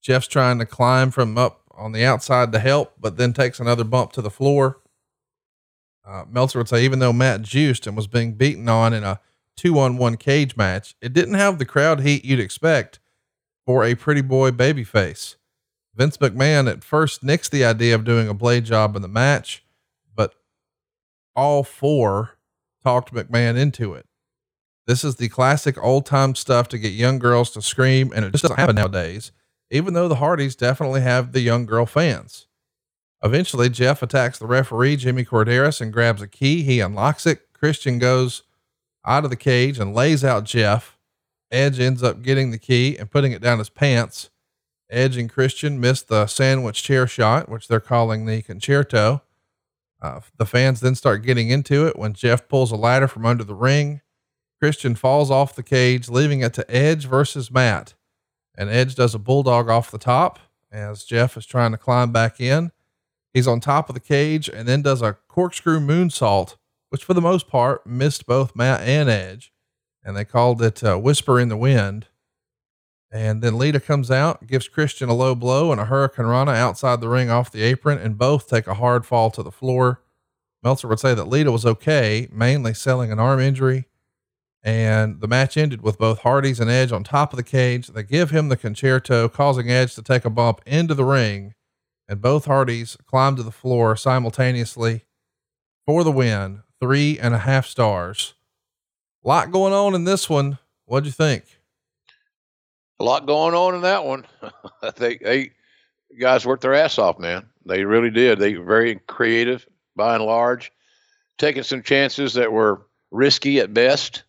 Jeff's 0.01 0.27
trying 0.27 0.59
to 0.59 0.65
climb 0.65 1.11
from 1.11 1.37
up 1.37 1.63
on 1.71 1.91
the 1.91 2.05
outside 2.05 2.51
to 2.51 2.59
help, 2.59 2.93
but 2.99 3.17
then 3.17 3.33
takes 3.33 3.59
another 3.59 3.83
bump 3.83 4.11
to 4.13 4.21
the 4.21 4.29
floor. 4.29 4.79
Uh, 6.05 6.23
Meltzer 6.29 6.59
would 6.59 6.69
say, 6.69 6.85
even 6.85 6.99
though 6.99 7.11
Matt 7.11 7.41
juiced 7.41 7.85
and 7.85 7.97
was 7.97 8.07
being 8.07 8.33
beaten 8.33 8.69
on 8.69 8.93
in 8.93 9.03
a 9.03 9.19
two 9.57 9.77
on 9.79 9.97
one 9.97 10.15
cage 10.15 10.55
match, 10.55 10.95
it 11.01 11.11
didn't 11.11 11.33
have 11.33 11.57
the 11.57 11.65
crowd 11.65 12.01
heat 12.01 12.23
you'd 12.23 12.39
expect 12.39 12.99
for 13.65 13.83
a 13.83 13.95
pretty 13.95 14.21
boy 14.21 14.51
babyface. 14.51 15.35
Vince 15.93 16.17
McMahon 16.17 16.71
at 16.71 16.83
first 16.83 17.23
nixed 17.23 17.49
the 17.49 17.65
idea 17.65 17.95
of 17.95 18.05
doing 18.05 18.29
a 18.29 18.33
blade 18.33 18.63
job 18.63 18.95
in 18.95 19.01
the 19.01 19.07
match, 19.07 19.65
all 21.37 21.63
four 21.63 22.31
talked 22.83 23.13
McMahon 23.13 23.57
into 23.57 23.93
it. 23.93 24.05
This 24.87 25.03
is 25.03 25.17
the 25.17 25.29
classic 25.29 25.81
old 25.81 26.05
time 26.05 26.35
stuff 26.35 26.67
to 26.69 26.77
get 26.77 26.93
young 26.93 27.19
girls 27.19 27.51
to 27.51 27.61
scream, 27.61 28.11
and 28.15 28.25
it 28.25 28.31
just 28.31 28.41
doesn't 28.41 28.57
happen 28.57 28.75
nowadays, 28.75 29.31
even 29.69 29.93
though 29.93 30.07
the 30.07 30.15
Hardys 30.15 30.55
definitely 30.55 31.01
have 31.01 31.31
the 31.31 31.41
young 31.41 31.65
girl 31.65 31.85
fans. 31.85 32.47
Eventually, 33.23 33.69
Jeff 33.69 34.01
attacks 34.01 34.39
the 34.39 34.47
referee, 34.47 34.95
Jimmy 34.95 35.25
Korderas, 35.25 35.81
and 35.81 35.93
grabs 35.93 36.21
a 36.21 36.27
key. 36.27 36.63
He 36.63 36.79
unlocks 36.79 37.25
it. 37.25 37.51
Christian 37.53 37.99
goes 37.99 38.43
out 39.05 39.23
of 39.23 39.29
the 39.29 39.35
cage 39.35 39.79
and 39.79 39.93
lays 39.93 40.23
out 40.23 40.43
Jeff. 40.43 40.97
Edge 41.51 41.79
ends 41.79 42.03
up 42.03 42.21
getting 42.21 42.51
the 42.51 42.59
key 42.59 42.97
and 42.97 43.11
putting 43.11 43.31
it 43.31 43.41
down 43.41 43.59
his 43.59 43.69
pants. 43.69 44.29
Edge 44.89 45.17
and 45.17 45.29
Christian 45.29 45.79
miss 45.79 46.01
the 46.01 46.27
sandwich 46.27 46.81
chair 46.83 47.07
shot, 47.07 47.49
which 47.49 47.67
they're 47.67 47.79
calling 47.79 48.25
the 48.25 48.41
con-chair-to. 48.41 49.21
Uh, 50.01 50.19
the 50.37 50.45
fans 50.45 50.79
then 50.79 50.95
start 50.95 51.23
getting 51.23 51.49
into 51.49 51.87
it 51.87 51.97
when 51.97 52.13
Jeff 52.13 52.47
pulls 52.47 52.71
a 52.71 52.75
ladder 52.75 53.07
from 53.07 53.25
under 53.25 53.43
the 53.43 53.55
ring. 53.55 54.01
Christian 54.59 54.95
falls 54.95 55.29
off 55.31 55.55
the 55.55 55.63
cage, 55.63 56.09
leaving 56.09 56.41
it 56.41 56.53
to 56.55 56.65
Edge 56.75 57.05
versus 57.05 57.51
Matt. 57.51 57.93
And 58.55 58.69
Edge 58.69 58.95
does 58.95 59.13
a 59.13 59.19
bulldog 59.19 59.69
off 59.69 59.91
the 59.91 59.97
top 59.97 60.39
as 60.71 61.03
Jeff 61.03 61.37
is 61.37 61.45
trying 61.45 61.71
to 61.71 61.77
climb 61.77 62.11
back 62.11 62.39
in. 62.39 62.71
He's 63.33 63.47
on 63.47 63.59
top 63.59 63.89
of 63.89 63.93
the 63.93 63.99
cage 63.99 64.49
and 64.49 64.67
then 64.67 64.81
does 64.81 65.01
a 65.01 65.17
corkscrew 65.27 65.79
moonsault, 65.79 66.55
which 66.89 67.03
for 67.03 67.13
the 67.13 67.21
most 67.21 67.47
part 67.47 67.85
missed 67.85 68.25
both 68.25 68.55
Matt 68.55 68.81
and 68.81 69.09
Edge. 69.09 69.51
And 70.03 70.15
they 70.15 70.25
called 70.25 70.61
it 70.61 70.83
uh, 70.83 70.97
Whisper 70.97 71.39
in 71.39 71.49
the 71.49 71.57
Wind. 71.57 72.07
And 73.11 73.41
then 73.41 73.57
Lita 73.57 73.79
comes 73.79 74.11
out, 74.11 74.47
gives 74.47 74.67
Christian 74.67 75.07
a 75.07 75.13
low 75.13 75.33
blow 75.33 75.71
and 75.71 75.79
a 75.79 75.85
hurricanrana 75.85 76.55
outside 76.55 76.99
the 76.99 77.07
ring 77.07 77.29
off 77.29 77.51
the 77.51 77.63
apron, 77.63 77.97
and 77.99 78.17
both 78.17 78.49
take 78.49 78.67
a 78.67 78.73
hard 78.73 79.05
fall 79.05 79.31
to 79.31 79.41
the 79.41 79.51
floor. 79.51 80.01
Meltzer 80.61 80.87
would 80.87 80.99
say 80.99 81.13
that 81.13 81.27
Lita 81.27 81.51
was 81.51 81.65
okay, 81.65 82.27
mainly 82.31 82.73
selling 82.73 83.11
an 83.11 83.19
arm 83.19 83.39
injury. 83.39 83.85
And 84.63 85.21
the 85.21 85.27
match 85.27 85.55
ended 85.55 85.81
with 85.81 85.97
both 85.97 86.19
Hardys 86.19 86.59
and 86.59 86.69
Edge 86.69 86.91
on 86.91 87.03
top 87.05 87.31
of 87.31 87.37
the 87.37 87.43
cage. 87.43 87.87
They 87.87 88.03
give 88.03 88.31
him 88.31 88.49
the 88.49 88.57
con-chair-to, 88.57 89.29
causing 89.29 89.71
Edge 89.71 89.95
to 89.95 90.01
take 90.01 90.25
a 90.25 90.29
bump 90.29 90.61
into 90.65 90.93
the 90.93 91.05
ring. 91.05 91.53
And 92.09 92.21
both 92.21 92.45
Hardys 92.45 92.97
climb 93.05 93.37
to 93.37 93.43
the 93.43 93.51
floor 93.51 93.95
simultaneously 93.95 95.05
for 95.85 96.03
the 96.03 96.11
win. 96.11 96.63
Three 96.81 97.17
and 97.17 97.33
a 97.33 97.39
half 97.39 97.65
stars. 97.65 98.33
A 99.23 99.27
lot 99.27 99.51
going 99.51 99.73
on 99.73 99.95
in 99.95 100.03
this 100.03 100.29
one. 100.29 100.57
What'd 100.85 101.05
you 101.05 101.11
think? 101.11 101.56
A 102.99 103.03
lot 103.03 103.27
going 103.27 103.53
on 103.53 103.75
in 103.75 103.81
that 103.81 104.05
one. 104.05 104.25
they 104.97 105.17
they 105.17 105.51
guys 106.19 106.45
worked 106.45 106.63
their 106.63 106.73
ass 106.73 106.97
off, 106.97 107.19
man. 107.19 107.45
They 107.65 107.83
really 107.83 108.09
did. 108.09 108.39
They 108.39 108.55
were 108.55 108.65
very 108.65 108.95
creative 109.07 109.67
by 109.95 110.15
and 110.15 110.23
large, 110.23 110.71
taking 111.37 111.63
some 111.63 111.83
chances 111.83 112.33
that 112.33 112.51
were 112.51 112.87
risky 113.11 113.59
at 113.59 113.73
best, 113.73 114.23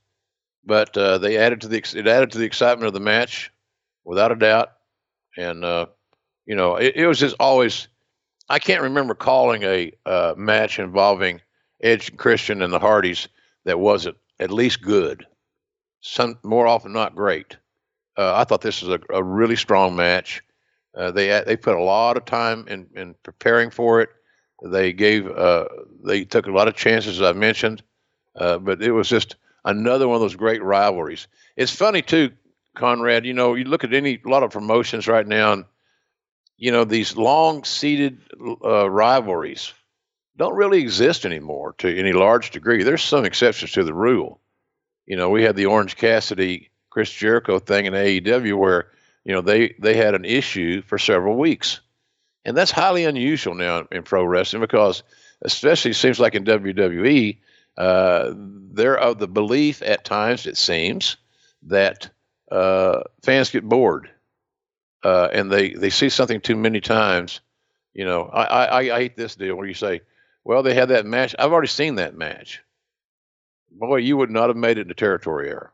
but 0.64 0.96
uh, 0.96 1.18
they 1.18 1.38
added 1.38 1.60
to 1.62 1.68
the 1.68 1.78
it 1.78 2.06
added 2.06 2.32
to 2.32 2.38
the 2.38 2.44
excitement 2.44 2.88
of 2.88 2.94
the 2.94 3.00
match, 3.00 3.50
without 4.04 4.32
a 4.32 4.36
doubt. 4.36 4.72
And 5.36 5.64
uh, 5.64 5.86
you 6.46 6.56
know, 6.56 6.76
it, 6.76 6.96
it, 6.96 7.06
was 7.06 7.18
just 7.18 7.36
always. 7.38 7.88
I 8.48 8.58
can't 8.58 8.82
remember 8.82 9.14
calling 9.14 9.62
a 9.62 9.92
uh, 10.06 10.34
match 10.36 10.78
involving 10.78 11.42
Edge 11.82 12.08
and 12.08 12.18
Christian 12.18 12.62
and 12.62 12.72
the 12.72 12.78
Hardys 12.78 13.28
that 13.64 13.78
wasn't 13.78 14.16
at 14.40 14.50
least 14.50 14.82
good. 14.82 15.26
Some 16.00 16.38
more 16.42 16.66
often 16.66 16.92
not 16.92 17.14
great. 17.14 17.56
Uh, 18.18 18.34
I 18.34 18.42
thought 18.42 18.62
this 18.62 18.82
was 18.82 18.98
a, 18.98 19.14
a 19.14 19.22
really 19.22 19.54
strong 19.54 19.94
match. 19.94 20.42
Uh, 20.96 21.12
they 21.12 21.28
they 21.46 21.56
put 21.56 21.76
a 21.76 21.82
lot 21.82 22.16
of 22.16 22.24
time 22.24 22.66
in, 22.66 22.88
in 22.96 23.14
preparing 23.22 23.70
for 23.70 24.00
it. 24.00 24.08
They 24.64 24.92
gave 24.92 25.30
uh, 25.30 25.66
they 26.04 26.24
took 26.24 26.48
a 26.48 26.50
lot 26.50 26.66
of 26.66 26.74
chances, 26.74 27.20
as 27.20 27.22
I 27.22 27.32
mentioned, 27.32 27.82
uh, 28.34 28.58
but 28.58 28.82
it 28.82 28.90
was 28.90 29.08
just 29.08 29.36
another 29.64 30.08
one 30.08 30.16
of 30.16 30.20
those 30.20 30.34
great 30.34 30.62
rivalries. 30.62 31.28
It's 31.56 31.72
funny 31.72 32.02
too, 32.02 32.32
Conrad. 32.74 33.24
You 33.24 33.34
know, 33.34 33.54
you 33.54 33.64
look 33.64 33.84
at 33.84 33.94
any 33.94 34.20
lot 34.24 34.42
of 34.42 34.50
promotions 34.50 35.06
right 35.06 35.26
now, 35.26 35.52
and 35.52 35.64
you 36.56 36.72
know 36.72 36.84
these 36.84 37.16
long 37.16 37.62
seated 37.62 38.20
uh, 38.64 38.90
rivalries 38.90 39.72
don't 40.36 40.56
really 40.56 40.80
exist 40.80 41.24
anymore 41.24 41.76
to 41.78 41.96
any 41.96 42.12
large 42.12 42.50
degree. 42.50 42.82
There's 42.82 43.02
some 43.02 43.24
exceptions 43.24 43.70
to 43.72 43.84
the 43.84 43.94
rule. 43.94 44.40
You 45.06 45.16
know, 45.16 45.30
we 45.30 45.44
had 45.44 45.54
the 45.54 45.66
Orange 45.66 45.96
Cassidy 45.96 46.70
Chris 46.98 47.12
Jericho 47.12 47.60
thing 47.60 47.86
in 47.86 47.92
AEW 47.92 48.58
where 48.58 48.88
you 49.24 49.32
know 49.32 49.40
they 49.40 49.72
they 49.78 49.94
had 49.94 50.16
an 50.16 50.24
issue 50.24 50.82
for 50.82 50.98
several 50.98 51.36
weeks, 51.38 51.78
and 52.44 52.56
that's 52.56 52.72
highly 52.72 53.04
unusual 53.04 53.54
now 53.54 53.86
in 53.92 54.02
pro 54.02 54.24
wrestling 54.24 54.62
because 54.62 55.04
especially 55.42 55.92
seems 55.92 56.18
like 56.18 56.34
in 56.34 56.42
WWE 56.42 57.38
uh, 57.76 58.32
they're 58.34 58.98
of 58.98 59.20
the 59.20 59.28
belief 59.28 59.80
at 59.80 60.04
times 60.04 60.48
it 60.48 60.56
seems 60.56 61.18
that 61.62 62.10
uh, 62.50 63.02
fans 63.22 63.50
get 63.50 63.62
bored 63.62 64.10
uh, 65.04 65.28
and 65.32 65.52
they 65.52 65.74
they 65.74 65.90
see 65.90 66.08
something 66.08 66.40
too 66.40 66.56
many 66.56 66.80
times. 66.80 67.38
You 67.94 68.06
know, 68.06 68.24
I, 68.24 68.42
I 68.42 68.96
I 68.96 68.98
hate 68.98 69.16
this 69.16 69.36
deal 69.36 69.54
where 69.54 69.68
you 69.68 69.74
say, 69.74 70.00
well, 70.42 70.64
they 70.64 70.74
had 70.74 70.88
that 70.88 71.06
match. 71.06 71.36
I've 71.38 71.52
already 71.52 71.68
seen 71.68 71.94
that 71.94 72.16
match. 72.16 72.60
Boy, 73.70 73.98
you 73.98 74.16
would 74.16 74.32
not 74.32 74.48
have 74.48 74.56
made 74.56 74.78
it 74.78 74.80
in 74.80 74.88
the 74.88 74.94
territory 74.94 75.48
era 75.48 75.70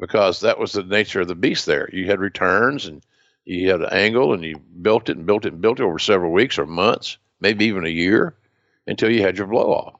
because 0.00 0.40
that 0.40 0.58
was 0.58 0.72
the 0.72 0.82
nature 0.84 1.20
of 1.20 1.28
the 1.28 1.34
beast 1.34 1.66
there. 1.66 1.88
You 1.92 2.06
had 2.06 2.20
returns 2.20 2.86
and 2.86 3.02
You 3.44 3.70
had 3.70 3.80
an 3.82 3.92
angle 3.92 4.32
and 4.34 4.44
you 4.44 4.56
built 4.58 5.08
it 5.08 5.16
and 5.16 5.26
built 5.26 5.44
it 5.46 5.52
and 5.52 5.62
built 5.62 5.80
it 5.80 5.84
over 5.84 5.98
several 5.98 6.32
weeks 6.32 6.58
or 6.58 6.66
months, 6.66 7.18
maybe 7.40 7.64
even 7.66 7.84
a 7.84 7.90
year, 7.90 8.34
until 8.86 9.10
you 9.10 9.22
had 9.22 9.36
your 9.38 9.48
blow 9.48 9.72
off. 9.72 9.94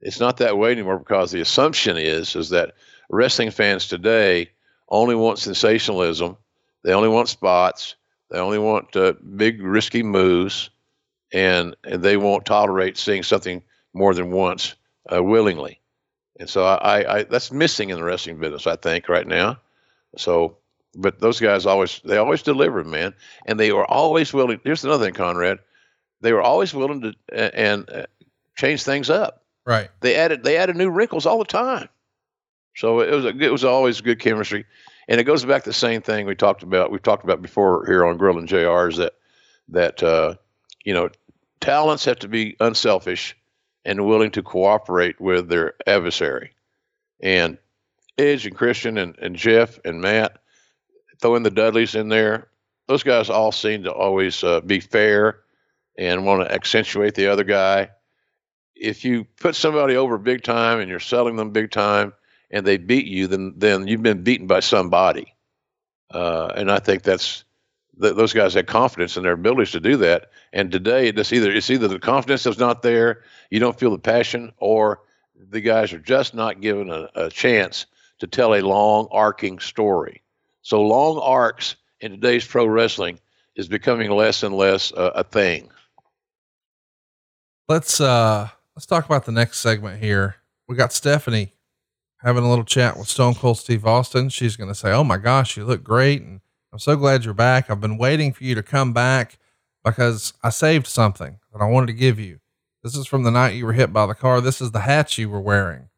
It's 0.00 0.20
not 0.20 0.38
that 0.38 0.56
way 0.58 0.72
anymore 0.72 0.98
because 0.98 1.30
the 1.32 1.40
assumption 1.40 1.96
is 1.96 2.36
is 2.36 2.50
that 2.50 2.74
wrestling 3.10 3.50
fans 3.50 3.88
today 3.88 4.50
only 4.88 5.14
want 5.14 5.38
sensationalism. 5.38 6.36
They 6.84 6.92
only 6.92 7.08
want 7.08 7.28
spots. 7.28 7.96
They 8.30 8.38
only 8.38 8.58
want 8.58 8.96
uh, 8.96 9.14
big 9.36 9.62
risky 9.62 10.02
moves, 10.02 10.70
and, 11.32 11.76
and 11.84 12.02
they 12.02 12.16
won't 12.16 12.46
tolerate 12.46 12.96
seeing 12.96 13.22
something 13.24 13.62
more 13.94 14.14
than 14.14 14.30
once 14.30 14.74
uh, 15.12 15.22
willingly. 15.22 15.79
And 16.40 16.48
so 16.48 16.64
I, 16.64 17.18
I, 17.18 17.22
that's 17.24 17.52
missing 17.52 17.90
in 17.90 17.96
the 17.96 18.02
wrestling 18.02 18.38
business, 18.38 18.66
I 18.66 18.76
think, 18.76 19.10
right 19.10 19.26
now. 19.26 19.58
So, 20.16 20.56
but 20.94 21.20
those 21.20 21.38
guys 21.38 21.66
always 21.66 22.00
they 22.02 22.16
always 22.16 22.42
delivered, 22.42 22.86
man, 22.86 23.12
and 23.44 23.60
they 23.60 23.72
were 23.72 23.88
always 23.88 24.32
willing. 24.32 24.58
Here's 24.64 24.82
another 24.82 25.04
thing, 25.04 25.12
Conrad. 25.12 25.58
They 26.22 26.32
were 26.32 26.40
always 26.40 26.72
willing 26.72 27.02
to 27.02 27.14
uh, 27.30 27.50
and 27.52 27.90
uh, 27.90 28.06
change 28.56 28.82
things 28.82 29.10
up. 29.10 29.44
Right. 29.66 29.90
They 30.00 30.16
added 30.16 30.42
they 30.42 30.56
added 30.56 30.76
new 30.76 30.88
wrinkles 30.88 31.26
all 31.26 31.38
the 31.38 31.44
time. 31.44 31.90
So 32.74 33.00
it 33.00 33.12
was 33.12 33.26
a, 33.26 33.38
it 33.38 33.52
was 33.52 33.62
always 33.62 34.00
good 34.00 34.18
chemistry, 34.18 34.64
and 35.08 35.20
it 35.20 35.24
goes 35.24 35.44
back 35.44 35.64
to 35.64 35.70
the 35.70 35.74
same 35.74 36.00
thing 36.00 36.24
we 36.24 36.34
talked 36.34 36.62
about. 36.62 36.90
We've 36.90 37.02
talked 37.02 37.22
about 37.22 37.42
before 37.42 37.84
here 37.86 38.06
on 38.06 38.16
Grilling 38.16 38.46
JR. 38.46 38.88
Is 38.88 38.96
that 38.96 39.12
that 39.68 40.02
uh, 40.02 40.36
you 40.86 40.94
know 40.94 41.10
talents 41.60 42.06
have 42.06 42.20
to 42.20 42.28
be 42.28 42.56
unselfish 42.60 43.36
and 43.84 44.06
willing 44.06 44.30
to 44.32 44.42
cooperate 44.42 45.20
with 45.20 45.48
their 45.48 45.74
adversary. 45.86 46.52
And 47.22 47.58
Edge 48.18 48.46
and 48.46 48.56
Christian 48.56 48.98
and, 48.98 49.16
and 49.18 49.36
Jeff 49.36 49.78
and 49.84 50.00
Matt, 50.00 50.38
throwing 51.20 51.42
the 51.42 51.50
Dudleys 51.50 51.94
in 51.94 52.08
there, 52.08 52.48
those 52.86 53.02
guys 53.02 53.30
all 53.30 53.52
seem 53.52 53.84
to 53.84 53.92
always 53.92 54.42
uh, 54.42 54.60
be 54.60 54.80
fair 54.80 55.40
and 55.96 56.26
want 56.26 56.42
to 56.42 56.52
accentuate 56.52 57.14
the 57.14 57.28
other 57.28 57.44
guy. 57.44 57.90
If 58.74 59.04
you 59.04 59.24
put 59.38 59.54
somebody 59.54 59.96
over 59.96 60.18
big 60.18 60.42
time 60.42 60.80
and 60.80 60.88
you're 60.88 61.00
selling 61.00 61.36
them 61.36 61.50
big 61.50 61.70
time 61.70 62.12
and 62.50 62.66
they 62.66 62.78
beat 62.78 63.06
you, 63.06 63.26
then 63.26 63.54
then 63.56 63.86
you've 63.86 64.02
been 64.02 64.24
beaten 64.24 64.46
by 64.46 64.60
somebody. 64.60 65.34
Uh, 66.10 66.52
and 66.56 66.70
I 66.70 66.78
think 66.80 67.02
that's 67.02 67.44
th- 68.00 68.16
those 68.16 68.32
guys 68.32 68.54
had 68.54 68.66
confidence 68.66 69.16
in 69.16 69.22
their 69.22 69.32
abilities 69.32 69.72
to 69.72 69.80
do 69.80 69.96
that. 69.98 70.30
And 70.52 70.70
today, 70.70 71.08
it's 71.08 71.32
either 71.32 71.50
it's 71.50 71.70
either 71.70 71.88
the 71.88 71.98
confidence 71.98 72.46
is 72.46 72.58
not 72.58 72.82
there, 72.82 73.22
you 73.50 73.60
don't 73.60 73.78
feel 73.78 73.90
the 73.90 73.98
passion, 73.98 74.52
or 74.58 75.00
the 75.34 75.60
guys 75.60 75.92
are 75.92 75.98
just 75.98 76.34
not 76.34 76.60
given 76.60 76.90
a, 76.90 77.08
a 77.14 77.30
chance 77.30 77.86
to 78.18 78.26
tell 78.26 78.54
a 78.54 78.60
long 78.60 79.08
arcing 79.10 79.58
story. 79.58 80.22
So 80.62 80.82
long 80.82 81.18
arcs 81.18 81.76
in 82.00 82.12
today's 82.12 82.46
pro 82.46 82.66
wrestling 82.66 83.18
is 83.56 83.68
becoming 83.68 84.10
less 84.10 84.42
and 84.42 84.54
less 84.54 84.92
uh, 84.92 85.12
a 85.14 85.24
thing. 85.24 85.70
Let's 87.68 88.00
uh 88.00 88.48
let's 88.74 88.86
talk 88.86 89.04
about 89.04 89.26
the 89.26 89.32
next 89.32 89.60
segment 89.60 90.02
here. 90.02 90.36
We 90.68 90.76
got 90.76 90.92
Stephanie 90.92 91.54
having 92.18 92.44
a 92.44 92.48
little 92.48 92.64
chat 92.64 92.96
with 92.96 93.08
Stone 93.08 93.34
Cold 93.34 93.58
Steve 93.58 93.86
Austin. 93.86 94.28
She's 94.28 94.56
going 94.56 94.68
to 94.68 94.74
say, 94.74 94.90
"Oh 94.92 95.04
my 95.04 95.16
gosh, 95.16 95.56
you 95.56 95.64
look 95.64 95.82
great," 95.82 96.22
and 96.22 96.40
I'm 96.72 96.78
so 96.78 96.96
glad 96.96 97.24
you're 97.24 97.34
back. 97.34 97.68
I've 97.68 97.80
been 97.80 97.98
waiting 97.98 98.32
for 98.32 98.44
you 98.44 98.54
to 98.54 98.62
come 98.62 98.92
back 98.92 99.38
because 99.84 100.34
I 100.42 100.50
saved 100.50 100.86
something 100.86 101.38
that 101.52 101.62
I 101.62 101.66
wanted 101.66 101.88
to 101.88 101.92
give 101.94 102.18
you. 102.18 102.40
This 102.82 102.96
is 102.96 103.06
from 103.06 103.24
the 103.24 103.30
night 103.30 103.54
you 103.54 103.66
were 103.66 103.72
hit 103.72 103.92
by 103.92 104.06
the 104.06 104.14
car. 104.14 104.40
This 104.40 104.60
is 104.60 104.70
the 104.70 104.80
hat 104.80 105.18
you 105.18 105.28
were 105.28 105.40
wearing. 105.40 105.88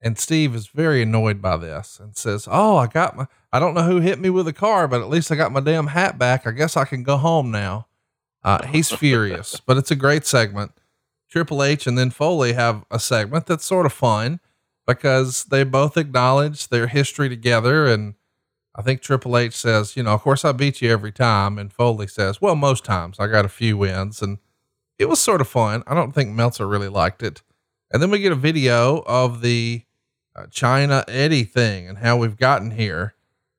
And 0.00 0.18
Steve 0.18 0.54
is 0.54 0.66
very 0.66 1.02
annoyed 1.02 1.40
by 1.40 1.56
this 1.56 1.98
and 1.98 2.14
says, 2.16 2.46
Oh, 2.50 2.76
I 2.76 2.86
got 2.86 3.16
my, 3.16 3.26
I 3.50 3.58
don't 3.58 3.72
know 3.72 3.84
who 3.84 4.00
hit 4.00 4.18
me 4.18 4.28
with 4.28 4.44
the 4.44 4.52
car, 4.52 4.86
but 4.86 5.00
at 5.00 5.08
least 5.08 5.32
I 5.32 5.34
got 5.34 5.50
my 5.50 5.60
damn 5.60 5.88
hat 5.88 6.18
back. 6.18 6.46
I 6.46 6.50
guess 6.50 6.76
I 6.76 6.84
can 6.84 7.02
go 7.02 7.16
home 7.16 7.50
now. 7.50 7.86
Uh, 8.42 8.66
he's 8.66 8.90
furious, 8.94 9.60
but 9.64 9.78
it's 9.78 9.90
a 9.90 9.96
great 9.96 10.26
segment. 10.26 10.72
Triple 11.30 11.62
H 11.62 11.86
and 11.86 11.96
then 11.96 12.10
Foley 12.10 12.52
have 12.52 12.84
a 12.90 13.00
segment 13.00 13.46
that's 13.46 13.64
sort 13.64 13.86
of 13.86 13.92
fun 13.92 14.40
because 14.86 15.44
they 15.44 15.64
both 15.64 15.96
acknowledge 15.96 16.68
their 16.68 16.86
history 16.86 17.30
together 17.30 17.86
and 17.86 18.14
I 18.76 18.82
think 18.82 19.00
Triple 19.00 19.38
H 19.38 19.54
says, 19.54 19.96
you 19.96 20.02
know, 20.02 20.14
of 20.14 20.22
course 20.22 20.44
I 20.44 20.52
beat 20.52 20.82
you 20.82 20.90
every 20.90 21.12
time. 21.12 21.58
And 21.58 21.72
Foley 21.72 22.08
says, 22.08 22.40
well, 22.40 22.56
most 22.56 22.84
times 22.84 23.20
I 23.20 23.28
got 23.28 23.44
a 23.44 23.48
few 23.50 23.76
wins 23.76 24.20
and 24.20 24.38
it 24.98 25.08
was 25.08 25.20
sort 25.20 25.40
of 25.40 25.48
fun. 25.48 25.82
I 25.86 25.94
don't 25.94 26.12
think 26.12 26.30
Meltzer 26.30 26.66
really 26.66 26.88
liked 26.88 27.22
it. 27.22 27.42
And 27.92 28.02
then 28.02 28.10
we 28.10 28.18
get 28.18 28.32
a 28.32 28.36
video 28.36 29.02
of 29.06 29.40
the 29.40 29.82
uh, 30.34 30.46
Chyna 30.46 31.04
Eddie 31.06 31.44
thing 31.44 31.88
and 31.88 31.98
how 31.98 32.16
we've 32.16 32.36
gotten 32.36 32.72
here. 32.72 33.14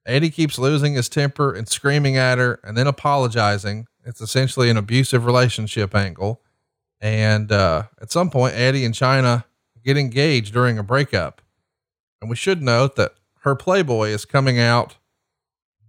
Eddie 0.06 0.30
keeps 0.30 0.60
losing 0.60 0.94
his 0.94 1.10
temper 1.10 1.54
and 1.54 1.68
screaming 1.68 2.18
at 2.18 2.38
her 2.38 2.60
and 2.64 2.78
then 2.78 2.88
apologizing. 2.88 3.88
It's 4.04 4.22
essentially 4.22 4.70
an 4.70 4.78
abusive 4.78 5.26
relationship 5.26 5.96
angle. 5.96 6.42
And 7.02 7.52
uh, 7.52 7.84
at 8.02 8.12
some 8.12 8.30
point, 8.30 8.56
Eddie 8.56 8.86
and 8.86 8.94
Chyna 8.94 9.46
get 9.84 9.98
engaged 9.98 10.54
during 10.54 10.78
a 10.78 10.84
breakup. 10.84 11.42
And 12.22 12.30
we 12.30 12.36
should 12.36 12.62
note 12.62 12.96
that 12.98 13.14
her 13.42 13.56
Playboy 13.56 14.10
is 14.10 14.26
coming 14.26 14.60
out 14.60 14.98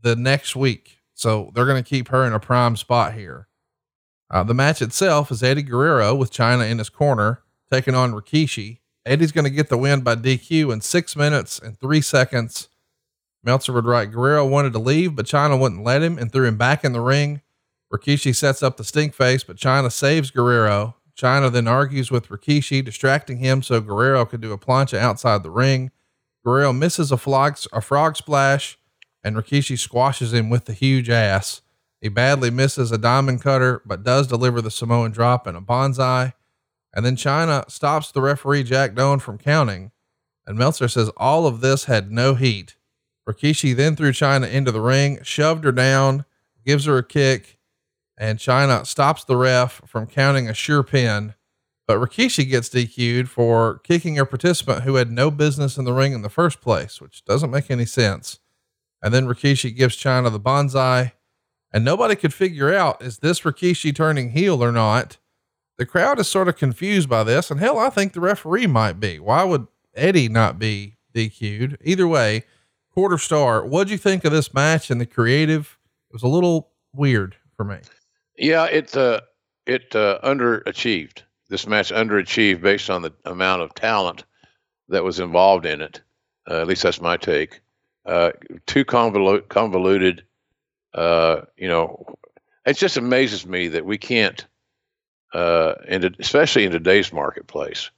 the 0.07 0.15
next 0.15 0.55
week. 0.55 0.99
So 1.15 1.51
they're 1.55 1.67
going 1.67 1.83
to 1.83 1.89
keep 1.89 2.09
her 2.09 2.25
in 2.25 2.33
a 2.33 2.39
prime 2.39 2.77
spot 2.77 3.15
here. 3.15 3.49
Uh, 4.31 4.45
the 4.45 4.55
match 4.55 4.81
itself 4.81 5.33
is 5.33 5.43
Eddie 5.43 5.63
Guerrero 5.63 6.15
with 6.15 6.33
Chyna 6.33 6.71
in 6.71 6.79
his 6.79 6.89
corner 6.89 7.43
taking 7.73 7.97
on 7.97 8.13
Rikishi. 8.13 8.79
Eddie's 9.05 9.33
going 9.33 9.45
to 9.45 9.51
get 9.51 9.69
the 9.69 9.77
win 9.77 10.03
by 10.03 10.15
DQ 10.15 10.73
in 10.73 10.81
six 10.81 11.17
minutes 11.17 11.59
and 11.59 11.79
three 11.79 12.01
seconds. 12.01 12.69
Meltzer 13.43 13.73
would 13.73 13.85
write 13.85 14.13
Guerrero 14.13 14.47
wanted 14.47 14.73
to 14.75 14.79
leave, 14.79 15.17
but 15.17 15.27
Chyna 15.27 15.59
wouldn't 15.59 15.83
let 15.83 16.03
him 16.03 16.19
and 16.19 16.31
threw 16.31 16.47
him 16.47 16.57
back 16.57 16.85
in 16.85 16.93
the 16.93 17.01
ring. 17.01 17.41
Rikishi 17.93 18.35
sets 18.35 18.63
up 18.63 18.77
the 18.77 18.85
stink 18.85 19.13
face, 19.13 19.43
but 19.43 19.57
Chyna 19.57 19.91
saves 19.91 20.31
Guerrero. 20.31 20.95
Chyna 21.17 21.51
then 21.51 21.67
argues 21.67 22.13
with 22.13 22.29
Rikishi, 22.29 22.85
distracting 22.85 23.39
him 23.39 23.61
so 23.61 23.81
Guerrero 23.81 24.25
could 24.25 24.41
do 24.41 24.53
a 24.53 24.59
plancha 24.59 24.99
outside 24.99 25.43
the 25.43 25.51
ring. 25.51 25.91
Guerrero 26.45 26.73
misses 26.73 27.11
a, 27.11 27.17
flog, 27.17 27.59
a 27.73 27.81
frog 27.81 28.17
splash 28.17 28.79
and 29.27 29.35
Rikishi 29.35 29.77
squashes 29.77 30.33
him 30.33 30.51
with 30.51 30.67
the 30.67 30.73
huge 30.73 31.11
ass. 31.11 31.61
He 32.01 32.09
badly 32.09 32.49
misses 32.49 32.93
a 32.93 32.97
diamond 32.97 33.43
cutter, 33.43 33.83
but 33.85 34.05
does 34.05 34.29
deliver 34.29 34.63
the 34.63 34.71
Samoan 34.71 35.11
drop 35.11 35.49
and 35.49 35.57
a 35.57 35.61
banzai. 35.61 36.35
And 36.95 37.05
then 37.05 37.17
Chyna 37.17 37.69
stops 37.69 38.13
the 38.13 38.23
referee 38.23 38.63
Jack 38.63 38.95
Doan 38.95 39.19
from 39.19 39.37
counting. 39.37 39.91
And 40.47 40.57
Meltzer 40.57 40.87
says 40.87 41.11
all 41.17 41.45
of 41.45 41.61
this 41.61 41.87
had 41.87 42.13
no 42.13 42.37
heat. 42.37 42.77
Rikishi 43.29 43.75
then 43.75 43.97
threw 43.97 44.13
Chyna 44.13 44.49
into 44.49 44.71
the 44.71 44.81
ring, 44.81 45.19
shoved 45.25 45.65
her 45.65 45.73
down, 45.73 46.25
gives 46.65 46.85
her 46.85 46.97
a 46.97 47.05
kick, 47.05 47.59
and 48.17 48.39
Chyna 48.39 48.87
stops 48.87 49.25
the 49.25 49.37
ref 49.37 49.83
from 49.87 50.07
counting 50.07 50.49
a 50.49 50.55
sure 50.55 50.85
pin. 50.85 51.35
But 51.89 51.99
Rikishi 51.99 52.49
gets 52.49 52.69
DQ'd 52.69 53.29
for 53.29 53.81
kicking 53.81 54.21
a 54.21 54.25
participant 54.25 54.85
who 54.85 54.95
had 54.95 55.11
no 55.11 55.33
business 55.33 55.77
in 55.77 55.85
the 55.85 55.93
ring 55.93 56.13
in 56.13 56.23
the 56.23 56.29
first 56.31 56.61
place, 56.61 57.01
which 57.01 57.25
doesn't 57.25 57.51
make 57.51 57.73
any 57.73 57.87
sense. 57.87 58.39
And 59.03 59.13
then 59.13 59.27
Rikishi 59.27 59.75
gives 59.75 59.97
Chyna 59.97 60.33
the 60.33 60.39
banzai, 60.39 61.13
and 61.73 61.85
nobody 61.85 62.17
could 62.17 62.35
figure 62.35 62.75
out 62.75 63.03
is 63.03 63.19
this 63.19 63.41
Rikishi 63.41 63.95
turning 63.95 64.31
heel 64.31 64.63
or 64.63 64.73
not. 64.73 65.19
The 65.79 65.87
crowd 65.87 66.19
is 66.19 66.27
sort 66.27 66.49
of 66.49 66.57
confused 66.57 67.09
by 67.09 67.23
this, 67.23 67.51
and 67.51 67.61
hell, 67.61 67.79
I 67.79 67.91
think 67.91 68.13
the 68.13 68.21
referee 68.21 68.67
might 68.67 68.99
be. 68.99 69.19
Why 69.19 69.45
would 69.45 69.67
Eddie 69.95 70.29
not 70.29 70.59
be 70.59 70.97
DQ'd? 71.15 71.77
Either 71.85 72.09
way, 72.09 72.45
quarter 72.93 73.19
star. 73.19 73.65
What'd 73.65 73.91
you 73.91 73.99
think 73.99 74.25
of 74.25 74.33
this 74.33 74.55
match 74.55 74.91
and 74.91 75.01
the 75.01 75.07
creative? 75.07 75.79
It 76.11 76.15
was 76.15 76.23
a 76.23 76.29
little 76.29 76.71
weird 76.95 77.37
for 77.57 77.65
me. 77.65 77.79
Yeah, 78.39 78.65
it 78.65 78.97
uh, 78.97 79.21
it 79.67 79.95
uh, 79.95 80.19
underachieved. 80.25 81.23
This 81.49 81.67
match 81.67 81.91
underachieved 81.91 82.63
based 82.63 82.89
on 82.89 83.03
the 83.03 83.13
amount 83.25 83.63
of 83.63 83.75
talent 83.75 84.25
that 84.89 85.05
was 85.05 85.21
involved 85.21 85.67
in 85.67 85.83
it. 85.83 86.01
Uh, 86.51 86.61
at 86.61 86.67
least 86.67 86.83
that's 86.83 87.01
my 87.01 87.17
take 87.17 87.61
uh, 88.07 88.33
too 88.67 88.85
convoluted. 88.85 89.49
convoluted 89.49 90.25
uh, 90.95 91.43
you 91.57 91.69
know, 91.69 92.07
it 92.65 92.77
just 92.77 92.97
amazes 92.97 93.47
me 93.47 93.69
that 93.69 93.85
we 93.85 93.99
can't, 93.99 94.47
uh, 95.35 95.75
and 95.87 96.17
especially 96.19 96.65
in 96.65 96.73
today's 96.73 97.13
marketplace, 97.13 97.91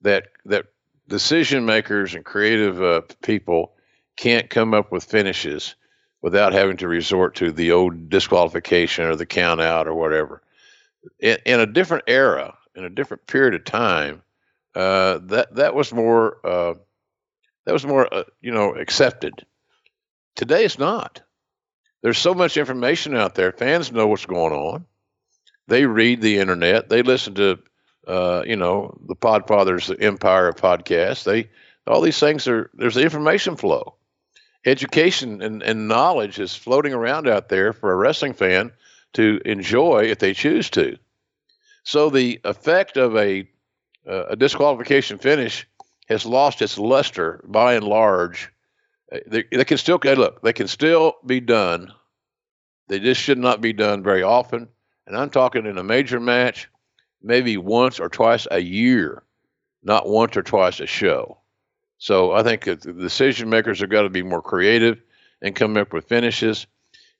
that 0.00 0.28
that 0.46 0.66
decision 1.08 1.66
makers 1.66 2.14
and 2.14 2.24
creative 2.24 2.82
uh, 2.82 3.02
people 3.22 3.72
can't 4.16 4.50
come 4.50 4.74
up 4.74 4.90
with 4.90 5.04
finishes 5.04 5.76
without 6.22 6.52
having 6.52 6.76
to 6.78 6.88
resort 6.88 7.34
to 7.36 7.52
the 7.52 7.70
old 7.70 8.08
disqualification 8.08 9.04
or 9.04 9.14
the 9.14 9.26
count 9.26 9.60
out 9.60 9.86
or 9.86 9.94
whatever. 9.94 10.42
In, 11.20 11.38
in 11.46 11.60
a 11.60 11.66
different 11.66 12.04
era, 12.06 12.56
in 12.74 12.84
a 12.84 12.90
different 12.90 13.26
period 13.26 13.54
of 13.54 13.64
time, 13.64 14.22
uh, 14.74 15.18
that 15.24 15.54
that 15.54 15.74
was 15.74 15.92
more 15.92 16.38
uh, 16.44 16.74
that 17.68 17.74
was 17.74 17.84
more 17.84 18.12
uh, 18.12 18.24
you 18.40 18.50
know 18.50 18.74
accepted. 18.74 19.44
Today 20.36 20.64
it's 20.64 20.78
not. 20.78 21.20
There's 22.00 22.16
so 22.16 22.32
much 22.32 22.56
information 22.56 23.14
out 23.14 23.34
there. 23.34 23.52
Fans 23.52 23.92
know 23.92 24.06
what's 24.06 24.24
going 24.24 24.54
on. 24.54 24.86
They 25.66 25.84
read 25.84 26.22
the 26.22 26.38
internet. 26.38 26.88
They 26.88 27.02
listen 27.02 27.34
to 27.34 27.58
uh, 28.06 28.42
you 28.46 28.56
know 28.56 28.98
the 29.06 29.14
Podfathers, 29.14 29.86
the 29.86 30.02
Empire 30.02 30.48
of 30.48 30.56
podcasts. 30.56 31.24
They 31.24 31.50
all 31.86 32.00
these 32.00 32.18
things 32.18 32.48
are 32.48 32.70
there's 32.72 32.94
the 32.94 33.02
information 33.02 33.56
flow, 33.56 33.96
education 34.64 35.42
and, 35.42 35.62
and 35.62 35.88
knowledge 35.88 36.38
is 36.38 36.56
floating 36.56 36.94
around 36.94 37.28
out 37.28 37.50
there 37.50 37.74
for 37.74 37.92
a 37.92 37.96
wrestling 37.96 38.32
fan 38.32 38.72
to 39.12 39.42
enjoy 39.44 40.04
if 40.04 40.20
they 40.20 40.32
choose 40.32 40.70
to. 40.70 40.96
So 41.84 42.08
the 42.08 42.40
effect 42.44 42.96
of 42.96 43.14
a 43.14 43.46
uh, 44.08 44.24
a 44.30 44.36
disqualification 44.36 45.18
finish 45.18 45.66
has 46.08 46.24
lost 46.24 46.62
its 46.62 46.78
luster 46.78 47.40
by 47.44 47.74
and 47.74 47.84
large. 47.84 48.50
Uh, 49.12 49.18
they, 49.26 49.44
they 49.52 49.64
can 49.64 49.78
still 49.78 50.00
look. 50.02 50.42
They 50.42 50.52
can 50.52 50.68
still 50.68 51.16
be 51.24 51.40
done. 51.40 51.92
They 52.88 52.98
just 52.98 53.20
should 53.20 53.38
not 53.38 53.60
be 53.60 53.72
done 53.72 54.02
very 54.02 54.22
often. 54.22 54.68
And 55.06 55.16
I'm 55.16 55.30
talking 55.30 55.66
in 55.66 55.78
a 55.78 55.84
major 55.84 56.20
match, 56.20 56.68
maybe 57.22 57.56
once 57.56 58.00
or 58.00 58.08
twice 58.08 58.46
a 58.50 58.58
year, 58.58 59.22
not 59.82 60.08
once 60.08 60.36
or 60.36 60.42
twice 60.42 60.80
a 60.80 60.86
show. 60.86 61.38
So 61.98 62.32
I 62.32 62.42
think 62.42 62.64
the 62.64 62.76
decision 62.76 63.50
makers 63.50 63.80
have 63.80 63.90
got 63.90 64.02
to 64.02 64.10
be 64.10 64.22
more 64.22 64.42
creative 64.42 65.00
and 65.42 65.54
come 65.54 65.76
up 65.76 65.92
with 65.92 66.08
finishes, 66.08 66.66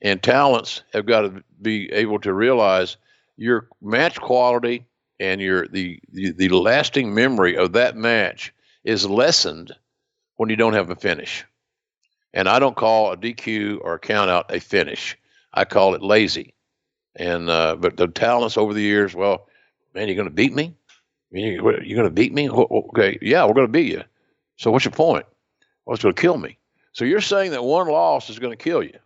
and 0.01 0.23
talents 0.23 0.83
have 0.93 1.07
got 1.07 1.23
to 1.23 1.43
be 1.61 1.91
able 1.93 2.21
to 2.21 2.33
realize 2.33 2.97
your 3.37 3.69
match 3.81 4.21
quality 4.21 4.87
and 5.21 5.41
your 5.41 5.67
the, 5.69 6.01
the, 6.13 6.31
the 6.33 6.49
lasting 6.49 7.15
memory 7.15 7.57
of 7.57 7.73
that 7.73 7.97
match 7.97 8.53
is 8.89 9.05
lessened 9.05 9.71
when 10.37 10.49
you 10.49 10.57
don't 10.57 10.73
have 10.73 10.89
a 10.89 10.97
finish. 10.97 11.45
And 12.33 12.49
I 12.49 12.59
don't 12.59 12.75
call 12.75 13.13
a 13.13 13.19
DQ 13.19 13.81
or 13.83 13.95
a 13.95 13.99
count 13.99 14.31
out 14.31 14.53
a 14.53 14.61
finish. 14.61 15.15
I 15.53 15.67
call 15.67 15.95
it 15.95 16.03
lazy. 16.03 16.55
And 17.15 17.51
uh, 17.51 17.77
but 17.77 17.99
the 17.99 18.09
talents 18.09 18.57
over 18.57 18.73
the 18.73 18.81
years, 18.81 19.15
well, 19.15 19.47
man, 19.95 20.09
you're 20.09 20.17
going 20.17 20.29
to 20.29 20.35
beat 20.35 20.55
me. 20.55 20.75
You're 21.31 21.61
going 21.61 22.05
to 22.05 22.11
beat 22.11 22.33
me? 22.33 22.49
Okay, 22.49 23.19
yeah, 23.21 23.45
we're 23.45 23.53
going 23.53 23.67
to 23.67 23.73
beat 23.73 23.93
you. 23.93 24.03
So 24.57 24.71
what's 24.71 24.87
your 24.87 24.93
point? 24.93 25.27
Well, 25.85 25.93
it's 25.93 26.03
going 26.03 26.15
to 26.15 26.21
kill 26.21 26.39
me. 26.39 26.57
So 26.93 27.05
you're 27.05 27.21
saying 27.21 27.51
that 27.51 27.63
one 27.63 27.89
loss 27.89 28.31
is 28.31 28.39
going 28.39 28.57
to 28.57 28.63
kill 28.63 28.83
you. 28.83 28.99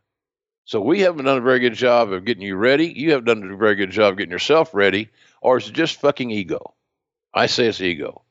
So 0.65 0.81
we 0.81 1.01
haven't 1.01 1.25
done 1.25 1.39
a 1.39 1.43
very 1.43 1.59
good 1.59 1.75
job 1.75 2.13
of 2.13 2.25
getting 2.25 2.45
you 2.45 2.55
ready. 2.55 2.87
You 2.87 3.11
haven't 3.11 3.25
done 3.25 3.51
a 3.51 3.57
very 3.57 3.75
good 3.75 3.91
job 3.91 4.17
getting 4.17 4.31
yourself 4.31 4.73
ready, 4.73 5.11
or 5.41 5.57
is 5.57 5.69
it 5.69 5.73
just 5.73 6.01
fucking 6.01 6.31
ego? 6.31 6.75
I 7.35 7.47
say 7.47 7.67
it's 7.67 7.81
ego, 7.81 8.23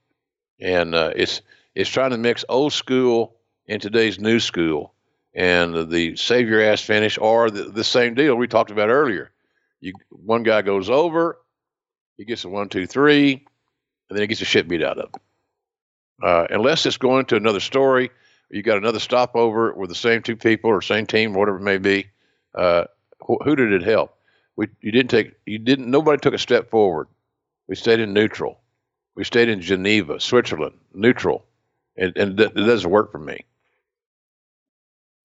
and 0.61 0.95
uh, 0.95 1.11
it's 1.15 1.41
it's 1.75 1.89
trying 1.89 2.11
to 2.11 2.17
mix 2.17 2.45
old 2.47 2.73
school 2.73 3.35
and 3.67 3.81
today's 3.81 4.19
new 4.19 4.39
school, 4.39 4.93
and 5.33 5.89
the 5.89 6.15
save 6.15 6.47
your 6.47 6.61
ass 6.61 6.81
finish, 6.81 7.17
or 7.17 7.49
the, 7.49 7.63
the 7.63 7.83
same 7.83 8.13
deal 8.13 8.35
we 8.35 8.47
talked 8.47 8.71
about 8.71 8.89
earlier. 8.89 9.31
You 9.79 9.93
one 10.09 10.43
guy 10.43 10.61
goes 10.61 10.89
over, 10.89 11.39
he 12.17 12.25
gets 12.25 12.45
a 12.45 12.49
one, 12.49 12.69
two, 12.69 12.85
three, 12.85 13.33
and 14.09 14.17
then 14.17 14.21
he 14.21 14.27
gets 14.27 14.39
the 14.39 14.45
shit 14.45 14.67
beat 14.67 14.83
out 14.83 14.99
of 14.99 15.05
him. 15.05 15.21
Uh, 16.23 16.47
unless 16.51 16.85
it's 16.85 16.97
going 16.97 17.25
to 17.25 17.35
another 17.35 17.59
story, 17.59 18.11
you 18.51 18.61
got 18.61 18.77
another 18.77 18.99
stopover 18.99 19.73
with 19.73 19.89
the 19.89 19.95
same 19.95 20.21
two 20.21 20.35
people 20.35 20.69
or 20.69 20.81
same 20.81 21.07
team, 21.07 21.33
whatever 21.33 21.57
it 21.57 21.63
may 21.63 21.79
be. 21.79 22.07
Uh, 22.53 22.85
wh- 23.21 23.43
who 23.43 23.55
did 23.55 23.73
it 23.73 23.81
help? 23.83 24.15
We 24.55 24.67
you 24.81 24.91
didn't 24.91 25.09
take 25.09 25.33
you 25.45 25.57
didn't 25.57 25.89
nobody 25.89 26.19
took 26.19 26.33
a 26.33 26.39
step 26.39 26.69
forward. 26.69 27.07
We 27.67 27.75
stayed 27.75 28.01
in 28.01 28.13
neutral. 28.13 28.60
We 29.15 29.23
stayed 29.23 29.49
in 29.49 29.61
Geneva, 29.61 30.19
Switzerland, 30.19 30.77
neutral, 30.93 31.45
and 31.97 32.15
and 32.15 32.38
th- 32.38 32.51
it 32.51 32.55
doesn't 32.55 32.89
work 32.89 33.11
for 33.11 33.19
me. 33.19 33.45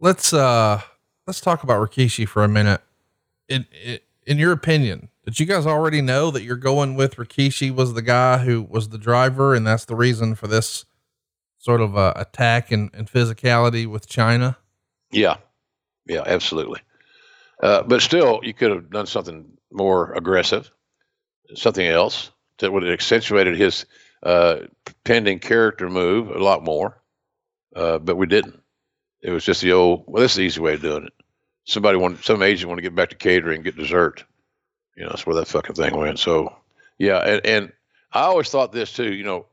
Let's 0.00 0.32
uh 0.32 0.80
let's 1.26 1.40
talk 1.40 1.62
about 1.62 1.80
Rikishi 1.80 2.26
for 2.26 2.42
a 2.42 2.48
minute. 2.48 2.82
In 3.48 3.66
in, 3.84 4.00
in 4.26 4.38
your 4.38 4.52
opinion, 4.52 5.08
did 5.24 5.38
you 5.38 5.46
guys 5.46 5.66
already 5.66 6.02
know 6.02 6.30
that 6.30 6.42
you're 6.42 6.56
going 6.56 6.96
with 6.96 7.16
Rikishi 7.16 7.74
was 7.74 7.94
the 7.94 8.02
guy 8.02 8.38
who 8.38 8.62
was 8.62 8.88
the 8.88 8.98
driver, 8.98 9.54
and 9.54 9.66
that's 9.66 9.84
the 9.84 9.96
reason 9.96 10.34
for 10.34 10.48
this 10.48 10.84
sort 11.58 11.80
of 11.80 11.96
uh, 11.96 12.12
attack 12.16 12.72
and, 12.72 12.90
and 12.92 13.10
physicality 13.10 13.86
with 13.86 14.08
Chyna? 14.08 14.56
Yeah, 15.10 15.36
yeah, 16.06 16.22
absolutely. 16.26 16.80
Uh, 17.62 17.82
but 17.84 18.02
still, 18.02 18.40
you 18.42 18.52
could 18.52 18.70
have 18.70 18.90
done 18.90 19.06
something 19.06 19.46
more 19.70 20.12
aggressive, 20.12 20.70
something 21.54 21.86
else 21.86 22.30
that 22.58 22.72
would 22.72 22.82
have 22.82 22.92
accentuated 22.92 23.56
his 23.56 23.86
uh, 24.22 24.60
pending 25.04 25.38
character 25.38 25.88
move 25.88 26.30
a 26.30 26.42
lot 26.42 26.64
more. 26.64 27.00
Uh, 27.74 27.98
but 27.98 28.16
we 28.16 28.26
didn't. 28.26 28.62
It 29.22 29.30
was 29.30 29.44
just 29.44 29.60
the 29.60 29.72
old. 29.72 30.04
Well, 30.06 30.22
this 30.22 30.32
is 30.32 30.36
the 30.36 30.42
easy 30.42 30.60
way 30.60 30.74
of 30.74 30.82
doing 30.82 31.06
it. 31.06 31.12
Somebody 31.64 31.98
want 31.98 32.24
some 32.24 32.42
agent 32.42 32.68
want 32.68 32.78
to 32.78 32.82
get 32.82 32.94
back 32.94 33.10
to 33.10 33.16
catering 33.16 33.56
and 33.56 33.64
get 33.64 33.76
dessert. 33.76 34.24
You 34.96 35.04
know, 35.04 35.10
that's 35.10 35.26
where 35.26 35.36
that 35.36 35.48
fucking 35.48 35.74
thing 35.74 35.96
went. 35.96 36.18
So, 36.18 36.56
yeah, 36.98 37.18
and, 37.18 37.44
and 37.44 37.72
I 38.12 38.22
always 38.22 38.48
thought 38.48 38.72
this 38.72 38.92
too. 38.92 39.12
You 39.12 39.24
know, 39.24 39.46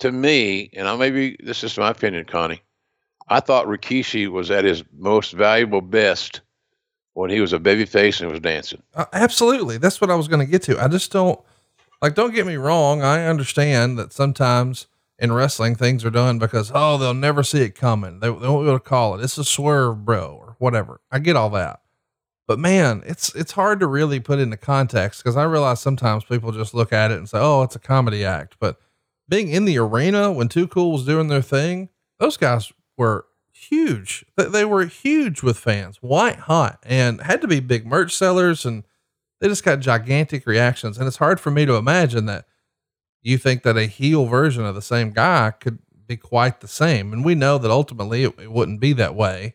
to 0.00 0.12
me, 0.12 0.70
and 0.74 0.86
I 0.88 0.96
maybe 0.96 1.36
this 1.42 1.64
is 1.64 1.78
my 1.78 1.90
opinion, 1.90 2.24
Connie. 2.24 2.62
I 3.28 3.40
thought 3.40 3.66
Rikishi 3.66 4.28
was 4.28 4.50
at 4.50 4.64
his 4.64 4.82
most 4.96 5.32
valuable 5.32 5.80
best 5.80 6.40
when 7.14 7.30
he 7.30 7.40
was 7.40 7.52
a 7.52 7.58
baby 7.58 7.84
face 7.84 8.20
and 8.20 8.30
was 8.30 8.40
dancing. 8.40 8.82
Uh, 8.94 9.06
absolutely, 9.12 9.78
that's 9.78 10.00
what 10.00 10.10
I 10.10 10.14
was 10.14 10.28
going 10.28 10.44
to 10.44 10.50
get 10.50 10.62
to. 10.64 10.82
I 10.82 10.88
just 10.88 11.12
don't 11.12 11.40
like. 12.00 12.14
Don't 12.14 12.34
get 12.34 12.46
me 12.46 12.56
wrong. 12.56 13.02
I 13.02 13.26
understand 13.26 13.98
that 13.98 14.12
sometimes 14.12 14.86
in 15.18 15.32
wrestling 15.32 15.74
things 15.74 16.04
are 16.04 16.10
done 16.10 16.38
because 16.38 16.70
oh 16.74 16.96
they'll 16.96 17.14
never 17.14 17.42
see 17.42 17.62
it 17.62 17.74
coming. 17.74 18.20
They, 18.20 18.28
they 18.28 18.48
won't 18.48 18.64
be 18.64 18.68
able 18.68 18.78
to 18.78 18.80
call 18.80 19.14
it. 19.18 19.24
It's 19.24 19.38
a 19.38 19.44
swerve, 19.44 20.04
bro, 20.04 20.38
or 20.40 20.56
whatever. 20.58 21.00
I 21.10 21.18
get 21.18 21.36
all 21.36 21.50
that. 21.50 21.80
But 22.46 22.58
man, 22.58 23.02
it's 23.04 23.34
it's 23.34 23.52
hard 23.52 23.80
to 23.80 23.86
really 23.86 24.20
put 24.20 24.38
into 24.38 24.56
context 24.56 25.22
because 25.22 25.36
I 25.36 25.44
realize 25.44 25.80
sometimes 25.80 26.24
people 26.24 26.50
just 26.52 26.72
look 26.72 26.92
at 26.92 27.10
it 27.10 27.18
and 27.18 27.28
say, 27.28 27.38
"Oh, 27.38 27.62
it's 27.62 27.76
a 27.76 27.80
comedy 27.80 28.24
act." 28.24 28.56
But 28.58 28.78
being 29.28 29.48
in 29.48 29.66
the 29.66 29.78
arena 29.78 30.32
when 30.32 30.48
Too 30.48 30.66
Cool 30.66 30.92
was 30.92 31.04
doing 31.04 31.28
their 31.28 31.42
thing, 31.42 31.90
those 32.18 32.38
guys 32.38 32.72
were 32.96 33.26
huge. 33.52 34.24
They 34.36 34.64
were 34.64 34.86
huge 34.86 35.42
with 35.42 35.58
fans, 35.58 35.98
white 35.98 36.38
hot, 36.38 36.78
and 36.84 37.20
had 37.20 37.42
to 37.42 37.48
be 37.48 37.60
big 37.60 37.86
merch 37.86 38.14
sellers, 38.14 38.64
and 38.64 38.84
they 39.40 39.48
just 39.48 39.64
got 39.64 39.80
gigantic 39.80 40.46
reactions. 40.46 40.98
And 40.98 41.06
it's 41.06 41.16
hard 41.16 41.40
for 41.40 41.50
me 41.50 41.66
to 41.66 41.74
imagine 41.74 42.26
that 42.26 42.46
you 43.22 43.38
think 43.38 43.62
that 43.62 43.76
a 43.76 43.86
heel 43.86 44.26
version 44.26 44.64
of 44.64 44.74
the 44.74 44.82
same 44.82 45.10
guy 45.10 45.52
could 45.52 45.78
be 46.06 46.16
quite 46.16 46.60
the 46.60 46.68
same. 46.68 47.12
And 47.12 47.24
we 47.24 47.34
know 47.34 47.58
that 47.58 47.70
ultimately 47.70 48.24
it, 48.24 48.38
it 48.38 48.52
wouldn't 48.52 48.80
be 48.80 48.92
that 48.94 49.14
way 49.14 49.54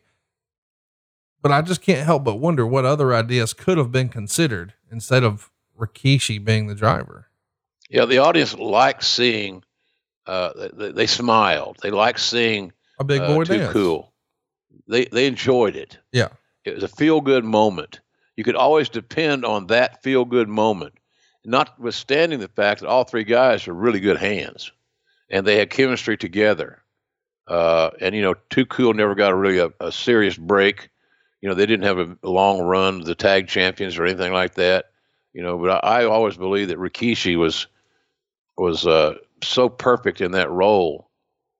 but 1.44 1.52
I 1.52 1.60
just 1.60 1.82
can't 1.82 2.06
help 2.06 2.24
but 2.24 2.36
wonder 2.36 2.66
what 2.66 2.86
other 2.86 3.14
ideas 3.14 3.52
could 3.52 3.76
have 3.76 3.92
been 3.92 4.08
considered 4.08 4.72
instead 4.90 5.22
of 5.22 5.50
Rikishi 5.78 6.42
being 6.42 6.68
the 6.68 6.74
driver. 6.74 7.28
Yeah, 7.90 8.06
the 8.06 8.16
audience 8.16 8.56
liked 8.56 9.04
seeing. 9.04 9.62
Uh, 10.26 10.68
they, 10.72 10.92
they 10.92 11.06
smiled. 11.06 11.76
They 11.82 11.90
liked 11.90 12.20
seeing 12.20 12.72
a 12.98 13.04
big 13.04 13.20
boy 13.20 13.42
uh, 13.42 13.44
too 13.44 13.58
dance. 13.58 13.72
cool. 13.74 14.14
They 14.88 15.04
they 15.04 15.26
enjoyed 15.26 15.76
it. 15.76 15.98
Yeah, 16.12 16.28
it 16.64 16.76
was 16.76 16.82
a 16.82 16.88
feel 16.88 17.20
good 17.20 17.44
moment. 17.44 18.00
You 18.36 18.44
could 18.44 18.56
always 18.56 18.88
depend 18.88 19.44
on 19.44 19.68
that 19.68 20.02
feel 20.02 20.24
good 20.24 20.48
moment, 20.48 20.94
notwithstanding 21.44 22.40
the 22.40 22.48
fact 22.48 22.80
that 22.80 22.88
all 22.88 23.04
three 23.04 23.24
guys 23.24 23.68
are 23.68 23.74
really 23.74 24.00
good 24.00 24.16
hands, 24.16 24.72
and 25.30 25.46
they 25.46 25.56
had 25.56 25.70
chemistry 25.70 26.16
together. 26.16 26.82
Uh, 27.46 27.90
and 28.00 28.14
you 28.14 28.22
know, 28.22 28.34
Too 28.50 28.66
Cool 28.66 28.94
never 28.94 29.14
got 29.14 29.32
a 29.32 29.36
really 29.36 29.58
a, 29.58 29.70
a 29.80 29.92
serious 29.92 30.36
break 30.36 30.90
you 31.44 31.50
know, 31.50 31.56
they 31.56 31.66
didn't 31.66 31.84
have 31.84 31.98
a 31.98 32.16
long 32.22 32.62
run 32.62 33.02
the 33.02 33.14
tag 33.14 33.48
champions 33.48 33.98
or 33.98 34.06
anything 34.06 34.32
like 34.32 34.54
that. 34.54 34.86
You 35.34 35.42
know, 35.42 35.58
but 35.58 35.84
I, 35.84 36.00
I 36.00 36.04
always 36.06 36.38
believed 36.38 36.70
that 36.70 36.78
Rikishi 36.78 37.36
was 37.36 37.66
was 38.56 38.86
uh, 38.86 39.16
so 39.42 39.68
perfect 39.68 40.22
in 40.22 40.32
that 40.32 40.50
role, 40.50 41.10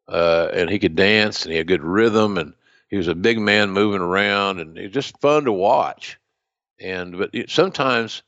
uh, 0.08 0.48
and 0.54 0.70
he 0.70 0.78
could 0.78 0.96
dance 0.96 1.44
and 1.44 1.52
he 1.52 1.58
had 1.58 1.66
good 1.66 1.82
rhythm 1.82 2.38
and 2.38 2.54
he 2.88 2.96
was 2.96 3.08
a 3.08 3.14
big 3.14 3.38
man 3.38 3.72
moving 3.72 4.00
around 4.00 4.58
and 4.58 4.78
it 4.78 4.84
was 4.84 4.92
just 4.92 5.20
fun 5.20 5.44
to 5.44 5.52
watch. 5.52 6.18
And 6.80 7.18
but 7.18 7.30
sometimes 7.48 8.22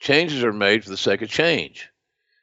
changes 0.00 0.42
are 0.42 0.52
made 0.52 0.84
for 0.84 0.90
the 0.90 0.96
sake 0.96 1.22
of 1.22 1.28
change, 1.30 1.88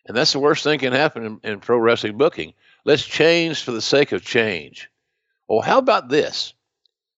and 0.06 0.16
that's 0.16 0.32
the 0.32 0.40
worst 0.40 0.64
thing 0.64 0.80
can 0.80 0.94
happen 0.94 1.26
in, 1.26 1.52
in 1.52 1.60
pro 1.60 1.78
wrestling 1.78 2.18
booking. 2.18 2.54
Let's 2.86 3.06
change 3.06 3.64
for 3.64 3.72
the 3.72 3.82
sake 3.82 4.12
of 4.12 4.24
change. 4.24 4.90
Well, 5.48 5.62
how 5.62 5.78
about 5.78 6.10
this? 6.10 6.54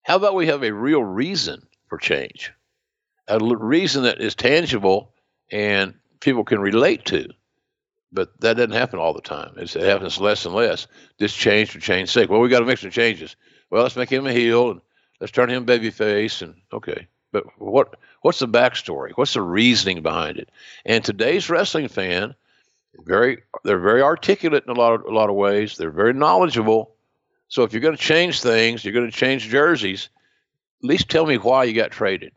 How 0.02 0.18
about 0.18 0.36
we 0.36 0.48
have 0.48 0.64
a 0.64 0.74
real 0.74 1.04
reason 1.04 1.66
for 1.88 1.98
change? 1.98 2.52
A 3.28 3.34
l- 3.34 3.56
reason 3.56 4.04
that 4.04 4.20
is 4.20 4.36
tangible 4.36 5.14
and 5.52 5.94
people 6.20 6.44
can 6.44 6.60
relate 6.60 7.06
to. 7.06 7.30
But 8.12 8.40
that 8.42 8.58
doesn't 8.58 8.72
happen 8.72 9.00
all 9.00 9.14
the 9.14 9.22
time. 9.22 9.54
It's, 9.58 9.76
it 9.76 9.84
happens 9.84 10.20
less 10.20 10.46
and 10.46 10.54
less. 10.54 10.88
This 11.20 11.34
change 11.34 11.72
for 11.72 11.80
change's 11.80 12.12
sake. 12.12 12.30
Well, 12.30 12.42
we 12.42 12.50
got 12.50 12.60
to 12.60 12.66
make 12.66 12.80
some 12.80 12.92
changes. 12.92 13.36
Well, 13.70 13.84
let's 13.84 13.96
make 13.96 14.10
him 14.10 14.28
a 14.28 14.34
heel 14.34 14.72
and 14.72 14.82
let's 15.20 15.32
turn 15.32 15.50
him 15.50 15.66
babyface. 15.66 16.42
And 16.42 16.56
okay, 16.72 17.08
but 17.32 17.46
what 17.60 17.96
what's 18.24 18.40
the 18.40 18.48
backstory? 18.48 19.12
What's 19.16 19.34
the 19.34 19.42
reasoning 19.42 20.02
behind 20.02 20.38
it? 20.38 20.50
And 20.86 21.04
today's 21.04 21.50
wrestling 21.50 21.88
fan, 21.88 22.34
very 23.06 23.44
they're 23.64 23.80
very 23.80 24.02
articulate 24.02 24.64
in 24.66 24.76
a 24.76 24.80
lot 24.80 24.94
of 24.94 25.06
a 25.06 25.14
lot 25.14 25.30
of 25.30 25.36
ways. 25.36 25.78
They're 25.78 25.92
very 25.92 26.14
knowledgeable, 26.14 26.96
so 27.48 27.64
if 27.64 27.72
you're 27.72 27.82
going 27.82 27.96
to 27.96 28.02
change 28.02 28.42
things, 28.42 28.84
you're 28.84 28.94
going 28.94 29.10
to 29.10 29.16
change 29.16 29.50
jerseys. 29.50 30.10
At 30.82 30.90
least 30.90 31.10
tell 31.10 31.26
me 31.26 31.38
why 31.38 31.66
you 31.66 31.74
got 31.74 31.92
traded. 31.92 32.32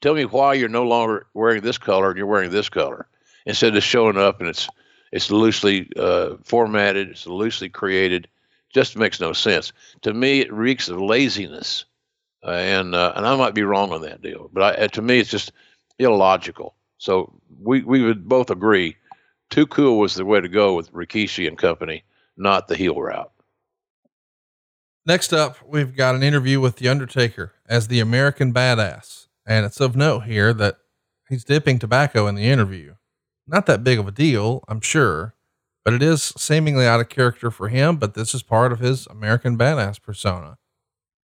Tell 0.00 0.14
me 0.14 0.24
why 0.24 0.54
you're 0.54 0.68
no 0.68 0.84
longer 0.84 1.26
wearing 1.34 1.62
this 1.62 1.78
color 1.78 2.08
and 2.08 2.16
you're 2.16 2.26
wearing 2.26 2.50
this 2.50 2.68
color 2.68 3.06
instead 3.46 3.76
of 3.76 3.82
showing 3.82 4.16
up 4.16 4.40
and 4.40 4.48
it's 4.48 4.68
it's 5.12 5.30
loosely 5.30 5.90
uh, 5.96 6.36
formatted, 6.42 7.10
it's 7.10 7.26
loosely 7.26 7.68
created. 7.68 8.26
Just 8.72 8.96
makes 8.96 9.20
no 9.20 9.32
sense 9.32 9.72
to 10.02 10.12
me. 10.12 10.40
It 10.40 10.52
reeks 10.52 10.88
of 10.88 11.00
laziness, 11.00 11.84
uh, 12.44 12.50
and 12.50 12.94
uh, 12.94 13.12
and 13.16 13.26
I 13.26 13.36
might 13.36 13.54
be 13.54 13.62
wrong 13.62 13.92
on 13.92 14.02
that 14.02 14.22
deal, 14.22 14.50
but 14.52 14.80
I, 14.80 14.86
to 14.88 15.02
me, 15.02 15.18
it's 15.18 15.30
just 15.30 15.52
illogical. 15.98 16.74
So 16.98 17.32
we 17.60 17.82
we 17.82 18.02
would 18.02 18.28
both 18.28 18.50
agree, 18.50 18.96
too 19.50 19.66
cool 19.66 19.98
was 19.98 20.14
the 20.14 20.24
way 20.24 20.40
to 20.40 20.48
go 20.48 20.74
with 20.74 20.92
Rikishi 20.92 21.46
and 21.46 21.58
company, 21.58 22.04
not 22.36 22.68
the 22.68 22.76
heel 22.76 23.00
route. 23.00 23.30
Next 25.06 25.34
up, 25.34 25.58
we've 25.66 25.94
got 25.94 26.14
an 26.14 26.22
interview 26.22 26.60
with 26.60 26.76
The 26.76 26.88
Undertaker 26.88 27.52
as 27.68 27.88
the 27.88 28.00
American 28.00 28.54
Badass. 28.54 29.26
And 29.46 29.66
it's 29.66 29.80
of 29.80 29.94
note 29.94 30.24
here 30.24 30.54
that 30.54 30.78
he's 31.28 31.44
dipping 31.44 31.78
tobacco 31.78 32.26
in 32.26 32.34
the 32.34 32.48
interview. 32.48 32.94
Not 33.46 33.66
that 33.66 33.84
big 33.84 33.98
of 33.98 34.08
a 34.08 34.12
deal, 34.12 34.64
I'm 34.66 34.80
sure, 34.80 35.34
but 35.84 35.92
it 35.92 36.02
is 36.02 36.32
seemingly 36.38 36.86
out 36.86 37.00
of 37.00 37.10
character 37.10 37.50
for 37.50 37.68
him. 37.68 37.96
But 37.96 38.14
this 38.14 38.34
is 38.34 38.42
part 38.42 38.72
of 38.72 38.78
his 38.78 39.06
American 39.08 39.58
Badass 39.58 40.00
persona. 40.00 40.56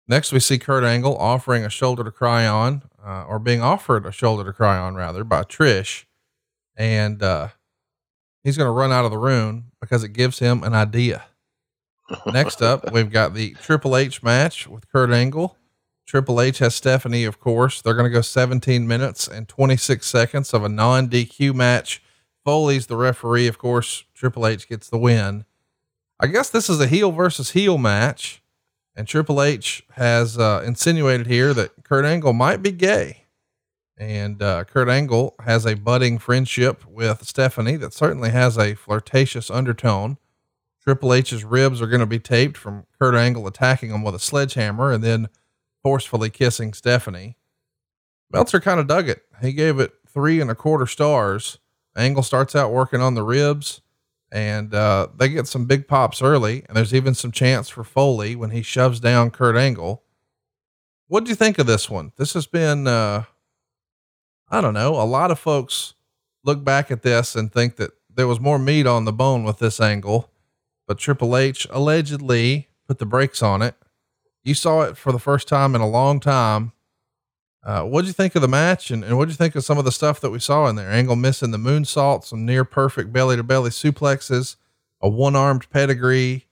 Next, 0.08 0.32
we 0.32 0.40
see 0.40 0.58
Kurt 0.58 0.84
Angle 0.84 1.18
offering 1.18 1.66
a 1.66 1.70
shoulder 1.70 2.04
to 2.04 2.12
cry 2.12 2.48
on, 2.48 2.84
uh, 3.06 3.26
or 3.26 3.40
being 3.40 3.62
offered 3.62 4.06
a 4.06 4.12
shoulder 4.12 4.44
to 4.46 4.54
cry 4.54 4.78
on, 4.78 4.96
rather, 4.96 5.24
by 5.24 5.44
Trish. 5.44 6.06
And 6.78 7.22
uh, 7.22 7.50
he's 8.44 8.58
going 8.58 8.68
to 8.68 8.72
run 8.72 8.92
out 8.92 9.04
of 9.04 9.12
the 9.12 9.18
room 9.18 9.72
because 9.82 10.04
it 10.04 10.14
gives 10.14 10.40
him 10.40 10.64
an 10.64 10.74
idea. 10.74 11.26
Next 12.26 12.62
up, 12.62 12.92
we've 12.94 13.12
got 13.12 13.34
the 13.34 13.56
Triple 13.62 13.98
H 13.98 14.24
match 14.24 14.68
with 14.68 14.90
Kurt 14.90 15.12
Angle. 15.12 15.58
Triple 16.06 16.40
H 16.40 16.60
has 16.60 16.74
Stephanie, 16.74 17.26
of 17.26 17.40
course. 17.40 17.82
They're 17.82 17.94
going 17.94 18.10
to 18.10 18.10
go 18.10 18.22
17 18.22 18.88
minutes 18.88 19.28
and 19.28 19.48
26 19.50 20.08
seconds 20.08 20.54
of 20.54 20.64
a 20.64 20.70
non 20.70 21.10
DQ 21.10 21.54
match. 21.54 22.02
Foley's 22.46 22.88
the 22.88 22.96
referee. 22.96 23.48
Of 23.48 23.58
course, 23.58 24.06
Triple 24.16 24.48
H 24.48 24.70
gets 24.70 24.90
the 24.90 24.98
win. 24.98 25.44
I 26.18 26.28
guess 26.28 26.50
this 26.50 26.70
is 26.70 26.80
a 26.80 26.88
heel 26.88 27.12
versus 27.12 27.52
heel 27.52 27.78
match. 27.78 28.42
And 28.98 29.08
Triple 29.08 29.44
H 29.44 29.84
has 29.92 30.40
uh, 30.40 30.64
insinuated 30.66 31.28
here 31.28 31.54
that 31.54 31.84
Kurt 31.84 32.04
Angle 32.04 32.34
might 32.34 32.64
be 32.64 32.72
gay. 32.72 33.26
And 33.96 34.42
uh, 34.42 34.64
Kurt 34.64 34.90
Angle 34.90 35.36
has 35.46 35.68
a 35.68 35.76
budding 35.76 36.18
friendship 36.18 36.84
with 36.88 37.24
Stephanie 37.24 37.76
that 37.76 37.94
certainly 37.94 38.32
has 38.32 38.58
a 38.58 38.74
flirtatious 38.74 39.52
undertone. 39.52 40.18
Triple 40.82 41.14
H's 41.14 41.44
ribs 41.44 41.80
are 41.80 41.88
going 41.88 42.00
to 42.00 42.08
be 42.08 42.18
taped 42.18 42.58
from 42.58 42.88
Kurt 43.00 43.14
Angle 43.14 43.46
attacking 43.46 43.92
him 43.92 44.04
with 44.04 44.16
a 44.16 44.20
sledgehammer 44.20 44.92
and 44.92 45.04
then 45.04 45.30
forcefully 45.84 46.32
kissing 46.32 46.74
Stephanie. 46.74 47.38
Meltzer 48.32 48.60
kind 48.60 48.80
of 48.80 48.88
dug 48.88 49.08
it. 49.08 49.24
He 49.42 49.54
gave 49.54 49.80
it 49.80 49.94
three 50.08 50.42
and 50.42 50.50
a 50.50 50.56
quarter 50.56 50.88
stars. 50.88 51.60
Angle 51.96 52.24
starts 52.24 52.56
out 52.56 52.72
working 52.72 53.02
on 53.02 53.14
the 53.14 53.24
ribs 53.24 53.82
and 54.32 54.74
uh, 54.74 55.08
they 55.16 55.30
get 55.30 55.48
some 55.48 55.66
big 55.66 55.88
pops 55.88 56.22
early. 56.22 56.64
And 56.68 56.76
there's 56.76 56.94
even 56.94 57.14
some 57.14 57.32
chance 57.32 57.70
for 57.70 57.84
Foley 57.84 58.36
when 58.36 58.52
he 58.52 58.62
shoves 58.62 59.00
down 59.00 59.32
Kurt 59.32 59.56
Angle. 59.56 60.04
What 61.08 61.24
do 61.24 61.30
you 61.30 61.36
think 61.36 61.58
of 61.58 61.68
this 61.68 61.90
one? 61.90 62.12
This 62.18 62.34
has 62.34 62.48
been, 62.48 62.88
uh, 62.88 63.24
I 64.50 64.62
don't 64.62 64.74
know, 64.74 64.96
a 64.96 65.04
lot 65.04 65.32
of 65.32 65.40
folks 65.40 65.94
look 66.44 66.64
back 66.64 66.92
at 66.92 67.04
this 67.04 67.36
and 67.36 67.52
think 67.52 67.78
that 67.78 67.92
there 68.14 68.28
was 68.28 68.40
more 68.40 68.60
meat 68.60 68.88
on 68.88 69.06
the 69.06 69.14
bone 69.14 69.44
with 69.44 69.60
this 69.60 69.80
angle 69.80 70.30
but 70.88 70.98
Triple 70.98 71.38
H 71.38 71.68
allegedly 71.70 72.70
put 72.88 72.98
the 72.98 73.06
brakes 73.06 73.44
on 73.44 73.62
it. 73.62 73.76
You 74.44 74.54
saw 74.54 74.84
it 74.84 74.98
for 74.98 75.12
the 75.12 75.20
first 75.20 75.48
time 75.48 75.76
in 75.76 75.82
a 75.82 75.88
long 75.88 76.20
time. 76.20 76.72
Uh, 77.68 77.84
what'd 77.84 78.08
you 78.08 78.14
think 78.14 78.34
of 78.34 78.42
the 78.42 78.48
match 78.48 78.92
and, 78.92 79.04
and 79.04 79.18
what'd 79.18 79.30
you 79.30 79.36
think 79.36 79.54
of 79.54 79.64
some 79.64 79.78
of 79.78 79.84
the 79.84 79.92
stuff 79.92 80.22
that 80.22 80.30
we 80.30 80.40
saw 80.40 80.68
in 80.68 80.78
there? 80.78 80.90
Angle 80.90 81.18
missing 81.18 81.52
the 81.52 81.58
moonsault, 81.58 82.24
some 82.24 82.46
near 82.46 82.64
perfect 82.64 83.12
belly 83.12 83.36
to 83.36 83.44
belly 83.44 83.70
suplexes, 83.70 84.56
a 85.02 85.10
one 85.10 85.36
armed 85.36 85.70
pedigree, 85.70 86.48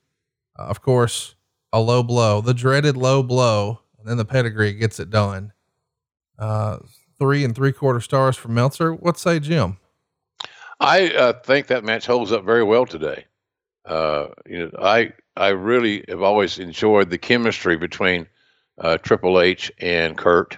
uh, 0.59 0.63
of 0.63 0.81
course, 0.81 1.35
a 1.71 1.79
low 1.79 2.03
blow, 2.03 2.41
the 2.41 2.53
dreaded 2.53 2.97
low 2.97 3.23
blow, 3.23 3.79
and 3.97 4.07
then 4.07 4.17
the 4.17 4.25
pedigree 4.25 4.73
gets 4.73 4.99
it 4.99 5.09
done. 5.09 5.53
Uh, 6.37 6.79
three 7.17 7.45
and 7.45 7.55
three 7.55 7.71
quarter 7.71 8.01
stars 8.01 8.35
for 8.35 8.49
Meltzer. 8.49 8.93
What 8.93 9.17
say 9.17 9.39
Jim? 9.39 9.77
I 10.81 11.11
uh, 11.11 11.33
think 11.45 11.67
that 11.67 11.85
match 11.85 12.05
holds 12.05 12.33
up 12.33 12.43
very 12.43 12.63
well 12.63 12.85
today 12.85 13.25
uh, 13.85 14.27
you 14.45 14.59
know, 14.59 14.71
I 14.79 15.13
I 15.37 15.49
really 15.49 16.03
have 16.07 16.21
always 16.21 16.59
enjoyed 16.59 17.09
the 17.09 17.17
chemistry 17.17 17.77
between 17.77 18.27
Triple 19.03 19.39
H 19.39 19.71
and 19.79 20.17
Kurt 20.17 20.57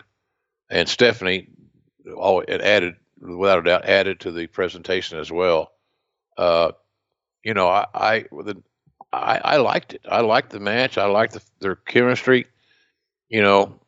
and 0.70 0.88
Stephanie. 0.88 1.48
All 2.16 2.42
it 2.42 2.62
added, 2.62 2.96
without 3.20 3.60
a 3.60 3.64
doubt, 3.64 3.86
added 3.86 4.22
to 4.22 4.32
the 4.32 4.48
presentation 4.48 5.20
as 5.20 5.30
well. 5.30 5.72
Uh, 6.38 6.72
you 7.44 7.54
know, 7.54 7.68
I 7.68 7.86
I, 7.94 8.20
the, 8.32 8.62
I 9.12 9.42
I 9.44 9.58
liked 9.58 9.94
it. 9.94 10.02
I 10.10 10.22
liked 10.22 10.52
the 10.52 10.60
match. 10.60 10.98
I 10.98 11.06
liked 11.06 11.34
the, 11.34 11.42
their 11.60 11.76
chemistry. 11.76 12.48
You 13.30 13.42
know, 13.42 13.80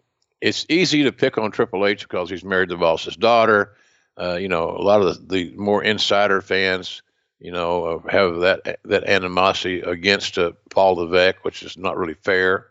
it's 0.41 0.65
easy 0.67 1.03
to 1.03 1.13
pick 1.13 1.37
on 1.37 1.51
Triple 1.51 1.85
H 1.85 2.03
because 2.07 2.29
he's 2.29 2.43
married 2.43 2.69
to 2.69 2.77
Boss's 2.77 3.15
daughter. 3.15 3.75
Uh, 4.19 4.35
you 4.35 4.49
know, 4.49 4.69
a 4.69 4.81
lot 4.81 5.01
of 5.01 5.29
the, 5.29 5.35
the 5.35 5.55
more 5.55 5.81
insider 5.81 6.41
fans 6.41 7.01
you 7.39 7.51
know, 7.51 8.03
have 8.09 8.39
that 8.41 8.79
that 8.83 9.05
animosity 9.05 9.79
against 9.81 10.37
uh, 10.37 10.51
Paul 10.69 10.95
Levesque, 10.95 11.43
which 11.43 11.63
is 11.63 11.77
not 11.77 11.97
really 11.97 12.15
fair. 12.15 12.67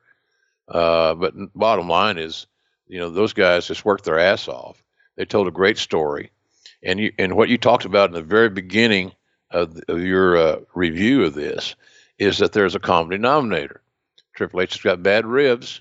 Uh, 0.68 1.14
but 1.14 1.34
bottom 1.54 1.88
line 1.88 2.18
is, 2.18 2.46
you 2.88 2.98
know, 2.98 3.10
those 3.10 3.32
guys 3.32 3.66
just 3.66 3.84
worked 3.84 4.04
their 4.04 4.18
ass 4.18 4.48
off. 4.48 4.82
They 5.16 5.24
told 5.24 5.48
a 5.48 5.52
great 5.52 5.78
story, 5.78 6.30
and 6.82 6.98
you 6.98 7.12
and 7.18 7.36
what 7.36 7.48
you 7.48 7.58
talked 7.58 7.84
about 7.84 8.10
in 8.10 8.14
the 8.14 8.22
very 8.22 8.48
beginning 8.48 9.12
of, 9.50 9.80
of 9.88 10.00
your 10.00 10.36
uh, 10.36 10.56
review 10.74 11.24
of 11.24 11.34
this 11.34 11.74
is 12.18 12.38
that 12.38 12.52
there's 12.52 12.74
a 12.74 12.80
common 12.80 13.10
denominator. 13.10 13.80
Triple 14.34 14.60
H 14.60 14.74
has 14.74 14.82
got 14.82 15.02
bad 15.02 15.26
ribs. 15.26 15.80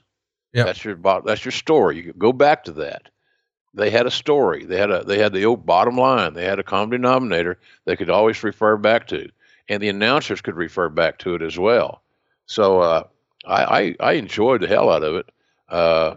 Yeah, 0.54 0.64
that's 0.64 0.84
your 0.84 0.96
that's 0.96 1.46
your 1.46 1.52
story. 1.52 1.98
You 1.98 2.14
go 2.14 2.34
back 2.34 2.64
to 2.66 2.72
that 2.74 3.10
they 3.78 3.92
had 3.92 4.08
a 4.08 4.12
story. 4.12 4.66
They 4.66 4.78
had 4.78 4.92
a 4.92 5.04
they 5.04 5.20
had 5.20 5.34
the 5.34 5.46
old 5.46 5.66
bottom 5.66 5.98
line. 5.98 6.34
They 6.34 6.46
had 6.46 6.60
a 6.60 6.64
common 6.64 6.90
denominator 6.90 7.60
they 7.86 7.96
could 7.96 8.10
always 8.10 8.44
refer 8.44 8.76
back 8.76 9.08
to, 9.10 9.30
and 9.70 9.82
the 9.82 9.90
announcers 9.90 10.42
could 10.42 10.56
refer 10.56 10.90
back 10.90 11.20
to 11.20 11.36
it 11.36 11.42
as 11.42 11.58
well. 11.58 12.02
So 12.48 12.80
uh, 12.80 13.04
I, 13.46 13.64
I, 13.64 13.96
I 14.00 14.12
enjoyed 14.14 14.62
the 14.62 14.68
hell 14.68 14.90
out 14.90 15.04
of 15.04 15.16
it. 15.16 15.30
Uh, 15.70 16.16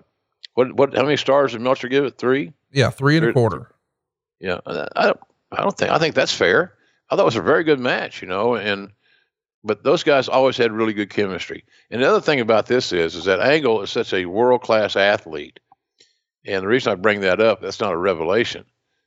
what 0.55 0.73
what 0.75 0.95
how 0.95 1.03
many 1.03 1.17
stars 1.17 1.53
did 1.53 1.61
Meltzer 1.61 1.89
give 1.89 2.05
it? 2.05 2.19
Three. 2.19 2.53
Yeah, 2.73 2.91
three 2.91 3.17
and 3.17 3.27
a 3.27 3.33
quarter. 3.33 3.75
Yeah, 4.39 4.61
I 4.67 5.07
don't 5.07 5.21
I 5.53 5.63
don't 5.63 5.77
think 5.77 5.91
I 5.91 5.99
think 5.99 6.15
that's 6.15 6.35
fair. 6.35 6.75
I 7.11 7.17
thought 7.17 7.23
it 7.23 7.25
was 7.25 7.37
a 7.37 7.43
very 7.43 7.65
good 7.65 7.81
match, 7.81 8.23
you 8.23 8.29
know, 8.29 8.55
and 8.55 8.93
but 9.63 9.83
those 9.83 10.03
guys 10.03 10.29
always 10.29 10.57
had 10.57 10.73
really 10.73 10.95
good 10.95 11.11
chemistry. 11.11 11.65
And 11.91 12.01
the 12.01 12.09
other 12.09 12.21
thing 12.21 12.41
about 12.41 12.67
this 12.67 12.93
is 12.93 13.15
is 13.15 13.25
that 13.25 13.41
Angle 13.41 13.83
is 13.83 13.91
such 13.91 14.13
a 14.13 14.27
world 14.27 14.63
class 14.63 14.97
athlete 14.97 15.61
and 16.47 16.63
the 16.63 16.69
reason 16.69 16.93
I 16.93 16.97
bring 16.97 17.21
that 17.21 17.41
up, 17.41 17.61
that's 17.61 17.81
not 17.81 17.93
a 17.93 17.99
revelation, 17.99 18.65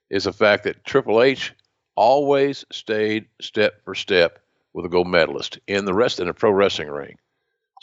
is 0.10 0.26
the 0.26 0.34
fact 0.34 0.64
that 0.64 0.84
Triple 0.84 1.22
H 1.22 1.54
always 1.96 2.66
stayed 2.72 3.26
step 3.42 3.84
for 3.84 3.96
step 3.96 4.40
with 4.74 4.86
a 4.86 4.90
gold 4.90 5.08
medalist 5.08 5.60
in 5.68 5.86
the 5.86 5.94
rest 5.94 6.20
in 6.20 6.28
the 6.28 6.34
pro 6.34 6.52
wrestling 6.52 6.90
ring. 6.90 7.18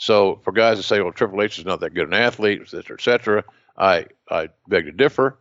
So 0.01 0.41
for 0.43 0.51
guys 0.51 0.77
to 0.77 0.83
say, 0.83 0.99
well, 0.99 1.11
Triple 1.11 1.43
H 1.43 1.59
is 1.59 1.65
not 1.65 1.81
that 1.81 1.93
good 1.93 2.07
an 2.07 2.15
athlete, 2.15 2.59
et 2.63 2.69
cetera, 2.69 2.97
et 2.99 3.03
cetera, 3.03 3.43
I, 3.77 4.07
I 4.27 4.49
beg 4.67 4.85
to 4.85 4.91
differ. 4.91 5.37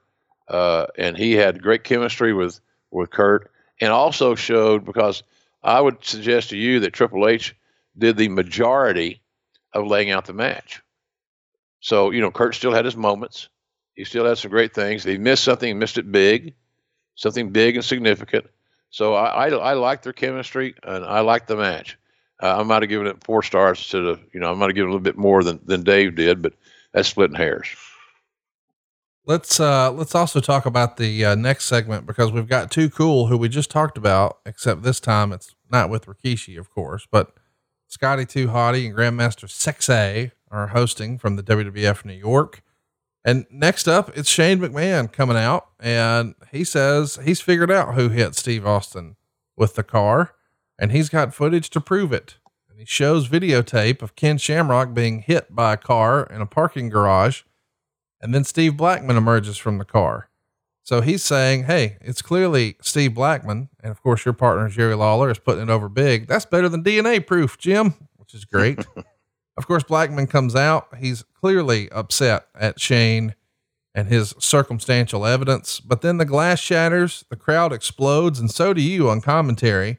Uh, 0.46 0.84
and 0.98 1.16
he 1.16 1.32
had 1.32 1.62
great 1.62 1.82
chemistry 1.82 2.34
with, 2.34 2.60
with 2.90 3.08
Kurt 3.08 3.50
and 3.80 3.90
also 3.90 4.34
showed 4.34 4.84
because 4.84 5.22
I 5.62 5.80
would 5.80 6.04
suggest 6.04 6.50
to 6.50 6.58
you 6.58 6.80
that 6.80 6.92
Triple 6.92 7.26
H 7.26 7.56
did 7.96 8.18
the 8.18 8.28
majority 8.28 9.22
of 9.72 9.86
laying 9.86 10.10
out 10.10 10.26
the 10.26 10.34
match. 10.34 10.82
So, 11.80 12.10
you 12.10 12.20
know, 12.20 12.30
Kurt 12.30 12.54
still 12.54 12.74
had 12.74 12.84
his 12.84 12.96
moments. 12.96 13.48
He 13.94 14.04
still 14.04 14.26
had 14.26 14.36
some 14.36 14.50
great 14.50 14.74
things. 14.74 15.04
He 15.04 15.16
missed 15.16 15.42
something, 15.42 15.78
missed 15.78 15.96
it 15.96 16.12
big, 16.12 16.52
something 17.14 17.48
big 17.48 17.76
and 17.76 17.84
significant. 17.84 18.44
So 18.90 19.14
I, 19.14 19.46
I, 19.46 19.48
I 19.48 19.72
like 19.72 20.02
their 20.02 20.12
chemistry 20.12 20.74
and 20.82 21.02
I 21.02 21.20
like 21.20 21.46
the 21.46 21.56
match. 21.56 21.96
Uh, 22.42 22.58
I 22.58 22.62
might 22.62 22.82
have 22.82 22.88
given 22.88 23.06
it 23.06 23.22
four 23.22 23.42
stars 23.42 23.88
to 23.88 24.00
the, 24.00 24.20
you 24.32 24.40
know, 24.40 24.50
I 24.50 24.54
might 24.54 24.66
have 24.66 24.74
given 24.74 24.88
a 24.88 24.92
little 24.92 25.02
bit 25.02 25.18
more 25.18 25.42
than, 25.44 25.60
than 25.64 25.82
Dave 25.82 26.14
did, 26.14 26.40
but 26.40 26.54
that's 26.92 27.08
splitting 27.08 27.36
hairs. 27.36 27.68
Let's 29.26 29.60
uh 29.60 29.92
let's 29.92 30.14
also 30.14 30.40
talk 30.40 30.66
about 30.66 30.96
the 30.96 31.24
uh, 31.24 31.34
next 31.34 31.66
segment 31.66 32.06
because 32.06 32.32
we've 32.32 32.48
got 32.48 32.70
Too 32.70 32.88
Cool 32.88 33.26
who 33.26 33.36
we 33.36 33.48
just 33.48 33.70
talked 33.70 33.98
about, 33.98 34.38
except 34.46 34.82
this 34.82 34.98
time 34.98 35.30
it's 35.32 35.54
not 35.70 35.90
with 35.90 36.06
Rikishi, 36.06 36.58
of 36.58 36.70
course, 36.70 37.06
but 37.10 37.32
Scotty 37.86 38.24
Too 38.24 38.48
Hottie 38.48 38.86
and 38.86 38.96
Grandmaster 38.96 39.46
Sexay 39.46 40.32
are 40.50 40.68
hosting 40.68 41.18
from 41.18 41.36
the 41.36 41.42
WWF 41.42 42.04
New 42.04 42.14
York. 42.14 42.62
And 43.24 43.46
next 43.50 43.86
up, 43.86 44.10
it's 44.16 44.28
Shane 44.28 44.58
McMahon 44.58 45.12
coming 45.12 45.36
out, 45.36 45.68
and 45.78 46.34
he 46.50 46.64
says 46.64 47.18
he's 47.22 47.42
figured 47.42 47.70
out 47.70 47.94
who 47.94 48.08
hit 48.08 48.34
Steve 48.34 48.66
Austin 48.66 49.16
with 49.56 49.74
the 49.74 49.82
car, 49.82 50.34
and 50.81 50.90
he's 50.90 51.09
got 51.09 51.35
footage 51.35 51.70
to 51.70 51.81
prove 51.81 52.12
it. 52.12 52.39
And 52.69 52.81
he 52.81 52.85
shows 52.85 53.28
videotape 53.28 54.02
of 54.02 54.16
Ken 54.16 54.39
Shamrock 54.39 54.94
being 54.94 55.20
hit 55.20 55.55
by 55.55 55.74
a 55.74 55.77
car 55.77 56.24
in 56.24 56.40
a 56.40 56.47
parking 56.47 56.89
garage, 56.89 57.43
and 58.20 58.35
then 58.35 58.43
Steve 58.43 58.77
Blackman 58.77 59.16
emerges 59.16 59.57
from 59.59 59.78
the 59.78 59.85
car. 59.85 60.28
So 60.82 61.02
he's 61.02 61.23
saying, 61.23 61.65
Hey, 61.65 61.98
it's 62.01 62.23
clearly 62.23 62.77
Steve 62.82 63.15
Blackman. 63.15 63.69
And 63.81 63.93
of 63.93 64.02
course, 64.02 64.24
your 64.24 64.35
partner, 64.35 64.69
Jerry 64.69 64.97
Lawler, 64.97 65.31
is 65.31 65.39
putting 65.39 65.62
it 65.62 65.70
over 65.70 65.89
big. 65.89 66.27
That's 66.27 66.47
better 66.47 66.69
than 66.69 66.82
DNA 66.82 67.24
proof, 67.24 67.59
Jim, 67.59 67.94
which 68.16 68.35
is 68.35 68.44
great. 68.44 68.85
Of 69.61 69.66
course, 69.66 69.82
Blackman 69.82 70.27
comes 70.27 70.57
out. 70.57 70.89
He's 70.97 71.23
clearly 71.39 71.90
upset 71.90 72.47
at 72.59 72.81
Shane 72.81 73.35
and 73.94 74.09
his 74.09 74.35
circumstantial 74.39 75.27
evidence, 75.27 75.81
but 75.81 76.01
then 76.01 76.16
the 76.16 76.24
glass 76.24 76.61
shatters, 76.61 77.27
the 77.28 77.36
crowd 77.36 77.70
explodes, 77.70 78.40
and 78.40 78.51
so 78.51 78.73
do 78.73 78.81
you 78.81 79.11
on 79.11 79.20
commentary. 79.20 79.98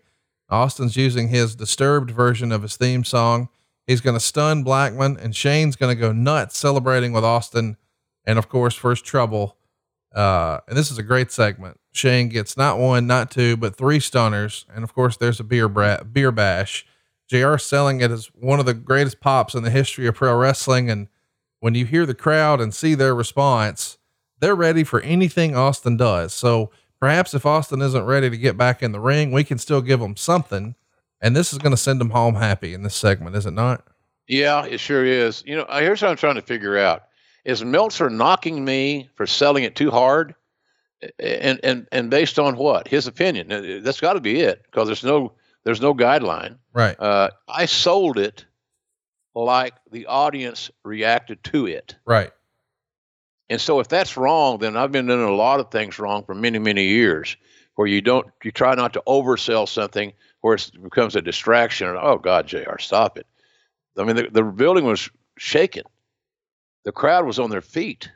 Austin's 0.51 0.97
using 0.97 1.29
his 1.29 1.55
disturbed 1.55 2.11
version 2.11 2.51
of 2.51 2.61
his 2.61 2.75
theme 2.75 3.03
song. 3.03 3.49
He's 3.87 4.01
going 4.01 4.15
to 4.15 4.19
stun 4.19 4.63
Blackman, 4.63 5.17
and 5.17 5.35
Shane's 5.35 5.75
going 5.75 5.95
to 5.95 5.99
go 5.99 6.11
nuts 6.11 6.57
celebrating 6.57 7.13
with 7.13 7.23
Austin. 7.23 7.77
And 8.25 8.37
of 8.37 8.49
course, 8.49 8.75
first 8.75 9.05
trouble. 9.05 9.57
Uh, 10.13 10.59
and 10.67 10.77
this 10.77 10.91
is 10.91 10.97
a 10.97 11.03
great 11.03 11.31
segment. 11.31 11.79
Shane 11.93 12.29
gets 12.29 12.57
not 12.57 12.77
one, 12.77 13.07
not 13.07 13.31
two, 13.31 13.57
but 13.57 13.75
three 13.75 13.99
stunners. 13.99 14.65
And 14.73 14.83
of 14.83 14.93
course, 14.93 15.17
there's 15.17 15.39
a 15.39 15.43
beer, 15.43 15.67
bra- 15.67 16.03
beer 16.03 16.31
bash. 16.31 16.85
JR 17.27 17.57
selling 17.57 18.01
it 18.01 18.11
as 18.11 18.27
one 18.35 18.59
of 18.59 18.65
the 18.65 18.73
greatest 18.73 19.21
pops 19.21 19.55
in 19.55 19.63
the 19.63 19.69
history 19.69 20.05
of 20.05 20.15
pro 20.15 20.35
wrestling. 20.35 20.89
And 20.89 21.07
when 21.61 21.75
you 21.75 21.85
hear 21.85 22.05
the 22.05 22.13
crowd 22.13 22.59
and 22.59 22.73
see 22.73 22.93
their 22.93 23.15
response, 23.15 23.97
they're 24.39 24.55
ready 24.55 24.83
for 24.83 24.99
anything 25.01 25.55
Austin 25.55 25.95
does. 25.95 26.33
So 26.33 26.71
perhaps 27.01 27.33
if 27.33 27.45
Austin 27.45 27.81
isn't 27.81 28.05
ready 28.05 28.29
to 28.29 28.37
get 28.37 28.57
back 28.57 28.81
in 28.81 28.93
the 28.93 28.99
ring, 29.01 29.33
we 29.33 29.43
can 29.43 29.57
still 29.57 29.81
give 29.81 29.99
him 29.99 30.15
something. 30.15 30.75
And 31.19 31.35
this 31.35 31.51
is 31.51 31.59
going 31.59 31.71
to 31.71 31.77
send 31.77 31.99
him 31.99 32.11
home 32.11 32.35
happy 32.35 32.73
in 32.73 32.83
this 32.83 32.95
segment, 32.95 33.35
is 33.35 33.45
it 33.45 33.51
not? 33.51 33.83
Yeah, 34.27 34.65
it 34.65 34.79
sure 34.79 35.03
is. 35.03 35.43
You 35.45 35.57
know, 35.57 35.65
here's 35.69 36.01
what 36.01 36.09
I'm 36.09 36.17
trying 36.17 36.35
to 36.35 36.41
figure 36.41 36.77
out: 36.77 37.03
is 37.43 37.65
Meltzer 37.65 38.09
knocking 38.09 38.63
me 38.63 39.09
for 39.15 39.27
selling 39.27 39.65
it 39.65 39.75
too 39.75 39.91
hard, 39.91 40.33
and 41.19 41.59
and 41.63 41.87
and 41.91 42.09
based 42.09 42.39
on 42.39 42.55
what? 42.55 42.87
His 42.87 43.07
opinion. 43.07 43.81
That's 43.83 43.99
got 43.99 44.13
to 44.13 44.21
be 44.21 44.39
it, 44.39 44.63
because 44.63 44.87
there's 44.87 45.03
no 45.03 45.33
there's 45.63 45.81
no 45.81 45.93
guideline. 45.93 46.57
Right. 46.73 46.97
Uh, 46.99 47.31
I 47.49 47.65
sold 47.65 48.17
it 48.17 48.45
like 49.35 49.73
the 49.91 50.05
audience 50.05 50.71
reacted 50.83 51.43
to 51.45 51.67
it. 51.67 51.95
Right. 52.05 52.31
And 53.51 53.59
so 53.59 53.81
if 53.81 53.89
that's 53.89 54.15
wrong, 54.15 54.59
then 54.59 54.77
I've 54.77 54.93
been 54.93 55.07
doing 55.07 55.27
a 55.27 55.35
lot 55.35 55.59
of 55.59 55.71
things 55.71 55.99
wrong 55.99 56.23
for 56.23 56.33
many, 56.33 56.57
many 56.57 56.85
years 56.85 57.35
where 57.75 57.85
you 57.85 57.99
don't, 57.99 58.25
you 58.45 58.51
try 58.51 58.73
not 58.75 58.93
to 58.93 59.03
oversell 59.05 59.67
something 59.67 60.13
where 60.39 60.55
it 60.55 60.71
becomes 60.81 61.17
a 61.17 61.21
distraction. 61.21 61.89
And, 61.89 61.97
oh 61.97 62.17
God, 62.17 62.47
JR, 62.47 62.77
stop 62.79 63.17
it. 63.17 63.27
I 63.97 64.05
mean, 64.05 64.15
the, 64.15 64.29
the 64.31 64.41
building 64.41 64.85
was 64.85 65.09
shaking. 65.37 65.83
The 66.85 66.93
crowd 66.93 67.25
was 67.25 67.39
on 67.39 67.49
their 67.49 67.61
feet. 67.61 68.09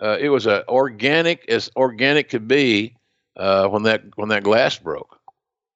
Uh, 0.00 0.16
it 0.18 0.30
was 0.30 0.46
a 0.46 0.66
organic 0.66 1.46
as 1.50 1.70
organic 1.76 2.30
could 2.30 2.48
be 2.48 2.96
uh, 3.36 3.68
when 3.68 3.82
that 3.82 4.02
when 4.16 4.30
that 4.30 4.44
glass 4.44 4.78
broke. 4.78 5.20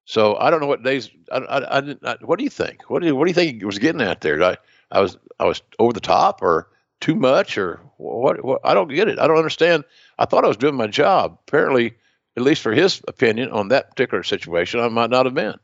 So 0.05 0.35
I 0.35 0.49
don't 0.49 0.61
know 0.61 0.67
what 0.67 0.83
days. 0.83 1.11
I, 1.31 1.37
I, 1.37 1.79
I. 1.79 1.95
I, 2.03 2.17
what 2.21 2.39
do 2.39 2.43
you 2.43 2.49
think? 2.49 2.89
What 2.89 3.01
do 3.01 3.07
you 3.07 3.15
What 3.15 3.25
do 3.25 3.29
you 3.29 3.35
think 3.35 3.63
was 3.63 3.77
getting 3.77 4.01
at 4.01 4.21
there? 4.21 4.41
I 4.43 4.57
I 4.91 4.99
was 4.99 5.17
I 5.39 5.45
was 5.45 5.61
over 5.79 5.93
the 5.93 6.01
top 6.01 6.41
or 6.41 6.69
too 6.99 7.15
much 7.15 7.57
or 7.57 7.79
what, 7.97 8.43
what? 8.43 8.61
I 8.63 8.73
don't 8.73 8.89
get 8.89 9.07
it. 9.07 9.19
I 9.19 9.27
don't 9.27 9.37
understand. 9.37 9.83
I 10.17 10.25
thought 10.25 10.45
I 10.45 10.47
was 10.47 10.57
doing 10.57 10.75
my 10.75 10.87
job. 10.87 11.37
Apparently, 11.47 11.93
at 12.35 12.43
least 12.43 12.61
for 12.61 12.71
his 12.71 13.01
opinion 13.07 13.51
on 13.51 13.69
that 13.69 13.89
particular 13.91 14.23
situation, 14.23 14.79
I 14.79 14.87
might 14.89 15.09
not 15.09 15.25
have 15.25 15.35
been. 15.35 15.55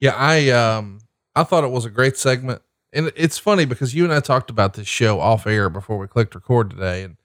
Yeah, 0.00 0.14
I 0.16 0.50
um 0.50 1.00
I 1.34 1.44
thought 1.44 1.64
it 1.64 1.70
was 1.70 1.84
a 1.84 1.90
great 1.90 2.16
segment. 2.16 2.62
And 2.92 3.10
it's 3.16 3.38
funny 3.38 3.64
because 3.64 3.94
you 3.94 4.04
and 4.04 4.12
I 4.12 4.20
talked 4.20 4.50
about 4.50 4.74
this 4.74 4.86
show 4.86 5.18
off 5.18 5.46
air 5.46 5.68
before 5.68 5.98
we 5.98 6.06
clicked 6.06 6.34
record 6.34 6.70
today. 6.70 7.02
And 7.02 7.16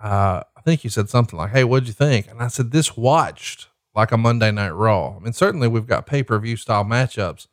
uh, 0.00 0.42
I 0.56 0.60
think 0.60 0.84
you 0.84 0.90
said 0.90 1.08
something 1.08 1.36
like, 1.36 1.50
Hey, 1.50 1.64
what'd 1.64 1.88
you 1.88 1.94
think? 1.94 2.28
And 2.28 2.40
I 2.40 2.46
said, 2.46 2.70
This 2.70 2.96
watched 2.96 3.68
like 3.94 4.12
a 4.12 4.16
Monday 4.16 4.52
Night 4.52 4.70
Raw. 4.70 5.16
I 5.16 5.18
mean, 5.18 5.32
certainly 5.32 5.68
we've 5.68 5.86
got 5.86 6.06
pay 6.06 6.22
per 6.22 6.38
view 6.38 6.56
style 6.56 6.84
matchups, 6.84 7.48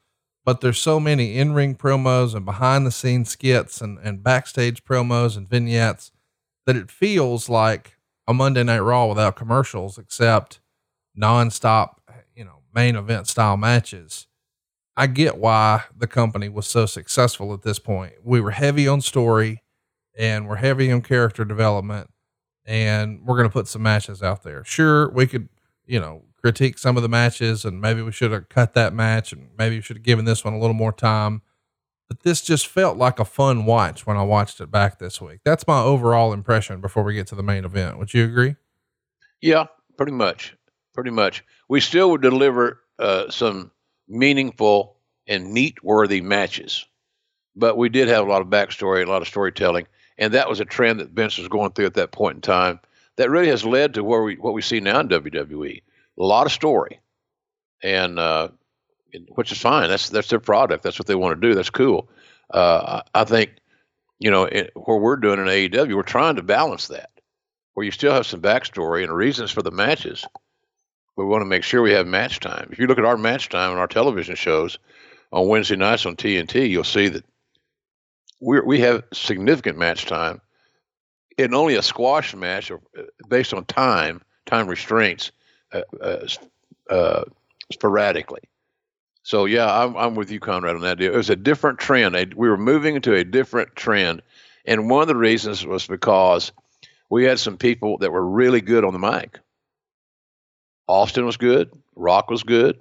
but 0.49 0.61
there's 0.61 0.79
so 0.79 0.99
many 0.99 1.37
in 1.37 1.53
ring 1.53 1.75
promos 1.75 2.33
and 2.33 2.43
behind 2.43 2.83
the 2.83 2.89
scenes 2.89 3.29
skits 3.29 3.81
and, 3.81 3.99
and 3.99 4.23
backstage 4.23 4.83
promos 4.83 5.37
and 5.37 5.47
vignettes 5.47 6.11
that 6.65 6.75
it 6.75 6.89
feels 6.89 7.49
like 7.49 7.99
a 8.27 8.33
Monday 8.33 8.63
Night 8.63 8.79
Raw 8.79 9.05
without 9.05 9.35
commercials, 9.35 9.99
except 9.99 10.59
nonstop, 11.15 11.97
you 12.33 12.43
know, 12.43 12.63
main 12.73 12.95
event 12.95 13.27
style 13.27 13.57
matches. 13.57 14.25
I 14.97 15.05
get 15.05 15.37
why 15.37 15.83
the 15.95 16.07
company 16.07 16.49
was 16.49 16.65
so 16.65 16.87
successful 16.87 17.53
at 17.53 17.61
this 17.61 17.77
point. 17.77 18.13
We 18.23 18.41
were 18.41 18.49
heavy 18.49 18.87
on 18.87 19.01
story 19.01 19.61
and 20.17 20.47
we're 20.47 20.55
heavy 20.55 20.91
on 20.91 21.03
character 21.03 21.45
development 21.45 22.09
and 22.65 23.21
we're 23.23 23.37
going 23.37 23.47
to 23.47 23.53
put 23.53 23.67
some 23.67 23.83
matches 23.83 24.23
out 24.23 24.41
there. 24.41 24.63
Sure, 24.63 25.11
we 25.11 25.27
could, 25.27 25.47
you 25.85 25.99
know, 25.99 26.23
critique 26.41 26.77
some 26.77 26.97
of 26.97 27.03
the 27.03 27.09
matches 27.09 27.65
and 27.65 27.81
maybe 27.81 28.01
we 28.01 28.11
should 28.11 28.31
have 28.31 28.49
cut 28.49 28.73
that 28.73 28.93
match 28.93 29.31
and 29.31 29.49
maybe 29.57 29.75
we 29.75 29.81
should 29.81 29.97
have 29.97 30.03
given 30.03 30.25
this 30.25 30.43
one 30.43 30.53
a 30.53 30.59
little 30.59 30.73
more 30.73 30.93
time. 30.93 31.41
But 32.07 32.23
this 32.23 32.41
just 32.41 32.65
felt 32.65 32.97
like 32.97 33.19
a 33.19 33.25
fun 33.25 33.65
watch 33.65 34.07
when 34.07 34.17
I 34.17 34.23
watched 34.23 34.59
it 34.61 34.71
back 34.71 34.97
this 34.97 35.21
week. 35.21 35.41
That's 35.45 35.67
my 35.67 35.79
overall 35.79 36.33
impression 36.33 36.81
before 36.81 37.03
we 37.03 37.13
get 37.13 37.27
to 37.27 37.35
the 37.35 37.43
main 37.43 37.65
event. 37.65 37.99
Would 37.99 38.13
you 38.13 38.25
agree? 38.25 38.55
Yeah, 39.41 39.65
pretty 39.95 40.13
much. 40.13 40.55
Pretty 40.93 41.11
much. 41.11 41.43
We 41.67 41.79
still 41.79 42.09
would 42.11 42.21
deliver 42.21 42.81
uh, 42.97 43.29
some 43.29 43.71
meaningful 44.07 44.97
and 45.27 45.53
neat 45.53 45.83
worthy 45.83 46.19
matches. 46.19 46.85
But 47.55 47.77
we 47.77 47.89
did 47.89 48.07
have 48.07 48.25
a 48.25 48.29
lot 48.29 48.41
of 48.41 48.47
backstory, 48.47 49.05
a 49.05 49.09
lot 49.09 49.21
of 49.21 49.27
storytelling, 49.27 49.87
and 50.17 50.33
that 50.33 50.49
was 50.49 50.59
a 50.59 50.65
trend 50.65 50.99
that 50.99 51.11
Vince 51.11 51.37
was 51.37 51.47
going 51.47 51.71
through 51.71 51.85
at 51.85 51.93
that 51.95 52.11
point 52.11 52.35
in 52.35 52.41
time. 52.41 52.79
That 53.17 53.29
really 53.29 53.47
has 53.47 53.65
led 53.65 53.93
to 53.93 54.03
where 54.03 54.23
we 54.23 54.35
what 54.35 54.53
we 54.53 54.61
see 54.61 54.79
now 54.79 54.99
in 55.01 55.09
WWE. 55.09 55.81
A 56.19 56.23
lot 56.23 56.45
of 56.45 56.51
story, 56.51 56.99
and 57.81 58.19
uh, 58.19 58.49
which 59.35 59.51
is 59.51 59.59
fine. 59.59 59.89
That's 59.89 60.09
that's 60.09 60.29
their 60.29 60.39
product. 60.39 60.83
That's 60.83 60.99
what 60.99 61.07
they 61.07 61.15
want 61.15 61.39
to 61.39 61.47
do. 61.47 61.55
That's 61.55 61.69
cool. 61.69 62.09
Uh, 62.49 63.01
I 63.13 63.23
think 63.23 63.51
you 64.19 64.31
know 64.31 64.43
it, 64.43 64.71
where 64.75 64.97
we're 64.97 65.15
doing 65.15 65.39
in 65.39 65.45
AEW, 65.45 65.95
we're 65.95 66.03
trying 66.03 66.35
to 66.35 66.43
balance 66.43 66.87
that, 66.89 67.09
where 67.73 67.85
you 67.85 67.91
still 67.91 68.13
have 68.13 68.25
some 68.27 68.41
backstory 68.41 69.03
and 69.03 69.13
reasons 69.13 69.51
for 69.51 69.61
the 69.61 69.71
matches, 69.71 70.25
But 71.15 71.25
we 71.25 71.31
want 71.31 71.41
to 71.41 71.45
make 71.45 71.63
sure 71.63 71.81
we 71.81 71.93
have 71.93 72.07
match 72.07 72.39
time. 72.39 72.69
If 72.71 72.79
you 72.79 72.87
look 72.87 72.99
at 72.99 73.05
our 73.05 73.17
match 73.17 73.49
time 73.49 73.71
on 73.71 73.77
our 73.77 73.87
television 73.87 74.35
shows 74.35 74.77
on 75.31 75.47
Wednesday 75.47 75.75
nights 75.77 76.05
on 76.05 76.15
TNT, 76.15 76.69
you'll 76.69 76.83
see 76.83 77.07
that 77.09 77.25
we 78.41 78.59
we 78.61 78.79
have 78.81 79.03
significant 79.13 79.77
match 79.77 80.05
time 80.05 80.41
in 81.37 81.53
only 81.53 81.75
a 81.75 81.81
squash 81.81 82.35
match 82.35 82.71
uh, 82.71 82.77
based 83.29 83.53
on 83.53 83.63
time 83.65 84.21
time 84.45 84.67
restraints 84.67 85.31
uh, 85.71 85.81
uh, 86.01 86.27
uh, 86.89 87.23
sporadically. 87.71 88.41
So 89.23 89.45
yeah, 89.45 89.83
I'm, 89.83 89.95
I'm 89.95 90.15
with 90.15 90.31
you, 90.31 90.39
Conrad, 90.39 90.75
on 90.75 90.81
that 90.81 90.97
deal. 90.97 91.13
It 91.13 91.17
was 91.17 91.29
a 91.29 91.35
different 91.35 91.79
trend. 91.79 92.15
We 92.33 92.49
were 92.49 92.57
moving 92.57 92.95
into 92.95 93.13
a 93.13 93.23
different 93.23 93.75
trend, 93.75 94.21
and 94.65 94.89
one 94.89 95.01
of 95.01 95.07
the 95.07 95.15
reasons 95.15 95.65
was 95.65 95.85
because 95.85 96.51
we 97.09 97.25
had 97.25 97.39
some 97.39 97.57
people 97.57 97.97
that 97.99 98.11
were 98.11 98.25
really 98.25 98.61
good 98.61 98.85
on 98.85 98.93
the 98.93 98.99
mic. 98.99 99.39
Austin 100.87 101.25
was 101.25 101.37
good. 101.37 101.71
Rock 101.95 102.29
was 102.29 102.43
good. 102.43 102.79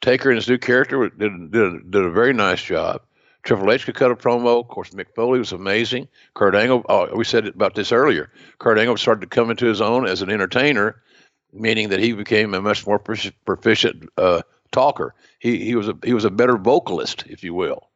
Taker 0.00 0.30
and 0.30 0.36
his 0.36 0.48
new 0.48 0.58
character 0.58 1.08
did, 1.08 1.50
did, 1.50 1.90
did 1.90 2.04
a 2.04 2.10
very 2.10 2.32
nice 2.32 2.62
job. 2.62 3.02
Triple 3.42 3.72
H 3.72 3.86
could 3.86 3.94
cut 3.94 4.10
a 4.10 4.16
promo. 4.16 4.60
Of 4.60 4.68
course, 4.68 4.90
Mick 4.90 5.14
Foley 5.14 5.38
was 5.38 5.52
amazing. 5.52 6.08
Kurt 6.34 6.54
Angle, 6.54 6.84
oh, 6.88 7.16
we 7.16 7.24
said 7.24 7.46
about 7.46 7.74
this 7.74 7.92
earlier. 7.92 8.30
Kurt 8.58 8.78
Angle 8.78 8.96
started 8.96 9.22
to 9.22 9.26
come 9.26 9.50
into 9.50 9.66
his 9.66 9.80
own 9.80 10.06
as 10.06 10.22
an 10.22 10.30
entertainer, 10.30 11.00
meaning 11.52 11.88
that 11.90 12.00
he 12.00 12.12
became 12.12 12.54
a 12.54 12.60
much 12.60 12.86
more 12.86 12.98
proficient 12.98 14.08
uh, 14.16 14.42
talker. 14.72 15.14
He 15.38 15.64
he 15.64 15.74
was 15.74 15.88
a 15.88 15.96
he 16.04 16.14
was 16.14 16.24
a 16.24 16.30
better 16.30 16.56
vocalist, 16.56 17.24
if 17.26 17.42
you 17.42 17.54
will. 17.54 17.88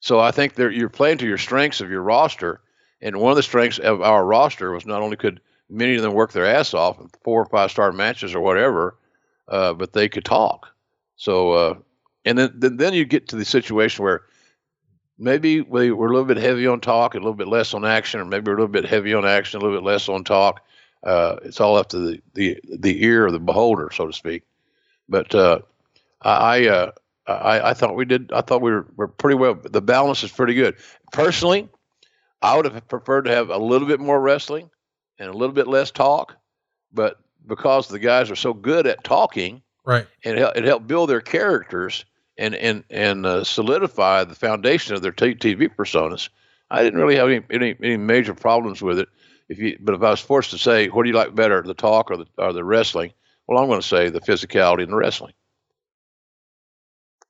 So 0.00 0.20
I 0.20 0.32
think 0.32 0.54
that 0.54 0.74
you're 0.74 0.90
playing 0.90 1.18
to 1.18 1.26
your 1.26 1.38
strengths 1.38 1.80
of 1.80 1.90
your 1.90 2.02
roster, 2.02 2.60
and 3.00 3.16
one 3.16 3.30
of 3.30 3.36
the 3.36 3.42
strengths 3.42 3.78
of 3.78 4.02
our 4.02 4.24
roster 4.24 4.72
was 4.72 4.86
not 4.86 5.02
only 5.02 5.16
could 5.16 5.40
many 5.70 5.96
of 5.96 6.02
them 6.02 6.12
work 6.12 6.32
their 6.32 6.46
ass 6.46 6.74
off 6.74 7.00
in 7.00 7.08
four 7.22 7.40
or 7.42 7.46
five 7.46 7.70
star 7.70 7.92
matches 7.92 8.34
or 8.34 8.40
whatever, 8.40 8.96
uh, 9.48 9.72
but 9.72 9.92
they 9.92 10.08
could 10.08 10.24
talk. 10.24 10.68
So, 11.16 11.52
uh, 11.52 11.74
and 12.24 12.38
then, 12.38 12.52
then, 12.54 12.76
then 12.76 12.94
you 12.94 13.04
get 13.04 13.28
to 13.28 13.36
the 13.36 13.44
situation 13.44 14.04
where 14.04 14.22
maybe 15.18 15.60
we 15.60 15.90
were 15.90 16.06
a 16.06 16.10
little 16.10 16.24
bit 16.24 16.36
heavy 16.36 16.66
on 16.66 16.80
talk, 16.80 17.14
a 17.14 17.18
little 17.18 17.34
bit 17.34 17.48
less 17.48 17.74
on 17.74 17.84
action, 17.84 18.20
or 18.20 18.24
maybe 18.24 18.50
we're 18.50 18.56
a 18.56 18.60
little 18.60 18.72
bit 18.72 18.86
heavy 18.86 19.14
on 19.14 19.24
action, 19.24 19.60
a 19.60 19.64
little 19.64 19.76
bit 19.78 19.84
less 19.84 20.08
on 20.08 20.24
talk. 20.24 20.62
Uh, 21.04 21.36
it's 21.44 21.60
all 21.60 21.76
up 21.76 21.90
to 21.90 21.98
the, 21.98 22.22
the, 22.32 22.58
the 22.78 23.04
ear 23.04 23.26
of 23.26 23.32
the 23.32 23.38
beholder, 23.38 23.90
so 23.92 24.06
to 24.06 24.12
speak. 24.12 24.42
But 25.08 25.34
uh, 25.34 25.60
I, 26.22 26.66
uh, 26.66 26.92
I, 27.26 27.70
I 27.70 27.74
thought 27.74 27.96
we 27.96 28.04
did. 28.04 28.32
I 28.32 28.40
thought 28.40 28.62
we 28.62 28.70
were, 28.70 28.86
were 28.96 29.08
pretty 29.08 29.36
well. 29.36 29.54
The 29.54 29.82
balance 29.82 30.22
is 30.22 30.32
pretty 30.32 30.54
good. 30.54 30.76
Personally, 31.12 31.68
I 32.42 32.56
would 32.56 32.66
have 32.66 32.88
preferred 32.88 33.22
to 33.22 33.34
have 33.34 33.50
a 33.50 33.58
little 33.58 33.88
bit 33.88 34.00
more 34.00 34.20
wrestling 34.20 34.70
and 35.18 35.28
a 35.28 35.32
little 35.32 35.54
bit 35.54 35.66
less 35.66 35.90
talk, 35.90 36.36
but 36.92 37.18
because 37.46 37.88
the 37.88 37.98
guys 37.98 38.30
are 38.30 38.36
so 38.36 38.52
good 38.52 38.86
at 38.86 39.04
talking, 39.04 39.62
right, 39.84 40.06
and 40.24 40.38
it, 40.38 40.56
it 40.56 40.64
helped 40.64 40.86
build 40.86 41.08
their 41.08 41.20
characters 41.20 42.04
and 42.36 42.54
and 42.54 42.84
and 42.90 43.24
uh, 43.24 43.44
solidify 43.44 44.24
the 44.24 44.34
foundation 44.34 44.94
of 44.94 45.02
their 45.02 45.12
t- 45.12 45.34
TV 45.34 45.74
personas. 45.74 46.28
I 46.70 46.82
didn't 46.82 47.00
really 47.00 47.16
have 47.16 47.28
any, 47.28 47.42
any 47.50 47.76
any 47.82 47.96
major 47.96 48.34
problems 48.34 48.82
with 48.82 48.98
it. 48.98 49.08
If 49.48 49.58
you, 49.58 49.76
but 49.80 49.94
if 49.94 50.02
I 50.02 50.10
was 50.10 50.20
forced 50.20 50.50
to 50.50 50.58
say, 50.58 50.88
what 50.88 51.02
do 51.02 51.10
you 51.10 51.16
like 51.16 51.34
better, 51.34 51.62
the 51.62 51.74
talk 51.74 52.10
or 52.10 52.16
the 52.16 52.26
or 52.38 52.52
the 52.52 52.64
wrestling? 52.64 53.12
Well, 53.46 53.58
I'm 53.58 53.68
going 53.68 53.80
to 53.80 53.86
say 53.86 54.08
the 54.08 54.20
physicality 54.20 54.84
and 54.84 54.92
the 54.92 54.96
wrestling. 54.96 55.34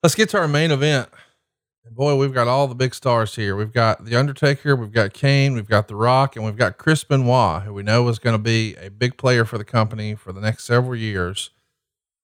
Let's 0.02 0.14
get 0.14 0.28
to 0.30 0.38
our 0.38 0.48
main 0.48 0.70
event. 0.70 1.08
Boy, 1.90 2.16
we've 2.16 2.32
got 2.32 2.48
all 2.48 2.66
the 2.66 2.74
big 2.74 2.94
stars 2.94 3.36
here. 3.36 3.56
We've 3.56 3.72
got 3.72 4.04
The 4.04 4.16
Undertaker, 4.16 4.74
we've 4.74 4.92
got 4.92 5.12
Kane, 5.12 5.54
we've 5.54 5.68
got 5.68 5.88
The 5.88 5.96
Rock, 5.96 6.34
and 6.34 6.44
we've 6.44 6.56
got 6.56 6.78
Chris 6.78 7.04
Benoit, 7.04 7.62
who 7.62 7.74
we 7.74 7.82
know 7.82 8.08
is 8.08 8.18
going 8.18 8.34
to 8.34 8.42
be 8.42 8.74
a 8.76 8.90
big 8.90 9.18
player 9.18 9.44
for 9.44 9.58
the 9.58 9.64
company 9.64 10.14
for 10.14 10.32
the 10.32 10.40
next 10.40 10.64
several 10.64 10.96
years. 10.96 11.50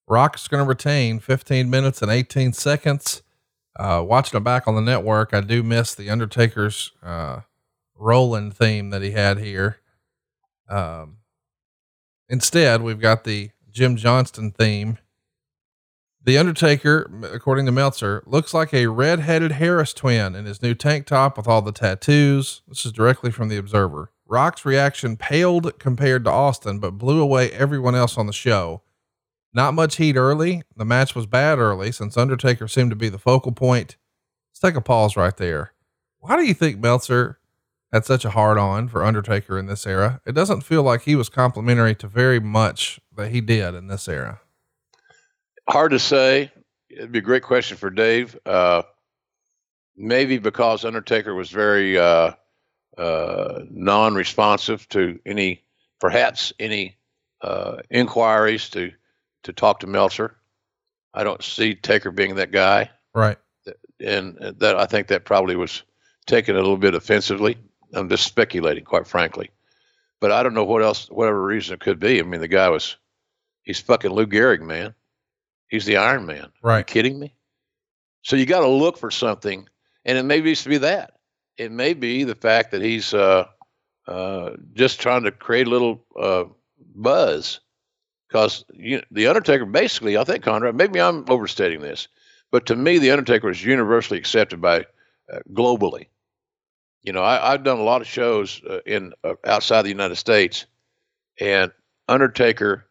Rock's 0.09 0.49
going 0.49 0.65
to 0.65 0.69
retain 0.69 1.21
15 1.21 1.69
minutes 1.69 2.01
and 2.01 2.11
18 2.11 2.55
seconds. 2.55 3.23
Uh, 3.79 4.03
watching 4.07 4.39
it 4.39 4.45
back 4.45 4.67
on 4.67 4.75
the 4.75 4.81
network, 4.81 5.35
I 5.35 5.41
do 5.41 5.63
miss 5.63 5.95
The 5.95 6.09
Undertaker's 6.11 6.93
uh, 7.03 7.41
Rollin' 7.95 8.51
theme 8.51 8.91
that 8.91 9.03
he 9.03 9.11
had 9.11 9.39
here. 9.39 9.80
Um, 10.71 11.19
instead, 12.29 12.83
we've 12.83 13.01
got 13.01 13.25
the 13.25 13.51
Jim 13.71 13.97
Johnston 13.97 14.53
theme 14.53 14.99
the 16.23 16.37
Undertaker, 16.37 17.11
according 17.33 17.65
to 17.67 17.73
Meltzer, 17.73 18.23
looks 18.27 18.53
like 18.53 18.75
a 18.75 18.89
red-headed 18.89 19.53
Harris 19.53 19.95
twin 19.95 20.35
in 20.35 20.45
his 20.45 20.61
new 20.61 20.75
tank 20.75 21.07
top 21.07 21.39
with 21.39 21.49
all 21.49 21.63
the 21.63 21.73
tattoos. 21.73 22.61
This 22.69 22.85
is 22.85 22.93
directly 22.93 23.31
from 23.31 23.49
the 23.49 23.57
Observer. 23.57 24.13
Rock's 24.27 24.67
reaction 24.67 25.17
paled 25.17 25.79
compared 25.79 26.25
to 26.25 26.31
Austin, 26.31 26.79
but 26.79 26.99
blew 26.99 27.23
away 27.23 27.51
everyone 27.53 27.95
else 27.95 28.19
on 28.19 28.27
the 28.27 28.35
show. 28.35 28.83
Not 29.55 29.75
much 29.75 29.97
heat 29.97 30.15
early. 30.15 30.63
The 30.77 30.85
match 30.85 31.15
was 31.15 31.27
bad 31.27 31.59
early 31.59 31.91
since 31.91 32.17
Undertaker 32.17 32.69
seemed 32.69 32.91
to 32.91 32.97
be 32.97 33.09
the 33.09 33.19
focal 33.19 33.53
point. 33.53 33.97
Let's 34.51 34.61
take 34.61 34.77
a 34.77 34.83
pause 34.83 35.17
right 35.17 35.37
there. 35.37 35.73
Why 36.19 36.37
do 36.37 36.45
you 36.45 36.55
think 36.55 36.79
Meltzer 36.79 37.40
had 37.93 38.05
such 38.05 38.25
a 38.25 38.31
hard 38.31 38.59
on 38.59 38.89
for 38.89 39.05
Undertaker 39.05 39.59
in 39.59 39.67
this 39.67 39.87
era? 39.87 40.21
It 40.27 40.33
doesn't 40.33 40.63
feel 40.63 40.83
like 40.83 41.03
he 41.03 41.17
was 41.17 41.29
complimentary 41.29 41.95
to 41.97 42.07
very 42.07 42.41
much 42.41 43.01
that 43.17 43.31
he 43.31 43.41
did 43.41 43.75
in 43.75 43.89
this 43.89 44.09
era. 44.09 44.41
Hard 45.69 45.93
to 45.93 45.99
say. 45.99 46.53
It'd 46.89 47.13
be 47.13 47.19
a 47.21 47.23
great 47.23 47.43
question 47.43 47.77
for 47.77 47.91
Dave. 47.91 48.39
Uh, 48.45 48.83
maybe 49.97 50.39
because 50.39 50.85
Undertaker 50.85 51.35
was 51.35 51.51
very 51.51 51.99
uh, 51.99 52.33
uh, 52.99 53.61
non-responsive 53.71 54.89
to 54.91 55.19
any, 55.25 55.63
perhaps 56.01 56.53
any 56.59 56.97
uh, 57.43 57.79
inquiries 57.91 58.69
to 58.71 58.93
to 59.43 59.53
talk 59.53 59.81
to 59.81 59.87
Meltzer. 59.87 60.37
I 61.15 61.25
don't 61.25 61.43
see 61.43 61.75
Taker 61.75 62.11
being 62.11 62.35
that 62.37 62.53
guy. 62.53 62.91
Right. 63.15 63.39
And 63.99 64.37
that 64.59 64.77
I 64.77 64.87
think 64.87 65.09
that 65.09 65.25
probably 65.25 65.57
was 65.57 65.83
taken 66.27 66.57
a 66.57 66.59
little 66.59 66.77
bit 66.77 66.95
offensively. 66.95 67.57
I'm 67.95 68.09
just 68.09 68.25
speculating, 68.25 68.85
quite 68.85 69.07
frankly. 69.07 69.51
But 70.21 70.33
I 70.33 70.43
don't 70.43 70.55
know 70.55 70.65
what 70.65 70.83
else, 70.83 71.09
whatever 71.11 71.43
reason 71.43 71.75
it 71.75 71.81
could 71.81 71.99
be. 71.99 72.21
I 72.21 72.23
mean, 72.23 72.41
the 72.41 72.49
guy 72.49 72.69
was, 72.69 72.97
he's 73.63 73.81
fucking 73.81 74.11
Lou 74.11 74.27
Gehrig, 74.27 74.61
man. 74.61 74.95
He's 75.69 75.87
the 75.87 75.97
Iron 75.97 76.27
Man. 76.27 76.51
Right. 76.63 76.77
Are 76.77 76.79
you 76.81 76.85
kidding 76.85 77.19
me? 77.19 77.35
So 78.23 78.37
you 78.37 78.45
got 78.45 78.61
to 78.61 78.69
look 78.69 78.99
for 78.99 79.11
something, 79.11 79.69
and 80.05 80.19
it 80.19 80.25
may 80.25 80.41
be 80.41 80.55
to 80.55 80.69
be 80.69 80.79
that. 80.79 81.15
It 81.57 81.73
may 81.73 81.95
be 81.95 82.25
the 82.25 82.35
fact 82.35 82.71
that 82.73 82.83
he's 82.83 83.15
uh, 83.15 83.47
uh, 84.07 84.51
just 84.75 85.01
trying 85.01 85.23
to 85.25 85.31
create 85.31 85.67
a 85.67 85.71
little 85.71 86.05
uh, 86.19 86.45
buzz, 86.95 87.61
because 88.29 88.65
the 88.69 89.27
Undertaker 89.27 89.65
basically, 89.65 90.19
I 90.19 90.25
think 90.25 90.45
Conrad, 90.45 90.75
maybe 90.75 91.01
I'm 91.01 91.25
overstating 91.29 91.81
this, 91.81 92.09
but 92.51 92.67
to 92.67 92.77
me, 92.77 92.99
the 92.99 93.11
Undertaker 93.11 93.49
is 93.49 93.65
universally 93.65 94.19
accepted 94.19 94.61
by 94.61 94.81
uh, 95.33 95.39
globally. 95.53 96.07
You 97.03 97.13
know, 97.13 97.23
I, 97.23 97.53
have 97.53 97.65
done 97.65 97.79
a 97.79 97.83
lot 97.83 98.03
of 98.03 98.07
shows 98.07 98.61
uh, 98.69 98.81
in 98.85 99.15
uh, 99.25 99.35
outside 99.45 99.83
the 99.83 99.89
United 99.89 100.17
States, 100.17 100.67
and 101.41 101.73
Undertaker 102.09 102.91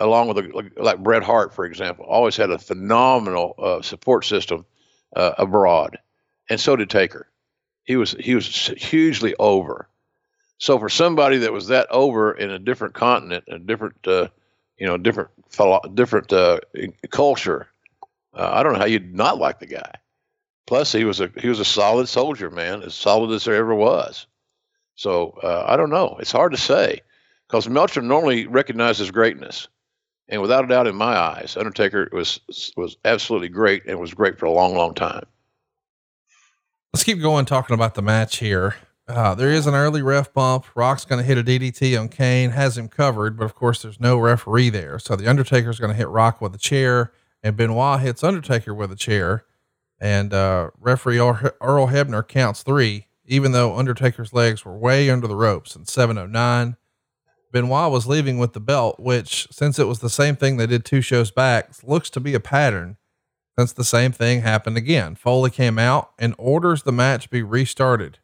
along 0.00 0.28
with 0.28 0.38
a, 0.38 0.70
like 0.76 0.98
Bret 1.02 1.22
Hart, 1.22 1.54
for 1.54 1.64
example, 1.64 2.04
always 2.06 2.36
had 2.36 2.50
a 2.50 2.58
phenomenal 2.58 3.54
uh, 3.58 3.82
support 3.82 4.24
system 4.24 4.64
uh, 5.14 5.32
abroad, 5.38 5.98
and 6.48 6.58
so 6.58 6.74
did 6.74 6.90
Taker. 6.90 7.28
He 7.84 7.96
was 7.96 8.12
he 8.18 8.34
was 8.34 8.46
hugely 8.76 9.34
over. 9.38 9.88
So 10.58 10.78
for 10.78 10.88
somebody 10.88 11.38
that 11.38 11.52
was 11.52 11.68
that 11.68 11.88
over 11.90 12.32
in 12.32 12.50
a 12.50 12.58
different 12.58 12.94
continent, 12.94 13.44
a 13.48 13.58
different 13.58 13.96
uh, 14.06 14.28
you 14.78 14.86
know 14.86 14.96
different 14.96 15.30
different 15.94 16.32
uh, 16.32 16.60
culture, 17.10 17.68
I 18.34 18.62
don't 18.62 18.72
know 18.72 18.78
how 18.78 18.86
you'd 18.86 19.14
not 19.14 19.38
like 19.38 19.58
the 19.58 19.66
guy. 19.66 19.92
Plus, 20.70 20.92
he 20.92 21.02
was 21.02 21.18
a 21.18 21.28
he 21.36 21.48
was 21.48 21.58
a 21.58 21.64
solid 21.64 22.08
soldier, 22.08 22.48
man, 22.48 22.84
as 22.84 22.94
solid 22.94 23.32
as 23.32 23.44
there 23.44 23.56
ever 23.56 23.74
was. 23.74 24.28
So 24.94 25.30
uh, 25.42 25.64
I 25.66 25.76
don't 25.76 25.90
know. 25.90 26.16
It's 26.20 26.30
hard 26.30 26.52
to 26.52 26.58
say 26.58 27.00
because 27.48 27.68
Meltzer 27.68 28.00
normally 28.02 28.46
recognizes 28.46 29.10
greatness. 29.10 29.66
And 30.28 30.40
without 30.40 30.64
a 30.64 30.68
doubt, 30.68 30.86
in 30.86 30.94
my 30.94 31.16
eyes, 31.16 31.56
Undertaker 31.56 32.08
was 32.12 32.38
was 32.76 32.96
absolutely 33.04 33.48
great 33.48 33.84
and 33.86 33.98
was 33.98 34.14
great 34.14 34.38
for 34.38 34.46
a 34.46 34.52
long, 34.52 34.76
long 34.76 34.94
time. 34.94 35.24
Let's 36.94 37.02
keep 37.02 37.20
going 37.20 37.46
talking 37.46 37.74
about 37.74 37.96
the 37.96 38.02
match 38.02 38.36
here. 38.36 38.76
Uh, 39.08 39.34
there 39.34 39.50
is 39.50 39.66
an 39.66 39.74
early 39.74 40.02
ref 40.02 40.32
bump. 40.32 40.66
Rock's 40.76 41.04
going 41.04 41.20
to 41.20 41.26
hit 41.26 41.36
a 41.36 41.42
DDT 41.42 41.98
on 41.98 42.08
Kane, 42.08 42.50
has 42.50 42.78
him 42.78 42.88
covered, 42.88 43.36
but 43.36 43.44
of 43.44 43.56
course, 43.56 43.82
there's 43.82 43.98
no 43.98 44.18
referee 44.18 44.70
there. 44.70 45.00
So 45.00 45.16
the 45.16 45.26
Undertaker's 45.26 45.80
going 45.80 45.90
to 45.90 45.98
hit 45.98 46.06
Rock 46.06 46.40
with 46.40 46.54
a 46.54 46.58
chair, 46.58 47.10
and 47.42 47.56
Benoit 47.56 47.98
hits 47.98 48.22
Undertaker 48.22 48.72
with 48.72 48.92
a 48.92 48.96
chair. 48.96 49.46
And 50.00 50.32
uh, 50.32 50.70
referee 50.78 51.18
Earl 51.18 51.88
Hebner 51.88 52.26
counts 52.26 52.62
three, 52.62 53.06
even 53.26 53.52
though 53.52 53.76
Undertaker's 53.76 54.32
legs 54.32 54.64
were 54.64 54.76
way 54.76 55.10
under 55.10 55.26
the 55.26 55.36
ropes 55.36 55.76
in 55.76 55.84
709. 55.84 56.76
Benoit 57.52 57.90
was 57.90 58.06
leaving 58.06 58.38
with 58.38 58.52
the 58.52 58.60
belt, 58.60 59.00
which, 59.00 59.48
since 59.50 59.78
it 59.78 59.88
was 59.88 59.98
the 59.98 60.08
same 60.08 60.36
thing 60.36 60.56
they 60.56 60.66
did 60.66 60.84
two 60.84 61.00
shows 61.00 61.30
back, 61.30 61.70
looks 61.82 62.08
to 62.10 62.20
be 62.20 62.34
a 62.34 62.40
pattern 62.40 62.96
since 63.58 63.72
the 63.72 63.84
same 63.84 64.12
thing 64.12 64.40
happened 64.40 64.76
again. 64.76 65.14
Foley 65.14 65.50
came 65.50 65.78
out 65.78 66.12
and 66.18 66.34
orders 66.38 66.84
the 66.84 66.92
match 66.92 67.28
be 67.28 67.42
restarted. 67.42 68.18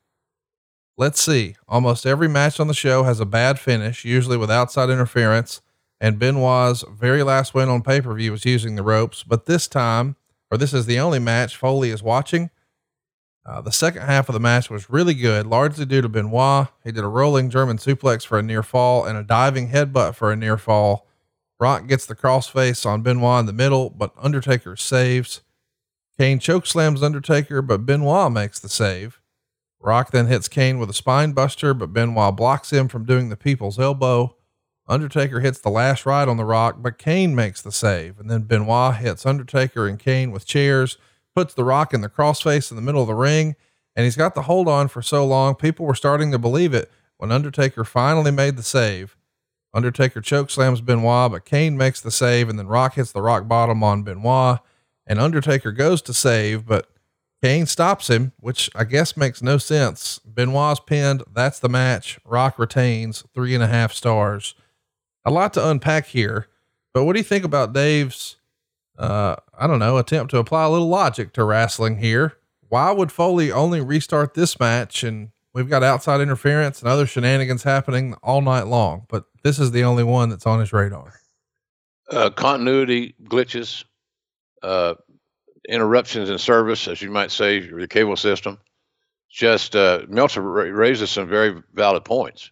Let's 0.96 1.20
see. 1.20 1.56
Almost 1.68 2.06
every 2.06 2.28
match 2.28 2.58
on 2.58 2.68
the 2.68 2.74
show 2.74 3.02
has 3.02 3.20
a 3.20 3.26
bad 3.26 3.58
finish, 3.58 4.04
usually 4.04 4.38
with 4.38 4.50
outside 4.50 4.88
interference, 4.88 5.60
and 6.00 6.18
Benoit's 6.18 6.84
very 6.90 7.22
last 7.22 7.52
win 7.52 7.68
on 7.68 7.82
pay 7.82 8.00
per 8.00 8.14
view 8.14 8.32
was 8.32 8.46
using 8.46 8.76
the 8.76 8.82
ropes. 8.82 9.22
But 9.22 9.46
this 9.46 9.68
time, 9.68 10.16
or 10.50 10.58
this 10.58 10.74
is 10.74 10.86
the 10.86 10.98
only 10.98 11.18
match 11.18 11.56
Foley 11.56 11.90
is 11.90 12.02
watching, 12.02 12.50
uh, 13.46 13.60
the 13.60 13.70
second 13.70 14.02
half 14.02 14.28
of 14.28 14.32
the 14.32 14.40
match 14.40 14.68
was 14.68 14.90
really 14.90 15.14
good, 15.14 15.46
largely 15.46 15.86
due 15.86 16.02
to 16.02 16.08
Benoit. 16.08 16.66
He 16.82 16.90
did 16.90 17.04
a 17.04 17.08
rolling 17.08 17.48
German 17.48 17.78
suplex 17.78 18.26
for 18.26 18.38
a 18.38 18.42
near 18.42 18.64
fall 18.64 19.04
and 19.04 19.16
a 19.16 19.22
diving 19.22 19.68
headbutt 19.70 20.16
for 20.16 20.32
a 20.32 20.36
near 20.36 20.58
fall. 20.58 21.06
Rock 21.60 21.86
gets 21.86 22.06
the 22.06 22.16
crossface 22.16 22.84
on 22.84 23.02
Benoit 23.02 23.40
in 23.40 23.46
the 23.46 23.52
middle, 23.52 23.88
but 23.88 24.12
Undertaker 24.18 24.74
saves. 24.74 25.42
Kane 26.18 26.40
chokeslams 26.40 27.02
Undertaker, 27.02 27.62
but 27.62 27.86
Benoit 27.86 28.32
makes 28.32 28.58
the 28.58 28.68
save. 28.68 29.20
Rock 29.80 30.10
then 30.10 30.26
hits 30.26 30.48
Kane 30.48 30.78
with 30.80 30.90
a 30.90 30.94
spine 30.94 31.32
buster, 31.32 31.72
but 31.72 31.92
Benoit 31.92 32.34
blocks 32.34 32.72
him 32.72 32.88
from 32.88 33.04
doing 33.04 33.28
the 33.28 33.36
people's 33.36 33.78
elbow. 33.78 34.35
Undertaker 34.88 35.40
hits 35.40 35.58
the 35.58 35.70
last 35.70 36.06
ride 36.06 36.28
on 36.28 36.36
the 36.36 36.44
Rock, 36.44 36.76
but 36.78 36.98
Kane 36.98 37.34
makes 37.34 37.60
the 37.60 37.72
save. 37.72 38.20
And 38.20 38.30
then 38.30 38.42
Benoit 38.42 38.96
hits 38.96 39.26
Undertaker 39.26 39.88
and 39.88 39.98
Kane 39.98 40.30
with 40.30 40.46
chairs 40.46 40.96
puts 41.36 41.52
the 41.52 41.64
rock 41.64 41.92
in 41.92 42.00
the 42.00 42.08
crossface 42.08 42.70
in 42.70 42.76
the 42.76 42.82
middle 42.82 43.02
of 43.02 43.06
the 43.06 43.14
ring, 43.14 43.54
and 43.94 44.04
he's 44.04 44.16
got 44.16 44.34
the 44.34 44.42
hold 44.42 44.66
on 44.66 44.88
for 44.88 45.02
so 45.02 45.24
long, 45.24 45.54
people 45.54 45.84
were 45.84 45.94
starting 45.94 46.32
to 46.32 46.38
believe 46.38 46.72
it 46.72 46.90
when 47.18 47.30
Undertaker 47.30 47.84
finally 47.84 48.30
made 48.30 48.56
the 48.56 48.62
save. 48.62 49.16
Undertaker 49.74 50.22
choke 50.22 50.48
slams 50.48 50.80
Benoit, 50.80 51.30
but 51.30 51.44
Kane 51.44 51.76
makes 51.76 52.00
the 52.00 52.10
save, 52.10 52.48
and 52.48 52.58
then 52.58 52.66
Rock 52.66 52.94
hits 52.94 53.12
the 53.12 53.20
rock 53.20 53.46
bottom 53.46 53.84
on 53.84 54.02
Benoit, 54.02 54.60
and 55.06 55.20
Undertaker 55.20 55.72
goes 55.72 56.00
to 56.02 56.14
save, 56.14 56.64
but 56.64 56.88
Kane 57.42 57.66
stops 57.66 58.08
him, 58.08 58.32
which 58.40 58.70
I 58.74 58.84
guess 58.84 59.14
makes 59.14 59.42
no 59.42 59.58
sense. 59.58 60.18
Benoit's 60.24 60.80
pinned. 60.80 61.22
That's 61.30 61.58
the 61.58 61.68
match. 61.68 62.18
Rock 62.24 62.58
retains 62.58 63.24
three 63.34 63.54
and 63.54 63.62
a 63.62 63.68
half 63.68 63.92
stars. 63.92 64.54
A 65.26 65.30
lot 65.30 65.52
to 65.54 65.68
unpack 65.68 66.06
here, 66.06 66.46
but 66.94 67.04
what 67.04 67.12
do 67.12 67.18
you 67.18 67.24
think 67.24 67.44
about 67.44 67.74
Dave's 67.74 68.36
uh, 68.98 69.36
I 69.58 69.66
don't 69.66 69.78
know, 69.78 69.98
attempt 69.98 70.30
to 70.30 70.38
apply 70.38 70.64
a 70.64 70.70
little 70.70 70.88
logic 70.88 71.32
to 71.34 71.44
wrestling 71.44 71.98
here. 71.98 72.36
Why 72.68 72.90
would 72.90 73.12
Foley 73.12 73.52
only 73.52 73.80
restart 73.80 74.34
this 74.34 74.58
match 74.58 75.04
and 75.04 75.30
we've 75.52 75.68
got 75.68 75.82
outside 75.82 76.20
interference 76.20 76.80
and 76.80 76.88
other 76.88 77.06
shenanigans 77.06 77.62
happening 77.62 78.14
all 78.22 78.40
night 78.40 78.66
long, 78.66 79.06
but 79.08 79.24
this 79.42 79.58
is 79.58 79.70
the 79.70 79.84
only 79.84 80.04
one 80.04 80.28
that's 80.30 80.46
on 80.46 80.60
his 80.60 80.72
radar? 80.72 81.14
Uh, 82.10 82.30
continuity 82.30 83.14
glitches, 83.24 83.84
uh, 84.62 84.94
interruptions 85.68 86.30
in 86.30 86.38
service, 86.38 86.88
as 86.88 87.02
you 87.02 87.10
might 87.10 87.30
say, 87.30 87.60
the 87.60 87.88
cable 87.88 88.16
system. 88.16 88.58
Just 89.28 89.76
uh, 89.76 90.02
Meltzer 90.08 90.40
raises 90.40 91.10
some 91.10 91.28
very 91.28 91.62
valid 91.74 92.04
points, 92.04 92.50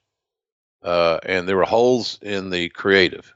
uh, 0.85 1.19
and 1.25 1.49
there 1.49 1.57
were 1.57 1.65
holes 1.65 2.19
in 2.23 2.51
the 2.51 2.69
creative. 2.71 3.35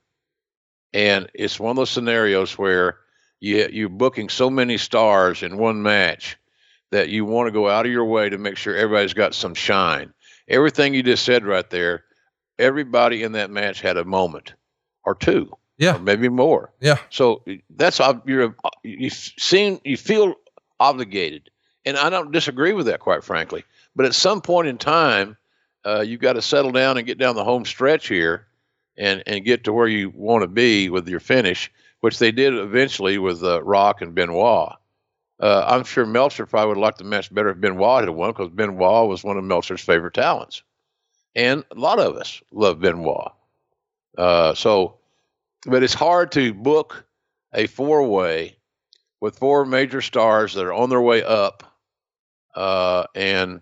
And 0.92 1.30
it's 1.34 1.60
one 1.60 1.70
of 1.70 1.76
those 1.76 1.90
scenarios 1.90 2.58
where 2.58 2.98
you 3.40 3.68
you're 3.72 3.88
booking 3.88 4.28
so 4.28 4.50
many 4.50 4.78
stars 4.78 5.42
in 5.42 5.58
one 5.58 5.82
match 5.82 6.38
that 6.92 7.10
you 7.10 7.24
want 7.24 7.48
to 7.48 7.52
go 7.52 7.68
out 7.68 7.86
of 7.86 7.92
your 7.92 8.06
way 8.06 8.30
to 8.30 8.38
make 8.38 8.58
sure 8.58 8.76
everybody's 8.76 9.14
got 9.14 9.34
some 9.34 9.54
shine. 9.54 10.12
Everything 10.48 10.94
you 10.94 11.02
just 11.02 11.24
said 11.24 11.46
right 11.46 11.70
there, 11.70 12.04
everybody 12.58 13.24
in 13.24 13.32
that 13.32 13.50
match 13.50 13.80
had 13.80 13.96
a 13.98 14.04
moment 14.04 14.54
or 15.04 15.14
two. 15.16 15.52
Yeah. 15.78 15.96
Or 15.96 16.00
maybe 16.00 16.28
more. 16.28 16.72
Yeah. 16.80 16.98
So 17.10 17.44
that's 17.70 18.00
you're 18.26 18.54
you've 18.84 19.14
seen 19.14 19.80
you 19.84 19.96
feel 19.96 20.34
obligated 20.80 21.50
And 21.86 21.96
I 21.96 22.10
don't 22.10 22.32
disagree 22.32 22.74
with 22.74 22.86
that, 22.86 23.00
quite 23.00 23.24
frankly. 23.24 23.64
But 23.96 24.06
at 24.06 24.14
some 24.14 24.42
point 24.42 24.68
in 24.68 24.78
time, 24.78 25.37
uh, 25.84 26.00
you've 26.00 26.20
got 26.20 26.34
to 26.34 26.42
settle 26.42 26.72
down 26.72 26.96
and 26.98 27.06
get 27.06 27.18
down 27.18 27.34
the 27.34 27.44
home 27.44 27.64
stretch 27.64 28.08
here 28.08 28.46
and, 28.96 29.22
and 29.26 29.44
get 29.44 29.64
to 29.64 29.72
where 29.72 29.86
you 29.86 30.10
want 30.10 30.42
to 30.42 30.48
be 30.48 30.90
with 30.90 31.08
your 31.08 31.20
finish, 31.20 31.70
which 32.00 32.18
they 32.18 32.32
did 32.32 32.54
eventually 32.54 33.18
with 33.18 33.42
uh, 33.42 33.62
Rock 33.62 34.02
and 34.02 34.14
Benoit. 34.14 34.72
Uh, 35.40 35.64
I'm 35.66 35.84
sure 35.84 36.04
Meltzer 36.04 36.46
probably 36.46 36.68
would 36.68 36.76
have 36.78 36.82
liked 36.82 36.98
the 36.98 37.04
match 37.04 37.32
better 37.32 37.50
if 37.50 37.60
Benoit 37.60 38.00
had 38.00 38.10
won 38.10 38.30
because 38.30 38.48
Benoit 38.48 39.08
was 39.08 39.22
one 39.22 39.38
of 39.38 39.44
Meltzer's 39.44 39.80
favorite 39.80 40.14
talents. 40.14 40.62
And 41.36 41.64
a 41.70 41.78
lot 41.78 42.00
of 42.00 42.16
us 42.16 42.42
love 42.50 42.80
Benoit. 42.80 43.32
Uh, 44.16 44.54
so, 44.54 44.96
but 45.64 45.84
it's 45.84 45.94
hard 45.94 46.32
to 46.32 46.52
book 46.52 47.04
a 47.54 47.68
four 47.68 48.02
way 48.08 48.56
with 49.20 49.38
four 49.38 49.64
major 49.64 50.00
stars 50.00 50.54
that 50.54 50.64
are 50.64 50.72
on 50.72 50.90
their 50.90 51.00
way 51.00 51.22
up 51.22 51.62
uh, 52.56 53.04
and 53.14 53.60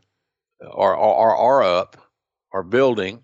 are, 0.63 0.97
are, 0.97 1.37
are 1.37 1.63
up, 1.63 2.06
are 2.57 2.63
building, 2.63 3.21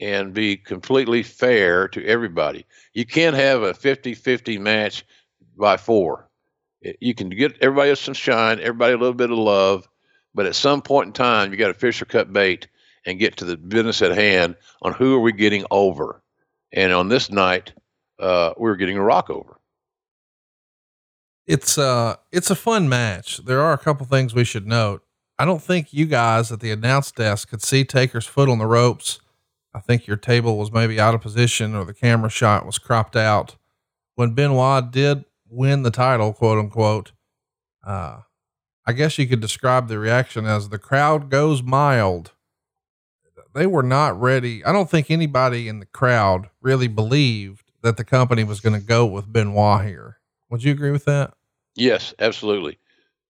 and 0.00 0.34
be 0.34 0.56
completely 0.56 1.22
fair 1.22 1.86
to 1.86 2.04
everybody. 2.04 2.66
You 2.92 3.06
can't 3.06 3.36
have 3.36 3.62
a 3.62 3.72
50 3.72 4.14
50 4.14 4.58
match 4.58 5.04
by 5.56 5.76
four. 5.76 6.28
You 7.00 7.14
can 7.14 7.28
get 7.28 7.56
everybody 7.60 7.94
some 7.94 8.14
shine, 8.14 8.58
everybody 8.58 8.94
a 8.94 8.98
little 8.98 9.14
bit 9.14 9.30
of 9.30 9.38
love, 9.38 9.88
but 10.34 10.46
at 10.46 10.56
some 10.56 10.82
point 10.82 11.06
in 11.06 11.12
time, 11.12 11.52
you 11.52 11.56
got 11.56 11.68
to 11.68 11.74
fish 11.74 12.02
or 12.02 12.06
cut 12.06 12.32
bait 12.32 12.66
and 13.06 13.20
get 13.20 13.36
to 13.36 13.44
the 13.44 13.56
business 13.56 14.02
at 14.02 14.10
hand 14.10 14.56
on 14.82 14.92
who 14.92 15.14
are 15.14 15.20
we 15.20 15.30
getting 15.30 15.64
over. 15.70 16.20
And 16.72 16.92
on 16.92 17.08
this 17.08 17.30
night, 17.30 17.72
uh, 18.18 18.54
we 18.58 18.68
are 18.68 18.76
getting 18.76 18.98
a 18.98 19.04
rock 19.04 19.30
over. 19.30 19.60
It's 21.46 21.78
uh 21.78 22.16
it's 22.32 22.50
a 22.50 22.56
fun 22.56 22.88
match. 22.88 23.36
There 23.44 23.60
are 23.60 23.74
a 23.74 23.78
couple 23.78 24.06
things 24.06 24.34
we 24.34 24.44
should 24.44 24.66
note. 24.66 25.03
I 25.38 25.44
don't 25.44 25.62
think 25.62 25.92
you 25.92 26.06
guys 26.06 26.52
at 26.52 26.60
the 26.60 26.70
announce 26.70 27.10
desk 27.10 27.48
could 27.48 27.62
see 27.62 27.84
Taker's 27.84 28.26
foot 28.26 28.48
on 28.48 28.58
the 28.58 28.66
ropes. 28.66 29.20
I 29.74 29.80
think 29.80 30.06
your 30.06 30.16
table 30.16 30.56
was 30.56 30.70
maybe 30.70 31.00
out 31.00 31.14
of 31.14 31.20
position 31.20 31.74
or 31.74 31.84
the 31.84 31.94
camera 31.94 32.30
shot 32.30 32.64
was 32.64 32.78
cropped 32.78 33.16
out. 33.16 33.56
When 34.14 34.34
Benoit 34.34 34.92
did 34.92 35.24
win 35.48 35.82
the 35.82 35.90
title, 35.90 36.32
quote 36.32 36.58
unquote, 36.58 37.12
uh, 37.84 38.20
I 38.86 38.92
guess 38.92 39.18
you 39.18 39.26
could 39.26 39.40
describe 39.40 39.88
the 39.88 39.98
reaction 39.98 40.46
as 40.46 40.68
the 40.68 40.78
crowd 40.78 41.30
goes 41.30 41.62
mild. 41.62 42.32
They 43.54 43.66
were 43.66 43.82
not 43.82 44.20
ready. 44.20 44.64
I 44.64 44.72
don't 44.72 44.90
think 44.90 45.10
anybody 45.10 45.68
in 45.68 45.78
the 45.80 45.86
crowd 45.86 46.50
really 46.60 46.88
believed 46.88 47.72
that 47.82 47.96
the 47.96 48.04
company 48.04 48.44
was 48.44 48.60
going 48.60 48.78
to 48.78 48.84
go 48.84 49.06
with 49.06 49.32
Benoit 49.32 49.84
here. 49.84 50.18
Would 50.50 50.64
you 50.64 50.72
agree 50.72 50.90
with 50.90 51.04
that? 51.04 51.34
Yes, 51.76 52.14
absolutely. 52.18 52.78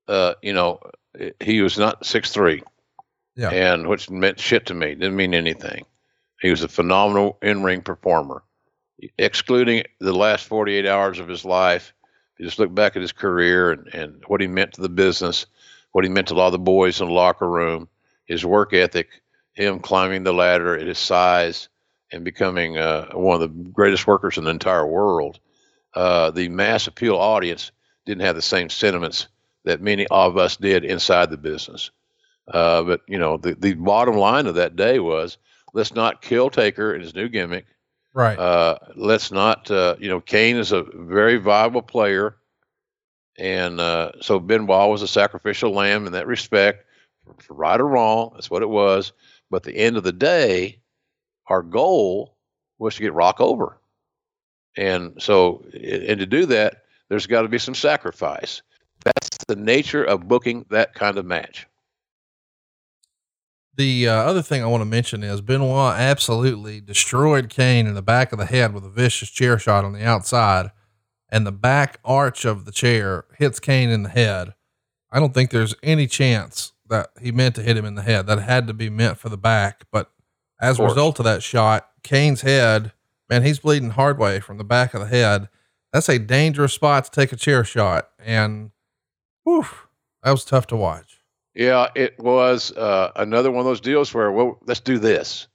Uh, 0.09 0.35
you 0.43 0.53
know, 0.53 0.81
he 1.41 1.61
was 1.61 1.79
not 1.79 2.05
six 2.07 2.31
three, 2.31 2.63
yeah, 3.37 3.51
and 3.51 3.89
which 3.89 4.11
meant 4.11 4.39
shit 4.39 4.67
to 4.67 4.75
me. 4.75 4.95
Didn't 4.95 5.17
mean 5.17 5.35
anything. 5.35 5.85
He 6.41 6.51
was 6.51 6.63
a 6.63 6.69
phenomenal 6.69 7.39
in 7.43 7.63
ring 7.63 7.83
performer. 7.83 8.43
Excluding 9.19 9.85
the 10.01 10.13
last 10.13 10.47
48 10.47 10.87
hours 10.87 11.19
of 11.19 11.29
his 11.29 11.45
life, 11.45 11.93
you 12.39 12.45
just 12.45 12.59
look 12.59 12.75
back 12.75 12.97
at 12.97 13.03
his 13.03 13.13
career 13.13 13.73
and, 13.73 13.87
and 13.95 14.23
what 14.27 14.41
he 14.41 14.47
meant 14.47 14.75
to 14.75 14.81
the 14.81 14.89
business, 14.89 15.47
what 15.93 16.05
he 16.05 16.11
meant 16.11 16.29
to 16.29 16.35
a 16.35 16.37
lot 16.37 16.47
of 16.47 16.53
the 16.53 16.59
boys 16.59 17.01
in 17.01 17.09
the 17.09 17.13
locker 17.13 17.49
room, 17.49 17.89
his 18.25 18.45
work 18.45 18.73
ethic, 18.73 19.09
him 19.55 19.81
climbing 19.81 20.23
the 20.23 20.33
ladder 20.33 20.79
at 20.79 20.87
his 20.87 20.99
size 20.99 21.69
and 22.13 22.25
becoming 22.25 22.79
uh, 22.79 23.11
one 23.13 23.41
of 23.41 23.41
the 23.41 23.71
greatest 23.71 24.07
workers 24.07 24.39
in 24.39 24.45
the 24.45 24.51
entire 24.51 24.87
world 24.87 25.41
uh, 25.95 26.31
the 26.31 26.49
mass 26.49 26.87
appeal 26.87 27.17
audience 27.17 27.71
didn't 28.05 28.23
have 28.23 28.37
the 28.37 28.43
same 28.43 28.69
sentiments 28.69 29.29
that 29.65 29.81
many 29.81 30.07
of 30.09 30.37
us 30.37 30.57
did 30.57 30.85
inside 30.85 31.31
the 31.31 31.37
business. 31.37 31.91
Uh, 32.47 32.83
but 32.83 33.01
you 33.09 33.19
know, 33.19 33.37
the 33.37 33.55
the 33.55 33.75
bottom 33.75 34.17
line 34.17 34.47
of 34.47 34.57
that 34.57 34.77
day 34.77 34.99
was 34.99 35.39
let's 35.73 35.95
not 35.95 36.23
kill 36.23 36.51
Taker 36.51 36.93
and 36.93 37.03
his 37.03 37.15
new 37.15 37.29
gimmick. 37.29 37.67
Right. 38.13 38.39
Uh, 38.39 38.79
let's 38.95 39.33
not. 39.33 39.71
Uh, 39.71 39.97
you 39.99 40.09
know, 40.09 40.21
Kane 40.21 40.57
is 40.57 40.73
a 40.73 40.83
very 40.83 41.39
viable 41.39 41.83
player, 41.83 42.37
and 43.39 43.81
uh, 43.81 44.13
so 44.21 44.39
Benoit 44.39 44.91
was 44.91 45.03
a 45.03 45.09
sacrificial 45.09 45.73
lamb 45.73 46.07
in 46.07 46.13
that 46.13 46.27
respect, 46.27 46.85
for, 47.25 47.35
for 47.43 47.55
right 47.55 47.81
or 47.81 47.89
wrong. 47.89 48.33
That's 48.35 48.51
what 48.51 48.63
it 48.63 48.69
was. 48.69 49.13
But 49.51 49.59
at 49.67 49.73
the 49.73 49.77
end 49.77 49.97
of 49.97 50.05
the 50.05 50.13
day, 50.13 50.81
our 51.49 51.63
goal 51.63 52.37
was 52.79 52.95
to 52.97 53.03
get 53.03 53.15
Rock 53.15 53.41
over. 53.41 53.79
And 54.77 55.23
so, 55.23 55.65
and 55.73 56.19
to 56.19 56.27
do 56.27 56.47
that, 56.47 56.83
there's 57.09 57.27
got 57.27 57.43
to 57.43 57.49
be 57.49 57.59
some 57.59 57.75
sacrifice. 57.75 58.63
The 59.47 59.57
nature 59.57 60.03
of 60.03 60.29
booking 60.29 60.65
that 60.71 60.95
kind 60.95 61.19
of 61.19 61.27
match. 61.27 61.67
The 63.77 64.09
uh, 64.09 64.15
other 64.15 64.43
thing 64.43 64.63
I 64.63 64.67
want 64.67 64.83
to 64.83 64.87
mention 64.87 65.25
is 65.25 65.41
Benoit 65.41 65.99
absolutely 65.99 66.81
destroyed 66.81 67.49
Kane 67.49 67.87
in 67.87 67.95
the 67.95 68.03
back 68.03 68.33
of 68.33 68.39
the 68.39 68.47
head 68.47 68.73
with 68.73 68.85
a 68.85 68.89
vicious 68.89 69.31
chair 69.31 69.59
shot 69.59 69.85
on 69.85 69.93
the 69.93 70.05
outside, 70.05 70.71
and 71.29 71.45
the 71.45 71.53
back 71.53 71.99
arch 72.05 72.45
of 72.45 72.65
the 72.65 72.73
chair 72.73 73.25
hits 73.37 73.59
Kane 73.59 73.91
in 73.91 74.05
the 74.05 74.11
head. 74.11 74.55
I 75.11 75.19
don't 75.19 75.35
think 75.35 75.51
there's 75.51 75.75
any 75.83 76.07
chance 76.07 76.73
that 76.89 77.11
he 77.21 77.33
meant 77.33 77.57
to 77.57 77.63
hit 77.63 77.77
him 77.77 77.85
in 77.85 77.97
the 77.97 78.03
head. 78.03 78.27
That 78.27 78.39
had 78.39 78.67
to 78.69 78.75
be 78.75 78.91
meant 78.91 79.19
for 79.19 79.29
the 79.29 79.37
back. 79.37 79.85
But 79.91 80.11
as 80.61 80.79
a 80.79 80.85
result 80.85 81.19
of 81.19 81.25
that 81.25 81.43
shot, 81.43 81.89
Kane's 82.03 82.43
head 82.43 82.93
man, 83.29 83.43
he's 83.43 83.59
bleeding 83.59 83.91
hard 83.91 84.19
way 84.19 84.41
from 84.41 84.59
the 84.59 84.65
back 84.65 84.95
of 84.95 85.01
the 85.01 85.07
head. 85.07 85.49
That's 85.93 86.09
a 86.09 86.19
dangerous 86.19 86.73
spot 86.73 87.05
to 87.05 87.11
take 87.11 87.33
a 87.33 87.37
chair 87.37 87.65
shot. 87.65 88.09
And 88.19 88.71
whew, 89.45 89.67
that 90.23 90.31
was 90.31 90.45
tough 90.45 90.67
to 90.69 90.77
watch. 90.77 91.21
Yeah, 91.55 91.89
it 91.95 92.19
was 92.19 92.73
uh, 92.73 93.13
another 93.15 93.51
one 93.51 93.61
of 93.61 93.67
those 93.67 93.81
deals 93.81 94.13
where, 94.13 94.33
well, 94.33 94.59
let's 94.67 94.81
do 94.81 94.99
this 94.99 95.47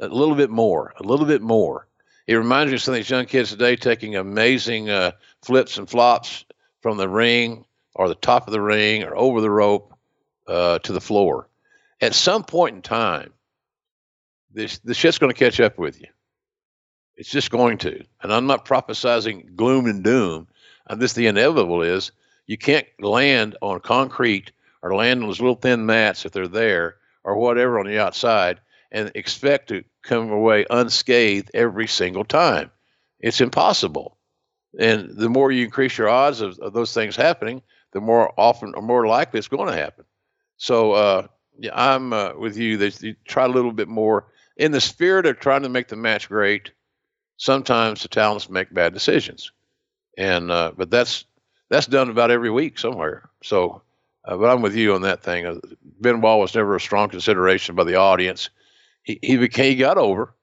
a 0.00 0.08
little 0.08 0.34
bit 0.34 0.50
more, 0.50 0.92
a 0.98 1.02
little 1.04 1.26
bit 1.26 1.42
more. 1.42 1.86
It 2.26 2.34
reminds 2.34 2.70
me 2.70 2.76
of 2.76 2.82
some 2.82 2.94
of 2.94 2.98
these 2.98 3.10
young 3.10 3.26
kids 3.26 3.50
today 3.50 3.76
taking 3.76 4.16
amazing 4.16 4.90
uh, 4.90 5.12
flips 5.42 5.78
and 5.78 5.88
flops 5.88 6.44
from 6.80 6.96
the 6.96 7.08
ring 7.08 7.64
or 7.94 8.08
the 8.08 8.14
top 8.14 8.48
of 8.48 8.52
the 8.52 8.60
ring 8.60 9.04
or 9.04 9.16
over 9.16 9.40
the 9.40 9.50
rope 9.50 9.94
uh, 10.48 10.78
to 10.80 10.92
the 10.92 11.00
floor. 11.00 11.48
At 12.00 12.14
some 12.14 12.42
point 12.42 12.76
in 12.76 12.82
time, 12.82 13.32
this 14.52 14.78
the 14.78 14.94
shit's 14.94 15.18
going 15.18 15.32
to 15.32 15.38
catch 15.38 15.60
up 15.60 15.78
with 15.78 16.00
you. 16.00 16.08
It's 17.16 17.30
just 17.30 17.50
going 17.50 17.78
to. 17.78 18.04
And 18.22 18.32
I'm 18.32 18.46
not 18.46 18.64
prophesizing 18.64 19.54
gloom 19.54 19.86
and 19.86 20.02
doom. 20.02 20.48
And 20.88 21.00
this 21.00 21.12
the 21.12 21.26
inevitable 21.26 21.82
is 21.82 22.10
you 22.46 22.58
can't 22.58 22.86
land 23.00 23.56
on 23.60 23.80
concrete 23.80 24.52
or 24.82 24.94
land 24.94 25.22
on 25.22 25.28
those 25.28 25.40
little 25.40 25.54
thin 25.54 25.86
mats 25.86 26.24
if 26.24 26.32
they're 26.32 26.48
there 26.48 26.96
or 27.24 27.36
whatever 27.36 27.78
on 27.78 27.86
the 27.86 27.98
outside 27.98 28.60
and 28.92 29.10
expect 29.14 29.68
to 29.68 29.82
come 30.02 30.30
away 30.30 30.66
unscathed 30.70 31.50
every 31.54 31.86
single 31.86 32.24
time. 32.24 32.70
It's 33.20 33.40
impossible. 33.40 34.18
And 34.78 35.16
the 35.16 35.28
more 35.28 35.50
you 35.50 35.64
increase 35.64 35.96
your 35.96 36.08
odds 36.08 36.40
of, 36.40 36.58
of 36.58 36.72
those 36.72 36.92
things 36.92 37.16
happening, 37.16 37.62
the 37.92 38.00
more 38.00 38.32
often 38.38 38.74
or 38.74 38.82
more 38.82 39.06
likely 39.06 39.38
it's 39.38 39.48
going 39.48 39.68
to 39.68 39.76
happen. 39.76 40.04
So 40.56 40.92
uh, 40.92 41.26
yeah, 41.58 41.70
I'm 41.74 42.12
uh, 42.12 42.32
with 42.36 42.56
you. 42.56 42.76
You 42.78 43.14
try 43.24 43.44
a 43.44 43.48
little 43.48 43.72
bit 43.72 43.88
more 43.88 44.26
in 44.56 44.72
the 44.72 44.80
spirit 44.80 45.26
of 45.26 45.38
trying 45.38 45.62
to 45.62 45.68
make 45.68 45.88
the 45.88 45.96
match 45.96 46.28
great 46.28 46.72
sometimes 47.36 48.02
the 48.02 48.08
talents 48.08 48.48
make 48.48 48.72
bad 48.72 48.92
decisions, 48.92 49.52
and 50.16 50.50
uh, 50.50 50.72
but 50.76 50.90
that's 50.90 51.24
that's 51.70 51.86
done 51.86 52.10
about 52.10 52.30
every 52.30 52.50
week 52.50 52.78
somewhere. 52.78 53.28
So, 53.42 53.82
uh, 54.24 54.36
but 54.36 54.50
I'm 54.50 54.62
with 54.62 54.74
you 54.74 54.94
on 54.94 55.02
that 55.02 55.22
thing. 55.22 55.46
Uh, 55.46 55.58
Benoit 56.00 56.38
was 56.38 56.54
never 56.54 56.76
a 56.76 56.80
strong 56.80 57.08
consideration 57.08 57.74
by 57.74 57.84
the 57.84 57.96
audience. 57.96 58.50
He 59.02 59.18
he 59.22 59.36
became 59.36 59.72
he 59.72 59.76
got 59.76 59.98
over, 59.98 60.34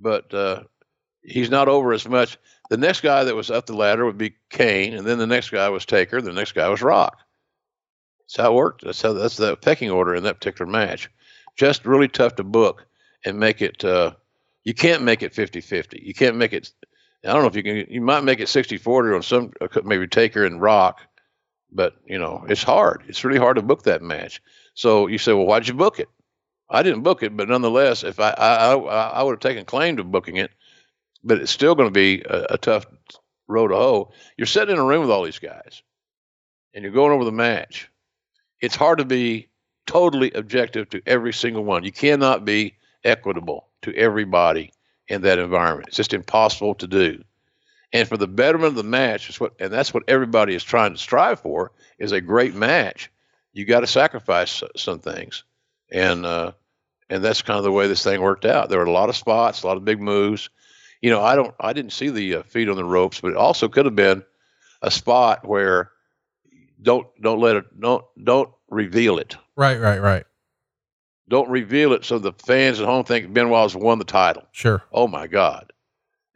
but 0.00 0.32
uh, 0.34 0.62
he's 1.22 1.50
not 1.50 1.68
over 1.68 1.92
as 1.92 2.08
much. 2.08 2.38
The 2.70 2.76
next 2.76 3.00
guy 3.00 3.24
that 3.24 3.34
was 3.34 3.50
up 3.50 3.66
the 3.66 3.76
ladder 3.76 4.04
would 4.04 4.18
be 4.18 4.34
Kane, 4.50 4.94
and 4.94 5.06
then 5.06 5.18
the 5.18 5.26
next 5.26 5.50
guy 5.50 5.68
was 5.70 5.86
Taker. 5.86 6.20
The 6.20 6.32
next 6.32 6.52
guy 6.52 6.68
was 6.68 6.82
Rock. 6.82 7.18
That's 8.20 8.36
how 8.36 8.52
it 8.52 8.56
worked. 8.56 8.84
That's 8.84 9.00
how 9.00 9.14
that's 9.14 9.38
the 9.38 9.56
pecking 9.56 9.90
order 9.90 10.14
in 10.14 10.24
that 10.24 10.34
particular 10.34 10.70
match. 10.70 11.08
Just 11.56 11.86
really 11.86 12.08
tough 12.08 12.36
to 12.36 12.44
book 12.44 12.86
and 13.24 13.38
make 13.38 13.62
it 13.62 13.82
uh, 13.84 14.12
you 14.68 14.74
can't 14.74 15.02
make 15.02 15.22
it 15.22 15.32
50 15.32 15.62
50. 15.62 16.02
You 16.04 16.12
can't 16.12 16.36
make 16.36 16.52
it, 16.52 16.70
I 17.24 17.32
don't 17.32 17.42
know 17.42 17.48
if 17.48 17.56
you 17.56 17.62
can, 17.62 17.92
you 17.92 18.00
might 18.00 18.22
make 18.24 18.40
it 18.40 18.48
60 18.48 18.78
40 18.78 19.14
on 19.14 19.22
some, 19.22 19.52
uh, 19.60 19.68
maybe 19.84 20.06
Taker 20.06 20.44
and 20.44 20.60
Rock, 20.60 21.00
but 21.72 21.96
you 22.06 22.18
know, 22.18 22.44
it's 22.48 22.62
hard. 22.62 23.02
It's 23.08 23.24
really 23.24 23.38
hard 23.38 23.56
to 23.56 23.62
book 23.62 23.82
that 23.84 24.02
match. 24.02 24.40
So 24.74 25.08
you 25.08 25.18
say, 25.18 25.32
well, 25.32 25.46
why'd 25.46 25.66
you 25.66 25.74
book 25.74 25.98
it? 25.98 26.08
I 26.70 26.82
didn't 26.82 27.02
book 27.02 27.22
it, 27.22 27.36
but 27.36 27.48
nonetheless, 27.48 28.04
if 28.04 28.20
I, 28.20 28.30
I, 28.30 28.74
I, 28.74 29.08
I 29.08 29.22
would 29.22 29.32
have 29.32 29.40
taken 29.40 29.64
claim 29.64 29.96
to 29.96 30.04
booking 30.04 30.36
it, 30.36 30.50
but 31.24 31.38
it's 31.40 31.50
still 31.50 31.74
going 31.74 31.88
to 31.88 31.92
be 31.92 32.22
a, 32.22 32.46
a 32.50 32.58
tough 32.58 32.86
road 33.48 33.68
to 33.68 33.74
hoe. 33.74 34.12
You're 34.36 34.46
sitting 34.46 34.74
in 34.74 34.80
a 34.80 34.84
room 34.84 35.00
with 35.00 35.10
all 35.10 35.24
these 35.24 35.38
guys 35.38 35.82
and 36.74 36.84
you're 36.84 36.92
going 36.92 37.12
over 37.12 37.24
the 37.24 37.32
match. 37.32 37.90
It's 38.60 38.76
hard 38.76 38.98
to 38.98 39.04
be 39.04 39.48
totally 39.86 40.30
objective 40.32 40.88
to 40.90 41.02
every 41.06 41.32
single 41.32 41.64
one. 41.64 41.84
You 41.84 41.92
cannot 41.92 42.44
be 42.44 42.76
equitable 43.04 43.68
to 43.82 43.94
everybody 43.94 44.72
in 45.08 45.22
that 45.22 45.38
environment. 45.38 45.88
It's 45.88 45.96
just 45.96 46.14
impossible 46.14 46.74
to 46.76 46.86
do. 46.86 47.24
And 47.92 48.06
for 48.06 48.16
the 48.16 48.28
betterment 48.28 48.68
of 48.68 48.74
the 48.74 48.82
match, 48.82 49.30
is 49.30 49.40
what, 49.40 49.54
and 49.58 49.72
that's 49.72 49.94
what 49.94 50.04
everybody 50.08 50.54
is 50.54 50.62
trying 50.62 50.92
to 50.92 50.98
strive 50.98 51.40
for, 51.40 51.72
is 51.98 52.12
a 52.12 52.20
great 52.20 52.54
match. 52.54 53.10
you 53.52 53.64
got 53.64 53.80
to 53.80 53.86
sacrifice 53.86 54.62
some 54.76 54.98
things, 54.98 55.44
and 55.90 56.26
uh, 56.26 56.52
and 57.08 57.24
that's 57.24 57.42
kind 57.42 57.56
of 57.56 57.64
the 57.64 57.72
way 57.72 57.88
this 57.88 58.04
thing 58.04 58.20
worked 58.20 58.44
out. 58.44 58.68
There 58.68 58.78
were 58.78 58.84
a 58.84 58.92
lot 58.92 59.08
of 59.08 59.16
spots, 59.16 59.62
a 59.62 59.66
lot 59.66 59.78
of 59.78 59.84
big 59.84 60.00
moves. 60.00 60.50
You 61.00 61.10
know, 61.10 61.22
I 61.22 61.34
don't, 61.34 61.54
I 61.58 61.72
didn't 61.72 61.92
see 61.92 62.10
the 62.10 62.36
uh, 62.36 62.42
feet 62.42 62.68
on 62.68 62.76
the 62.76 62.84
ropes, 62.84 63.20
but 63.20 63.30
it 63.30 63.36
also 63.36 63.68
could 63.68 63.86
have 63.86 63.96
been 63.96 64.22
a 64.82 64.90
spot 64.90 65.46
where 65.46 65.90
don't 66.82 67.06
don't 67.20 67.40
let 67.40 67.56
it 67.56 67.80
don't 67.80 68.04
don't 68.22 68.50
reveal 68.68 69.18
it. 69.18 69.36
Right, 69.56 69.80
right, 69.80 70.00
right. 70.00 70.24
Don't 71.28 71.50
reveal 71.50 71.92
it 71.92 72.04
so 72.04 72.18
the 72.18 72.32
fans 72.32 72.80
at 72.80 72.86
home 72.86 73.04
think 73.04 73.32
Benoit's 73.32 73.74
won 73.74 73.98
the 73.98 74.04
title. 74.04 74.44
Sure. 74.52 74.82
Oh 74.92 75.06
my 75.06 75.26
God! 75.26 75.72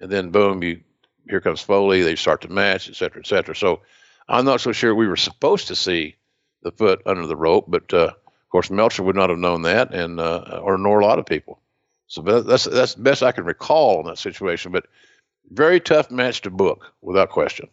And 0.00 0.10
then 0.10 0.30
boom, 0.30 0.62
you 0.62 0.80
here 1.28 1.40
comes 1.40 1.62
Foley. 1.62 2.02
They 2.02 2.16
start 2.16 2.42
the 2.42 2.48
match, 2.48 2.88
et 2.88 2.96
cetera, 2.96 3.20
et 3.20 3.26
cetera. 3.26 3.56
So 3.56 3.80
I'm 4.28 4.44
not 4.44 4.60
so 4.60 4.72
sure 4.72 4.94
we 4.94 5.08
were 5.08 5.16
supposed 5.16 5.68
to 5.68 5.76
see 5.76 6.16
the 6.62 6.72
foot 6.72 7.02
under 7.06 7.26
the 7.26 7.36
rope, 7.36 7.66
but 7.68 7.92
uh, 7.94 8.08
of 8.08 8.48
course 8.50 8.70
Meltzer 8.70 9.02
would 9.02 9.16
not 9.16 9.30
have 9.30 9.38
known 9.38 9.62
that, 9.62 9.94
and 9.94 10.20
uh, 10.20 10.60
or 10.62 10.76
nor 10.78 11.00
a 11.00 11.06
lot 11.06 11.18
of 11.18 11.26
people. 11.26 11.60
So 12.06 12.20
that's 12.20 12.64
that's 12.64 12.94
the 12.94 13.02
best 13.02 13.22
I 13.22 13.32
can 13.32 13.44
recall 13.44 14.00
in 14.00 14.06
that 14.06 14.18
situation. 14.18 14.72
But 14.72 14.86
very 15.50 15.80
tough 15.80 16.10
match 16.10 16.42
to 16.42 16.50
book, 16.50 16.92
without 17.00 17.30
question. 17.30 17.68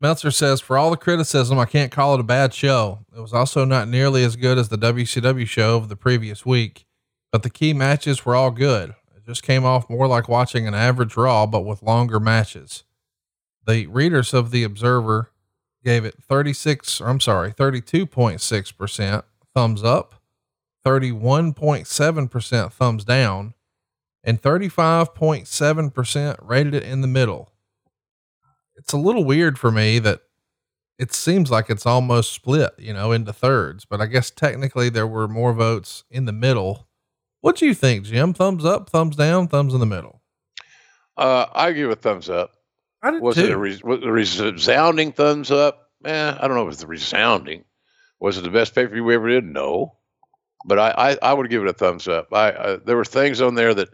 Meltzer 0.00 0.30
says, 0.30 0.60
for 0.60 0.76
all 0.76 0.90
the 0.90 0.96
criticism, 0.96 1.58
I 1.58 1.64
can't 1.64 1.90
call 1.90 2.14
it 2.14 2.20
a 2.20 2.24
bad 2.24 2.52
show. 2.52 3.06
It 3.16 3.20
was 3.20 3.32
also 3.32 3.64
not 3.64 3.88
nearly 3.88 4.22
as 4.24 4.36
good 4.36 4.58
as 4.58 4.68
the 4.68 4.76
WCW 4.76 5.46
show 5.46 5.76
of 5.76 5.88
the 5.88 5.96
previous 5.96 6.44
week, 6.44 6.84
but 7.32 7.42
the 7.42 7.50
key 7.50 7.72
matches 7.72 8.26
were 8.26 8.36
all 8.36 8.50
good. 8.50 8.90
It 9.16 9.24
just 9.24 9.42
came 9.42 9.64
off 9.64 9.88
more 9.88 10.06
like 10.06 10.28
watching 10.28 10.66
an 10.66 10.74
average 10.74 11.16
Raw, 11.16 11.46
but 11.46 11.62
with 11.62 11.82
longer 11.82 12.20
matches. 12.20 12.84
The 13.66 13.86
readers 13.86 14.34
of 14.34 14.50
The 14.50 14.64
Observer 14.64 15.30
gave 15.82 16.04
it 16.04 16.22
36, 16.22 17.00
I'm 17.00 17.20
sorry, 17.20 17.52
32.6% 17.52 19.22
thumbs 19.54 19.82
up, 19.82 20.16
31.7% 20.84 22.72
thumbs 22.72 23.04
down, 23.04 23.54
and 24.22 24.42
35.7% 24.42 26.36
rated 26.42 26.74
it 26.74 26.82
in 26.82 27.00
the 27.00 27.08
middle 27.08 27.50
it's 28.76 28.92
a 28.92 28.98
little 28.98 29.24
weird 29.24 29.58
for 29.58 29.70
me 29.70 29.98
that 30.00 30.20
it 30.98 31.12
seems 31.12 31.50
like 31.50 31.68
it's 31.68 31.86
almost 31.86 32.32
split, 32.32 32.72
you 32.78 32.92
know, 32.92 33.12
into 33.12 33.32
thirds, 33.32 33.84
but 33.84 34.00
I 34.00 34.06
guess 34.06 34.30
technically 34.30 34.88
there 34.88 35.06
were 35.06 35.28
more 35.28 35.52
votes 35.52 36.04
in 36.10 36.24
the 36.24 36.32
middle. 36.32 36.88
What 37.40 37.56
do 37.56 37.66
you 37.66 37.74
think, 37.74 38.04
Jim? 38.04 38.32
Thumbs 38.32 38.64
up, 38.64 38.90
thumbs 38.90 39.16
down, 39.16 39.48
thumbs 39.48 39.74
in 39.74 39.80
the 39.80 39.86
middle? 39.86 40.22
Uh, 41.16 41.46
I 41.52 41.72
give 41.72 41.90
a 41.90 41.96
thumbs 41.96 42.28
up. 42.28 42.52
I 43.02 43.10
did 43.10 43.22
was 43.22 43.36
too. 43.36 43.44
it 43.44 43.50
a, 43.50 43.58
re- 43.58 43.80
was 43.84 44.40
it 44.40 44.46
a 44.48 44.52
resounding 44.52 45.12
thumbs 45.12 45.50
up? 45.50 45.90
Eh, 46.04 46.34
I 46.38 46.46
don't 46.46 46.56
know 46.56 46.62
if 46.62 46.68
it 46.68 46.74
it's 46.74 46.84
resounding. 46.84 47.64
Was 48.20 48.38
it 48.38 48.42
the 48.42 48.50
best 48.50 48.74
pay 48.74 48.86
per 48.86 48.92
view 48.92 49.04
we 49.04 49.14
ever 49.14 49.28
did? 49.28 49.44
No, 49.44 49.96
but 50.64 50.78
I, 50.78 50.90
I, 50.90 51.18
I 51.30 51.32
would 51.34 51.50
give 51.50 51.62
it 51.62 51.68
a 51.68 51.72
thumbs 51.72 52.08
up. 52.08 52.32
I, 52.32 52.50
I 52.52 52.76
there 52.76 52.96
were 52.96 53.04
things 53.04 53.40
on 53.40 53.54
there 53.54 53.74
that, 53.74 53.90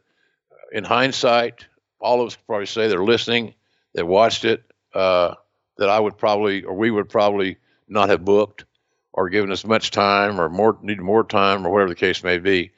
in 0.72 0.84
hindsight, 0.84 1.66
all 2.00 2.20
of 2.20 2.28
us 2.28 2.36
probably 2.46 2.66
say 2.66 2.88
they're 2.88 3.04
listening, 3.04 3.54
they 3.94 4.02
watched 4.02 4.44
it, 4.44 4.64
uh, 4.94 5.35
that 5.78 5.89
I 5.89 5.98
would 5.98 6.19
probably 6.19 6.64
or 6.64 6.74
we 6.74 6.90
would 6.90 7.09
probably 7.09 7.56
not 7.89 8.09
have 8.09 8.24
booked 8.24 8.64
or 9.12 9.28
given 9.28 9.52
us 9.52 9.64
much 9.64 9.90
time 9.90 10.40
or 10.40 10.48
more 10.48 10.78
need 10.82 11.01
more 11.01 11.24
time 11.24 11.66
or 11.66 11.70
whatever 11.70 11.90
the 11.90 11.94
case 11.94 12.23
may 12.23 12.39
be. 12.39 12.70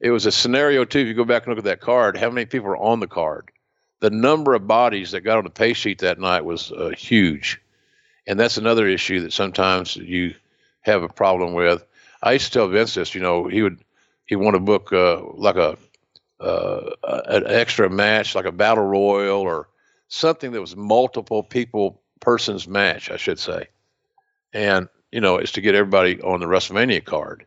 It 0.00 0.10
was 0.10 0.26
a 0.26 0.32
scenario 0.32 0.84
too. 0.84 1.00
If 1.00 1.06
you 1.08 1.14
go 1.14 1.24
back 1.24 1.44
and 1.44 1.50
look 1.50 1.58
at 1.58 1.64
that 1.64 1.80
card, 1.80 2.16
how 2.16 2.30
many 2.30 2.46
people 2.46 2.68
were 2.68 2.76
on 2.76 3.00
the 3.00 3.06
card? 3.06 3.50
The 4.00 4.10
number 4.10 4.54
of 4.54 4.66
bodies 4.66 5.10
that 5.10 5.20
got 5.22 5.38
on 5.38 5.44
the 5.44 5.50
pay 5.50 5.74
sheet 5.74 5.98
that 5.98 6.18
night 6.18 6.44
was 6.44 6.72
uh, 6.72 6.90
huge, 6.96 7.60
and 8.26 8.40
that's 8.40 8.56
another 8.56 8.88
issue 8.88 9.20
that 9.20 9.32
sometimes 9.32 9.96
you 9.96 10.34
have 10.80 11.02
a 11.02 11.08
problem 11.08 11.52
with. 11.52 11.84
I 12.22 12.32
used 12.32 12.46
to 12.46 12.58
tell 12.58 12.68
Vince 12.68 12.94
this. 12.94 13.14
You 13.14 13.20
know, 13.20 13.46
he 13.46 13.60
would 13.60 13.78
he 14.24 14.36
want 14.36 14.54
to 14.54 14.60
book 14.60 14.92
uh, 14.92 15.22
like 15.34 15.56
a 15.56 15.76
uh, 16.40 16.90
an 17.04 17.46
extra 17.46 17.90
match, 17.90 18.34
like 18.34 18.46
a 18.46 18.52
battle 18.52 18.84
royal 18.84 19.40
or 19.40 19.68
something 20.10 20.52
that 20.52 20.60
was 20.60 20.76
multiple 20.76 21.42
people 21.42 22.02
persons 22.20 22.68
match, 22.68 23.10
I 23.10 23.16
should 23.16 23.38
say. 23.38 23.68
And, 24.52 24.88
you 25.10 25.20
know, 25.20 25.36
it's 25.36 25.52
to 25.52 25.60
get 25.62 25.74
everybody 25.74 26.20
on 26.20 26.40
the 26.40 26.46
WrestleMania 26.46 27.04
card. 27.04 27.46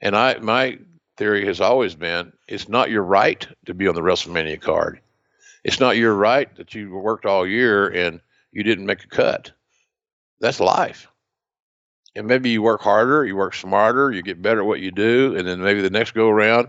And 0.00 0.16
I 0.16 0.38
my 0.38 0.78
theory 1.16 1.44
has 1.46 1.60
always 1.60 1.94
been 1.94 2.32
it's 2.48 2.68
not 2.68 2.90
your 2.90 3.02
right 3.02 3.46
to 3.66 3.74
be 3.74 3.86
on 3.86 3.94
the 3.94 4.00
WrestleMania 4.00 4.60
card. 4.60 5.00
It's 5.64 5.80
not 5.80 5.96
your 5.96 6.14
right 6.14 6.54
that 6.56 6.74
you 6.74 6.90
worked 6.90 7.26
all 7.26 7.46
year 7.46 7.88
and 7.88 8.20
you 8.52 8.62
didn't 8.62 8.86
make 8.86 9.04
a 9.04 9.08
cut. 9.08 9.52
That's 10.40 10.58
life. 10.58 11.08
And 12.14 12.26
maybe 12.26 12.50
you 12.50 12.62
work 12.62 12.82
harder, 12.82 13.24
you 13.24 13.36
work 13.36 13.54
smarter, 13.54 14.10
you 14.12 14.22
get 14.22 14.42
better 14.42 14.60
at 14.60 14.66
what 14.66 14.80
you 14.80 14.90
do, 14.90 15.36
and 15.36 15.46
then 15.46 15.62
maybe 15.62 15.80
the 15.80 15.90
next 15.90 16.12
go 16.12 16.28
around, 16.28 16.68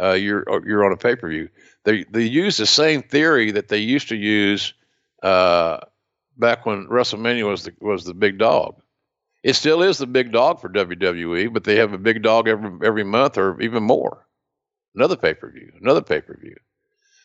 uh, 0.00 0.12
you're 0.12 0.44
you're 0.66 0.84
on 0.84 0.92
a 0.92 0.96
pay 0.96 1.16
per 1.16 1.28
view 1.28 1.48
they 1.84 2.04
they 2.10 2.24
use 2.24 2.56
the 2.56 2.66
same 2.66 3.02
theory 3.02 3.50
that 3.52 3.68
they 3.68 3.78
used 3.78 4.08
to 4.08 4.16
use 4.16 4.74
uh, 5.22 5.80
back 6.36 6.66
when 6.66 6.86
WrestleMania 6.88 7.48
was 7.48 7.64
the 7.64 7.74
was 7.80 8.04
the 8.04 8.14
big 8.14 8.38
dog. 8.38 8.80
It 9.42 9.54
still 9.54 9.82
is 9.82 9.98
the 9.98 10.06
big 10.06 10.32
dog 10.32 10.60
for 10.60 10.70
WWE, 10.70 11.52
but 11.52 11.64
they 11.64 11.76
have 11.76 11.92
a 11.92 11.98
big 11.98 12.22
dog 12.22 12.48
every 12.48 12.70
every 12.86 13.04
month 13.04 13.36
or 13.36 13.60
even 13.60 13.82
more. 13.82 14.26
Another 14.94 15.16
pay 15.16 15.34
per 15.34 15.50
view, 15.50 15.72
another 15.80 16.02
pay 16.02 16.20
per 16.20 16.36
view. 16.36 16.56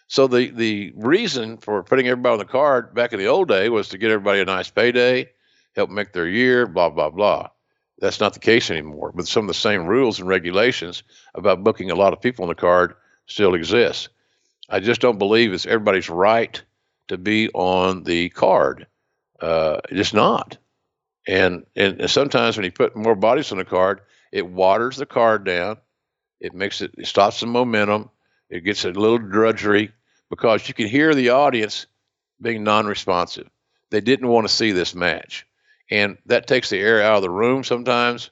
So 0.07 0.27
the 0.27 0.49
the 0.49 0.91
reason 0.95 1.57
for 1.57 1.83
putting 1.83 2.07
everybody 2.07 2.33
on 2.33 2.39
the 2.39 2.45
card 2.45 2.93
back 2.93 3.13
in 3.13 3.19
the 3.19 3.27
old 3.27 3.47
day 3.47 3.69
was 3.69 3.89
to 3.89 3.97
get 3.97 4.11
everybody 4.11 4.41
a 4.41 4.45
nice 4.45 4.69
payday, 4.69 5.29
help 5.75 5.89
make 5.89 6.11
their 6.11 6.27
year, 6.27 6.67
blah 6.67 6.89
blah 6.89 7.09
blah. 7.09 7.49
That's 7.99 8.19
not 8.19 8.33
the 8.33 8.39
case 8.39 8.71
anymore. 8.71 9.11
But 9.13 9.27
some 9.27 9.43
of 9.43 9.47
the 9.47 9.53
same 9.53 9.85
rules 9.85 10.19
and 10.19 10.27
regulations 10.27 11.03
about 11.35 11.63
booking 11.63 11.91
a 11.91 11.95
lot 11.95 12.13
of 12.13 12.21
people 12.21 12.43
on 12.43 12.49
the 12.49 12.55
card 12.55 12.95
still 13.27 13.53
exist. 13.53 14.09
I 14.69 14.79
just 14.79 15.01
don't 15.01 15.17
believe 15.17 15.51
it's 15.53 15.65
everybody's 15.65 16.09
right 16.09 16.61
to 17.07 17.17
be 17.17 17.49
on 17.49 18.03
the 18.03 18.29
card. 18.29 18.87
Uh, 19.41 19.79
it's 19.89 20.13
not. 20.13 20.57
And, 21.27 21.65
and 21.75 22.09
sometimes 22.09 22.55
when 22.55 22.65
you 22.65 22.71
put 22.71 22.95
more 22.95 23.15
bodies 23.15 23.51
on 23.51 23.57
the 23.57 23.65
card, 23.65 24.01
it 24.31 24.47
waters 24.47 24.97
the 24.97 25.05
card 25.05 25.43
down. 25.43 25.77
It 26.39 26.53
makes 26.53 26.81
it, 26.81 26.91
it 26.97 27.07
stops 27.07 27.39
the 27.39 27.47
momentum. 27.47 28.09
It 28.49 28.61
gets 28.61 28.85
a 28.85 28.89
little 28.89 29.17
drudgery 29.17 29.91
because 30.29 30.67
you 30.67 30.73
can 30.73 30.87
hear 30.87 31.13
the 31.13 31.29
audience 31.29 31.87
being 32.41 32.63
non-responsive. 32.63 33.49
They 33.89 34.01
didn't 34.01 34.27
want 34.27 34.47
to 34.47 34.53
see 34.53 34.71
this 34.71 34.93
match, 34.93 35.45
and 35.89 36.17
that 36.27 36.47
takes 36.47 36.69
the 36.69 36.79
air 36.79 37.01
out 37.01 37.17
of 37.17 37.21
the 37.23 37.29
room 37.29 37.63
sometimes. 37.63 38.29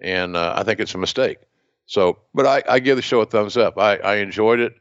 And 0.00 0.36
uh, 0.36 0.54
I 0.56 0.62
think 0.62 0.80
it's 0.80 0.94
a 0.94 0.98
mistake. 0.98 1.38
So, 1.86 2.18
but 2.34 2.46
I, 2.46 2.62
I 2.68 2.78
give 2.78 2.96
the 2.96 3.02
show 3.02 3.20
a 3.20 3.26
thumbs 3.26 3.56
up. 3.56 3.78
I, 3.78 3.96
I 3.96 4.16
enjoyed 4.16 4.60
it 4.60 4.74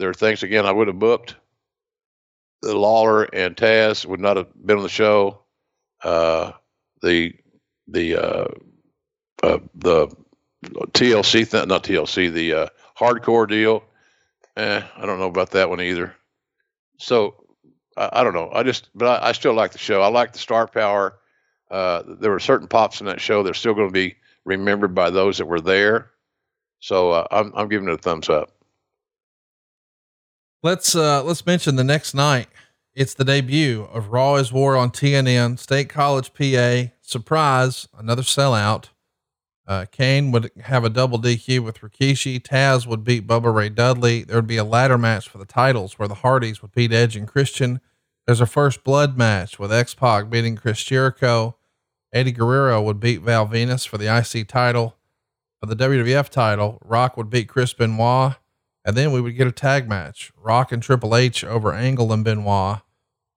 there 0.00 0.08
are 0.08 0.14
things 0.14 0.42
again 0.42 0.66
I 0.66 0.72
would 0.72 0.88
have 0.88 0.98
booked. 0.98 1.36
The 2.62 2.76
Lawler 2.76 3.24
and 3.24 3.56
Taz 3.56 4.04
would 4.06 4.20
not 4.20 4.36
have 4.36 4.48
been 4.54 4.78
on 4.78 4.82
the 4.82 4.88
show. 4.88 5.42
Uh, 6.02 6.52
the 7.02 7.34
the 7.86 8.16
uh, 8.16 8.48
uh, 9.42 9.58
the 9.74 10.08
TLC 10.64 11.50
th- 11.50 11.66
not 11.66 11.84
TLC 11.84 12.32
the 12.32 12.52
uh, 12.54 12.66
hardcore 12.98 13.48
deal. 13.48 13.84
Eh, 14.56 14.82
I 14.96 15.06
don't 15.06 15.18
know 15.18 15.26
about 15.26 15.50
that 15.52 15.68
one 15.68 15.80
either. 15.80 16.14
So 16.98 17.34
I, 17.96 18.08
I 18.12 18.24
don't 18.24 18.34
know. 18.34 18.50
I 18.52 18.62
just 18.62 18.88
but 18.94 19.22
I, 19.22 19.28
I, 19.28 19.32
still 19.32 19.54
like 19.54 19.72
the 19.72 19.78
show. 19.78 20.02
I 20.02 20.08
like 20.08 20.32
the 20.32 20.38
star 20.38 20.66
power. 20.66 21.18
Uh, 21.70 22.02
there 22.06 22.30
were 22.30 22.40
certain 22.40 22.68
pops 22.68 23.00
in 23.00 23.06
that 23.06 23.20
show 23.20 23.42
that 23.42 23.50
are 23.50 23.54
still 23.54 23.74
going 23.74 23.88
to 23.88 23.92
be 23.92 24.16
remembered 24.44 24.94
by 24.94 25.10
those 25.10 25.38
that 25.38 25.46
were 25.46 25.60
there. 25.60 26.10
So 26.80 27.10
uh, 27.10 27.26
I'm 27.30 27.52
I'm 27.54 27.68
giving 27.68 27.88
it 27.88 27.94
a 27.94 27.98
thumbs 27.98 28.28
up. 28.28 28.50
Let's 30.62 30.94
uh 30.94 31.22
let's 31.24 31.46
mention 31.46 31.76
the 31.76 31.84
next 31.84 32.12
night. 32.12 32.48
It's 32.94 33.14
the 33.14 33.24
debut 33.24 33.88
of 33.92 34.08
Raw 34.08 34.34
is 34.34 34.52
War 34.52 34.76
on 34.76 34.90
TNN, 34.90 35.58
State 35.58 35.88
College, 35.88 36.34
PA. 36.34 36.92
Surprise, 37.00 37.88
another 37.96 38.22
sellout. 38.22 38.90
Uh, 39.66 39.86
Kane 39.90 40.32
would 40.32 40.50
have 40.64 40.84
a 40.84 40.90
double 40.90 41.18
DQ 41.18 41.60
with 41.60 41.80
Rikishi. 41.80 42.40
Taz 42.40 42.86
would 42.86 43.04
beat 43.04 43.26
Bubba 43.26 43.54
Ray 43.54 43.68
Dudley. 43.68 44.24
There 44.24 44.36
would 44.36 44.48
be 44.48 44.56
a 44.56 44.64
ladder 44.64 44.98
match 44.98 45.28
for 45.28 45.38
the 45.38 45.46
titles 45.46 45.98
where 45.98 46.08
the 46.08 46.16
Hardys 46.16 46.60
would 46.60 46.72
beat 46.72 46.92
Edge 46.92 47.16
and 47.16 47.28
Christian. 47.28 47.80
There's 48.26 48.40
a 48.40 48.46
first 48.46 48.84
blood 48.84 49.16
match 49.16 49.58
with 49.58 49.72
X 49.72 49.94
Pac 49.94 50.28
beating 50.28 50.56
Chris 50.56 50.82
Jericho. 50.82 51.56
Eddie 52.12 52.32
Guerrero 52.32 52.82
would 52.82 52.98
beat 53.00 53.22
Val 53.22 53.46
Venis 53.46 53.86
for 53.86 53.96
the 53.96 54.14
IC 54.14 54.48
title. 54.48 54.96
For 55.60 55.66
the 55.66 55.76
WWF 55.76 56.28
title, 56.28 56.82
Rock 56.84 57.16
would 57.16 57.30
beat 57.30 57.48
Chris 57.48 57.72
Benoit. 57.72 58.34
And 58.84 58.96
then 58.96 59.12
we 59.12 59.20
would 59.20 59.36
get 59.36 59.46
a 59.46 59.52
tag 59.52 59.88
match 59.88 60.32
Rock 60.36 60.72
and 60.72 60.82
Triple 60.82 61.14
H 61.14 61.44
over 61.44 61.72
Angle 61.72 62.12
and 62.12 62.24
Benoit. 62.24 62.80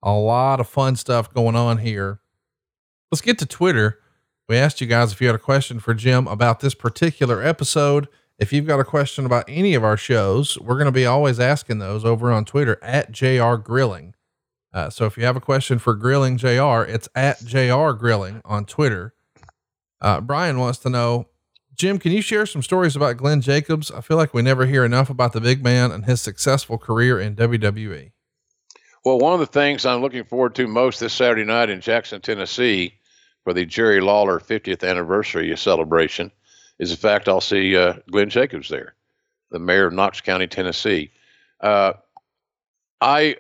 A 0.02 0.14
lot 0.14 0.60
of 0.60 0.68
fun 0.68 0.96
stuff 0.96 1.34
going 1.34 1.56
on 1.56 1.80
here. 1.80 2.20
Let's 3.12 3.22
get 3.22 3.40
to 3.40 3.46
Twitter. 3.46 4.00
We 4.50 4.58
asked 4.58 4.82
you 4.82 4.88
guys 4.88 5.14
if 5.14 5.22
you 5.22 5.28
had 5.28 5.36
a 5.36 5.40
question 5.40 5.80
for 5.80 5.94
Jim 5.94 6.28
about 6.28 6.60
this 6.60 6.74
particular 6.74 7.42
episode. 7.42 8.08
If 8.38 8.52
you've 8.52 8.68
got 8.68 8.80
a 8.80 8.86
question 8.86 9.26
about 9.26 9.46
any 9.48 9.74
of 9.76 9.84
our 9.84 9.96
shows, 9.96 10.60
we're 10.60 10.76
going 10.76 10.86
to 10.86 10.92
be 10.92 11.06
always 11.06 11.40
asking 11.40 11.80
those 11.80 12.04
over 12.04 12.32
on 12.32 12.44
Twitter 12.44 12.78
at 12.82 13.12
JR 13.12 13.56
Grilling. 13.56 14.16
Uh, 14.74 14.90
so 14.90 15.06
if 15.06 15.18
you 15.18 15.24
have 15.24 15.36
a 15.36 15.42
question 15.42 15.78
for 15.78 15.94
Grilling 15.94 16.38
JR, 16.38 16.82
it's 16.82 17.08
at 17.16 17.46
JR 17.46 17.92
Grilling 17.92 18.42
on 18.44 18.66
Twitter. 18.66 19.14
Uh, 20.02 20.20
Brian 20.20 20.60
wants 20.60 20.80
to 20.80 20.90
know, 20.90 21.28
Jim, 21.76 21.98
can 21.98 22.12
you 22.12 22.22
share 22.22 22.46
some 22.46 22.62
stories 22.62 22.96
about 22.96 23.18
Glenn 23.18 23.42
Jacobs? 23.42 23.90
I 23.90 24.02
feel 24.02 24.18
like 24.18 24.34
we 24.34 24.42
never 24.42 24.66
hear 24.66 24.86
enough 24.86 25.10
about 25.10 25.34
the 25.34 25.42
big 25.42 25.64
man 25.64 25.92
and 25.92 26.06
his 26.06 26.22
successful 26.22 26.78
career 26.78 27.20
in 27.20 27.36
WWE. 27.36 28.12
Well, 29.04 29.20
one 29.20 29.34
of 29.34 29.40
the 29.40 29.46
things 29.48 29.86
I'm 29.86 30.02
looking 30.02 30.24
forward 30.24 30.56
to 30.56 30.68
most 30.68 31.00
this 31.00 31.14
Saturday 31.14 31.44
night 31.44 31.70
in 31.70 31.82
Jackson, 31.82 32.22
Tennessee, 32.22 32.94
for 33.44 33.54
the 33.54 33.66
Jerry 33.66 34.00
Lawler 34.00 34.40
50th 34.40 34.88
anniversary 34.88 35.56
celebration, 35.58 36.32
is 36.80 36.92
the 36.92 36.98
fact 36.98 37.28
I'll 37.28 37.42
see 37.42 37.76
uh, 37.76 37.96
Glenn 38.10 38.30
Jacobs 38.30 38.70
there, 38.70 38.96
the 39.52 39.60
mayor 39.60 39.88
of 39.88 39.94
Knox 39.94 40.22
County, 40.22 40.48
Tennessee. 40.48 41.12
Uh, 41.60 41.94
I, 43.02 43.36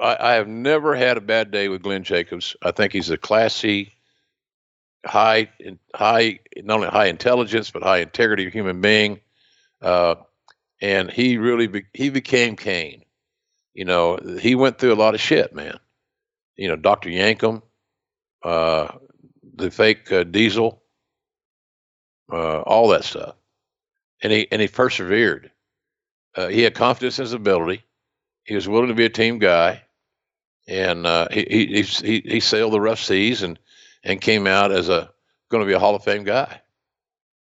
I 0.00 0.16
I 0.20 0.32
have 0.34 0.48
never 0.48 0.94
had 0.94 1.16
a 1.16 1.22
bad 1.22 1.50
day 1.50 1.68
with 1.68 1.82
Glenn 1.82 2.04
Jacobs. 2.04 2.54
I 2.62 2.70
think 2.72 2.92
he's 2.92 3.10
a 3.10 3.16
classy, 3.16 3.92
high 5.06 5.48
high 5.94 6.40
not 6.56 6.76
only 6.76 6.88
high 6.88 7.06
intelligence 7.06 7.70
but 7.70 7.82
high 7.82 7.98
integrity 7.98 8.50
human 8.50 8.80
being, 8.80 9.20
uh, 9.82 10.16
and 10.80 11.10
he 11.10 11.38
really 11.38 11.66
be, 11.66 11.84
he 11.92 12.10
became 12.10 12.56
Kane. 12.56 13.04
You 13.74 13.84
know, 13.84 14.18
he 14.40 14.54
went 14.54 14.78
through 14.78 14.92
a 14.92 14.96
lot 14.96 15.14
of 15.14 15.20
shit, 15.20 15.54
man. 15.54 15.78
You 16.56 16.68
know, 16.68 16.76
Doctor 16.76 17.08
Yankem, 17.10 17.62
uh, 18.42 18.88
the 19.54 19.70
fake 19.70 20.10
uh, 20.10 20.24
Diesel, 20.24 20.82
uh, 22.32 22.60
all 22.62 22.88
that 22.88 23.04
stuff, 23.04 23.36
and 24.22 24.32
he 24.32 24.48
and 24.50 24.60
he 24.60 24.68
persevered. 24.68 25.50
Uh, 26.34 26.48
he 26.48 26.62
had 26.62 26.74
confidence 26.74 27.18
in 27.18 27.24
his 27.24 27.32
ability. 27.32 27.82
He 28.44 28.54
was 28.54 28.68
willing 28.68 28.88
to 28.88 28.94
be 28.94 29.04
a 29.04 29.10
team 29.10 29.38
guy, 29.38 29.82
and 30.66 31.06
uh, 31.06 31.28
he, 31.30 31.46
he 31.48 31.82
he 31.82 32.22
he 32.24 32.40
sailed 32.40 32.72
the 32.72 32.80
rough 32.80 33.00
seas 33.00 33.42
and 33.42 33.58
and 34.08 34.20
came 34.20 34.46
out 34.46 34.72
as 34.72 34.88
a 34.88 35.10
going 35.50 35.62
to 35.62 35.66
be 35.66 35.74
a 35.74 35.78
Hall 35.78 35.94
of 35.94 36.02
Fame 36.02 36.24
guy. 36.24 36.60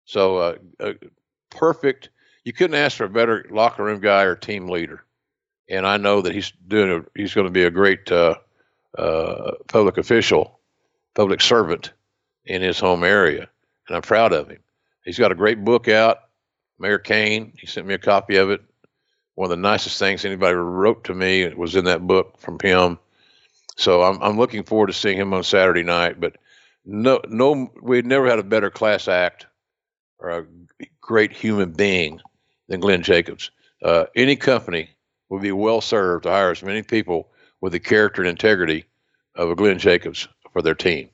So 0.05 0.37
uh, 0.37 0.55
uh, 0.79 0.93
perfect. 1.49 2.09
You 2.43 2.53
couldn't 2.53 2.75
ask 2.75 2.97
for 2.97 3.05
a 3.05 3.09
better 3.09 3.45
locker 3.49 3.83
room 3.83 3.99
guy 3.99 4.23
or 4.23 4.35
team 4.35 4.67
leader. 4.67 5.03
And 5.69 5.85
I 5.85 5.97
know 5.97 6.21
that 6.21 6.33
he's 6.33 6.51
doing. 6.67 6.91
A, 6.91 7.19
he's 7.19 7.33
going 7.33 7.47
to 7.47 7.51
be 7.51 7.63
a 7.63 7.71
great 7.71 8.11
uh, 8.11 8.35
uh, 8.97 9.53
public 9.67 9.97
official, 9.97 10.59
public 11.15 11.41
servant 11.41 11.91
in 12.45 12.61
his 12.61 12.79
home 12.79 13.03
area, 13.03 13.49
and 13.87 13.95
I'm 13.95 14.01
proud 14.01 14.31
of 14.31 14.49
him. 14.49 14.59
He's 15.03 15.19
got 15.19 15.33
a 15.33 15.35
great 15.35 15.65
book 15.65 15.89
out, 15.89 16.19
Mayor 16.79 16.99
Kane. 16.99 17.51
He 17.59 17.67
sent 17.67 17.85
me 17.85 17.93
a 17.93 17.99
copy 17.99 18.37
of 18.37 18.49
it. 18.49 18.61
One 19.35 19.47
of 19.47 19.49
the 19.49 19.61
nicest 19.61 19.99
things 19.99 20.23
anybody 20.23 20.55
wrote 20.55 21.03
to 21.05 21.13
me 21.13 21.53
was 21.53 21.75
in 21.75 21.85
that 21.85 22.07
book 22.07 22.37
from 22.39 22.59
him. 22.59 22.97
So 23.75 24.03
I'm 24.03 24.21
I'm 24.21 24.37
looking 24.37 24.63
forward 24.63 24.87
to 24.87 24.93
seeing 24.93 25.17
him 25.17 25.33
on 25.33 25.43
Saturday 25.43 25.83
night. 25.83 26.19
But 26.19 26.37
no, 26.87 27.19
no, 27.27 27.69
we've 27.81 28.05
never 28.05 28.27
had 28.27 28.39
a 28.39 28.43
better 28.43 28.71
class 28.71 29.09
act 29.09 29.45
or 30.19 30.29
a 30.29 30.45
great 31.01 31.33
human 31.33 31.71
being 31.73 32.21
than 32.69 32.79
Glenn 32.79 33.03
Jacobs. 33.03 33.51
Uh, 33.83 34.05
any 34.15 34.35
company 34.37 34.89
would 35.29 35.41
be 35.41 35.51
well 35.51 35.81
served 35.81 36.23
to 36.23 36.29
hire 36.29 36.51
as 36.51 36.63
many 36.63 36.81
people 36.81 37.27
with 37.59 37.73
the 37.73 37.79
character 37.79 38.21
and 38.21 38.29
integrity 38.29 38.85
of 39.35 39.49
a 39.51 39.55
Glenn 39.55 39.77
Jacobs 39.77 40.27
for 40.53 40.61
their 40.61 40.73
team. 40.73 41.09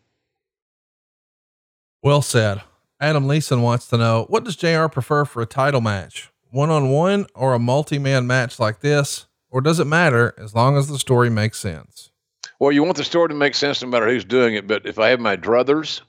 Well 2.03 2.21
said. 2.21 2.61
Adam 3.01 3.27
Leeson 3.27 3.61
wants 3.61 3.87
to 3.87 3.97
know 3.97 4.25
what 4.29 4.43
does 4.43 4.55
JR 4.55 4.85
prefer 4.85 5.25
for 5.25 5.41
a 5.41 5.47
title 5.47 5.81
match? 5.81 6.31
One 6.51 6.69
on 6.69 6.89
one 6.89 7.25
or 7.33 7.53
a 7.53 7.59
multi 7.59 7.97
man 7.97 8.27
match 8.27 8.59
like 8.59 8.81
this? 8.81 9.25
Or 9.49 9.59
does 9.59 9.79
it 9.79 9.87
matter 9.87 10.33
as 10.37 10.55
long 10.55 10.77
as 10.77 10.87
the 10.87 10.99
story 10.99 11.29
makes 11.29 11.59
sense? 11.59 12.11
Well, 12.59 12.71
you 12.71 12.84
want 12.84 12.97
the 12.97 13.03
story 13.03 13.30
to 13.30 13.35
make 13.35 13.55
sense 13.55 13.81
no 13.81 13.88
matter 13.88 14.07
who's 14.07 14.25
doing 14.25 14.55
it. 14.55 14.67
But 14.67 14.85
if 14.85 14.99
I 14.99 15.09
have 15.09 15.19
my 15.19 15.35
druthers, 15.35 16.01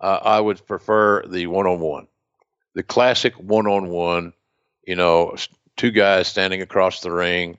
uh, 0.00 0.20
I 0.22 0.40
would 0.40 0.66
prefer 0.66 1.24
the 1.26 1.46
one 1.46 1.66
on 1.66 1.80
one, 1.80 2.08
the 2.74 2.82
classic 2.82 3.34
one 3.34 3.66
on 3.66 3.88
one. 3.88 4.32
You 4.86 4.96
know, 4.96 5.36
two 5.76 5.90
guys 5.90 6.28
standing 6.28 6.62
across 6.62 7.00
the 7.00 7.12
ring. 7.12 7.58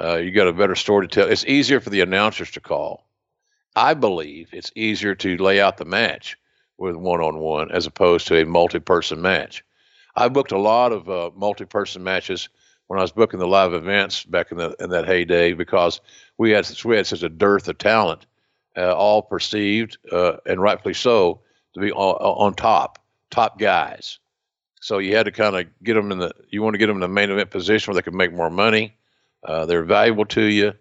Uh, 0.00 0.16
you 0.16 0.30
got 0.30 0.48
a 0.48 0.52
better 0.52 0.76
story 0.76 1.08
to 1.08 1.14
tell. 1.14 1.28
It's 1.28 1.44
easier 1.46 1.80
for 1.80 1.90
the 1.90 2.02
announcers 2.02 2.50
to 2.52 2.60
call. 2.60 3.04
I 3.74 3.94
believe 3.94 4.50
it's 4.52 4.72
easier 4.74 5.14
to 5.16 5.36
lay 5.36 5.60
out 5.60 5.76
the 5.76 5.84
match 5.84 6.36
with 6.78 6.96
one 6.96 7.20
on 7.20 7.38
one 7.38 7.70
as 7.70 7.86
opposed 7.86 8.28
to 8.28 8.40
a 8.40 8.46
multi 8.46 8.78
person 8.78 9.20
match. 9.20 9.64
I've 10.14 10.32
booked 10.32 10.52
a 10.52 10.58
lot 10.58 10.92
of 10.92 11.08
uh, 11.08 11.30
multi 11.34 11.64
person 11.64 12.02
matches 12.02 12.48
when 12.88 12.98
I 12.98 13.02
was 13.02 13.12
booking 13.12 13.38
the 13.38 13.46
live 13.46 13.74
events 13.74 14.24
back 14.24 14.50
in 14.50 14.58
the 14.58 14.74
in 14.80 14.90
that 14.90 15.06
heyday 15.06 15.52
because 15.52 16.00
we 16.36 16.50
had 16.50 16.68
we 16.84 16.96
had 16.96 17.06
such 17.06 17.22
a 17.22 17.28
dearth 17.28 17.68
of 17.68 17.78
talent, 17.78 18.26
uh, 18.76 18.94
all 18.94 19.22
perceived 19.22 19.98
uh, 20.10 20.38
and 20.44 20.60
rightfully 20.60 20.94
so 20.94 21.40
to 21.74 21.80
be 21.80 21.92
on, 21.92 22.16
on, 22.16 22.54
top, 22.54 22.98
top 23.30 23.58
guys. 23.58 24.18
So 24.80 24.98
you 24.98 25.14
had 25.16 25.26
to 25.26 25.32
kind 25.32 25.54
of 25.54 25.66
get 25.82 25.94
them 25.94 26.10
in 26.10 26.18
the 26.18 26.32
you 26.48 26.62
want 26.62 26.74
to 26.74 26.78
get 26.78 26.86
them 26.86 26.96
in 26.96 27.00
the 27.00 27.08
main 27.08 27.30
event 27.30 27.50
position 27.50 27.92
where 27.92 28.00
they 28.00 28.04
could 28.04 28.14
make 28.14 28.32
more 28.32 28.50
money. 28.50 28.96
Uh, 29.44 29.66
they're 29.66 29.84
valuable 29.84 30.24
to 30.26 30.42
you. 30.42 30.72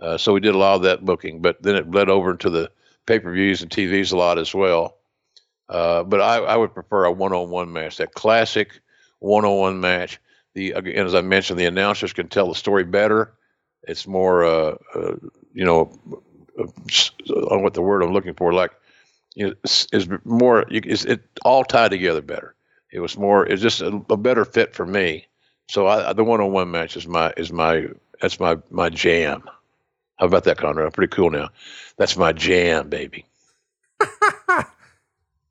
Uh, 0.00 0.16
so 0.16 0.32
we 0.32 0.40
did 0.40 0.54
a 0.54 0.58
lot 0.58 0.76
of 0.76 0.82
that 0.82 1.04
booking, 1.04 1.42
but 1.42 1.60
then 1.60 1.74
it 1.74 1.90
bled 1.90 2.08
over 2.08 2.30
into 2.30 2.50
the 2.50 2.70
pay 3.06 3.18
per 3.18 3.32
views 3.32 3.62
and 3.62 3.70
TVs 3.70 4.12
a 4.12 4.16
lot 4.16 4.38
as 4.38 4.54
well. 4.54 4.96
Uh, 5.68 6.04
but 6.04 6.20
I, 6.20 6.36
I 6.36 6.56
would 6.56 6.72
prefer 6.72 7.04
a 7.04 7.12
one 7.12 7.32
on 7.32 7.50
one 7.50 7.72
match, 7.72 7.96
that 7.96 8.14
classic 8.14 8.80
one 9.18 9.44
on 9.44 9.58
one 9.58 9.80
match 9.80 10.20
the 10.58 10.72
again, 10.72 11.06
as 11.06 11.14
I 11.14 11.22
mentioned, 11.22 11.58
the 11.58 11.66
announcers 11.66 12.12
can 12.12 12.28
tell 12.28 12.48
the 12.48 12.54
story 12.54 12.84
better. 12.84 13.32
It's 13.84 14.06
more, 14.06 14.44
uh, 14.44 14.74
uh, 14.94 15.14
you 15.54 15.64
know, 15.64 15.92
uh, 16.58 16.64
on 17.52 17.62
what 17.62 17.74
the 17.74 17.82
word 17.82 18.02
I'm 18.02 18.12
looking 18.12 18.34
for, 18.34 18.52
like, 18.52 18.72
you 19.34 19.48
know, 19.48 19.54
is 19.64 20.08
more. 20.24 20.62
Is 20.70 21.04
it 21.04 21.22
all 21.44 21.64
tied 21.64 21.90
together 21.92 22.22
better? 22.22 22.54
It 22.92 23.00
was 23.00 23.16
more. 23.16 23.46
It's 23.46 23.62
just 23.62 23.80
a, 23.80 24.02
a 24.10 24.16
better 24.16 24.44
fit 24.44 24.74
for 24.74 24.86
me. 24.86 25.26
So 25.68 25.86
I, 25.86 26.12
the 26.12 26.24
one-on-one 26.24 26.70
match 26.70 26.96
is 26.96 27.06
my 27.06 27.32
is 27.36 27.52
my 27.52 27.86
that's 28.20 28.40
my 28.40 28.58
my 28.70 28.90
jam. 28.90 29.44
How 30.18 30.26
about 30.26 30.44
that, 30.44 30.58
Conrad? 30.58 30.86
I'm 30.86 30.92
Pretty 30.92 31.14
cool 31.14 31.30
now. 31.30 31.50
That's 31.98 32.16
my 32.16 32.32
jam, 32.32 32.88
baby. 32.88 33.26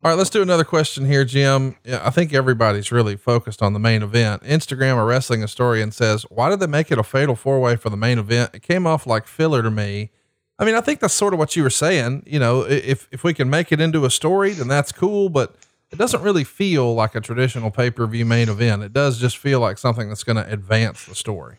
All 0.04 0.12
right, 0.12 0.18
let's 0.18 0.30
do 0.30 0.44
another 0.44 0.64
question 0.64 1.08
here, 1.08 1.26
Jim. 1.26 1.76
Yeah, 1.84 2.02
I 2.06 2.12
think 2.12 2.32
everybody's 2.32 2.92
really 2.92 3.16
focused 3.16 3.64
on 3.64 3.74
the 3.74 3.80
main 3.80 4.04
event. 4.04 4.44
Instagram 4.44 5.06
wrestling 5.06 5.44
a 5.44 5.48
story 5.48 5.82
and 5.82 5.92
says, 5.92 6.24
"Why 6.30 6.50
did 6.50 6.60
they 6.60 6.68
make 6.68 6.92
it 6.92 7.00
a 7.00 7.04
fatal 7.04 7.36
four 7.36 7.60
way 7.60 7.78
for 7.78 7.90
the 7.90 7.98
main 7.98 8.20
event? 8.20 8.52
It 8.54 8.62
came 8.62 8.86
off 8.86 9.08
like 9.08 9.26
filler 9.26 9.64
to 9.64 9.72
me." 9.72 10.12
I 10.60 10.66
mean, 10.66 10.76
I 10.76 10.82
think 10.82 11.00
that's 11.00 11.16
sort 11.16 11.34
of 11.34 11.40
what 11.40 11.56
you 11.56 11.64
were 11.64 11.72
saying. 11.72 12.24
You 12.28 12.40
know, 12.40 12.62
if 12.62 13.08
if 13.12 13.24
we 13.24 13.34
can 13.34 13.50
make 13.50 13.72
it 13.72 13.82
into 13.82 14.06
a 14.06 14.12
story, 14.12 14.52
then 14.52 14.68
that's 14.68 14.92
cool. 14.92 15.30
But 15.30 15.56
it 15.90 15.98
doesn't 15.98 16.22
really 16.22 16.44
feel 16.44 16.94
like 16.94 17.16
a 17.16 17.22
traditional 17.22 17.72
pay 17.72 17.90
per 17.90 18.06
view 18.06 18.26
main 18.26 18.50
event. 18.50 18.84
It 18.84 18.94
does 18.94 19.18
just 19.18 19.38
feel 19.38 19.60
like 19.60 19.80
something 19.80 20.10
that's 20.10 20.24
going 20.24 20.36
to 20.36 20.48
advance 20.52 21.06
the 21.06 21.16
story. 21.16 21.58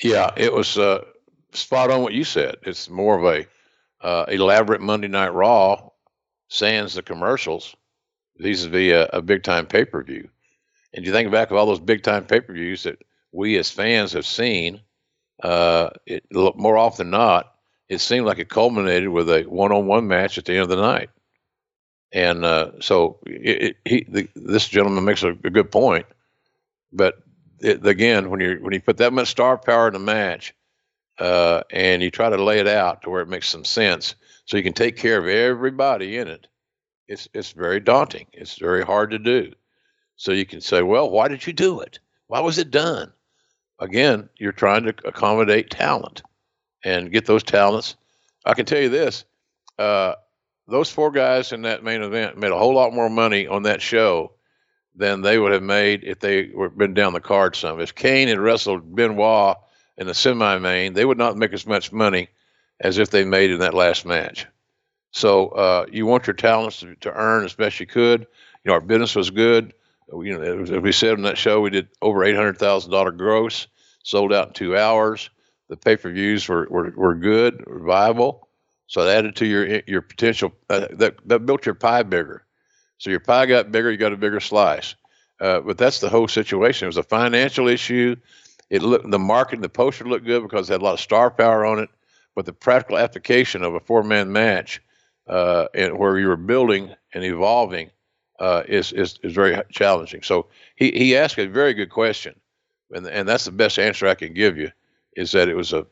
Yeah, 0.00 0.30
it 0.36 0.52
was 0.52 0.78
uh, 0.78 1.04
spot 1.52 1.90
on 1.90 2.02
what 2.02 2.12
you 2.12 2.22
said. 2.22 2.56
It's 2.62 2.88
more 2.88 3.18
of 3.18 3.24
a 3.24 3.46
uh, 4.06 4.26
elaborate 4.28 4.80
Monday 4.80 5.08
Night 5.08 5.34
Raw 5.34 5.90
sans 6.52 6.94
the 6.94 7.02
commercials 7.02 7.74
vis-a-vis 8.38 8.92
a, 8.92 9.08
a 9.14 9.22
big 9.22 9.42
time 9.42 9.66
pay-per-view. 9.66 10.28
And 10.92 11.06
you 11.06 11.12
think 11.12 11.32
back 11.32 11.50
of 11.50 11.56
all 11.56 11.66
those 11.66 11.80
big 11.80 12.02
time 12.02 12.26
pay-per-views 12.26 12.82
that 12.82 13.02
we 13.32 13.56
as 13.56 13.70
fans 13.70 14.12
have 14.12 14.26
seen 14.26 14.80
uh, 15.42 15.90
it, 16.06 16.24
more 16.30 16.76
often 16.76 17.06
than 17.06 17.10
not 17.12 17.54
it 17.88 18.00
seemed 18.00 18.26
like 18.26 18.38
it 18.38 18.48
culminated 18.48 19.08
with 19.08 19.28
a 19.28 19.42
one-on-one 19.42 20.06
match 20.06 20.38
at 20.38 20.44
the 20.44 20.52
end 20.52 20.62
of 20.62 20.68
the 20.68 20.76
night. 20.76 21.10
And 22.12 22.44
uh, 22.44 22.72
so 22.80 23.18
it, 23.26 23.62
it, 23.62 23.76
he, 23.84 24.06
the, 24.08 24.28
this 24.34 24.68
gentleman 24.68 25.04
makes 25.04 25.22
a, 25.22 25.30
a 25.30 25.50
good 25.50 25.70
point 25.70 26.06
but 26.92 27.22
it, 27.60 27.84
again 27.86 28.30
when 28.30 28.40
you 28.40 28.58
when 28.60 28.74
you 28.74 28.80
put 28.80 28.98
that 28.98 29.12
much 29.12 29.28
star 29.28 29.56
power 29.56 29.88
in 29.88 29.94
a 29.94 29.98
match 29.98 30.54
uh, 31.18 31.62
and 31.70 32.02
you 32.02 32.10
try 32.10 32.30
to 32.30 32.42
lay 32.42 32.58
it 32.58 32.68
out 32.68 33.02
to 33.02 33.10
where 33.10 33.22
it 33.22 33.28
makes 33.28 33.48
some 33.48 33.64
sense 33.64 34.14
so 34.44 34.56
you 34.56 34.62
can 34.62 34.72
take 34.72 34.96
care 34.96 35.18
of 35.18 35.26
everybody 35.26 36.16
in 36.16 36.28
it. 36.28 36.48
It's 37.08 37.28
it's 37.34 37.52
very 37.52 37.80
daunting. 37.80 38.26
It's 38.32 38.58
very 38.58 38.84
hard 38.84 39.10
to 39.10 39.18
do. 39.18 39.52
So 40.16 40.32
you 40.32 40.46
can 40.46 40.60
say, 40.60 40.82
well, 40.82 41.10
why 41.10 41.28
did 41.28 41.46
you 41.46 41.52
do 41.52 41.80
it? 41.80 41.98
Why 42.28 42.40
was 42.40 42.58
it 42.58 42.70
done? 42.70 43.12
Again, 43.78 44.28
you're 44.38 44.52
trying 44.52 44.84
to 44.84 44.94
accommodate 45.04 45.70
talent 45.70 46.22
and 46.84 47.10
get 47.10 47.26
those 47.26 47.42
talents. 47.42 47.96
I 48.44 48.54
can 48.54 48.64
tell 48.64 48.80
you 48.80 48.88
this: 48.88 49.24
uh, 49.78 50.14
those 50.68 50.90
four 50.90 51.10
guys 51.10 51.52
in 51.52 51.62
that 51.62 51.84
main 51.84 52.02
event 52.02 52.38
made 52.38 52.52
a 52.52 52.58
whole 52.58 52.74
lot 52.74 52.94
more 52.94 53.10
money 53.10 53.46
on 53.46 53.64
that 53.64 53.82
show 53.82 54.32
than 54.94 55.22
they 55.22 55.38
would 55.38 55.52
have 55.52 55.62
made 55.62 56.04
if 56.04 56.20
they 56.20 56.50
were 56.54 56.68
been 56.68 56.94
down 56.94 57.12
the 57.12 57.20
card 57.20 57.56
some. 57.56 57.80
If 57.80 57.94
Kane 57.94 58.28
had 58.28 58.38
wrestled 58.38 58.94
Benoit 58.94 59.56
in 59.96 60.06
the 60.06 60.14
semi-main, 60.14 60.94
they 60.94 61.04
would 61.04 61.18
not 61.18 61.36
make 61.36 61.52
as 61.52 61.66
much 61.66 61.92
money 61.92 62.28
as 62.80 62.98
if 62.98 63.10
they 63.10 63.24
made 63.24 63.50
in 63.50 63.60
that 63.60 63.74
last 63.74 64.04
match. 64.04 64.46
So 65.12 65.48
uh, 65.48 65.86
you 65.90 66.06
want 66.06 66.26
your 66.26 66.34
talents 66.34 66.80
to, 66.80 66.94
to, 66.96 67.12
earn 67.12 67.44
as 67.44 67.54
best 67.54 67.78
you 67.80 67.86
could. 67.86 68.20
You 68.20 68.68
know, 68.68 68.72
our 68.74 68.80
business 68.80 69.14
was 69.14 69.30
good. 69.30 69.74
You 70.12 70.38
know, 70.38 70.62
as 70.62 70.70
we 70.70 70.92
said 70.92 71.14
on 71.14 71.22
that 71.22 71.38
show, 71.38 71.60
we 71.60 71.70
did 71.70 71.88
over 72.00 72.24
eight 72.24 72.36
hundred 72.36 72.58
thousand 72.58 72.90
dollar 72.90 73.12
gross, 73.12 73.66
sold 74.02 74.32
out 74.32 74.48
in 74.48 74.54
two 74.54 74.76
hours. 74.76 75.30
The 75.68 75.76
pay 75.76 75.96
per 75.96 76.10
views 76.10 76.48
were, 76.48 76.66
were 76.68 76.92
were 76.94 77.14
good, 77.14 77.64
viable. 77.66 78.48
So 78.86 79.04
that 79.04 79.18
added 79.18 79.36
to 79.36 79.46
your 79.46 79.80
your 79.86 80.02
potential. 80.02 80.52
Uh, 80.68 80.88
that 80.92 81.16
that 81.26 81.46
built 81.46 81.66
your 81.66 81.74
pie 81.74 82.02
bigger. 82.02 82.44
So 82.98 83.10
your 83.10 83.20
pie 83.20 83.46
got 83.46 83.72
bigger, 83.72 83.90
you 83.90 83.96
got 83.96 84.12
a 84.12 84.16
bigger 84.16 84.40
slice. 84.40 84.94
Uh, 85.40 85.60
but 85.60 85.76
that's 85.76 86.00
the 86.00 86.08
whole 86.08 86.28
situation. 86.28 86.86
It 86.86 86.90
was 86.90 86.98
a 86.98 87.02
financial 87.02 87.68
issue. 87.68 88.16
It 88.72 88.80
looked 88.80 89.10
the 89.10 89.18
market, 89.18 89.60
the 89.60 89.68
poster 89.68 90.06
looked 90.06 90.24
good 90.24 90.42
because 90.42 90.70
it 90.70 90.72
had 90.72 90.80
a 90.80 90.84
lot 90.84 90.94
of 90.94 91.00
star 91.00 91.30
power 91.30 91.66
on 91.66 91.78
it. 91.78 91.90
But 92.34 92.46
the 92.46 92.54
practical 92.54 92.96
application 92.96 93.62
of 93.62 93.74
a 93.74 93.80
four-man 93.80 94.32
match, 94.32 94.80
uh, 95.26 95.66
and 95.74 95.98
where 95.98 96.18
you 96.18 96.28
were 96.28 96.38
building 96.38 96.94
and 97.12 97.22
evolving, 97.22 97.90
uh, 98.40 98.62
is, 98.66 98.90
is 98.94 99.18
is 99.22 99.34
very 99.34 99.60
challenging. 99.70 100.22
So 100.22 100.46
he 100.74 100.90
he 100.92 101.14
asked 101.14 101.38
a 101.38 101.46
very 101.46 101.74
good 101.74 101.90
question, 101.90 102.34
and 102.90 103.06
and 103.06 103.28
that's 103.28 103.44
the 103.44 103.52
best 103.52 103.78
answer 103.78 104.08
I 104.08 104.14
can 104.14 104.32
give 104.32 104.56
you. 104.56 104.70
Is 105.16 105.32
that 105.32 105.50
it 105.50 105.54
was 105.54 105.74
a 105.74 105.86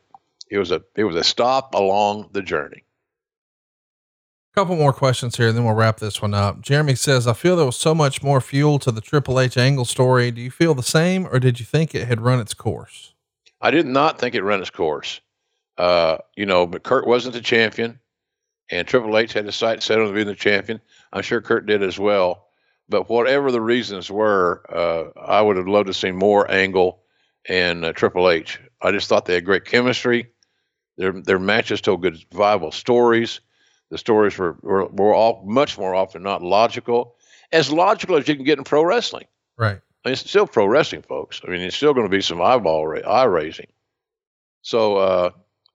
it 0.49 0.57
was 0.57 0.71
a 0.71 0.81
it 0.95 1.03
was 1.03 1.15
a 1.15 1.23
stop 1.23 1.75
along 1.75 2.29
the 2.31 2.41
journey. 2.41 2.83
Couple 4.53 4.75
more 4.75 4.91
questions 4.91 5.37
here, 5.37 5.53
then 5.53 5.63
we'll 5.63 5.75
wrap 5.75 5.99
this 5.99 6.21
one 6.21 6.33
up. 6.33 6.59
Jeremy 6.59 6.95
says, 6.95 7.25
I 7.25 7.31
feel 7.31 7.55
there 7.55 7.65
was 7.65 7.77
so 7.77 7.95
much 7.95 8.21
more 8.21 8.41
fuel 8.41 8.79
to 8.79 8.91
the 8.91 8.99
Triple 8.99 9.39
H 9.39 9.55
angle 9.55 9.85
story. 9.85 10.29
Do 10.29 10.41
you 10.41 10.51
feel 10.51 10.73
the 10.73 10.83
same, 10.83 11.25
or 11.27 11.39
did 11.39 11.61
you 11.61 11.65
think 11.65 11.95
it 11.95 12.05
had 12.05 12.19
run 12.19 12.41
its 12.41 12.53
course? 12.53 13.13
I 13.61 13.71
did 13.71 13.85
not 13.85 14.19
think 14.19 14.35
it 14.35 14.43
ran 14.43 14.59
its 14.59 14.69
course. 14.69 15.21
Uh, 15.77 16.17
you 16.35 16.45
know, 16.45 16.67
but 16.67 16.83
Kurt 16.83 17.07
wasn't 17.07 17.33
the 17.33 17.39
champion, 17.39 17.97
and 18.69 18.85
Triple 18.85 19.17
H 19.17 19.31
had 19.31 19.45
his 19.45 19.55
sights 19.55 19.85
set 19.85 19.99
on 19.99 20.13
being 20.13 20.27
the 20.27 20.35
champion. 20.35 20.81
I'm 21.13 21.21
sure 21.21 21.39
Kurt 21.39 21.65
did 21.65 21.81
as 21.81 21.97
well. 21.97 22.47
But 22.89 23.09
whatever 23.09 23.53
the 23.53 23.61
reasons 23.61 24.11
were, 24.11 24.65
uh, 24.69 25.17
I 25.17 25.41
would 25.41 25.55
have 25.55 25.67
loved 25.69 25.87
to 25.87 25.93
see 25.93 26.11
more 26.11 26.51
Angle 26.51 27.01
and 27.47 27.85
uh, 27.85 27.93
Triple 27.93 28.29
H. 28.29 28.59
I 28.81 28.91
just 28.91 29.07
thought 29.07 29.25
they 29.25 29.35
had 29.35 29.45
great 29.45 29.63
chemistry. 29.63 30.27
Their 30.97 31.13
their 31.13 31.39
matches 31.39 31.79
told 31.79 32.01
good, 32.01 32.17
viable 32.33 32.73
stories 32.73 33.39
the 33.91 33.97
stories 33.97 34.37
were, 34.37 34.55
were, 34.61 34.85
were 34.87 35.13
all 35.13 35.43
much 35.45 35.77
more 35.77 35.93
often 35.93 36.23
not 36.23 36.41
logical, 36.41 37.15
as 37.51 37.71
logical 37.71 38.15
as 38.15 38.27
you 38.27 38.35
can 38.35 38.45
get 38.45 38.57
in 38.57 38.63
pro 38.63 38.83
wrestling. 38.83 39.25
Right. 39.57 39.79
I 40.03 40.09
mean, 40.09 40.13
it's 40.13 40.27
still 40.27 40.47
pro 40.47 40.65
wrestling, 40.65 41.03
folks. 41.03 41.41
I 41.45 41.51
mean, 41.51 41.61
it's 41.61 41.75
still 41.75 41.93
going 41.93 42.07
to 42.07 42.11
be 42.11 42.21
some 42.21 42.41
eyeball 42.41 42.87
ra- 42.87 43.01
eye 43.01 43.25
raising. 43.25 43.67
So, 44.63 44.95
uh, 44.97 45.29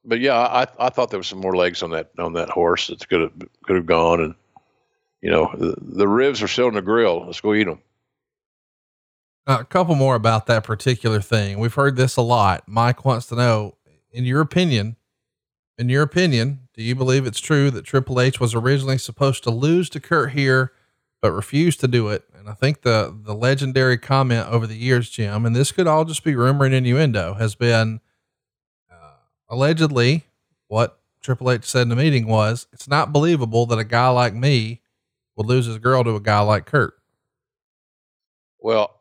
but 0.04 0.18
yeah, 0.18 0.34
I, 0.34 0.66
I 0.78 0.88
thought 0.88 1.10
there 1.10 1.20
was 1.20 1.28
some 1.28 1.40
more 1.40 1.54
legs 1.54 1.82
on 1.82 1.90
that 1.90 2.10
on 2.18 2.32
that 2.32 2.48
horse 2.48 2.88
that 2.88 3.06
could 3.08 3.20
have 3.20 3.32
could 3.64 3.76
have 3.76 3.86
gone, 3.86 4.20
and 4.20 4.34
you 5.20 5.30
know, 5.30 5.50
the, 5.56 5.74
the 5.78 6.08
ribs 6.08 6.42
are 6.42 6.48
still 6.48 6.68
in 6.68 6.74
the 6.74 6.82
grill. 6.82 7.26
Let's 7.26 7.40
go 7.40 7.54
eat 7.54 7.64
them. 7.64 7.80
Uh, 9.46 9.58
a 9.60 9.64
couple 9.64 9.94
more 9.94 10.14
about 10.14 10.46
that 10.46 10.64
particular 10.64 11.20
thing. 11.20 11.58
We've 11.58 11.74
heard 11.74 11.96
this 11.96 12.16
a 12.16 12.22
lot. 12.22 12.64
Mike 12.66 13.04
wants 13.04 13.26
to 13.26 13.36
know, 13.36 13.76
in 14.10 14.24
your 14.24 14.40
opinion, 14.40 14.96
in 15.78 15.88
your 15.88 16.02
opinion, 16.02 16.68
do 16.74 16.82
you 16.82 16.94
believe 16.94 17.26
it's 17.26 17.40
true 17.40 17.70
that 17.70 17.84
Triple 17.84 18.20
H 18.20 18.40
was 18.40 18.54
originally 18.54 18.98
supposed 18.98 19.42
to 19.44 19.50
lose 19.50 19.90
to 19.90 20.00
Kurt 20.00 20.32
here, 20.32 20.72
but 21.20 21.32
refused 21.32 21.80
to 21.80 21.88
do 21.88 22.08
it? 22.08 22.24
And 22.34 22.48
I 22.48 22.54
think 22.54 22.82
the 22.82 23.14
the 23.16 23.34
legendary 23.34 23.98
comment 23.98 24.48
over 24.48 24.66
the 24.66 24.76
years, 24.76 25.10
Jim, 25.10 25.44
and 25.44 25.54
this 25.54 25.72
could 25.72 25.86
all 25.86 26.04
just 26.04 26.24
be 26.24 26.34
rumor 26.34 26.64
and 26.64 26.74
innuendo, 26.74 27.34
has 27.34 27.54
been 27.54 28.00
uh, 28.90 29.16
allegedly 29.48 30.26
what 30.68 31.00
Triple 31.20 31.50
H 31.50 31.64
said 31.64 31.82
in 31.82 31.88
the 31.88 31.96
meeting 31.96 32.26
was, 32.26 32.66
"It's 32.72 32.88
not 32.88 33.12
believable 33.12 33.66
that 33.66 33.78
a 33.78 33.84
guy 33.84 34.08
like 34.08 34.34
me 34.34 34.80
would 35.36 35.46
lose 35.46 35.66
his 35.66 35.78
girl 35.78 36.04
to 36.04 36.16
a 36.16 36.20
guy 36.20 36.40
like 36.40 36.66
Kurt." 36.66 36.94
Well, 38.60 39.00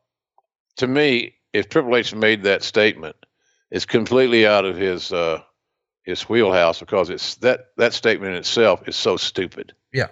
to 0.77 0.87
me, 0.87 1.35
if 1.53 1.69
Triple 1.69 1.95
H 1.95 2.13
made 2.13 2.43
that 2.43 2.63
statement, 2.63 3.15
it's 3.71 3.85
completely 3.85 4.45
out 4.45 4.65
of 4.65 4.75
his 4.75 5.13
uh, 5.13 5.41
his 6.05 6.29
wheelhouse 6.29 6.79
because 6.79 7.09
it's 7.09 7.35
that 7.37 7.71
that 7.77 7.93
statement 7.93 8.33
in 8.33 8.37
itself 8.37 8.87
is 8.87 8.95
so 8.95 9.17
stupid. 9.17 9.73
Yeah. 9.91 10.09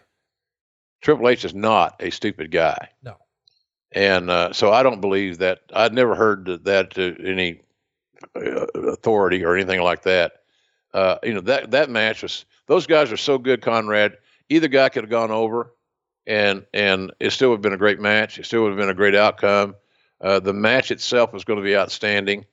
Triple 1.02 1.30
H 1.30 1.46
is 1.46 1.54
not 1.54 1.96
a 2.00 2.10
stupid 2.10 2.52
guy. 2.52 2.90
No. 3.04 3.18
And 3.92 4.30
uh, 4.30 4.54
so 4.54 4.72
I 4.72 4.82
don't 4.82 5.02
believe 5.02 5.38
that. 5.38 5.60
I'd 5.72 5.94
never 5.94 6.16
heard 6.16 6.64
that, 6.64 6.92
to 6.96 7.16
any 7.24 7.62
uh, 8.36 8.66
authority 8.76 9.46
or 9.46 9.56
anything 9.56 9.82
like 9.82 10.04
that. 10.04 10.34
Uh, 10.94 11.18
you 11.24 11.34
know 11.34 11.42
that 11.42 11.72
that 11.72 11.90
match 11.90 12.24
was. 12.24 12.46
Those 12.66 12.88
guys 12.88 13.12
are 13.12 13.18
so 13.18 13.38
good, 13.38 13.62
Conrad. 13.62 14.18
Either 14.50 14.68
guy 14.68 14.90
could 14.90 15.04
have 15.04 15.12
gone 15.12 15.32
over, 15.32 15.74
and 16.26 16.66
and 16.74 17.12
it 17.20 17.32
still 17.32 17.50
would 17.50 17.58
have 17.58 17.62
been 17.62 17.74
a 17.74 17.78
great 17.78 18.00
match. 18.00 18.40
It 18.40 18.46
still 18.46 18.64
would 18.64 18.70
have 18.70 18.78
been 18.78 18.90
a 18.90 18.96
great 18.96 19.16
outcome. 19.16 19.76
Uh, 20.22 20.40
the 20.40 20.54
match 20.54 20.90
itself 20.90 21.34
was 21.34 21.44
going 21.44 21.58
to 21.58 21.64
be 21.64 21.76
outstanding, 21.76 22.46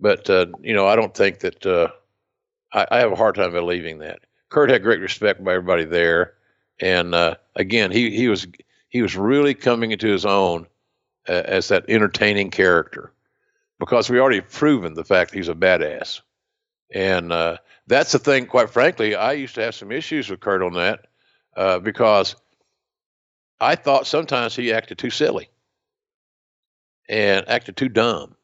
but 0.00 0.28
uh, 0.28 0.46
you 0.60 0.74
know 0.74 0.86
I 0.86 0.96
don't 0.96 1.14
think 1.14 1.40
that 1.40 1.64
uh, 1.64 1.88
I, 2.72 2.86
I, 2.90 2.98
have 2.98 3.12
a 3.12 3.16
hard 3.16 3.34
time 3.34 3.52
believing 3.52 3.98
that. 3.98 4.20
Kurt 4.48 4.70
had 4.70 4.82
great 4.82 5.00
respect 5.00 5.42
by 5.42 5.54
everybody 5.54 5.84
there, 5.84 6.34
and 6.80 7.14
uh, 7.14 7.36
again, 7.56 7.90
he 7.90 8.10
he 8.10 8.28
was 8.28 8.46
he 8.88 9.02
was 9.02 9.16
really 9.16 9.54
coming 9.54 9.92
into 9.92 10.08
his 10.08 10.26
own 10.26 10.66
uh, 11.28 11.42
as 11.44 11.68
that 11.68 11.84
entertaining 11.88 12.50
character 12.50 13.12
because 13.78 14.10
we 14.10 14.20
already 14.20 14.40
proven 14.40 14.94
the 14.94 15.04
fact 15.04 15.34
he's 15.34 15.48
a 15.48 15.54
badass, 15.54 16.20
and 16.92 17.32
uh, 17.32 17.56
that's 17.86 18.12
the 18.12 18.18
thing. 18.18 18.46
Quite 18.46 18.70
frankly, 18.70 19.14
I 19.14 19.32
used 19.32 19.54
to 19.54 19.62
have 19.62 19.74
some 19.74 19.92
issues 19.92 20.28
with 20.28 20.40
Kurt 20.40 20.62
on 20.62 20.74
that 20.74 21.06
uh, 21.56 21.78
because 21.78 22.36
I 23.60 23.74
thought 23.76 24.06
sometimes 24.06 24.54
he 24.54 24.72
acted 24.72 24.98
too 24.98 25.10
silly 25.10 25.48
and 27.08 27.48
acted 27.48 27.76
too 27.76 27.88
dumb, 27.88 28.36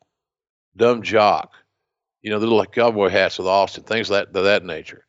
dumb 0.77 1.03
jock 1.03 1.53
you 2.23 2.31
know, 2.31 2.39
the 2.39 2.47
little 2.47 2.65
cowboy 2.65 3.09
hats 3.09 3.39
with 3.39 3.47
Austin, 3.47 3.85
things 3.85 4.09
that 4.09 4.29
of 4.29 4.45
that 4.45 4.65
nature. 4.65 5.05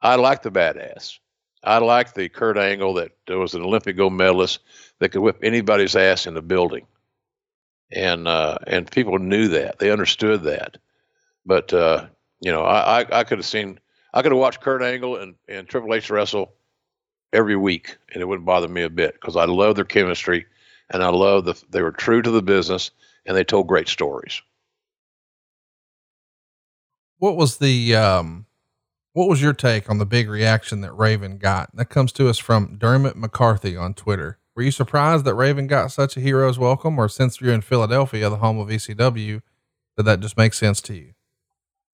I 0.00 0.16
like 0.16 0.42
the 0.42 0.50
badass. 0.50 1.18
I 1.64 1.78
like 1.78 2.14
the 2.14 2.28
Kurt 2.28 2.58
Angle 2.58 2.94
that 2.94 3.12
was 3.28 3.54
an 3.54 3.62
Olympic 3.62 3.96
gold 3.96 4.12
medalist 4.12 4.60
that 4.98 5.10
could 5.10 5.20
whip 5.22 5.38
anybody's 5.42 5.94
ass 5.94 6.26
in 6.26 6.34
the 6.34 6.42
building, 6.42 6.86
and 7.90 8.26
uh, 8.26 8.58
and 8.66 8.90
people 8.90 9.18
knew 9.18 9.48
that 9.48 9.78
they 9.78 9.90
understood 9.90 10.42
that. 10.44 10.78
But 11.46 11.72
uh, 11.72 12.06
you 12.40 12.50
know, 12.50 12.62
I, 12.62 13.02
I, 13.02 13.20
I 13.20 13.24
could 13.24 13.38
have 13.38 13.46
seen 13.46 13.78
I 14.12 14.22
could 14.22 14.32
have 14.32 14.40
watched 14.40 14.60
Kurt 14.60 14.82
Angle 14.82 15.16
and, 15.16 15.36
and 15.48 15.68
Triple 15.68 15.94
H 15.94 16.10
wrestle 16.10 16.52
every 17.32 17.56
week, 17.56 17.96
and 18.12 18.20
it 18.20 18.26
wouldn't 18.26 18.46
bother 18.46 18.68
me 18.68 18.82
a 18.82 18.90
bit 18.90 19.14
because 19.14 19.36
I 19.36 19.44
love 19.44 19.76
their 19.76 19.84
chemistry, 19.84 20.46
and 20.90 21.02
I 21.02 21.08
love 21.08 21.44
that 21.44 21.62
they 21.70 21.80
were 21.80 21.92
true 21.92 22.22
to 22.22 22.30
the 22.30 22.42
business 22.42 22.90
and 23.24 23.36
they 23.36 23.44
told 23.44 23.68
great 23.68 23.88
stories 23.88 24.42
what 27.22 27.36
was 27.36 27.58
the 27.58 27.94
um, 27.94 28.46
what 29.12 29.28
was 29.28 29.40
your 29.40 29.52
take 29.52 29.88
on 29.88 29.98
the 29.98 30.04
big 30.04 30.28
reaction 30.28 30.80
that 30.80 30.92
Raven 30.92 31.38
got? 31.38 31.70
That 31.76 31.84
comes 31.84 32.10
to 32.14 32.28
us 32.28 32.36
from 32.36 32.78
Dermot 32.78 33.16
McCarthy 33.16 33.76
on 33.76 33.94
Twitter. 33.94 34.40
Were 34.56 34.64
you 34.64 34.72
surprised 34.72 35.24
that 35.24 35.36
Raven 35.36 35.68
got 35.68 35.92
such 35.92 36.16
a 36.16 36.20
hero's 36.20 36.58
welcome, 36.58 36.98
or 36.98 37.08
since 37.08 37.40
you're 37.40 37.54
in 37.54 37.60
Philadelphia, 37.60 38.28
the 38.28 38.38
home 38.38 38.58
of 38.58 38.66
ECW, 38.66 39.40
did 39.96 40.02
that 40.04 40.18
just 40.18 40.36
make 40.36 40.52
sense 40.52 40.80
to 40.80 40.94
you? 40.94 41.12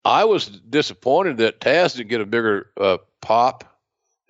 I 0.02 0.24
was 0.24 0.46
disappointed 0.46 1.36
that 1.36 1.60
Taz 1.60 1.94
didn't 1.94 2.08
get 2.08 2.22
a 2.22 2.26
bigger 2.26 2.70
uh, 2.80 2.96
pop, 3.20 3.64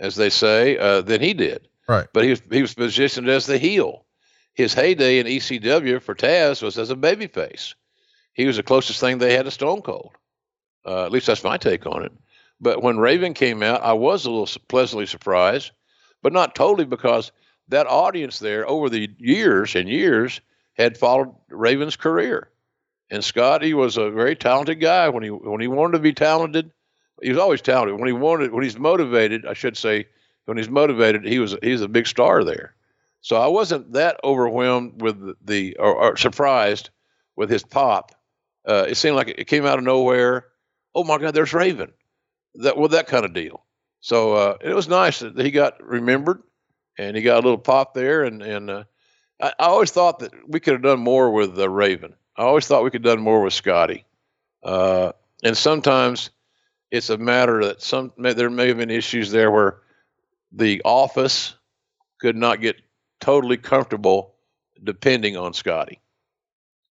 as 0.00 0.16
they 0.16 0.30
say, 0.30 0.78
uh, 0.78 1.02
than 1.02 1.20
he 1.20 1.32
did. 1.32 1.68
Right. 1.86 2.08
But 2.12 2.24
he 2.24 2.30
was 2.30 2.42
he 2.50 2.60
was 2.60 2.74
positioned 2.74 3.28
as 3.28 3.46
the 3.46 3.58
heel. 3.58 4.04
His 4.52 4.74
heyday 4.74 5.20
in 5.20 5.28
ECW 5.28 6.02
for 6.02 6.16
Taz 6.16 6.60
was 6.60 6.76
as 6.76 6.90
a 6.90 6.96
babyface. 6.96 7.74
He 8.32 8.46
was 8.46 8.56
the 8.56 8.64
closest 8.64 8.98
thing 8.98 9.18
they 9.18 9.34
had 9.34 9.44
to 9.44 9.52
Stone 9.52 9.82
Cold. 9.82 10.17
Uh, 10.84 11.04
at 11.04 11.12
least 11.12 11.26
that's 11.26 11.44
my 11.44 11.56
take 11.56 11.86
on 11.86 12.04
it. 12.04 12.12
But 12.60 12.82
when 12.82 12.98
Raven 12.98 13.34
came 13.34 13.62
out, 13.62 13.82
I 13.82 13.92
was 13.92 14.24
a 14.24 14.30
little 14.30 14.60
pleasantly 14.68 15.06
surprised, 15.06 15.70
but 16.22 16.32
not 16.32 16.54
totally 16.54 16.84
because 16.84 17.30
that 17.68 17.86
audience 17.86 18.38
there 18.38 18.68
over 18.68 18.88
the 18.88 19.10
years 19.18 19.76
and 19.76 19.88
years 19.88 20.40
had 20.74 20.96
followed 20.96 21.34
Raven's 21.48 21.96
career. 21.96 22.50
And 23.10 23.24
Scotty 23.24 23.74
was 23.74 23.96
a 23.96 24.10
very 24.10 24.36
talented 24.36 24.80
guy 24.80 25.08
when 25.08 25.22
he 25.22 25.30
when 25.30 25.60
he 25.60 25.68
wanted 25.68 25.92
to 25.92 26.02
be 26.02 26.12
talented. 26.12 26.70
He 27.22 27.30
was 27.30 27.38
always 27.38 27.62
talented. 27.62 27.98
When 27.98 28.06
he 28.06 28.12
wanted 28.12 28.52
when 28.52 28.64
he's 28.64 28.78
motivated, 28.78 29.46
I 29.46 29.54
should 29.54 29.76
say, 29.76 30.06
when 30.44 30.56
he's 30.56 30.68
motivated, 30.68 31.24
he 31.24 31.38
was 31.38 31.56
he's 31.62 31.80
a 31.80 31.88
big 31.88 32.06
star 32.06 32.44
there. 32.44 32.74
So 33.20 33.36
I 33.36 33.46
wasn't 33.48 33.92
that 33.94 34.20
overwhelmed 34.22 35.00
with 35.00 35.20
the, 35.20 35.36
the 35.42 35.76
or, 35.78 35.94
or, 35.94 36.16
surprised 36.16 36.90
with 37.36 37.50
his 37.50 37.64
pop. 37.64 38.12
Uh, 38.66 38.86
it 38.88 38.96
seemed 38.96 39.16
like 39.16 39.28
it 39.28 39.46
came 39.46 39.66
out 39.66 39.78
of 39.78 39.84
nowhere 39.84 40.46
oh 40.98 41.04
my 41.04 41.18
God, 41.18 41.32
there's 41.32 41.54
Raven. 41.54 41.92
That 42.56 42.76
well, 42.76 42.88
that 42.88 43.06
kind 43.06 43.24
of 43.24 43.32
deal. 43.32 43.64
So 44.00 44.34
uh, 44.34 44.56
it 44.60 44.74
was 44.74 44.88
nice 44.88 45.20
that 45.20 45.38
he 45.38 45.50
got 45.50 45.82
remembered, 45.82 46.42
and 46.98 47.16
he 47.16 47.22
got 47.22 47.36
a 47.36 47.46
little 47.46 47.58
pop 47.58 47.94
there. 47.94 48.24
And 48.24 48.42
and 48.42 48.68
uh, 48.68 48.84
I, 49.40 49.52
I, 49.58 49.66
always 49.66 49.92
thought 49.92 50.18
that 50.20 50.32
we 50.48 50.58
could 50.58 50.74
have 50.74 50.82
done 50.82 51.00
more 51.00 51.30
with 51.30 51.56
uh, 51.58 51.68
Raven. 51.68 52.14
I 52.36 52.42
always 52.42 52.66
thought 52.66 52.82
we 52.82 52.90
could 52.90 53.04
have 53.04 53.16
done 53.16 53.22
more 53.22 53.42
with 53.42 53.52
Scotty. 53.52 54.04
Uh, 54.62 55.12
and 55.44 55.56
sometimes 55.56 56.30
it's 56.90 57.10
a 57.10 57.18
matter 57.18 57.64
that 57.64 57.80
some 57.80 58.12
there 58.18 58.50
may 58.50 58.68
have 58.68 58.78
been 58.78 58.90
issues 58.90 59.30
there 59.30 59.50
where 59.50 59.78
the 60.50 60.82
office 60.84 61.54
could 62.20 62.36
not 62.36 62.60
get 62.60 62.76
totally 63.20 63.56
comfortable 63.56 64.34
depending 64.82 65.36
on 65.36 65.52
Scotty. 65.52 66.00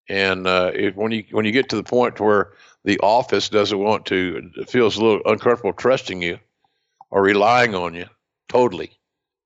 And 0.09 0.47
uh, 0.47 0.71
if, 0.73 0.95
when 0.95 1.11
you 1.11 1.25
when 1.31 1.45
you 1.45 1.51
get 1.51 1.69
to 1.69 1.75
the 1.75 1.83
point 1.83 2.19
where 2.19 2.53
the 2.87 2.99
office 3.01 3.49
doesn't 3.49 3.79
want 3.79 4.05
to 4.05 4.49
feels 4.65 4.95
a 4.95 5.03
little 5.03 5.21
uncomfortable 5.25 5.73
trusting 5.73 6.21
you 6.21 6.39
or 7.11 7.21
relying 7.21 7.75
on 7.75 7.93
you 7.93 8.05
totally, 8.47 8.97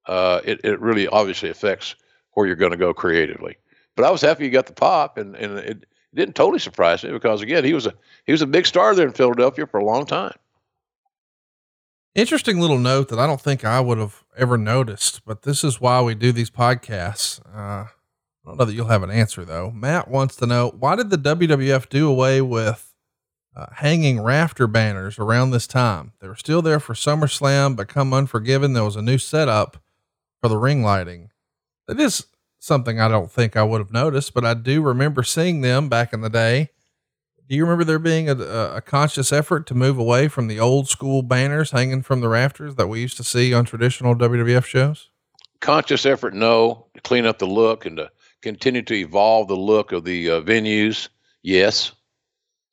uh, 0.06 0.42
it 0.46 0.62
it 0.64 0.80
really 0.80 1.08
obviously 1.08 1.50
affects 1.50 1.96
where 2.34 2.46
you're 2.46 2.56
going 2.56 2.72
to 2.72 2.78
go 2.78 2.94
creatively. 2.94 3.58
But 3.96 4.06
I 4.06 4.12
was 4.12 4.22
happy 4.22 4.46
you 4.46 4.52
got 4.52 4.68
the 4.68 4.74
pop, 4.74 5.18
and 5.18 5.36
and 5.36 5.58
it, 5.58 5.86
didn't 6.14 6.36
totally 6.36 6.60
surprise 6.60 7.04
me 7.04 7.12
because 7.12 7.42
again 7.42 7.64
he 7.64 7.74
was 7.74 7.88
a 7.88 7.94
he 8.26 8.32
was 8.32 8.44
a 8.44 8.48
big 8.48 8.68
star 8.68 8.94
there 8.94 9.08
in 9.08 9.14
Philadelphia 9.14 9.66
for 9.66 9.80
a 9.80 9.86
long 9.86 10.06
time. 10.06 10.36
Interesting 12.14 12.60
little 12.60 12.78
note 12.78 13.08
that 13.08 13.18
I 13.18 13.26
don't 13.26 13.42
think 13.42 13.66
I 13.66 13.80
would 13.80 13.98
have 13.98 14.24
ever 14.38 14.58
noticed, 14.58 15.26
but 15.26 15.44
this 15.44 15.64
is 15.64 15.82
why 15.82 16.02
we 16.02 16.14
do 16.14 16.32
these 16.32 16.52
podcasts. 16.52 17.40
Uh, 17.48 17.86
I 17.88 17.90
don't 18.46 18.60
know 18.60 18.66
that 18.66 18.74
you'll 18.74 18.88
have 18.88 19.04
an 19.04 19.10
answer 19.10 19.46
though. 19.46 19.72
Matt 19.72 20.10
wants 20.10 20.36
to 20.36 20.46
know 20.46 20.76
why 20.78 20.96
did 20.96 21.10
the 21.10 21.18
WWF 21.18 21.90
do 21.90 22.08
away 22.08 22.42
with 22.42 22.91
uh, 23.56 23.68
hanging 23.74 24.22
rafter 24.22 24.68
banners 24.68 25.20
around 25.20 25.52
this 25.52 25.68
time? 25.68 26.14
They 26.20 26.28
were 26.28 26.36
still 26.36 26.62
there 26.62 26.80
for 26.80 26.94
SummerSlam, 26.94 27.76
but 27.76 27.88
come 27.88 28.14
Unforgiven, 28.14 28.74
there 28.74 28.84
was 28.84 28.96
a 28.96 29.02
new 29.02 29.18
setup 29.18 29.78
for 30.42 30.48
the 30.48 30.58
ring 30.58 30.84
lighting. 30.84 31.30
It 31.88 32.00
is 32.00 32.26
something 32.60 33.00
I 33.00 33.08
don't 33.08 33.32
think 33.32 33.56
I 33.56 33.64
would 33.64 33.82
have 33.82 33.92
noticed, 33.92 34.34
but 34.34 34.46
I 34.46 34.54
do 34.54 34.82
remember 34.82 35.24
seeing 35.24 35.62
them 35.62 35.90
back 35.90 36.14
in 36.14 36.22
the 36.22 36.30
day 36.30 36.70
do 37.52 37.58
you 37.58 37.66
remember 37.66 37.84
there 37.84 38.00
being 38.00 38.30
a, 38.30 38.34
a, 38.38 38.80
conscious 38.80 39.34
effort 39.34 39.68
to 39.68 39.76
move 39.76 39.98
away 39.98 40.30
from 40.30 40.48
the 40.48 40.58
old 40.58 40.88
school 40.88 41.22
banners 41.22 41.72
hanging 41.72 42.02
from 42.02 42.22
the 42.22 42.30
rafters 42.30 42.76
that 42.76 42.88
we 42.88 43.02
used 43.02 43.18
to 43.18 43.26
see 43.26 43.54
on 43.54 43.66
traditional 43.66 44.16
WWF 44.16 44.64
shows? 44.64 45.10
Conscious 45.60 46.06
effort, 46.06 46.34
no. 46.34 46.86
To 46.94 47.02
clean 47.02 47.26
up 47.26 47.40
the 47.40 47.48
look 47.48 47.86
and 47.86 47.98
to 47.98 48.10
continue 48.42 48.84
to 48.84 48.94
evolve 48.94 49.50
the 49.50 49.58
look 49.58 49.92
of 49.92 50.06
the 50.06 50.30
uh, 50.30 50.42
venues, 50.44 51.10
yes. 51.42 51.92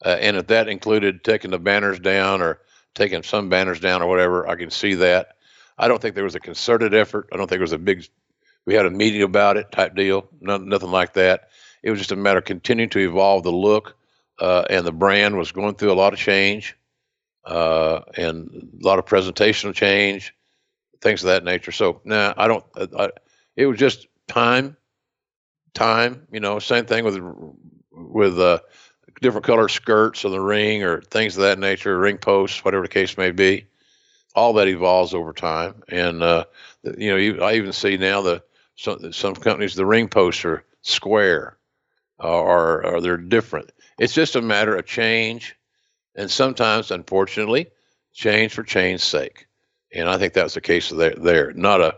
Uh, 0.05 0.16
and 0.20 0.37
if 0.37 0.47
that 0.49 0.69
included 0.69 1.25
taking 1.25 1.51
the 1.51 1.59
banners 1.59 1.99
down 1.99 2.41
or 2.43 2.61
taking 2.95 3.23
some 3.23 3.49
banners 3.49 3.81
down 3.81 4.03
or 4.03 4.09
whatever, 4.09 4.49
I 4.49 4.57
can 4.57 4.70
see 4.70 4.95
that. 4.95 5.37
I 5.77 5.89
don't 5.89 6.01
think 6.01 6.15
there 6.15 6.25
was 6.25 6.35
a 6.35 6.41
concerted 6.41 6.95
effort. 6.95 7.29
I 7.33 7.37
don't 7.37 7.49
think 7.49 7.59
there 7.59 7.61
was 7.61 7.73
a 7.73 7.79
big, 7.79 8.07
we 8.66 8.75
had 8.75 8.87
a 8.87 8.91
meeting 8.91 9.23
about 9.23 9.57
it 9.57 9.70
type 9.73 9.95
deal. 9.95 10.29
nothing 10.41 10.91
like 10.91 11.15
that. 11.15 11.49
It 11.83 11.91
was 11.91 12.01
just 12.01 12.12
a 12.12 12.16
matter 12.16 12.39
of 12.39 12.45
continuing 12.45 12.91
to 12.91 12.99
evolve 12.99 13.45
the 13.45 13.53
look 13.53 13.97
uh, 14.39 14.65
and 14.70 14.87
the 14.87 14.93
brand 14.93 15.37
was 15.37 15.53
going 15.53 15.75
through 15.75 15.93
a 15.93 15.95
lot 15.95 16.12
of 16.12 16.19
change 16.19 16.77
uh, 17.45 18.01
and 18.16 18.69
a 18.83 18.87
lot 18.87 18.99
of 18.99 19.07
presentational 19.07 19.75
change, 19.75 20.35
things 21.01 21.23
of 21.23 21.29
that 21.29 21.45
nature. 21.45 21.73
So, 21.73 22.01
nah, 22.05 22.35
I 22.37 22.47
don't. 22.49 22.65
I, 22.77 23.11
it 23.57 23.66
was 23.66 23.79
just 23.79 24.07
time, 24.29 24.77
time. 25.75 26.27
You 26.31 26.41
know, 26.41 26.59
same 26.59 26.87
thing 26.87 27.05
with 27.05 27.19
with 27.91 28.39
uh, 28.39 28.61
different 29.20 29.47
color 29.47 29.69
skirts 29.69 30.24
on 30.24 30.32
the 30.32 30.40
ring 30.40 30.82
or 30.82 31.01
things 31.01 31.36
of 31.36 31.43
that 31.43 31.59
nature, 31.59 31.99
ring 31.99 32.19
posts, 32.19 32.65
whatever 32.65 32.85
the 32.85 32.89
case 32.89 33.16
may 33.16 33.31
be. 33.31 33.66
All 34.35 34.53
that 34.55 34.69
evolves 34.69 35.15
over 35.15 35.32
time, 35.32 35.82
and 35.89 36.23
uh, 36.23 36.45
you 36.97 37.35
know, 37.35 37.45
I 37.45 37.55
even 37.55 37.73
see 37.73 37.97
now 37.97 38.20
the 38.23 38.43
some 38.77 39.12
some 39.12 39.35
companies 39.35 39.74
the 39.74 39.86
ring 39.86 40.09
posts 40.09 40.45
are 40.45 40.65
square, 40.82 41.57
uh, 42.23 42.28
or 42.28 42.86
or 42.86 43.01
they're 43.01 43.16
different 43.16 43.70
it's 43.99 44.15
just 44.15 44.36
a 44.36 44.43
matter 44.43 44.77
of 44.77 44.86
change, 44.86 45.57
and 46.15 46.31
sometimes, 46.31 46.90
unfortunately, 46.90 47.69
change 48.12 48.53
for 48.53 48.62
change's 48.62 49.05
sake. 49.05 49.47
And 49.93 50.09
I 50.09 50.19
think 50.19 50.35
that 50.35 50.45
was 50.45 50.55
the 50.55 50.61
case 50.61 50.90
there. 50.90 51.15
There, 51.16 51.53
not 51.53 51.81
a, 51.81 51.97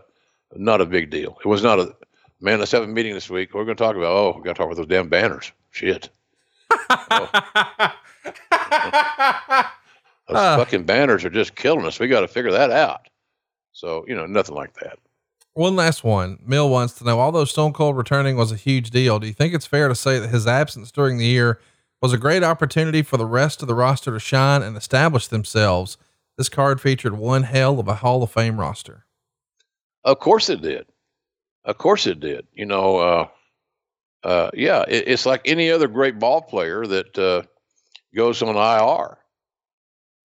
not 0.55 0.81
a 0.81 0.85
big 0.85 1.11
deal. 1.11 1.37
It 1.43 1.47
was 1.47 1.63
not 1.63 1.79
a 1.79 1.95
man. 2.39 2.59
Let's 2.59 2.71
have 2.71 2.83
a 2.83 2.87
meeting 2.87 3.13
this 3.13 3.29
week. 3.29 3.53
We're 3.53 3.65
going 3.65 3.77
to 3.77 3.83
talk 3.83 3.95
about. 3.95 4.11
Oh, 4.11 4.33
we 4.35 4.43
got 4.43 4.55
to 4.55 4.57
talk 4.57 4.65
about 4.65 4.77
those 4.77 4.87
damn 4.87 5.09
banners. 5.09 5.51
Shit. 5.69 6.09
Oh. 7.11 7.29
Those 10.27 10.37
uh, 10.37 10.57
fucking 10.57 10.83
banners 10.83 11.25
are 11.25 11.29
just 11.29 11.55
killing 11.55 11.85
us. 11.85 11.99
We 11.99 12.07
got 12.07 12.21
to 12.21 12.27
figure 12.27 12.51
that 12.51 12.71
out. 12.71 13.07
So 13.73 14.05
you 14.07 14.15
know, 14.15 14.25
nothing 14.25 14.55
like 14.55 14.73
that. 14.75 14.97
One 15.53 15.75
last 15.75 16.03
one. 16.03 16.39
Mill 16.45 16.69
wants 16.69 16.93
to 16.95 17.03
know, 17.03 17.19
although 17.19 17.43
Stone 17.43 17.73
Cold 17.73 17.97
returning 17.97 18.37
was 18.37 18.51
a 18.51 18.55
huge 18.55 18.89
deal, 18.89 19.19
do 19.19 19.27
you 19.27 19.33
think 19.33 19.53
it's 19.53 19.65
fair 19.65 19.89
to 19.89 19.95
say 19.95 20.19
that 20.19 20.29
his 20.29 20.47
absence 20.47 20.91
during 20.91 21.17
the 21.17 21.25
year 21.25 21.59
was 22.01 22.13
a 22.13 22.17
great 22.17 22.43
opportunity 22.43 23.01
for 23.01 23.17
the 23.17 23.25
rest 23.25 23.61
of 23.61 23.67
the 23.67 23.75
roster 23.75 24.11
to 24.11 24.19
shine 24.19 24.63
and 24.63 24.75
establish 24.75 25.27
themselves. 25.27 25.97
This 26.37 26.49
card 26.49 26.81
featured 26.81 27.17
one 27.17 27.43
hell 27.43 27.79
of 27.79 27.87
a 27.87 27.95
Hall 27.95 28.23
of 28.23 28.31
Fame 28.31 28.59
roster. 28.59 29.05
Of 30.03 30.19
course 30.19 30.49
it 30.49 30.61
did. 30.61 30.87
Of 31.63 31.77
course 31.77 32.07
it 32.07 32.19
did. 32.19 32.47
You 32.53 32.65
know, 32.65 32.97
uh, 32.97 33.27
uh, 34.23 34.51
yeah, 34.53 34.83
it, 34.87 35.07
it's 35.07 35.25
like 35.25 35.41
any 35.45 35.71
other 35.71 35.87
great 35.87 36.19
ball 36.19 36.41
player 36.41 36.85
that 36.85 37.17
uh, 37.17 37.43
goes 38.15 38.41
on 38.41 38.55
IR. 38.55 39.17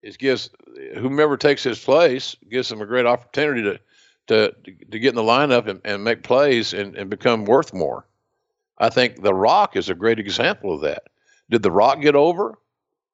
It 0.03 0.17
gives 0.17 0.49
whomever 0.95 1.37
takes 1.37 1.63
his 1.63 1.79
place 1.79 2.35
gives 2.49 2.69
them 2.69 2.81
a 2.81 2.85
great 2.85 3.05
opportunity 3.05 3.63
to 3.63 3.79
to 4.27 4.53
to 4.91 4.99
get 4.99 5.09
in 5.09 5.15
the 5.15 5.23
lineup 5.23 5.67
and, 5.67 5.81
and 5.83 6.03
make 6.03 6.23
plays 6.23 6.73
and, 6.73 6.95
and 6.95 7.09
become 7.09 7.45
worth 7.45 7.73
more. 7.73 8.05
I 8.77 8.89
think 8.89 9.21
The 9.21 9.33
Rock 9.33 9.75
is 9.75 9.89
a 9.89 9.95
great 9.95 10.19
example 10.19 10.73
of 10.73 10.81
that. 10.81 11.03
Did 11.49 11.63
The 11.63 11.71
Rock 11.71 12.01
get 12.01 12.15
over? 12.15 12.59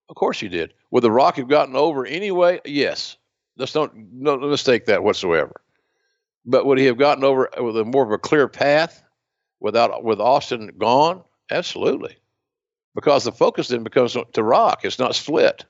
Of 0.10 0.16
course 0.16 0.40
he 0.40 0.50
did. 0.50 0.74
Would 0.92 1.04
The 1.04 1.12
Rock 1.12 1.38
have 1.38 1.48
gotten 1.48 1.76
over 1.76 2.06
anyway? 2.06 2.60
Yes. 2.66 3.18
Let's 3.56 3.72
don't 3.72 4.12
no 4.14 4.38
mistake 4.38 4.86
that 4.86 5.04
whatsoever. 5.04 5.62
But 6.46 6.66
would 6.66 6.80
he 6.80 6.86
have 6.86 6.98
gotten 6.98 7.24
over 7.24 7.50
with 7.58 7.78
a 7.78 7.86
more 7.86 8.04
of 8.04 8.12
a 8.12 8.18
clear 8.18 8.48
path 8.50 9.03
without 9.64 10.04
with 10.04 10.20
Austin 10.20 10.74
gone? 10.78 11.24
Absolutely. 11.50 12.18
Because 12.94 13.24
the 13.24 13.32
focus 13.32 13.70
then 13.70 13.84
becomes 13.84 14.16
to 14.34 14.44
Rock. 14.44 14.82
It's 14.84 15.00
not 15.00 15.16
split. 15.16 15.66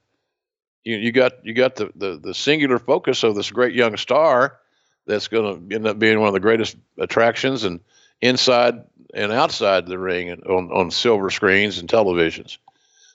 You 0.83 0.97
you 0.97 1.13
got 1.13 1.45
you 1.45 1.53
got 1.53 1.75
the, 1.75 1.91
the, 1.95 2.19
the 2.21 2.33
singular 2.33 2.79
focus 2.79 3.23
of 3.23 3.35
this 3.35 3.49
great 3.51 3.73
young 3.73 3.95
star 3.95 4.59
that's 5.05 5.29
going 5.29 5.69
to 5.69 5.75
end 5.75 5.87
up 5.87 5.99
being 5.99 6.19
one 6.19 6.27
of 6.27 6.33
the 6.33 6.41
greatest 6.41 6.75
attractions 6.97 7.63
and 7.63 7.79
inside 8.19 8.83
and 9.13 9.31
outside 9.31 9.85
the 9.85 9.99
ring 9.99 10.29
and 10.29 10.43
on, 10.45 10.71
on 10.71 10.91
silver 10.91 11.29
screens 11.29 11.77
and 11.77 11.87
televisions. 11.87 12.57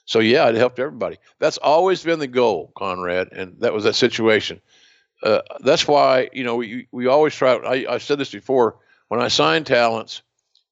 So 0.05 0.19
yeah, 0.19 0.47
it 0.49 0.55
helped 0.55 0.79
everybody. 0.79 1.17
That's 1.37 1.57
always 1.57 2.03
been 2.03 2.19
the 2.19 2.27
goal, 2.27 2.71
Conrad, 2.75 3.31
and 3.31 3.59
that 3.59 3.73
was 3.73 3.83
that 3.83 3.93
situation. 3.93 4.59
Uh, 5.21 5.41
that's 5.59 5.87
why 5.87 6.29
you 6.33 6.43
know 6.43 6.55
we 6.55 6.87
we 6.91 7.05
always 7.05 7.35
try. 7.35 7.55
I, 7.55 7.95
I 7.95 7.97
said 7.97 8.17
this 8.17 8.31
before. 8.31 8.77
When 9.09 9.21
I 9.21 9.27
sign 9.27 9.63
talents 9.63 10.21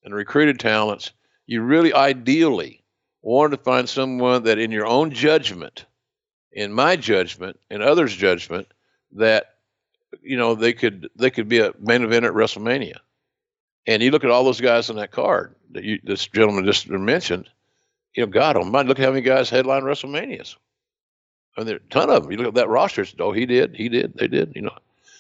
and 0.04 0.14
recruited 0.14 0.60
talents, 0.60 1.12
you 1.46 1.62
really 1.62 1.94
ideally 1.94 2.84
wanted 3.22 3.58
to 3.58 3.64
find 3.64 3.88
someone 3.90 4.44
that, 4.44 4.60
in 4.60 4.72
your 4.72 4.86
own 4.86 5.12
judgment, 5.12 5.86
in 6.52 6.72
my 6.72 6.96
judgment, 6.96 7.60
in 7.70 7.82
others' 7.82 8.16
judgment, 8.16 8.68
that 9.14 9.56
you 10.22 10.38
know 10.38 10.56
they 10.56 10.74
could 10.74 11.10
they 11.16 11.30
could 11.30 11.48
be 11.48 11.60
a 11.60 11.74
main 11.80 12.04
event 12.04 12.26
at 12.26 12.34
WrestleMania. 12.34 12.98
And 13.86 14.04
you 14.04 14.12
look 14.12 14.24
at 14.24 14.32
all 14.32 14.44
those 14.44 14.62
guys 14.62 14.90
on 14.90 14.98
that 14.98 15.12
card 15.12 15.56
that 15.72 15.84
you, 15.84 16.00
this 16.04 16.28
gentleman 16.28 16.66
just 16.66 16.90
mentioned. 16.90 17.50
You 18.16 18.26
know, 18.26 18.32
God 18.32 18.58
Almighty, 18.58 18.90
look 18.90 18.98
how 18.98 19.10
many 19.10 19.22
guys 19.22 19.50
headline 19.50 19.84
WrestleManias. 19.84 20.56
I 21.56 21.62
mean, 21.62 21.68
there 21.68 21.76
are 21.76 21.80
a 21.80 21.90
ton 21.90 22.10
of 22.10 22.24
them. 22.24 22.32
You 22.32 22.38
look 22.38 22.48
at 22.48 22.54
that 22.56 22.70
roster. 22.70 23.06
oh, 23.20 23.32
he 23.32 23.46
did, 23.46 23.76
he 23.76 23.90
did, 23.90 24.14
they 24.16 24.28
did. 24.28 24.54
You 24.56 24.64
know, 24.64 24.78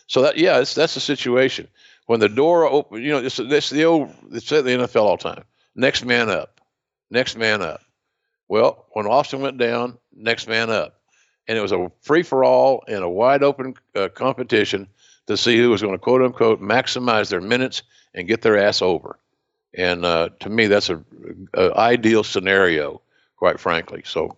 so 0.07 0.21
that 0.21 0.37
yeah, 0.37 0.57
that's 0.57 0.73
the 0.73 0.99
situation. 0.99 1.67
When 2.07 2.19
the 2.19 2.29
door 2.29 2.65
open, 2.65 3.03
you 3.03 3.09
know, 3.09 3.21
this 3.21 3.38
this 3.38 3.69
the 3.69 3.85
old 3.85 4.13
it's 4.31 4.51
at 4.51 4.63
the 4.63 4.71
NFL 4.71 5.01
all 5.01 5.17
the 5.17 5.23
time. 5.23 5.43
Next 5.75 6.03
man 6.03 6.29
up, 6.29 6.59
next 7.11 7.38
man 7.38 7.61
up. 7.61 7.81
Well, 8.47 8.85
when 8.91 9.05
Austin 9.05 9.41
went 9.41 9.57
down, 9.57 9.97
next 10.15 10.47
man 10.47 10.69
up, 10.69 10.99
and 11.47 11.57
it 11.57 11.61
was 11.61 11.73
a 11.73 11.91
free 12.01 12.23
for 12.23 12.43
all 12.43 12.84
and 12.88 13.03
a 13.03 13.09
wide 13.09 13.43
open 13.43 13.75
uh, 13.93 14.07
competition 14.09 14.88
to 15.27 15.35
see 15.35 15.57
who 15.57 15.69
was 15.69 15.81
going 15.81 15.93
to 15.93 15.99
quote 15.99 16.21
unquote 16.21 16.61
maximize 16.61 17.29
their 17.29 17.41
minutes 17.41 17.84
and 18.13 18.27
get 18.27 18.41
their 18.41 18.57
ass 18.57 18.81
over. 18.81 19.19
And 19.73 20.05
uh, 20.05 20.29
to 20.39 20.49
me, 20.49 20.67
that's 20.67 20.89
a, 20.89 21.03
a, 21.53 21.73
ideal 21.75 22.23
scenario, 22.23 23.01
quite 23.35 23.59
frankly. 23.59 24.01
So, 24.05 24.38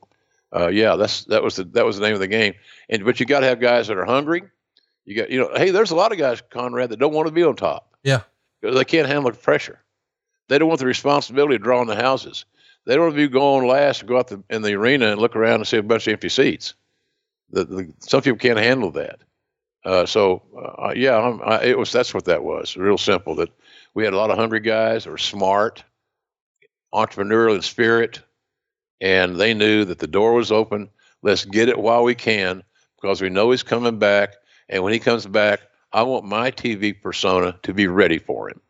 uh, 0.54 0.68
yeah, 0.68 0.96
that's 0.96 1.24
that 1.26 1.44
was 1.44 1.56
the 1.56 1.66
that 1.66 1.86
was 1.86 1.98
the 1.98 2.06
name 2.06 2.16
of 2.16 2.20
the 2.20 2.28
game. 2.28 2.56
And 2.90 3.06
but 3.06 3.20
you 3.20 3.28
got 3.28 3.42
to 3.42 3.46
have 3.46 3.60
guys 3.60 3.88
that 3.88 3.98
are 3.98 4.06
hungry. 4.06 4.42
You 5.10 5.16
got 5.16 5.32
you 5.32 5.40
know, 5.40 5.50
hey, 5.56 5.72
there's 5.72 5.90
a 5.90 5.96
lot 5.96 6.12
of 6.12 6.20
guys, 6.20 6.40
Conrad, 6.52 6.92
that 6.92 7.00
don't 7.00 7.16
want 7.16 7.28
to 7.28 7.34
be 7.34 7.44
on 7.44 7.56
top. 7.56 7.96
Yeah, 8.04 8.22
because 8.62 8.78
they 8.78 8.86
can't 8.86 9.08
handle 9.08 9.32
the 9.32 9.38
pressure. 9.38 9.80
They 10.50 10.60
don't 10.60 10.68
want 10.68 10.80
the 10.80 10.86
responsibility 10.86 11.56
of 11.56 11.64
drawing 11.64 11.88
the 11.88 11.96
houses. 11.96 12.46
They 12.86 12.94
don't 12.94 13.06
want 13.06 13.16
to 13.16 13.28
be 13.28 13.28
going 13.28 13.68
last 13.68 14.02
and 14.02 14.08
go 14.08 14.20
out 14.20 14.28
the, 14.28 14.44
in 14.52 14.62
the 14.62 14.74
arena 14.74 15.08
and 15.08 15.20
look 15.20 15.36
around 15.36 15.56
and 15.56 15.68
see 15.68 15.78
a 15.78 15.84
bunch 15.84 16.06
of 16.06 16.14
empty 16.14 16.30
seats. 16.30 16.76
The, 17.50 17.66
the, 17.66 17.94
some 17.98 18.22
people 18.22 18.38
can't 18.38 18.60
handle 18.60 18.92
that. 18.92 19.20
Uh, 19.84 20.06
so 20.06 20.44
uh, 20.78 20.94
yeah, 20.96 21.16
I, 21.16 21.64
it 21.64 21.78
was 21.80 21.92
that's 21.92 22.14
what 22.14 22.26
that 22.26 22.44
was. 22.44 22.78
Real 22.78 23.00
simple. 23.00 23.34
That 23.34 23.50
we 23.96 24.04
had 24.04 24.14
a 24.14 24.18
lot 24.18 24.30
of 24.30 24.38
hungry 24.38 24.60
guys 24.60 25.06
who 25.06 25.10
were 25.10 25.18
smart, 25.18 25.84
entrepreneurial 26.94 27.56
in 27.56 27.64
spirit, 27.64 28.22
and 29.02 29.38
they 29.38 29.56
knew 29.56 29.86
that 29.86 29.98
the 29.98 30.06
door 30.06 30.36
was 30.36 30.52
open. 30.52 30.88
Let's 31.24 31.46
get 31.46 31.68
it 31.68 31.80
while 31.80 32.04
we 32.04 32.14
can 32.14 32.62
because 33.02 33.24
we 33.24 33.30
know 33.30 33.50
he's 33.50 33.64
coming 33.64 33.98
back. 33.98 34.36
And 34.70 34.84
when 34.84 34.94
he 34.94 35.00
comes 35.00 35.26
back, 35.26 35.62
I 35.92 36.04
want 36.04 36.26
my 36.26 36.52
TV 36.52 37.00
persona 37.00 37.58
to 37.64 37.74
be 37.74 37.88
ready 37.88 38.20
for 38.20 38.50
him. 38.50 38.62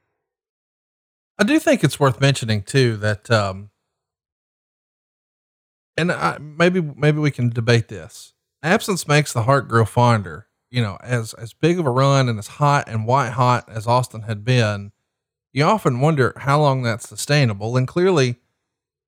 I 1.37 1.43
do 1.43 1.59
think 1.59 1.83
it's 1.83 1.99
worth 1.99 2.21
mentioning 2.21 2.63
too 2.63 2.97
that, 2.97 3.29
um, 3.29 3.69
and 5.97 6.11
I, 6.11 6.37
maybe 6.39 6.81
maybe 6.81 7.19
we 7.19 7.31
can 7.31 7.49
debate 7.49 7.89
this. 7.89 8.33
Absence 8.63 9.07
makes 9.07 9.33
the 9.33 9.43
heart 9.43 9.67
grow 9.67 9.85
fonder. 9.85 10.47
You 10.69 10.81
know, 10.81 10.97
as 11.01 11.33
as 11.33 11.53
big 11.53 11.79
of 11.79 11.85
a 11.85 11.91
run 11.91 12.29
and 12.29 12.39
as 12.39 12.47
hot 12.47 12.87
and 12.87 13.05
white 13.05 13.31
hot 13.31 13.67
as 13.69 13.87
Austin 13.87 14.21
had 14.21 14.45
been, 14.45 14.91
you 15.51 15.63
often 15.63 15.99
wonder 15.99 16.33
how 16.37 16.61
long 16.61 16.83
that's 16.83 17.09
sustainable. 17.09 17.75
And 17.75 17.87
clearly, 17.87 18.37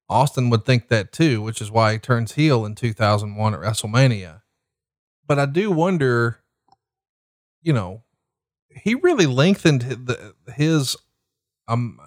Austin 0.09 0.49
would 0.49 0.65
think 0.65 0.89
that 0.89 1.11
too, 1.11 1.41
which 1.41 1.61
is 1.61 1.71
why 1.71 1.93
he 1.93 1.99
turns 1.99 2.33
heel 2.33 2.65
in 2.65 2.75
2001 2.75 3.53
at 3.53 3.59
WrestleMania. 3.59 4.41
But 5.25 5.39
I 5.39 5.45
do 5.45 5.71
wonder, 5.71 6.40
you 7.61 7.73
know, 7.73 8.03
he 8.69 8.95
really 8.95 9.25
lengthened 9.25 9.81
the, 9.81 10.33
his 10.53 10.95
um 11.67 11.99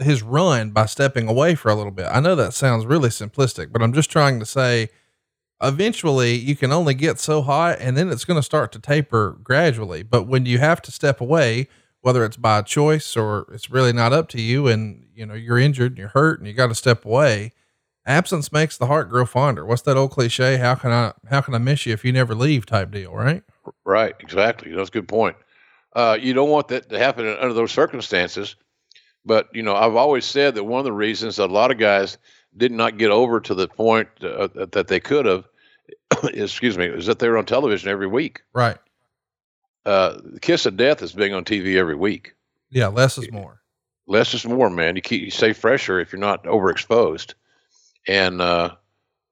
his 0.00 0.22
run 0.22 0.70
by 0.70 0.86
stepping 0.86 1.28
away 1.28 1.54
for 1.54 1.70
a 1.70 1.74
little 1.74 1.92
bit. 1.92 2.06
I 2.06 2.20
know 2.20 2.34
that 2.36 2.54
sounds 2.54 2.86
really 2.86 3.08
simplistic, 3.08 3.72
but 3.72 3.82
I'm 3.82 3.92
just 3.92 4.10
trying 4.10 4.38
to 4.40 4.46
say 4.46 4.90
eventually 5.62 6.34
you 6.34 6.54
can 6.54 6.72
only 6.72 6.94
get 6.94 7.18
so 7.18 7.42
hot 7.42 7.78
and 7.80 7.96
then 7.96 8.10
it's 8.10 8.24
going 8.24 8.38
to 8.38 8.42
start 8.44 8.70
to 8.72 8.78
taper 8.78 9.38
gradually. 9.42 10.02
But 10.02 10.24
when 10.28 10.46
you 10.46 10.58
have 10.58 10.80
to 10.82 10.92
step 10.92 11.20
away, 11.20 11.68
whether 12.00 12.24
it's 12.24 12.36
by 12.36 12.62
choice 12.62 13.16
or 13.16 13.50
it's 13.52 13.70
really 13.70 13.92
not 13.92 14.12
up 14.12 14.28
to 14.30 14.40
you 14.40 14.68
and 14.68 15.06
you 15.14 15.26
know 15.26 15.34
you're 15.34 15.58
injured 15.58 15.92
and 15.92 15.98
you're 15.98 16.08
hurt 16.08 16.38
and 16.38 16.46
you 16.46 16.54
got 16.54 16.68
to 16.68 16.74
step 16.74 17.04
away, 17.04 17.52
absence 18.06 18.52
makes 18.52 18.76
the 18.76 18.86
heart 18.86 19.08
grow 19.10 19.26
fonder. 19.26 19.66
What's 19.66 19.82
that 19.82 19.96
old 19.96 20.12
cliche? 20.12 20.58
How 20.58 20.74
can 20.76 20.92
I 20.92 21.12
how 21.28 21.40
can 21.40 21.54
I 21.54 21.58
miss 21.58 21.86
you 21.86 21.92
if 21.92 22.04
you 22.04 22.12
never 22.12 22.34
leave 22.34 22.66
type 22.66 22.90
deal, 22.90 23.12
right? 23.14 23.42
Right, 23.88 24.14
exactly. 24.20 24.74
That's 24.74 24.90
a 24.90 24.92
good 24.92 25.08
point. 25.08 25.34
Uh, 25.94 26.18
you 26.20 26.34
don't 26.34 26.50
want 26.50 26.68
that 26.68 26.90
to 26.90 26.98
happen 26.98 27.26
under 27.26 27.54
those 27.54 27.72
circumstances. 27.72 28.54
But 29.24 29.48
you 29.54 29.62
know, 29.62 29.74
I've 29.74 29.96
always 29.96 30.26
said 30.26 30.56
that 30.56 30.64
one 30.64 30.78
of 30.78 30.84
the 30.84 30.92
reasons 30.92 31.36
that 31.36 31.46
a 31.46 31.52
lot 31.52 31.70
of 31.70 31.78
guys 31.78 32.18
did 32.54 32.70
not 32.70 32.98
get 32.98 33.10
over 33.10 33.40
to 33.40 33.54
the 33.54 33.66
point 33.66 34.08
uh, 34.22 34.48
that 34.72 34.88
they 34.88 35.00
could 35.00 35.24
have, 35.24 35.48
excuse 36.34 36.76
me, 36.76 36.84
is 36.84 37.06
that 37.06 37.18
they 37.18 37.30
were 37.30 37.38
on 37.38 37.46
television 37.46 37.88
every 37.88 38.06
week. 38.06 38.42
Right. 38.52 38.76
Uh, 39.86 40.18
the 40.22 40.40
kiss 40.40 40.66
of 40.66 40.76
death 40.76 41.00
is 41.00 41.12
being 41.12 41.32
on 41.32 41.46
TV 41.46 41.76
every 41.76 41.96
week. 41.96 42.34
Yeah, 42.68 42.88
less 42.88 43.16
is 43.16 43.32
more. 43.32 43.62
Less 44.06 44.34
is 44.34 44.44
more, 44.44 44.68
man. 44.68 44.96
You 44.96 45.02
keep 45.02 45.22
you 45.22 45.30
stay 45.30 45.54
fresher 45.54 45.98
if 45.98 46.12
you're 46.12 46.20
not 46.20 46.44
overexposed. 46.44 47.32
And 48.06 48.42
uh, 48.42 48.74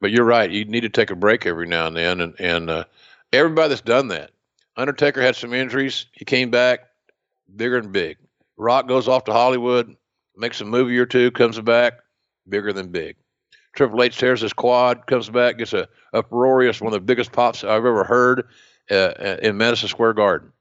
but 0.01 0.13
you're 0.13 0.25
right. 0.25 0.51
You 0.51 0.65
need 0.65 0.81
to 0.81 0.89
take 0.89 1.11
a 1.11 1.17
break 1.17 1.45
every 1.45 1.67
now 1.67 1.89
and 1.89 1.97
then. 1.97 2.23
And 2.23 2.41
and 2.41 2.71
uh, 2.71 2.85
everybody 3.35 3.69
that's 3.69 3.83
done 3.83 4.09
that. 4.09 4.31
Undertaker 4.77 5.23
had 5.23 5.37
some 5.37 5.55
injuries. 5.55 6.07
He 6.13 6.25
came 6.25 6.51
back 6.51 6.81
bigger 7.55 7.79
and 7.79 7.93
big. 7.93 8.19
Rock 8.57 8.89
goes 8.89 9.09
off 9.09 9.25
to 9.25 9.33
Hollywood, 9.33 9.95
makes 10.37 10.61
a 10.61 10.65
movie 10.65 10.99
or 10.99 11.07
two, 11.07 11.31
comes 11.31 11.61
back 11.61 11.95
bigger 12.49 12.73
than 12.73 12.89
big. 12.89 13.17
Triple 13.75 14.03
H 14.03 14.17
tears 14.17 14.41
his 14.41 14.53
quad, 14.53 15.07
comes 15.07 15.29
back, 15.29 15.59
gets 15.59 15.73
a 15.75 15.89
uproarious, 16.13 16.81
one 16.81 16.93
of 16.95 17.01
the 17.01 17.05
biggest 17.05 17.33
pops 17.33 17.63
I've 17.63 17.85
ever 17.85 18.05
heard 18.05 18.49
uh, 18.91 19.37
in 19.43 19.59
Madison 19.59 19.89
Square 19.89 20.15
Garden. 20.15 20.53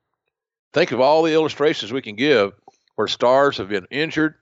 Think 0.74 0.92
of 0.92 1.00
all 1.00 1.24
the 1.24 1.34
illustrations 1.34 1.94
we 1.94 2.02
can 2.02 2.16
give 2.16 2.54
where 2.96 3.08
stars 3.08 3.58
have 3.58 3.70
been 3.70 3.88
injured 3.90 4.36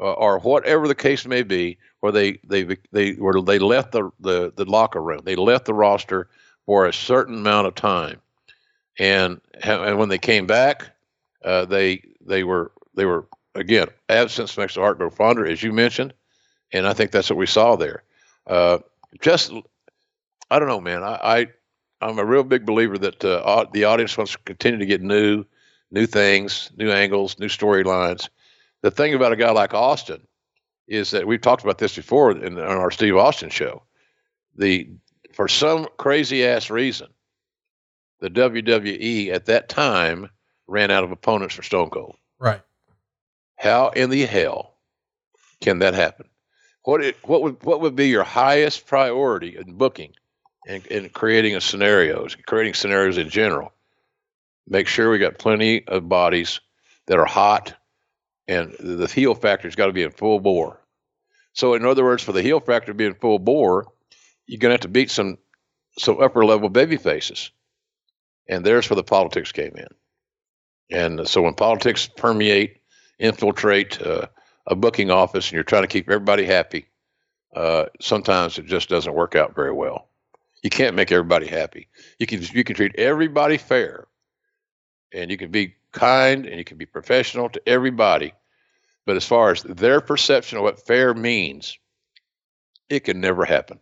uh, 0.00 0.12
or 0.12 0.38
whatever 0.40 0.88
the 0.88 0.94
case 0.94 1.26
may 1.26 1.42
be, 1.42 1.78
where 2.00 2.12
they 2.12 2.40
they 2.44 2.76
they 2.92 3.12
where 3.12 3.40
they 3.42 3.58
left 3.58 3.92
the, 3.92 4.10
the 4.20 4.52
the 4.56 4.64
locker 4.64 5.02
room, 5.02 5.20
they 5.24 5.36
left 5.36 5.64
the 5.64 5.74
roster 5.74 6.28
for 6.66 6.86
a 6.86 6.92
certain 6.92 7.36
amount 7.36 7.66
of 7.66 7.74
time, 7.74 8.20
and 8.98 9.40
and 9.62 9.98
when 9.98 10.08
they 10.08 10.18
came 10.18 10.46
back, 10.46 10.90
uh, 11.44 11.64
they 11.64 12.02
they 12.20 12.44
were 12.44 12.72
they 12.94 13.04
were 13.04 13.26
again 13.54 13.88
absence 14.08 14.56
makes 14.56 14.74
the 14.74 14.80
heart 14.80 14.98
grow 14.98 15.10
fonder, 15.10 15.46
as 15.46 15.62
you 15.62 15.72
mentioned, 15.72 16.12
and 16.72 16.86
I 16.86 16.92
think 16.92 17.10
that's 17.10 17.30
what 17.30 17.38
we 17.38 17.46
saw 17.46 17.76
there. 17.76 18.02
Uh, 18.46 18.78
just 19.20 19.52
I 20.50 20.58
don't 20.58 20.68
know, 20.68 20.80
man. 20.80 21.02
I, 21.02 21.18
I 21.22 21.46
I'm 22.00 22.18
a 22.18 22.24
real 22.24 22.44
big 22.44 22.64
believer 22.64 22.98
that 22.98 23.24
uh, 23.24 23.66
the 23.72 23.84
audience 23.84 24.16
wants 24.16 24.32
to 24.32 24.38
continue 24.44 24.78
to 24.78 24.86
get 24.86 25.02
new, 25.02 25.44
new 25.90 26.06
things, 26.06 26.70
new 26.76 26.90
angles, 26.90 27.38
new 27.38 27.48
storylines. 27.48 28.28
The 28.82 28.90
thing 28.90 29.14
about 29.14 29.32
a 29.32 29.36
guy 29.36 29.50
like 29.50 29.74
Austin 29.74 30.20
is 30.86 31.10
that 31.10 31.26
we've 31.26 31.40
talked 31.40 31.62
about 31.64 31.78
this 31.78 31.96
before 31.96 32.30
in, 32.30 32.42
in 32.42 32.58
our 32.58 32.90
Steve 32.90 33.16
Austin 33.16 33.50
show. 33.50 33.82
The 34.56 34.88
for 35.32 35.48
some 35.48 35.86
crazy 35.98 36.44
ass 36.44 36.70
reason, 36.70 37.08
the 38.20 38.30
WWE 38.30 39.32
at 39.32 39.46
that 39.46 39.68
time 39.68 40.30
ran 40.66 40.90
out 40.90 41.04
of 41.04 41.12
opponents 41.12 41.54
for 41.54 41.62
Stone 41.62 41.90
Cold. 41.90 42.16
Right. 42.38 42.60
How 43.56 43.88
in 43.88 44.10
the 44.10 44.24
hell 44.24 44.74
can 45.60 45.80
that 45.80 45.94
happen? 45.94 46.28
What 46.84 47.02
it, 47.02 47.16
what 47.24 47.42
would 47.42 47.62
what 47.64 47.80
would 47.80 47.96
be 47.96 48.08
your 48.08 48.24
highest 48.24 48.86
priority 48.86 49.56
in 49.56 49.74
booking 49.74 50.14
and, 50.66 50.86
and 50.90 51.12
creating 51.12 51.56
a 51.56 51.60
scenarios, 51.60 52.36
creating 52.46 52.74
scenarios 52.74 53.18
in 53.18 53.28
general? 53.28 53.72
Make 54.66 54.86
sure 54.86 55.10
we 55.10 55.18
got 55.18 55.38
plenty 55.38 55.86
of 55.88 56.08
bodies 56.08 56.60
that 57.06 57.18
are 57.18 57.26
hot, 57.26 57.74
and 58.46 58.74
the 58.78 59.06
heel 59.06 59.34
factor's 59.34 59.74
got 59.74 59.86
to 59.86 59.92
be 59.92 60.02
in 60.02 60.10
full 60.10 60.40
bore. 60.40 60.80
So, 61.52 61.74
in 61.74 61.84
other 61.84 62.04
words, 62.04 62.22
for 62.22 62.32
the 62.32 62.42
heel 62.42 62.60
factor 62.60 62.92
to 62.92 62.94
be 62.94 63.06
in 63.06 63.14
full 63.14 63.38
bore, 63.38 63.86
you're 64.46 64.58
going 64.58 64.70
to 64.70 64.74
have 64.74 64.80
to 64.82 64.88
beat 64.88 65.10
some 65.10 65.38
some 65.98 66.20
upper 66.20 66.44
level 66.44 66.68
baby 66.68 66.96
faces, 66.96 67.50
and 68.48 68.64
there's 68.64 68.88
where 68.88 68.96
the 68.96 69.04
politics 69.04 69.52
came 69.52 69.76
in. 69.76 69.88
And 70.90 71.28
so, 71.28 71.42
when 71.42 71.54
politics 71.54 72.08
permeate, 72.16 72.78
infiltrate 73.18 74.00
uh, 74.00 74.26
a 74.66 74.74
booking 74.74 75.10
office, 75.10 75.48
and 75.48 75.52
you're 75.52 75.62
trying 75.62 75.82
to 75.82 75.88
keep 75.88 76.08
everybody 76.08 76.44
happy, 76.44 76.86
uh, 77.54 77.86
sometimes 78.00 78.58
it 78.58 78.66
just 78.66 78.88
doesn't 78.88 79.14
work 79.14 79.34
out 79.36 79.54
very 79.54 79.72
well. 79.72 80.08
You 80.62 80.70
can't 80.70 80.96
make 80.96 81.12
everybody 81.12 81.46
happy. 81.46 81.88
You 82.18 82.26
can 82.26 82.42
you 82.42 82.64
can 82.64 82.74
treat 82.74 82.94
everybody 82.96 83.58
fair, 83.58 84.06
and 85.12 85.30
you 85.30 85.36
can 85.36 85.50
be 85.50 85.74
kind 85.92 86.46
and 86.46 86.58
you 86.58 86.64
can 86.64 86.78
be 86.78 86.86
professional 86.86 87.48
to 87.50 87.68
everybody. 87.68 88.32
But 89.06 89.16
as 89.16 89.26
far 89.26 89.50
as 89.52 89.62
their 89.62 90.00
perception 90.00 90.58
of 90.58 90.64
what 90.64 90.86
fair 90.86 91.14
means, 91.14 91.78
it 92.88 93.00
can 93.00 93.20
never 93.20 93.44
happen. 93.44 93.78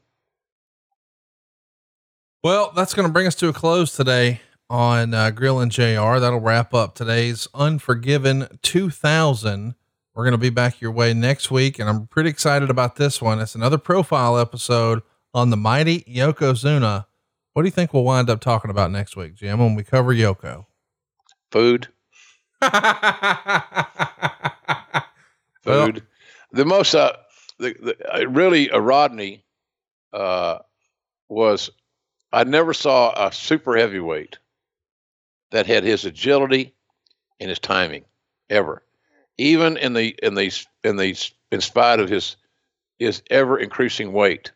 Well, 2.44 2.72
that's 2.76 2.94
going 2.94 3.08
to 3.08 3.12
bring 3.12 3.26
us 3.26 3.34
to 3.36 3.48
a 3.48 3.52
close 3.52 3.96
today 3.96 4.40
on 4.68 5.14
uh, 5.14 5.30
Grilling 5.30 5.70
JR. 5.70 6.18
That'll 6.18 6.40
wrap 6.40 6.74
up 6.74 6.94
today's 6.94 7.48
Unforgiven 7.54 8.58
2000. 8.62 9.74
We're 10.14 10.24
going 10.24 10.32
to 10.32 10.38
be 10.38 10.50
back 10.50 10.80
your 10.80 10.92
way 10.92 11.12
next 11.14 11.50
week, 11.50 11.78
and 11.78 11.88
I'm 11.88 12.06
pretty 12.06 12.30
excited 12.30 12.70
about 12.70 12.96
this 12.96 13.20
one. 13.20 13.38
It's 13.40 13.54
another 13.54 13.78
profile 13.78 14.38
episode 14.38 15.02
on 15.34 15.50
the 15.50 15.56
mighty 15.56 16.00
Yokozuna. 16.02 17.04
What 17.52 17.62
do 17.62 17.66
you 17.66 17.72
think 17.72 17.92
we'll 17.92 18.04
wind 18.04 18.30
up 18.30 18.40
talking 18.40 18.70
about 18.70 18.90
next 18.90 19.16
week, 19.16 19.34
Jim, 19.34 19.58
when 19.58 19.74
we 19.74 19.84
cover 19.84 20.14
Yoko? 20.14 20.66
Food. 21.50 21.88
Food. 25.62 26.02
The 26.52 26.64
most, 26.64 26.94
uh, 26.94 27.12
the, 27.58 27.74
the 27.82 27.96
uh, 28.14 28.26
really, 28.28 28.70
uh, 28.70 28.78
Rodney 28.78 29.44
uh, 30.12 30.58
was, 31.28 31.70
I 32.32 32.44
never 32.44 32.72
saw 32.72 33.26
a 33.26 33.32
super 33.32 33.76
heavyweight 33.76 34.38
that 35.50 35.66
had 35.66 35.84
his 35.84 36.04
agility 36.04 36.74
and 37.40 37.48
his 37.48 37.58
timing 37.58 38.04
ever. 38.50 38.82
Even 39.38 39.76
in 39.76 39.92
the 39.92 40.16
in 40.22 40.34
the 40.34 40.50
in 40.82 40.96
the 40.96 41.16
in 41.52 41.60
spite 41.60 42.00
of 42.00 42.08
his 42.08 42.36
his 42.98 43.22
ever 43.30 43.58
increasing 43.58 44.12
weight, 44.12 44.52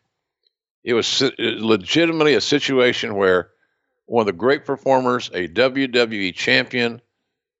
it 0.83 0.93
was 0.93 1.21
legitimately 1.37 2.33
a 2.33 2.41
situation 2.41 3.15
where 3.15 3.51
one 4.05 4.23
of 4.23 4.25
the 4.25 4.33
great 4.33 4.65
performers, 4.65 5.29
a 5.33 5.47
WWE 5.47 6.33
champion, 6.33 7.01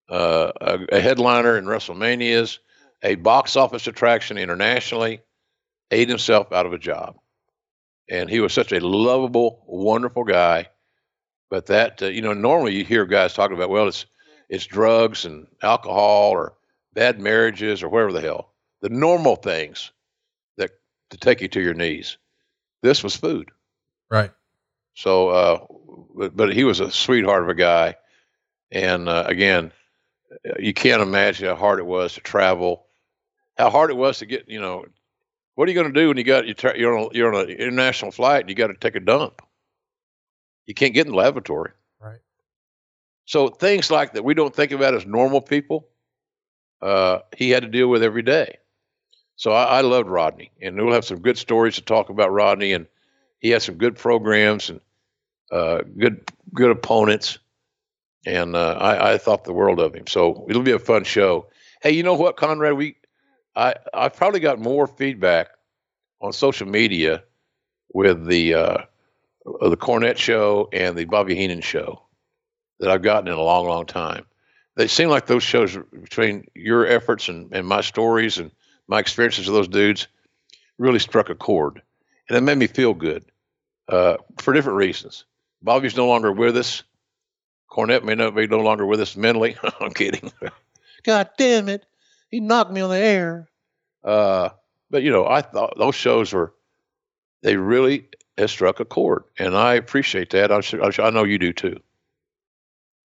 uh, 0.09 0.51
a, 0.59 0.79
a, 0.91 0.99
headliner 0.99 1.57
in 1.57 1.65
WrestleManias, 1.65 2.57
a 3.03 3.15
box 3.15 3.55
office 3.55 3.87
attraction 3.87 4.37
internationally, 4.37 5.21
ate 5.91 6.09
himself 6.09 6.51
out 6.51 6.65
of 6.65 6.73
a 6.73 6.77
job. 6.77 7.15
And 8.09 8.29
he 8.29 8.41
was 8.41 8.53
such 8.53 8.73
a 8.73 8.85
lovable, 8.85 9.63
wonderful 9.65 10.25
guy. 10.25 10.67
But 11.51 11.67
that, 11.67 12.01
uh, 12.01 12.07
you 12.07 12.21
know, 12.21 12.33
normally 12.33 12.73
you 12.73 12.85
hear 12.85 13.05
guys 13.05 13.33
talking 13.33 13.55
about, 13.55 13.69
well, 13.69 13.87
it's 13.87 14.07
it's 14.49 14.65
drugs 14.65 15.25
and 15.25 15.45
alcohol 15.61 16.31
or 16.31 16.53
bad 16.93 17.19
marriages 17.19 17.83
or 17.83 17.89
whatever 17.89 18.13
the 18.13 18.21
hell, 18.21 18.53
the 18.81 18.89
normal 18.89 19.35
things 19.35 19.91
that 20.57 20.71
to 21.09 21.17
take 21.17 21.41
you 21.41 21.47
to 21.49 21.61
your 21.61 21.73
knees. 21.73 22.17
This 22.81 23.03
was 23.03 23.15
food. 23.15 23.51
Right. 24.09 24.31
So, 24.93 25.29
uh, 25.29 25.59
but, 26.15 26.35
but 26.35 26.53
he 26.53 26.63
was 26.63 26.79
a 26.79 26.89
sweetheart 26.89 27.43
of 27.43 27.49
a 27.49 27.53
guy. 27.53 27.95
And 28.71 29.07
uh, 29.07 29.25
again, 29.27 29.71
you 30.57 30.73
can't 30.73 31.01
imagine 31.01 31.47
how 31.47 31.55
hard 31.55 31.79
it 31.79 31.85
was 31.85 32.13
to 32.13 32.21
travel, 32.21 32.85
how 33.57 33.69
hard 33.69 33.89
it 33.89 33.97
was 33.97 34.19
to 34.19 34.25
get, 34.25 34.47
you 34.47 34.59
know, 34.59 34.85
what 35.55 35.67
are 35.67 35.71
you 35.71 35.75
going 35.75 35.93
to 35.93 35.99
do 35.99 36.07
when 36.07 36.17
you 36.17 36.23
got, 36.23 36.45
you're 36.77 36.97
on, 36.97 37.09
a, 37.11 37.17
you're 37.17 37.33
on 37.33 37.41
an 37.41 37.49
international 37.49 38.11
flight 38.11 38.41
and 38.41 38.49
you 38.49 38.55
got 38.55 38.67
to 38.67 38.73
take 38.73 38.95
a 38.95 39.01
dump? 39.01 39.41
You 40.65 40.73
can't 40.73 40.93
get 40.93 41.05
in 41.05 41.11
the 41.11 41.17
lavatory. 41.17 41.71
Right. 41.99 42.19
So 43.25 43.47
things 43.47 43.91
like 43.91 44.13
that 44.13 44.23
we 44.23 44.33
don't 44.33 44.55
think 44.55 44.71
about 44.71 44.93
as 44.93 45.05
normal 45.05 45.41
people, 45.41 45.87
uh, 46.81 47.19
he 47.35 47.49
had 47.49 47.63
to 47.63 47.69
deal 47.69 47.87
with 47.87 48.03
every 48.03 48.23
day. 48.23 48.57
So 49.35 49.51
I, 49.51 49.77
I 49.77 49.81
loved 49.81 50.07
Rodney, 50.07 50.51
and 50.61 50.75
we'll 50.77 50.93
have 50.93 51.05
some 51.05 51.19
good 51.19 51.37
stories 51.37 51.75
to 51.75 51.81
talk 51.81 52.09
about 52.09 52.31
Rodney, 52.31 52.73
and 52.73 52.85
he 53.39 53.49
had 53.49 53.61
some 53.61 53.75
good 53.75 53.95
programs 53.95 54.69
and 54.69 54.79
uh, 55.51 55.81
good 55.97 56.29
good 56.53 56.71
opponents, 56.71 57.39
and 58.25 58.55
uh, 58.55 58.77
I, 58.79 59.13
I 59.13 59.17
thought 59.17 59.43
the 59.43 59.53
world 59.53 59.79
of 59.79 59.95
him. 59.95 60.05
So 60.07 60.45
it'll 60.47 60.61
be 60.61 60.71
a 60.71 60.79
fun 60.79 61.03
show. 61.03 61.47
Hey, 61.81 61.91
you 61.91 62.03
know 62.03 62.13
what, 62.13 62.37
Conrad? 62.37 62.73
We, 62.73 62.95
I, 63.55 63.75
I've 63.93 64.15
probably 64.15 64.39
got 64.39 64.59
more 64.59 64.85
feedback 64.85 65.49
on 66.21 66.33
social 66.33 66.67
media 66.67 67.23
with 67.93 68.27
the 68.27 68.53
uh, 68.53 68.77
the 69.45 69.77
Cornette 69.77 70.17
show 70.17 70.69
and 70.71 70.97
the 70.97 71.05
Bobby 71.05 71.35
Heenan 71.35 71.61
show 71.61 72.01
that 72.79 72.89
I've 72.89 73.01
gotten 73.01 73.27
in 73.27 73.33
a 73.33 73.41
long, 73.41 73.67
long 73.67 73.85
time. 73.85 74.25
They 74.75 74.87
seem 74.87 75.09
like 75.09 75.25
those 75.25 75.43
shows 75.43 75.77
between 76.01 76.47
your 76.55 76.87
efforts 76.87 77.29
and, 77.29 77.51
and 77.51 77.67
my 77.67 77.81
stories 77.81 78.37
and 78.37 78.51
my 78.87 78.99
experiences 78.99 79.47
with 79.47 79.55
those 79.55 79.67
dudes 79.67 80.07
really 80.77 80.99
struck 80.99 81.29
a 81.29 81.35
chord, 81.35 81.81
and 82.27 82.37
it 82.37 82.41
made 82.41 82.57
me 82.57 82.67
feel 82.67 82.93
good 82.93 83.25
uh, 83.89 84.17
for 84.39 84.53
different 84.53 84.77
reasons. 84.77 85.25
Bobby's 85.61 85.95
no 85.95 86.07
longer 86.07 86.31
with 86.31 86.57
us. 86.57 86.83
Cornette 87.69 88.03
may 88.03 88.15
not 88.15 88.35
be 88.35 88.47
no 88.47 88.59
longer 88.59 88.85
with 88.85 88.99
us 88.99 89.15
mentally. 89.15 89.55
I'm 89.79 89.93
kidding. 89.93 90.31
God 91.03 91.29
damn 91.37 91.69
it, 91.69 91.85
he 92.29 92.39
knocked 92.39 92.71
me 92.71 92.81
on 92.81 92.89
the 92.89 92.97
air. 92.97 93.49
Uh, 94.03 94.49
but 94.89 95.03
you 95.03 95.11
know, 95.11 95.27
I 95.27 95.41
thought 95.41 95.77
those 95.77 95.95
shows 95.95 96.33
were 96.33 96.53
they 97.43 97.55
really 97.55 98.07
has 98.37 98.51
struck 98.51 98.79
a 98.79 98.85
chord, 98.85 99.23
and 99.37 99.55
I 99.55 99.75
appreciate 99.75 100.29
that. 100.31 100.51
I, 100.51 100.61
I 101.03 101.09
know 101.09 101.23
you 101.23 101.37
do 101.37 101.53
too. 101.53 101.79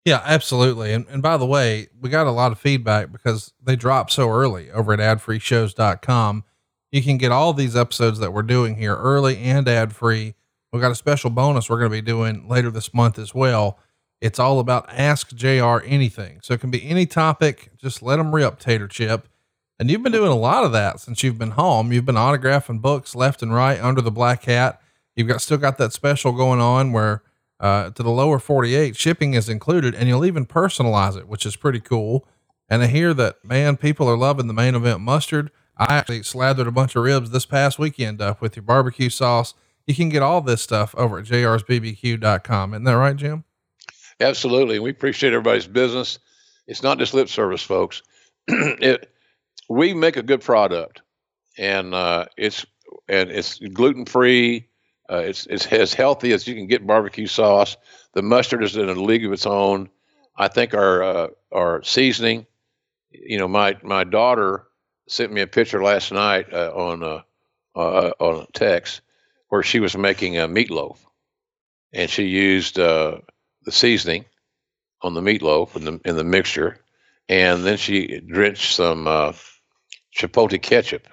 Yeah, 0.04 0.22
absolutely. 0.24 0.94
And, 0.94 1.06
and 1.08 1.22
by 1.22 1.36
the 1.36 1.44
way, 1.44 1.88
we 2.00 2.08
got 2.08 2.26
a 2.26 2.30
lot 2.30 2.52
of 2.52 2.58
feedback 2.58 3.12
because 3.12 3.52
they 3.62 3.76
drop 3.76 4.10
so 4.10 4.30
early 4.30 4.70
over 4.70 4.94
at 4.94 5.00
adfreeshows.com. 5.00 6.44
You 6.90 7.02
can 7.02 7.18
get 7.18 7.32
all 7.32 7.52
these 7.52 7.76
episodes 7.76 8.18
that 8.20 8.32
we're 8.32 8.42
doing 8.42 8.76
here 8.76 8.96
early 8.96 9.36
and 9.36 9.68
ad 9.68 9.94
free. 9.94 10.34
We 10.72 10.80
got 10.80 10.92
a 10.92 10.94
special 10.94 11.28
bonus 11.28 11.68
we're 11.68 11.78
going 11.78 11.90
to 11.90 11.96
be 11.96 12.00
doing 12.00 12.48
later 12.48 12.70
this 12.70 12.94
month 12.94 13.18
as 13.18 13.34
well. 13.34 13.78
It's 14.20 14.38
all 14.38 14.60
about 14.60 14.88
ask 14.90 15.34
JR 15.34 15.82
anything. 15.84 16.40
So 16.42 16.54
it 16.54 16.60
can 16.60 16.70
be 16.70 16.88
any 16.88 17.04
topic. 17.04 17.70
Just 17.76 18.02
let 18.02 18.16
them 18.16 18.34
rip 18.34 18.58
tater 18.58 18.88
chip. 18.88 19.28
And 19.78 19.90
you've 19.90 20.02
been 20.02 20.12
doing 20.12 20.30
a 20.30 20.36
lot 20.36 20.64
of 20.64 20.72
that 20.72 21.00
since 21.00 21.22
you've 21.22 21.38
been 21.38 21.52
home. 21.52 21.92
You've 21.92 22.06
been 22.06 22.16
autographing 22.16 22.80
books 22.80 23.14
left 23.14 23.42
and 23.42 23.54
right 23.54 23.78
under 23.78 24.00
the 24.00 24.10
black 24.10 24.44
hat. 24.44 24.80
You've 25.18 25.26
got 25.26 25.42
still 25.42 25.58
got 25.58 25.78
that 25.78 25.92
special 25.92 26.30
going 26.30 26.60
on 26.60 26.92
where 26.92 27.24
uh, 27.58 27.90
to 27.90 28.04
the 28.04 28.10
lower 28.10 28.38
48 28.38 28.96
shipping 28.96 29.34
is 29.34 29.48
included 29.48 29.92
and 29.92 30.08
you'll 30.08 30.24
even 30.24 30.46
personalize 30.46 31.16
it, 31.16 31.26
which 31.26 31.44
is 31.44 31.56
pretty 31.56 31.80
cool. 31.80 32.24
And 32.68 32.84
I 32.84 32.86
hear 32.86 33.12
that 33.14 33.44
man, 33.44 33.76
people 33.76 34.08
are 34.08 34.16
loving 34.16 34.46
the 34.46 34.54
main 34.54 34.76
event 34.76 35.00
mustard. 35.00 35.50
I 35.76 35.96
actually 35.96 36.22
slathered 36.22 36.68
a 36.68 36.70
bunch 36.70 36.94
of 36.94 37.02
ribs 37.02 37.30
this 37.30 37.46
past 37.46 37.80
weekend 37.80 38.22
up 38.22 38.40
with 38.40 38.54
your 38.54 38.62
barbecue 38.62 39.10
sauce. 39.10 39.54
You 39.88 39.94
can 39.96 40.08
get 40.08 40.22
all 40.22 40.40
this 40.40 40.62
stuff 40.62 40.94
over 40.96 41.18
at 41.18 41.24
jrsbbq.com. 41.24 42.74
Isn't 42.74 42.84
that 42.84 42.92
right, 42.92 43.16
Jim? 43.16 43.42
Absolutely. 44.20 44.78
We 44.78 44.90
appreciate 44.90 45.32
everybody's 45.32 45.66
business. 45.66 46.20
It's 46.68 46.84
not 46.84 46.98
just 46.98 47.12
lip 47.12 47.28
service, 47.28 47.62
folks. 47.62 48.02
it, 48.46 49.10
we 49.68 49.94
make 49.94 50.16
a 50.16 50.22
good 50.22 50.42
product 50.42 51.02
and 51.58 51.92
uh, 51.92 52.26
it's 52.36 52.64
and 53.08 53.32
it's 53.32 53.58
gluten 53.58 54.04
free. 54.04 54.67
Uh, 55.10 55.18
it's 55.18 55.46
it's 55.46 55.66
as 55.72 55.94
healthy 55.94 56.32
as 56.32 56.46
you 56.46 56.54
can 56.54 56.66
get 56.66 56.86
barbecue 56.86 57.26
sauce. 57.26 57.76
The 58.12 58.22
mustard 58.22 58.62
is 58.62 58.76
in 58.76 58.88
a 58.88 58.92
league 58.92 59.24
of 59.24 59.32
its 59.32 59.46
own. 59.46 59.88
I 60.36 60.48
think 60.48 60.74
our 60.74 61.02
uh, 61.02 61.28
our 61.52 61.82
seasoning. 61.82 62.46
You 63.10 63.38
know, 63.38 63.48
my 63.48 63.76
my 63.82 64.04
daughter 64.04 64.64
sent 65.08 65.32
me 65.32 65.40
a 65.40 65.46
picture 65.46 65.82
last 65.82 66.12
night 66.12 66.52
uh, 66.52 66.72
on 66.74 67.02
uh, 67.02 67.22
uh, 67.74 68.12
on 68.18 68.46
text 68.52 69.00
where 69.48 69.62
she 69.62 69.80
was 69.80 69.96
making 69.96 70.36
a 70.36 70.46
meatloaf, 70.46 70.98
and 71.92 72.10
she 72.10 72.24
used 72.24 72.78
uh, 72.78 73.18
the 73.64 73.72
seasoning 73.72 74.26
on 75.00 75.14
the 75.14 75.22
meatloaf 75.22 75.74
in 75.74 75.84
the 75.84 76.00
in 76.04 76.16
the 76.16 76.24
mixture, 76.24 76.78
and 77.30 77.64
then 77.64 77.78
she 77.78 78.20
drenched 78.20 78.74
some 78.74 79.06
chipotle 80.14 80.60
ketchup 80.60 81.08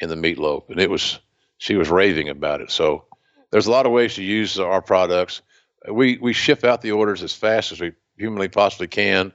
in 0.00 0.08
the 0.08 0.16
meatloaf, 0.16 0.68
and 0.68 0.80
it 0.80 0.90
was 0.90 1.20
she 1.58 1.76
was 1.76 1.90
raving 1.90 2.28
about 2.28 2.60
it. 2.60 2.72
So 2.72 3.04
there's 3.50 3.66
a 3.66 3.70
lot 3.70 3.86
of 3.86 3.92
ways 3.92 4.14
to 4.14 4.22
use 4.22 4.58
our 4.58 4.82
products. 4.82 5.42
We 5.88 6.18
we 6.18 6.32
ship 6.32 6.64
out 6.64 6.82
the 6.82 6.92
orders 6.92 7.22
as 7.22 7.34
fast 7.34 7.72
as 7.72 7.80
we 7.80 7.92
humanly 8.16 8.48
possibly 8.48 8.86
can, 8.86 9.32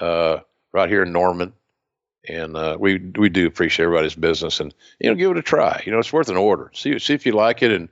uh, 0.00 0.38
right 0.72 0.88
here 0.88 1.02
in 1.02 1.12
Norman, 1.12 1.52
and 2.28 2.56
uh, 2.56 2.76
we 2.78 2.98
we 2.98 3.28
do 3.28 3.46
appreciate 3.46 3.84
everybody's 3.84 4.14
business 4.14 4.60
and 4.60 4.74
you 4.98 5.08
know 5.08 5.16
give 5.16 5.30
it 5.30 5.38
a 5.38 5.42
try. 5.42 5.82
You 5.84 5.92
know 5.92 5.98
it's 5.98 6.12
worth 6.12 6.28
an 6.28 6.36
order. 6.36 6.70
See 6.74 6.98
see 6.98 7.14
if 7.14 7.26
you 7.26 7.32
like 7.32 7.62
it, 7.62 7.72
and 7.72 7.88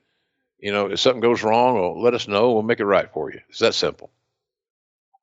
you 0.59 0.73
know 0.73 0.87
if 0.87 1.01
something 1.01 1.21
goes 1.21 1.43
wrong, 1.43 1.75
well, 1.75 2.01
let 2.01 2.15
us 2.15 2.29
know. 2.29 2.53
We'll 2.53 2.63
make 2.63 2.81
it 2.81 2.87
right 2.87 3.11
for 3.13 3.33
you. 3.33 3.41
It's 3.49 3.61
that 3.61 3.75
simple. 3.75 4.11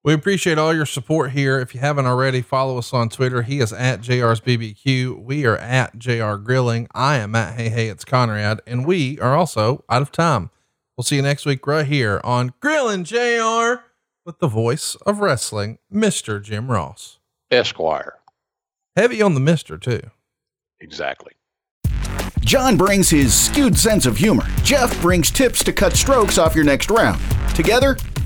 We 0.05 0.13
appreciate 0.13 0.57
all 0.57 0.75
your 0.75 0.85
support 0.85 1.31
here. 1.31 1.61
If 1.61 1.73
you 1.73 1.79
haven't 1.79 2.07
already, 2.07 2.41
follow 2.41 2.77
us 2.77 2.93
on 2.93 3.07
Twitter. 3.07 3.41
He 3.43 3.61
is 3.61 3.71
at 3.71 4.01
JR's 4.01 4.41
BBQ. 4.41 5.23
We 5.23 5.45
are 5.45 5.55
at 5.55 5.97
JR 5.97 6.33
Grilling. 6.33 6.89
I 6.93 7.15
am 7.15 7.33
at 7.35 7.55
Hey 7.55 7.69
Hey 7.69 7.87
It's 7.87 8.03
Conrad, 8.03 8.59
and 8.67 8.85
we 8.85 9.17
are 9.19 9.33
also 9.33 9.85
out 9.89 10.01
of 10.01 10.11
time. 10.11 10.49
We'll 10.97 11.05
see 11.05 11.15
you 11.15 11.21
next 11.21 11.45
week 11.45 11.65
right 11.65 11.85
here 11.85 12.19
on 12.25 12.53
Grilling 12.59 13.05
JR 13.05 13.85
with 14.25 14.39
the 14.39 14.49
voice 14.49 14.95
of 15.05 15.19
wrestling, 15.19 15.77
Mr. 15.91 16.43
Jim 16.43 16.69
Ross. 16.69 17.19
Esquire. 17.49 18.15
Heavy 18.97 19.21
on 19.21 19.35
the 19.35 19.39
Mister, 19.39 19.77
too. 19.77 20.01
Exactly. 20.81 21.31
John 22.41 22.75
brings 22.75 23.09
his 23.09 23.33
skewed 23.33 23.77
sense 23.77 24.05
of 24.05 24.17
humor. 24.17 24.45
Jeff 24.63 25.01
brings 25.01 25.31
tips 25.31 25.63
to 25.63 25.71
cut 25.71 25.93
strokes 25.93 26.37
off 26.37 26.55
your 26.55 26.65
next 26.65 26.91
round. 26.91 27.21
Together, 27.55 27.95